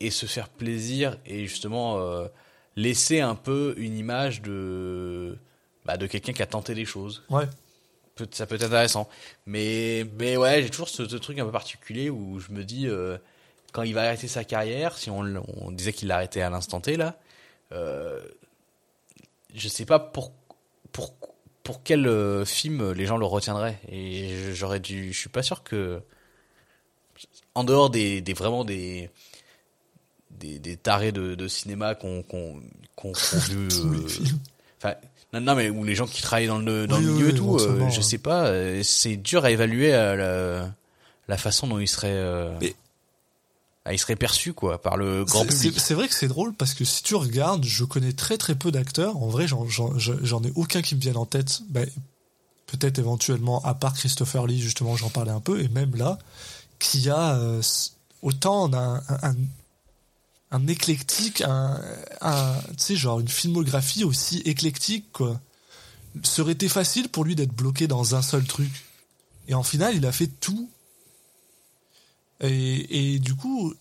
Et 0.01 0.11
se 0.11 0.27
faire 0.27 0.49
plaisir 0.49 1.17
et 1.27 1.47
justement 1.47 1.99
euh, 1.99 2.29
laisser 2.77 3.21
un 3.21 3.35
peu 3.35 3.75
une 3.79 3.97
image 3.97 4.43
de 4.43 5.37
bah, 5.85 5.97
de 5.97 6.07
quelqu'un 6.07 6.33
qui 6.33 6.43
a 6.43 6.47
tenté 6.47 6.75
des 6.75 6.85
choses. 6.85 7.25
Ouais. 7.31 7.47
Peut- 8.15 8.29
ça 8.31 8.47
peut 8.47 8.57
être 8.57 8.65
intéressant. 8.65 9.09
Mais 9.47 10.07
mais 10.19 10.37
ouais, 10.37 10.63
j'ai 10.63 10.71
toujours 10.71 10.89
ce, 10.89 11.09
ce 11.09 11.17
truc 11.17 11.39
un 11.39 11.45
peu 11.45 11.53
particulier 11.53 12.11
où 12.11 12.39
je 12.41 12.53
me 12.53 12.65
dis 12.65 12.87
euh, 12.87 13.19
quand 13.73 13.83
il 13.83 13.95
va 13.95 14.03
arrêter 14.03 14.29
sa 14.29 14.45
carrière, 14.45 14.97
si 14.97 15.11
on, 15.11 15.23
on 15.61 15.71
disait 15.73 15.93
qu'il 15.93 16.09
l'arrêtait 16.09 16.43
à 16.43 16.51
l'instant 16.51 16.81
T 16.81 16.97
là, 16.97 17.19
euh, 17.73 18.21
je 19.55 19.69
sais 19.69 19.85
pas 19.85 19.99
pour 19.99 20.33
pour 20.93 21.15
pour 21.65 21.83
quel 21.83 22.07
euh, 22.07 22.45
film 22.45 22.93
les 22.93 23.05
gens 23.07 23.17
le 23.19 23.27
retiendraient 23.27 23.79
et 23.91 24.53
j'aurais 24.55 24.81
dû 24.81 25.13
je 25.13 25.19
suis 25.19 25.29
pas 25.29 25.43
sûr 25.43 25.63
que 25.63 26.01
en 27.55 27.65
dehors 27.65 27.91
des, 27.91 28.21
des 28.21 28.33
vraiment 28.33 28.65
des 28.65 29.11
des, 30.39 30.59
des 30.59 30.77
tarés 30.77 31.13
de, 31.13 31.35
de 31.35 31.49
cinéma 31.49 31.95
qu'on 31.95 32.23
qu'on 32.23 32.61
qu'on 32.97 33.13
qu'on 33.13 33.39
vu 33.49 33.69
euh, 33.73 34.07
enfin 34.79 34.95
non, 35.33 35.41
non 35.41 35.55
mais 35.55 35.69
ou 35.71 35.85
les 35.85 35.95
gens 35.95 36.07
qui 36.07 36.23
travaillent 36.23 36.47
dans 36.47 36.59
le 36.59 36.87
dans 36.87 36.97
Oui, 36.99 37.05
le 37.05 37.13
milieu 37.13 37.27
oui, 37.27 37.33
et 37.33 37.35
tout 37.35 37.57
euh, 37.57 37.91
je 37.91 37.97
ouais. 37.99 38.03
sais 38.03 38.19
pas 38.19 38.47
euh, 38.47 38.83
c'est 38.83 39.17
dur 39.17 39.45
à 39.45 39.51
évaluer 39.51 39.95
euh, 39.95 40.17
la, 40.65 40.75
la 41.29 41.37
façon 41.37 41.67
dont 41.67 41.79
il 41.79 41.89
serait 41.89 42.09
euh, 42.13 42.57
Mais- 42.61 42.75
ah, 43.85 43.93
il 43.95 43.99
serait 43.99 44.17
perçu 44.17 44.53
quoi 44.53 44.81
par 44.83 44.97
le 44.99 45.25
grand 45.25 45.43
C'est- 45.45 45.49
public 45.49 45.73
C'est 45.75 45.81
c'est 45.81 45.95
vrai 45.95 46.09
que 46.09 46.15
c'est 46.15 46.29
drôle 46.29 46.53
parce 46.55 46.75
que 46.75 46.85
si 46.85 47.03
tu 47.03 47.15
regardes, 47.15 47.65
je 47.65 47.85
connais 47.85 48.13
très 48.13 48.37
très 48.37 48.55
peu 48.55 48.71
d'acteurs. 48.71 49.17
En 49.17 49.29
vrai, 49.29 49.49
j'en- 49.49 49.67
j'en 49.67 49.97
j'en 49.99 50.43
ai 50.45 50.53
aucun 50.57 50.83
qui 50.83 50.95
me 50.95 51.01
vienne 51.01 51.17
en 51.17 51.27
tête. 51.27 51.61
Ben, 51.71 51.89
Peut-être 52.67 52.99
éventuellement, 52.99 53.65
à 53.65 53.73
part 53.73 53.95
Christopher 53.95 54.47
Lee, 54.47 54.61
justement, 54.61 54.95
j'en 54.95 55.09
parlais 55.09 55.31
un 55.31 55.41
peu, 55.41 55.59
et 55.63 55.69
même 55.69 55.97
là, 55.97 56.19
qui 56.79 57.09
a 57.09 57.35
euh, 57.39 57.63
autant 58.21 58.69
d'un 58.69 59.03
un, 59.09 59.31
un, 59.31 59.35
un 60.51 60.67
éclectique, 60.67 61.43
un, 61.43 61.81
tu 62.71 62.75
sais, 62.79 62.97
genre 62.97 63.21
une 63.21 63.29
filmographie 63.29 64.05
aussi 64.05 64.39
éclectique, 64.41 65.07
quoi. 65.13 65.41
Serait 66.23 66.53
été 66.53 66.69
facile 66.69 67.09
pour 67.09 67.25
lui 67.25 67.37
d'être 67.37 67.53
bloqué 67.55 67.87
dans 67.87 68.15
un 68.15 68.23
seul 68.23 68.45
truc? 68.45 68.71
Et 69.47 69.55
en 69.55 69.63
final, 69.63 69.95
il 69.95 70.07
a 70.07 70.13
fait 70.13 70.27
tout. 70.27 70.69
Et, 72.41 73.19
du 73.19 73.35
coup, 73.35 73.75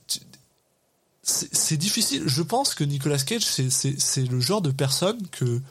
c'est 1.23 1.77
difficile. 1.77 2.23
Je 2.25 2.41
pense 2.41 2.73
que 2.73 2.83
Nicolas 2.83 3.19
Cage, 3.19 3.43
c'est- 3.43 4.25
le 4.25 4.39
genre 4.39 4.61
de 4.61 4.71
personne 4.71 5.25
que 5.27 5.61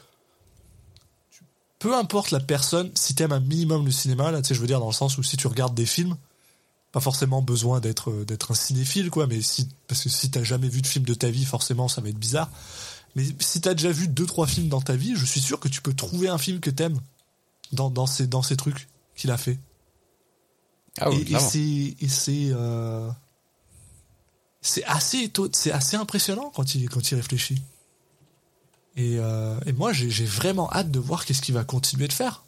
peu 1.79 1.95
importe 1.95 2.31
la 2.31 2.39
personne, 2.39 2.91
si 2.95 3.13
t'aimes 3.13 3.31
un 3.33 3.39
minimum 3.39 3.85
le 3.85 3.91
cinéma, 3.91 4.31
là, 4.31 4.41
tu 4.41 4.47
sais, 4.47 4.55
je 4.55 4.61
veux 4.61 4.67
dire 4.67 4.79
dans 4.79 4.87
le 4.87 4.93
sens 4.93 5.17
où 5.17 5.23
si 5.23 5.37
tu 5.37 5.47
regardes 5.47 5.75
des 5.75 5.85
films, 5.85 6.17
pas 6.97 7.01
forcément 7.03 7.43
besoin 7.43 7.79
d'être 7.79 8.09
euh, 8.09 8.25
d'être 8.25 8.51
un 8.51 8.55
cinéphile, 8.55 9.11
quoi, 9.11 9.27
mais 9.27 9.41
si 9.41 9.69
parce 9.87 10.01
que 10.03 10.09
si 10.09 10.31
t'as 10.31 10.43
jamais 10.43 10.67
vu 10.69 10.81
de 10.81 10.87
film 10.87 11.05
de 11.05 11.13
ta 11.13 11.29
vie, 11.29 11.45
forcément, 11.45 11.87
ça 11.87 12.01
va 12.01 12.09
être 12.09 12.17
bizarre. 12.17 12.49
Mais 13.15 13.23
si 13.39 13.61
t'as 13.61 13.73
déjà 13.75 13.91
vu 13.91 14.07
deux 14.07 14.25
trois 14.25 14.47
films 14.47 14.67
dans 14.69 14.81
ta 14.81 14.95
vie, 14.95 15.13
je 15.15 15.25
suis 15.25 15.41
sûr 15.41 15.59
que 15.59 15.67
tu 15.67 15.81
peux 15.81 15.93
trouver 15.93 16.27
un 16.27 16.37
film 16.39 16.59
que 16.59 16.71
t'aimes 16.71 16.99
dans 17.71 17.89
dans 17.91 18.07
ces 18.07 18.25
dans 18.25 18.41
ces 18.41 18.57
trucs 18.57 18.87
qu'il 19.15 19.29
a 19.31 19.37
fait. 19.37 19.59
ah 20.99 21.09
oui, 21.11 21.17
Et- 21.27 21.33
et 21.33 21.35
c'est 21.39 21.95
et 22.05 22.07
c'est 22.09 22.49
euh, 22.51 23.09
c'est 24.61 24.83
assez 24.85 25.31
c'est 25.53 25.71
assez 25.71 25.97
impressionnant 25.97 26.51
quand 26.55 26.73
il 26.75 26.89
quand 26.89 27.11
il 27.11 27.15
réfléchit. 27.15 27.61
Et, 28.95 29.17
euh, 29.19 29.59
et 29.67 29.73
moi 29.73 29.93
j'ai 29.93 30.09
j'ai 30.09 30.25
vraiment 30.25 30.71
hâte 30.73 30.89
de 30.89 30.99
voir 30.99 31.25
qu'est-ce 31.25 31.41
qu'il 31.43 31.53
va 31.53 31.63
continuer 31.63 32.07
de 32.07 32.13
faire. 32.13 32.43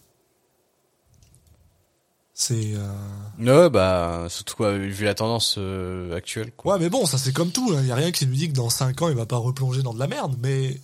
C'est 2.42 2.74
euh... 2.76 2.94
ouais 3.38 3.70
bah 3.70 4.28
surtout 4.30 4.56
quoi 4.56 4.78
vu 4.78 5.04
la 5.04 5.14
tendance 5.14 5.56
euh, 5.58 6.16
actuelle 6.16 6.54
quoi 6.56 6.76
ouais 6.76 6.80
mais 6.80 6.90
bon 6.90 7.06
ça 7.06 7.18
c'est 7.18 7.34
comme 7.34 7.52
tout. 7.52 7.74
Il 7.78 7.86
y 7.86 7.92
a 7.92 7.96
rien 7.96 8.14
qui 8.14 8.26
nous 8.26 8.34
dit 8.34 8.48
que 8.48 8.54
dans 8.54 8.70
5 8.70 9.02
ans 9.02 9.10
il 9.10 9.16
va 9.16 9.26
pas 9.26 9.36
replonger 9.36 9.84
dans 9.84 9.94
de 9.94 10.00
la 10.00 10.08
merde. 10.08 10.38
Mais 10.42 10.80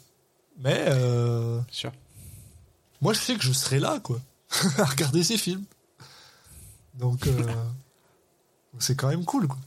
mais 0.59 0.83
euh, 0.89 1.61
sûr 1.71 1.93
moi 2.99 3.13
je 3.13 3.19
sais 3.19 3.35
que 3.35 3.43
je 3.43 3.53
serai 3.53 3.79
là 3.79 4.01
quoi 4.03 4.19
à 4.77 4.83
regarder 4.83 5.23
ces 5.23 5.37
films. 5.37 5.63
Donc 6.95 7.25
euh, 7.25 7.41
c'est 8.79 8.97
quand 8.97 9.07
même 9.07 9.23
cool 9.23 9.47
quoi. 9.47 9.57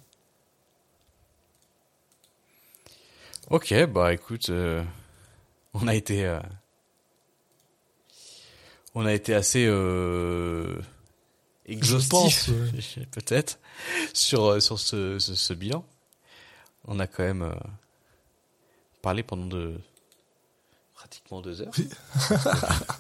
Ok, 3.51 3.73
bah 3.87 4.13
écoute, 4.13 4.51
euh, 4.51 4.85
on 5.73 5.89
a 5.89 5.95
été, 5.95 6.27
euh, 6.27 6.39
on 8.95 9.07
a 9.07 9.15
été 9.15 9.33
assez 9.33 9.65
euh, 9.67 10.79
exhaustif, 11.69 12.49
ouais. 12.49 13.07
peut-être, 13.13 13.59
sur 14.15 14.47
euh, 14.47 14.61
sur 14.61 14.79
ce, 14.79 15.19
ce 15.19 15.35
ce 15.35 15.53
bilan. 15.55 15.85
On 16.87 16.99
a 17.01 17.07
quand 17.07 17.23
même 17.23 17.43
euh, 17.43 17.55
parlé 19.03 19.23
pendant 19.23 19.47
de 19.47 19.79
pratiquement 20.95 21.41
deux 21.41 21.61
heures. 21.63 21.73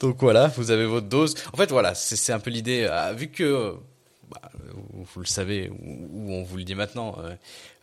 Donc 0.00 0.18
voilà, 0.20 0.48
vous 0.48 0.70
avez 0.70 0.86
votre 0.86 1.08
dose. 1.08 1.34
En 1.52 1.56
fait, 1.56 1.70
voilà, 1.70 1.94
c'est 1.94 2.32
un 2.32 2.40
peu 2.40 2.50
l'idée. 2.50 2.86
euh, 2.90 3.12
vu 3.12 3.28
que, 3.28 3.74
bah, 4.30 4.40
vous, 4.92 5.20
le 5.20 5.26
savez, 5.26 5.70
ou, 5.70 6.32
on 6.32 6.42
vous 6.44 6.56
le 6.56 6.64
dit 6.64 6.74
maintenant, 6.74 7.16
euh, 7.18 7.34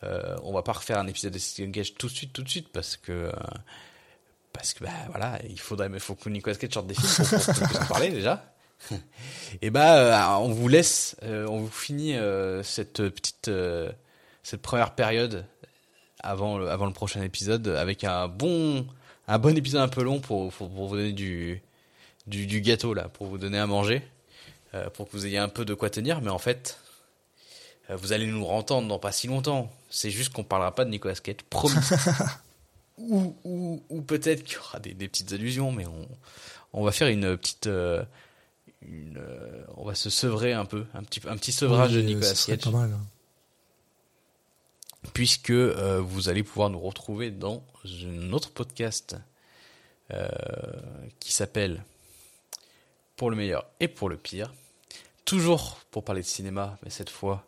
euh, 0.03 0.35
on 0.43 0.53
va 0.53 0.61
pas 0.61 0.73
refaire 0.73 0.99
un 0.99 1.07
épisode 1.07 1.34
de 1.34 1.39
Citizen 1.39 1.72
Cage 1.72 1.95
tout 1.95 2.07
de 2.07 2.14
suite, 2.14 2.34
tout 2.34 2.43
de 2.43 2.49
suite, 2.49 2.69
parce 2.69 2.97
que 2.97 3.11
euh, 3.11 3.31
parce 4.53 4.73
que 4.73 4.85
bah 4.85 4.91
voilà, 5.10 5.38
il 5.49 5.60
faudrait, 5.60 5.89
mais 5.89 5.99
faut 5.99 6.15
que 6.15 6.30
Nicolas 6.30 6.56
Cage 6.56 6.72
sorte 6.73 6.88
des 6.88 6.93
films 6.93 7.27
pour, 7.27 7.27
pour 7.27 7.68
puisse 7.68 7.81
en 7.81 7.85
parler 7.85 8.10
déjà. 8.10 8.55
Et 9.61 9.69
bah, 9.69 9.97
euh, 9.97 10.43
on 10.43 10.49
vous 10.49 10.68
laisse, 10.68 11.15
euh, 11.23 11.47
on 11.47 11.60
vous 11.60 11.69
finit 11.69 12.15
euh, 12.15 12.64
cette 12.64 13.07
petite, 13.10 13.49
cette 14.43 14.61
première 14.61 14.95
période 14.95 15.45
avant 16.19 16.57
le, 16.57 16.69
avant 16.69 16.85
le 16.85 16.93
prochain 16.93 17.22
épisode 17.22 17.68
avec 17.68 18.03
un 18.03 18.27
bon, 18.27 18.88
un 19.27 19.39
bon 19.39 19.56
épisode 19.57 19.81
un 19.81 19.88
peu 19.88 20.03
long 20.03 20.19
pour, 20.19 20.52
pour, 20.52 20.69
pour 20.69 20.88
vous 20.88 20.95
donner 20.95 21.14
du, 21.14 21.61
du, 22.27 22.47
du 22.47 22.61
gâteau 22.61 22.93
là, 22.93 23.10
pour 23.10 23.27
vous 23.27 23.38
donner 23.38 23.60
à 23.60 23.68
manger, 23.68 24.02
pour 24.93 25.07
que 25.07 25.11
vous 25.14 25.26
ayez 25.26 25.38
un 25.38 25.47
peu 25.47 25.64
de 25.64 25.73
quoi 25.73 25.89
tenir. 25.89 26.22
Mais 26.22 26.30
en 26.30 26.38
fait, 26.38 26.80
vous 27.89 28.11
allez 28.11 28.27
nous 28.27 28.45
entendre 28.45 28.89
dans 28.89 28.99
pas 28.99 29.14
si 29.14 29.27
longtemps. 29.27 29.72
C'est 29.89 30.10
juste 30.10 30.34
qu'on 30.34 30.43
parlera 30.43 30.76
pas 30.76 30.84
de 30.84 30.89
Nicolas 30.89 31.15
Cage, 31.15 31.38
promis. 31.49 31.76
ou 32.97 33.35
ou, 33.45 33.84
ou 33.89 34.02
peut-être 34.02 34.43
qu'il 34.43 34.56
y 34.56 34.60
aura 34.60 34.80
des, 34.80 34.93
des 34.93 35.07
petites 35.07 35.31
allusions, 35.31 35.72
mais 35.72 35.85
on, 35.85 36.07
on 36.76 36.84
va 36.84 36.91
faire 36.91 37.07
une 37.07 37.38
petite, 37.38 37.68
euh, 37.68 38.03
une, 38.88 39.18
euh, 39.18 39.64
on 39.78 39.84
va 39.86 39.95
se 39.95 40.10
sevrer 40.10 40.53
un 40.53 40.66
peu, 40.66 40.86
un 40.94 41.03
petit, 41.03 41.22
un 41.28 41.38
petit 41.38 41.52
sevrage 41.52 41.94
de 41.94 42.02
Nicolas 42.02 42.34
Cage 42.34 42.60
pas 42.60 42.70
mal. 42.72 42.91
hein. 42.94 43.06
puisque 45.14 45.52
euh, 45.52 46.02
vous 46.02 46.30
allez 46.30 46.44
pouvoir 46.44 46.70
nous 46.70 46.80
retrouver 46.80 47.32
dans 47.32 47.64
un 48.06 48.32
autre 48.34 48.52
podcast 48.52 49.16
euh, 50.12 50.28
qui 51.20 51.32
s'appelle 51.32 51.84
Pour 53.16 53.30
le 53.30 53.36
meilleur 53.36 53.66
et 53.80 53.88
pour 53.88 54.10
le 54.10 54.18
pire. 54.18 54.53
Toujours 55.26 55.80
pour 55.91 56.03
parler 56.03 56.22
de 56.22 56.28
cinéma, 56.28 56.78
mais 56.84 56.90
cette 56.91 57.10
fois, 57.10 57.45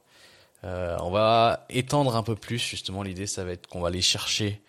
euh, 0.63 0.97
on 1.01 1.11
va 1.11 1.65
étendre 1.69 2.15
un 2.15 2.23
peu 2.23 2.35
plus. 2.35 2.57
Justement, 2.57 3.03
l'idée, 3.03 3.27
ça 3.27 3.43
va 3.43 3.51
être 3.51 3.67
qu'on 3.67 3.81
va 3.81 3.89
aller 3.89 4.01
chercher, 4.01 4.61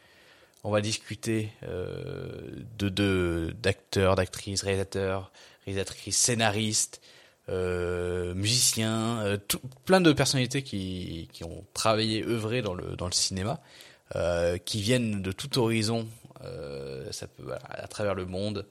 on 0.65 0.70
va 0.70 0.82
discuter 0.82 1.51
euh, 1.62 2.43
de 2.78 2.89
de- 2.90 3.55
d'acteurs, 3.62 4.15
d'actrices, 4.16 4.62
réalisateurs, 4.62 5.32
réalisatrices, 5.69 6.16
scénaristes, 6.16 7.01
euh, 7.49 8.35
musiciens, 8.35 9.20
euh, 9.20 9.39
plein 9.85 10.01
de 10.01 10.12
personnalités 10.12 10.62
qui, 10.62 11.28
qui 11.32 11.45
ont 11.45 11.65
travaillé, 11.73 12.24
œuvré 12.24 12.62
dans 12.62 12.74
le, 12.74 12.97
dans 12.97 13.07
le 13.07 13.12
cinéma, 13.12 13.61
euh, 14.16 14.59
qui 14.59 14.81
viennent 14.82 15.23
de 15.23 15.32
tout 15.32 15.59
horizon, 15.59 16.07
euh, 16.45 17.11
ça 17.11 17.27
peut 17.27 17.45
à, 17.69 17.86
travers 17.89 18.15
le 18.15 18.27
monde. 18.27 18.66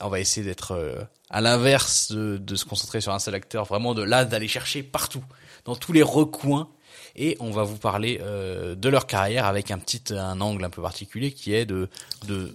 On 0.00 0.08
va 0.10 0.20
essayer 0.20 0.44
d'être 0.44 1.08
à 1.30 1.40
l'inverse 1.40 2.12
de, 2.12 2.54
se 2.54 2.66
concentrer 2.66 3.00
sur 3.00 3.14
un 3.14 3.18
seul 3.18 3.34
acteur, 3.34 3.64
vraiment 3.64 3.94
de 3.94 4.02
là 4.02 4.26
d'aller 4.26 4.46
chercher 4.46 4.82
partout, 4.82 5.24
dans 5.64 5.74
tous 5.74 5.94
les 5.94 6.02
recoins, 6.02 6.68
et 7.16 7.38
on 7.40 7.50
va 7.50 7.62
vous 7.62 7.78
parler 7.78 8.18
de 8.18 8.88
leur 8.90 9.06
carrière 9.06 9.46
avec 9.46 9.70
un 9.70 9.78
petit 9.78 10.12
un 10.12 10.38
angle 10.42 10.66
un 10.66 10.70
peu 10.70 10.82
particulier 10.82 11.32
qui 11.32 11.54
est 11.54 11.64
de 11.64 11.88
de 12.26 12.54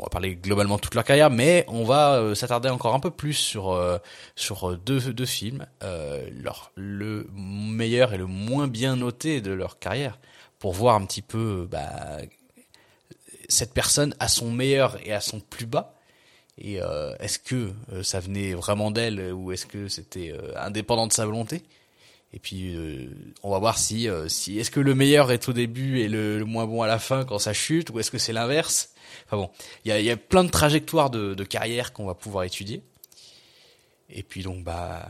on 0.00 0.04
va 0.04 0.08
parler 0.08 0.34
globalement 0.34 0.76
de 0.76 0.80
toute 0.80 0.94
leur 0.94 1.04
carrière, 1.04 1.30
mais 1.30 1.64
on 1.68 1.84
va 1.84 2.14
euh, 2.14 2.34
s'attarder 2.34 2.70
encore 2.70 2.94
un 2.94 3.00
peu 3.00 3.10
plus 3.10 3.34
sur 3.34 3.72
euh, 3.72 3.98
sur 4.34 4.76
deux, 4.78 5.12
deux 5.12 5.26
films, 5.26 5.66
euh, 5.82 6.28
leur, 6.32 6.72
le 6.74 7.28
meilleur 7.34 8.14
et 8.14 8.16
le 8.16 8.26
moins 8.26 8.66
bien 8.66 8.96
noté 8.96 9.42
de 9.42 9.52
leur 9.52 9.78
carrière, 9.78 10.18
pour 10.58 10.72
voir 10.72 10.96
un 10.96 11.04
petit 11.04 11.22
peu 11.22 11.68
bah, 11.70 12.16
cette 13.48 13.74
personne 13.74 14.14
à 14.20 14.28
son 14.28 14.50
meilleur 14.50 14.96
et 15.06 15.12
à 15.12 15.20
son 15.20 15.40
plus 15.40 15.66
bas. 15.66 15.94
Et 16.56 16.80
euh, 16.80 17.14
est-ce 17.20 17.38
que 17.38 17.72
euh, 17.92 18.02
ça 18.02 18.20
venait 18.20 18.54
vraiment 18.54 18.90
d'elle 18.90 19.32
ou 19.32 19.52
est-ce 19.52 19.66
que 19.66 19.88
c'était 19.88 20.32
euh, 20.32 20.52
indépendant 20.56 21.06
de 21.06 21.12
sa 21.12 21.26
volonté? 21.26 21.62
Et 22.32 22.38
puis 22.38 22.74
euh, 22.74 23.10
on 23.42 23.50
va 23.50 23.58
voir 23.58 23.76
si 23.76 24.08
euh, 24.08 24.28
si 24.28 24.58
est-ce 24.58 24.70
que 24.70 24.80
le 24.80 24.94
meilleur 24.94 25.32
est 25.32 25.48
au 25.48 25.52
début 25.52 25.98
et 26.00 26.08
le, 26.08 26.38
le 26.38 26.44
moins 26.44 26.66
bon 26.66 26.82
à 26.82 26.86
la 26.86 26.98
fin 26.98 27.24
quand 27.24 27.38
ça 27.38 27.52
chute 27.52 27.90
ou 27.90 27.98
est-ce 27.98 28.10
que 28.10 28.18
c'est 28.18 28.32
l'inverse? 28.32 28.90
Enfin 29.26 29.36
bon, 29.36 29.50
il 29.84 29.92
y 29.92 30.10
a, 30.10 30.16
plein 30.16 30.44
de 30.44 30.50
trajectoires 30.50 31.10
de, 31.10 31.44
carrière 31.44 31.92
qu'on 31.92 32.06
va 32.06 32.14
pouvoir 32.14 32.44
étudier. 32.44 32.82
Et 34.08 34.22
puis 34.22 34.42
donc 34.42 34.64
bah 34.64 35.08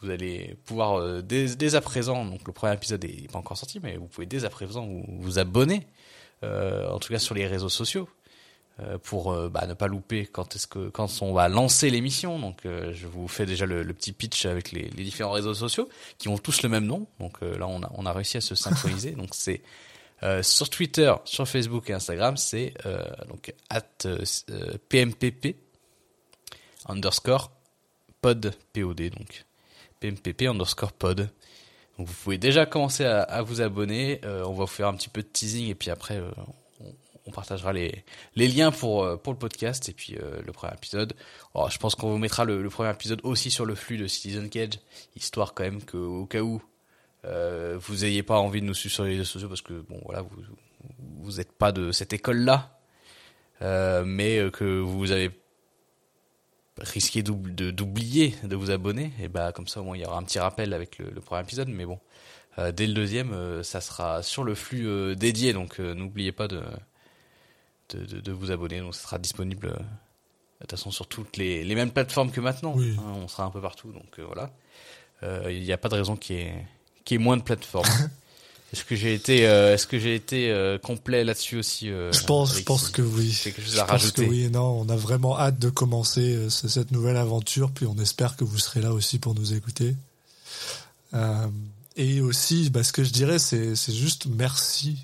vous 0.00 0.10
allez 0.10 0.56
pouvoir 0.64 0.98
euh, 0.98 1.22
dès, 1.22 1.74
à 1.74 1.80
présent, 1.80 2.24
donc 2.24 2.46
le 2.46 2.52
premier 2.52 2.74
épisode 2.74 3.04
est 3.04 3.30
pas 3.30 3.38
encore 3.38 3.56
sorti, 3.56 3.80
mais 3.82 3.96
vous 3.96 4.06
pouvez 4.06 4.26
dès 4.26 4.44
à 4.44 4.50
présent 4.50 4.86
vous, 5.08 5.38
abonner, 5.38 5.86
euh, 6.44 6.88
en 6.88 6.98
tout 6.98 7.12
cas 7.12 7.18
sur 7.18 7.34
les 7.34 7.46
réseaux 7.46 7.68
sociaux, 7.68 8.08
euh, 8.80 8.96
pour 8.98 9.34
bah, 9.50 9.66
ne 9.66 9.74
pas 9.74 9.88
louper 9.88 10.26
quand 10.26 10.54
est-ce 10.54 10.68
que 10.68 10.88
quand 10.88 11.20
on 11.20 11.32
va 11.32 11.48
lancer 11.48 11.90
l'émission. 11.90 12.38
Donc 12.38 12.60
je 12.64 13.06
vous 13.08 13.26
fais 13.26 13.44
déjà 13.44 13.66
le, 13.66 13.84
petit 13.92 14.12
pitch 14.12 14.46
avec 14.46 14.70
les, 14.70 14.88
les 14.90 15.04
différents 15.04 15.32
réseaux 15.32 15.54
sociaux 15.54 15.88
qui 16.18 16.28
ont 16.28 16.38
tous 16.38 16.62
le 16.62 16.68
même 16.68 16.86
nom. 16.86 17.06
Donc 17.18 17.40
là 17.42 17.66
on 17.66 17.82
a 17.82 17.90
on 17.94 18.06
a 18.06 18.12
réussi 18.12 18.36
à 18.36 18.40
se 18.40 18.54
synchroniser. 18.54 19.12
donc 19.12 19.30
c'est 19.32 19.62
euh, 20.22 20.42
sur 20.42 20.68
Twitter, 20.68 21.12
sur 21.24 21.46
Facebook 21.46 21.88
et 21.90 21.92
Instagram, 21.92 22.36
c'est 22.36 22.74
euh, 22.86 23.04
donc 23.28 23.54
at 23.70 23.82
euh, 24.04 24.24
euh, 24.50 24.74
pmpp 24.88 25.56
underscore 26.88 27.52
pod 28.20 28.52
pod 28.72 29.00
donc 29.00 29.44
pmpp 30.00 30.48
vous 31.98 32.12
pouvez 32.22 32.38
déjà 32.38 32.64
commencer 32.64 33.04
à, 33.04 33.42
vous 33.42 33.60
abonner. 33.60 34.20
On 34.22 34.52
va 34.52 34.64
vous 34.64 34.66
faire 34.68 34.86
un 34.86 34.94
petit 34.94 35.08
peu 35.08 35.20
de 35.20 35.26
teasing 35.26 35.66
et 35.68 35.74
puis 35.74 35.90
après 35.90 36.22
on, 37.26 37.32
partagera 37.32 37.72
les, 37.72 38.04
liens 38.36 38.70
pour 38.70 39.04
le 39.04 39.16
podcast 39.16 39.88
et 39.88 39.92
puis 39.92 40.12
le 40.14 40.52
premier 40.52 40.74
épisode. 40.74 41.14
Alors, 41.56 41.70
je 41.72 41.78
pense 41.78 41.96
qu'on 41.96 42.12
vous 42.12 42.18
mettra 42.18 42.44
le, 42.44 42.68
premier 42.70 42.90
épisode 42.92 43.20
aussi 43.24 43.50
sur 43.50 43.66
le 43.66 43.74
flux 43.74 43.96
de 43.96 44.06
Citizen 44.06 44.48
Cage, 44.48 44.78
histoire 45.16 45.54
quand 45.54 45.64
même 45.64 45.82
que 45.82 45.96
au 45.96 46.24
cas 46.24 46.40
où 46.40 46.62
euh, 47.28 47.76
vous 47.80 48.04
ayez 48.04 48.22
pas 48.22 48.38
envie 48.40 48.60
de 48.60 48.66
nous 48.66 48.74
suivre 48.74 48.94
sur 48.94 49.04
les 49.04 49.12
réseaux 49.12 49.24
sociaux 49.24 49.48
parce 49.48 49.62
que 49.62 49.74
bon 49.88 50.00
voilà 50.04 50.22
vous 50.22 50.30
vous 51.20 51.40
êtes 51.40 51.52
pas 51.52 51.70
de 51.72 51.92
cette 51.92 52.12
école 52.12 52.38
là, 52.38 52.78
mais 53.60 54.38
euh, 54.38 54.50
que 54.50 54.78
vous 54.80 55.10
avez 55.12 55.30
risqué 56.78 57.22
de- 57.22 57.70
d'oublier 57.72 58.34
de 58.44 58.54
vous 58.54 58.70
abonner, 58.70 59.12
et 59.20 59.26
bah 59.28 59.50
comme 59.52 59.66
ça 59.66 59.80
au 59.80 59.84
moins 59.84 59.96
il 59.96 60.02
y 60.02 60.06
aura 60.06 60.16
un 60.18 60.22
petit 60.22 60.38
rappel 60.38 60.72
avec 60.72 60.98
le, 60.98 61.10
le 61.10 61.20
premier 61.20 61.42
épisode, 61.42 61.68
mais 61.68 61.84
bon, 61.84 61.98
euh, 62.58 62.70
dès 62.70 62.86
le 62.86 62.94
deuxième, 62.94 63.32
euh, 63.32 63.62
ça 63.64 63.80
sera 63.80 64.22
sur 64.22 64.44
le 64.44 64.54
flux 64.54 64.86
euh, 64.86 65.14
dédié, 65.16 65.52
donc 65.52 65.80
euh, 65.80 65.94
n'oubliez 65.94 66.30
pas 66.30 66.46
de, 66.46 66.62
de, 67.90 68.04
de, 68.04 68.20
de 68.20 68.32
vous 68.32 68.52
abonner, 68.52 68.78
donc 68.80 68.94
ça 68.94 69.02
sera 69.02 69.18
disponible 69.18 69.66
euh, 69.66 69.72
de 69.78 70.66
toute 70.66 70.70
façon 70.70 70.92
sur 70.92 71.08
toutes 71.08 71.36
les, 71.36 71.64
les 71.64 71.74
mêmes 71.74 71.90
plateformes 71.90 72.30
que 72.30 72.40
maintenant, 72.40 72.74
Oui. 72.76 72.94
hein, 72.98 73.12
on 73.16 73.26
sera 73.26 73.42
un 73.44 73.50
peu 73.50 73.60
partout, 73.60 73.90
donc 73.92 74.18
euh, 74.20 74.24
voilà, 74.24 74.50
Euh, 75.24 75.50
il 75.50 75.64
n'y 75.64 75.72
a 75.72 75.78
pas 75.78 75.88
de 75.88 75.96
raison 75.96 76.14
qu'il 76.16 76.36
y 76.36 76.40
ait, 76.42 76.64
qu'il 77.04 77.18
y 77.18 77.20
ait 77.20 77.24
moins 77.24 77.36
de 77.36 77.42
plateformes. 77.42 77.88
Est-ce 78.74 78.84
que 78.84 78.94
j'ai 78.96 79.14
été, 79.14 79.48
euh, 79.48 79.72
est-ce 79.72 79.86
que 79.86 79.98
j'ai 79.98 80.14
été 80.14 80.50
euh, 80.50 80.76
complet 80.78 81.24
là-dessus 81.24 81.56
aussi 81.56 81.88
euh, 81.90 82.12
Je 82.12 82.22
pense, 82.24 82.54
je 82.54 82.62
pense 82.64 82.90
que 82.90 83.00
oui. 83.00 83.32
C'est 83.32 83.50
quelque 83.52 83.64
chose 83.64 83.76
Je 83.76 83.80
à 83.80 83.84
pense 83.84 84.10
que 84.10 84.20
rajouter. 84.20 84.26
oui, 84.28 84.50
non, 84.50 84.78
on 84.80 84.88
a 84.90 84.94
vraiment 84.96 85.38
hâte 85.40 85.58
de 85.58 85.70
commencer 85.70 86.50
ce- 86.50 86.68
cette 86.68 86.90
nouvelle 86.90 87.16
aventure, 87.16 87.70
puis 87.70 87.86
on 87.86 87.96
espère 87.96 88.36
que 88.36 88.44
vous 88.44 88.58
serez 88.58 88.82
là 88.82 88.92
aussi 88.92 89.18
pour 89.18 89.34
nous 89.34 89.54
écouter. 89.54 89.96
Et 91.96 92.20
aussi, 92.20 92.70
bah, 92.70 92.84
ce 92.84 92.92
que 92.92 93.02
je 93.02 93.10
dirais, 93.10 93.38
c'est 93.38 93.74
c'est 93.74 93.92
juste 93.94 94.26
merci, 94.26 94.98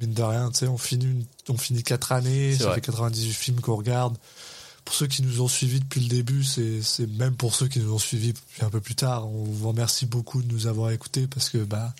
mine 0.00 0.14
de 0.14 0.22
rien. 0.22 0.50
Tu 0.50 0.60
sais, 0.60 0.66
on 0.66 0.78
finit, 0.78 1.04
une- 1.04 1.24
on 1.48 1.56
finit 1.58 1.82
quatre 1.82 2.12
années, 2.12 2.52
C'est 2.52 2.60
ça 2.60 2.64
vrai. 2.66 2.76
fait 2.76 2.80
98 2.80 3.32
films 3.32 3.60
qu'on 3.60 3.76
regarde. 3.76 4.16
Pour 4.84 4.94
ceux 4.94 5.06
qui 5.06 5.22
nous 5.22 5.40
ont 5.40 5.48
suivis 5.48 5.80
depuis 5.80 6.00
le 6.00 6.08
début, 6.08 6.42
c'est 6.44 6.82
même 7.18 7.36
pour 7.36 7.54
ceux 7.54 7.68
qui 7.68 7.78
nous 7.78 7.92
ont 7.92 7.98
suivis 7.98 8.34
un 8.60 8.70
peu 8.70 8.80
plus 8.80 8.94
tard, 8.96 9.28
on 9.28 9.44
vous 9.44 9.68
remercie 9.68 10.06
beaucoup 10.06 10.42
de 10.42 10.52
nous 10.52 10.66
avoir 10.66 10.90
écoutés 10.90 11.26
parce 11.26 11.48
que 11.48 11.58
bah 11.58 11.94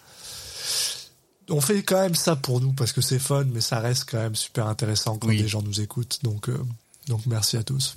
on 1.49 1.61
fait 1.61 1.83
quand 1.83 2.01
même 2.01 2.15
ça 2.15 2.37
pour 2.37 2.61
nous 2.61 2.73
parce 2.73 2.93
que 2.93 3.01
c'est 3.01 3.19
fun, 3.19 3.45
mais 3.45 3.61
ça 3.61 3.81
reste 3.81 4.09
quand 4.11 4.19
même 4.19 4.37
super 4.37 4.67
intéressant 4.67 5.19
quand 5.19 5.29
Oui. 5.29 5.39
les 5.39 5.49
gens 5.49 5.63
nous 5.63 5.81
écoutent. 5.81 6.19
Donc, 6.23 6.49
euh, 6.49 6.59
donc 7.09 7.27
merci 7.27 7.57
à 7.57 7.63
tous. 7.65 7.97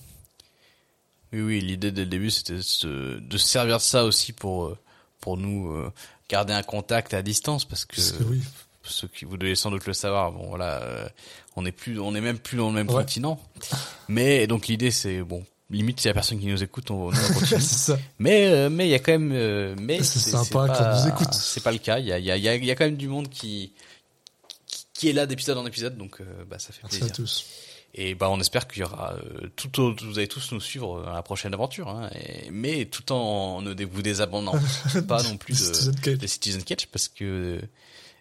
Oui, 1.32 1.42
oui, 1.42 1.62
l'idée 1.62 1.92
dès 1.92 2.02
le 2.02 2.08
début, 2.08 2.32
c'était 2.32 2.56
de 2.56 2.62
se, 2.62 3.20
de 3.20 3.38
se 3.38 3.48
servir 3.48 3.78
de 3.78 3.82
ça 3.84 4.06
aussi 4.06 4.34
pour, 4.34 4.66
euh, 4.66 4.78
pour 5.20 5.38
nous 5.38 5.72
euh, 5.72 5.92
garder 6.30 6.54
un 6.54 6.64
contact 6.64 7.14
à 7.14 7.22
distance, 7.22 7.66
parce 7.66 7.86
que, 7.86 7.96
Parce 7.96 8.12
que 8.14 8.24
oui. 8.24 8.42
Ceux 8.84 9.08
qui 9.08 9.26
vous 9.26 9.38
devez 9.38 9.56
sans 9.56 9.72
doute 9.72 9.86
le 9.88 9.94
savoir, 9.94 10.32
bon 10.32 10.48
voilà, 10.50 10.82
euh, 10.82 11.08
on 11.56 11.66
est 11.66 11.72
plus, 11.72 12.00
on 12.00 12.14
est 12.16 12.22
même 12.22 12.38
plus 12.40 12.58
dans 12.58 12.68
le 12.70 12.74
même 12.76 12.90
Ouais. 12.90 12.96
continent. 13.04 13.40
Mais 14.08 14.48
donc 14.48 14.68
l'idée, 14.68 14.92
c'est 14.92 15.22
bon, 15.22 15.46
limite 15.70 16.00
s'il 16.00 16.08
y 16.10 16.12
a 16.12 16.14
personne 16.14 16.40
qui 16.40 16.48
nous 16.48 16.62
écoute, 16.64 16.92
on, 16.92 17.08
on 17.08 17.34
continue. 17.34 17.62
ça. 17.62 17.98
Mais 18.20 18.48
euh, 18.48 18.70
mais 18.70 18.88
il 18.88 18.92
y 18.92 18.96
a 18.96 19.00
quand 19.00 19.14
même 19.14 19.32
euh, 19.34 19.76
mais 19.80 20.02
C'est 20.04 20.20
sympa 20.20 20.68
qu'on 20.68 21.02
nous 21.02 21.08
écoute. 21.10 21.34
C'est 21.34 21.64
pas 21.64 21.72
le 21.72 21.78
cas. 21.80 22.00
Il 22.00 22.06
y 22.06 22.12
a 22.14 22.20
il 22.20 22.26
y 22.26 22.32
a 22.32 22.38
il 22.38 22.44
y 22.44 22.50
a, 22.50 22.56
il 22.56 22.66
y 22.66 22.72
a 22.72 22.76
quand 22.76 22.86
même 22.86 22.98
du 22.98 23.08
monde 23.08 23.30
qui 23.30 23.72
qui- 24.68 24.86
qui 24.94 25.10
est 25.10 25.14
là 25.14 25.26
d'épisode 25.26 25.58
en 25.58 25.66
épisode, 25.66 25.98
donc 25.98 26.22
bah 26.50 26.60
ça 26.60 26.72
fait 26.74 26.80
Merci 26.84 26.98
à 26.98 27.00
plaisir. 27.00 27.16
tous. 27.16 27.46
Et 27.96 28.16
bah 28.16 28.28
on 28.32 28.40
espère 28.40 28.68
qu'il 28.68 28.82
y 28.82 28.86
aura 28.86 29.14
euh, 29.14 29.50
tout 29.56 29.80
au- 29.80 29.94
vous 29.96 30.18
allez 30.18 30.28
tous 30.28 30.52
nous 30.52 30.60
suivre 30.60 31.04
dans 31.04 31.14
la 31.14 31.22
prochaine 31.22 31.54
aventure, 31.54 31.90
hein, 31.90 32.10
et- 32.16 32.50
mais 32.50 32.86
tout 32.86 33.12
en 33.12 33.62
ne 33.62 33.74
dé- 33.76 33.86
vous 33.86 34.02
désabonnant 34.02 34.54
pas 35.08 35.22
non 35.24 35.38
plus 35.38 35.54
Citizen 35.56 35.94
de, 36.04 36.16
de 36.16 36.28
Citizen 36.28 36.64
Catch 36.64 36.88
parce 36.88 37.08
que 37.08 37.62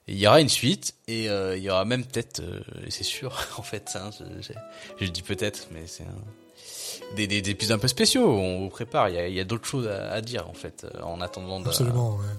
il 0.08 0.18
y 0.18 0.26
aura 0.26 0.40
une 0.40 0.48
suite 0.48 0.94
et 1.08 1.28
euh, 1.28 1.56
il 1.56 1.62
y 1.62 1.70
aura 1.70 1.84
même 1.84 2.04
peut-être, 2.04 2.40
euh, 2.40 2.60
c'est 2.88 3.04
sûr 3.04 3.38
en 3.58 3.62
fait, 3.62 3.90
hein, 3.94 4.10
je, 4.18 4.24
je, 4.42 5.04
je 5.04 5.10
dis 5.10 5.22
peut-être, 5.22 5.68
mais 5.72 5.86
c'est 5.86 6.04
un, 6.04 7.14
des, 7.16 7.26
des, 7.26 7.42
des 7.42 7.50
épisodes 7.50 7.76
un 7.76 7.80
peu 7.80 7.88
spéciaux. 7.88 8.28
On 8.28 8.60
vous 8.60 8.68
prépare. 8.68 9.08
Il 9.08 9.14
y 9.14 9.18
a, 9.18 9.28
il 9.28 9.34
y 9.34 9.40
a 9.40 9.44
d'autres 9.44 9.66
choses 9.66 9.88
à, 9.88 10.10
à 10.12 10.20
dire 10.20 10.48
en 10.48 10.54
fait 10.54 10.84
euh, 10.84 11.02
en 11.02 11.20
attendant 11.20 11.62
ouais. 11.62 11.72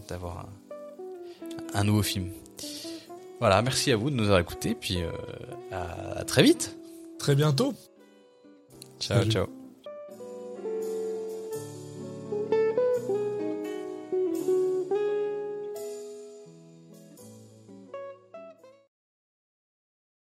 d'avoir 0.07 0.45
un, 1.73 1.79
un 1.79 1.83
nouveau 1.83 2.03
film. 2.03 2.29
Voilà, 3.39 3.61
merci 3.61 3.91
à 3.91 3.97
vous 3.97 4.09
de 4.09 4.15
nous 4.15 4.25
avoir 4.25 4.39
écoutés, 4.39 4.73
puis 4.75 5.01
euh, 5.01 5.11
à, 5.71 6.19
à 6.19 6.23
très 6.23 6.43
vite. 6.43 6.77
Très 7.19 7.35
bientôt. 7.35 7.73
Ciao, 8.99 9.19
Salut. 9.19 9.31
ciao. 9.31 9.62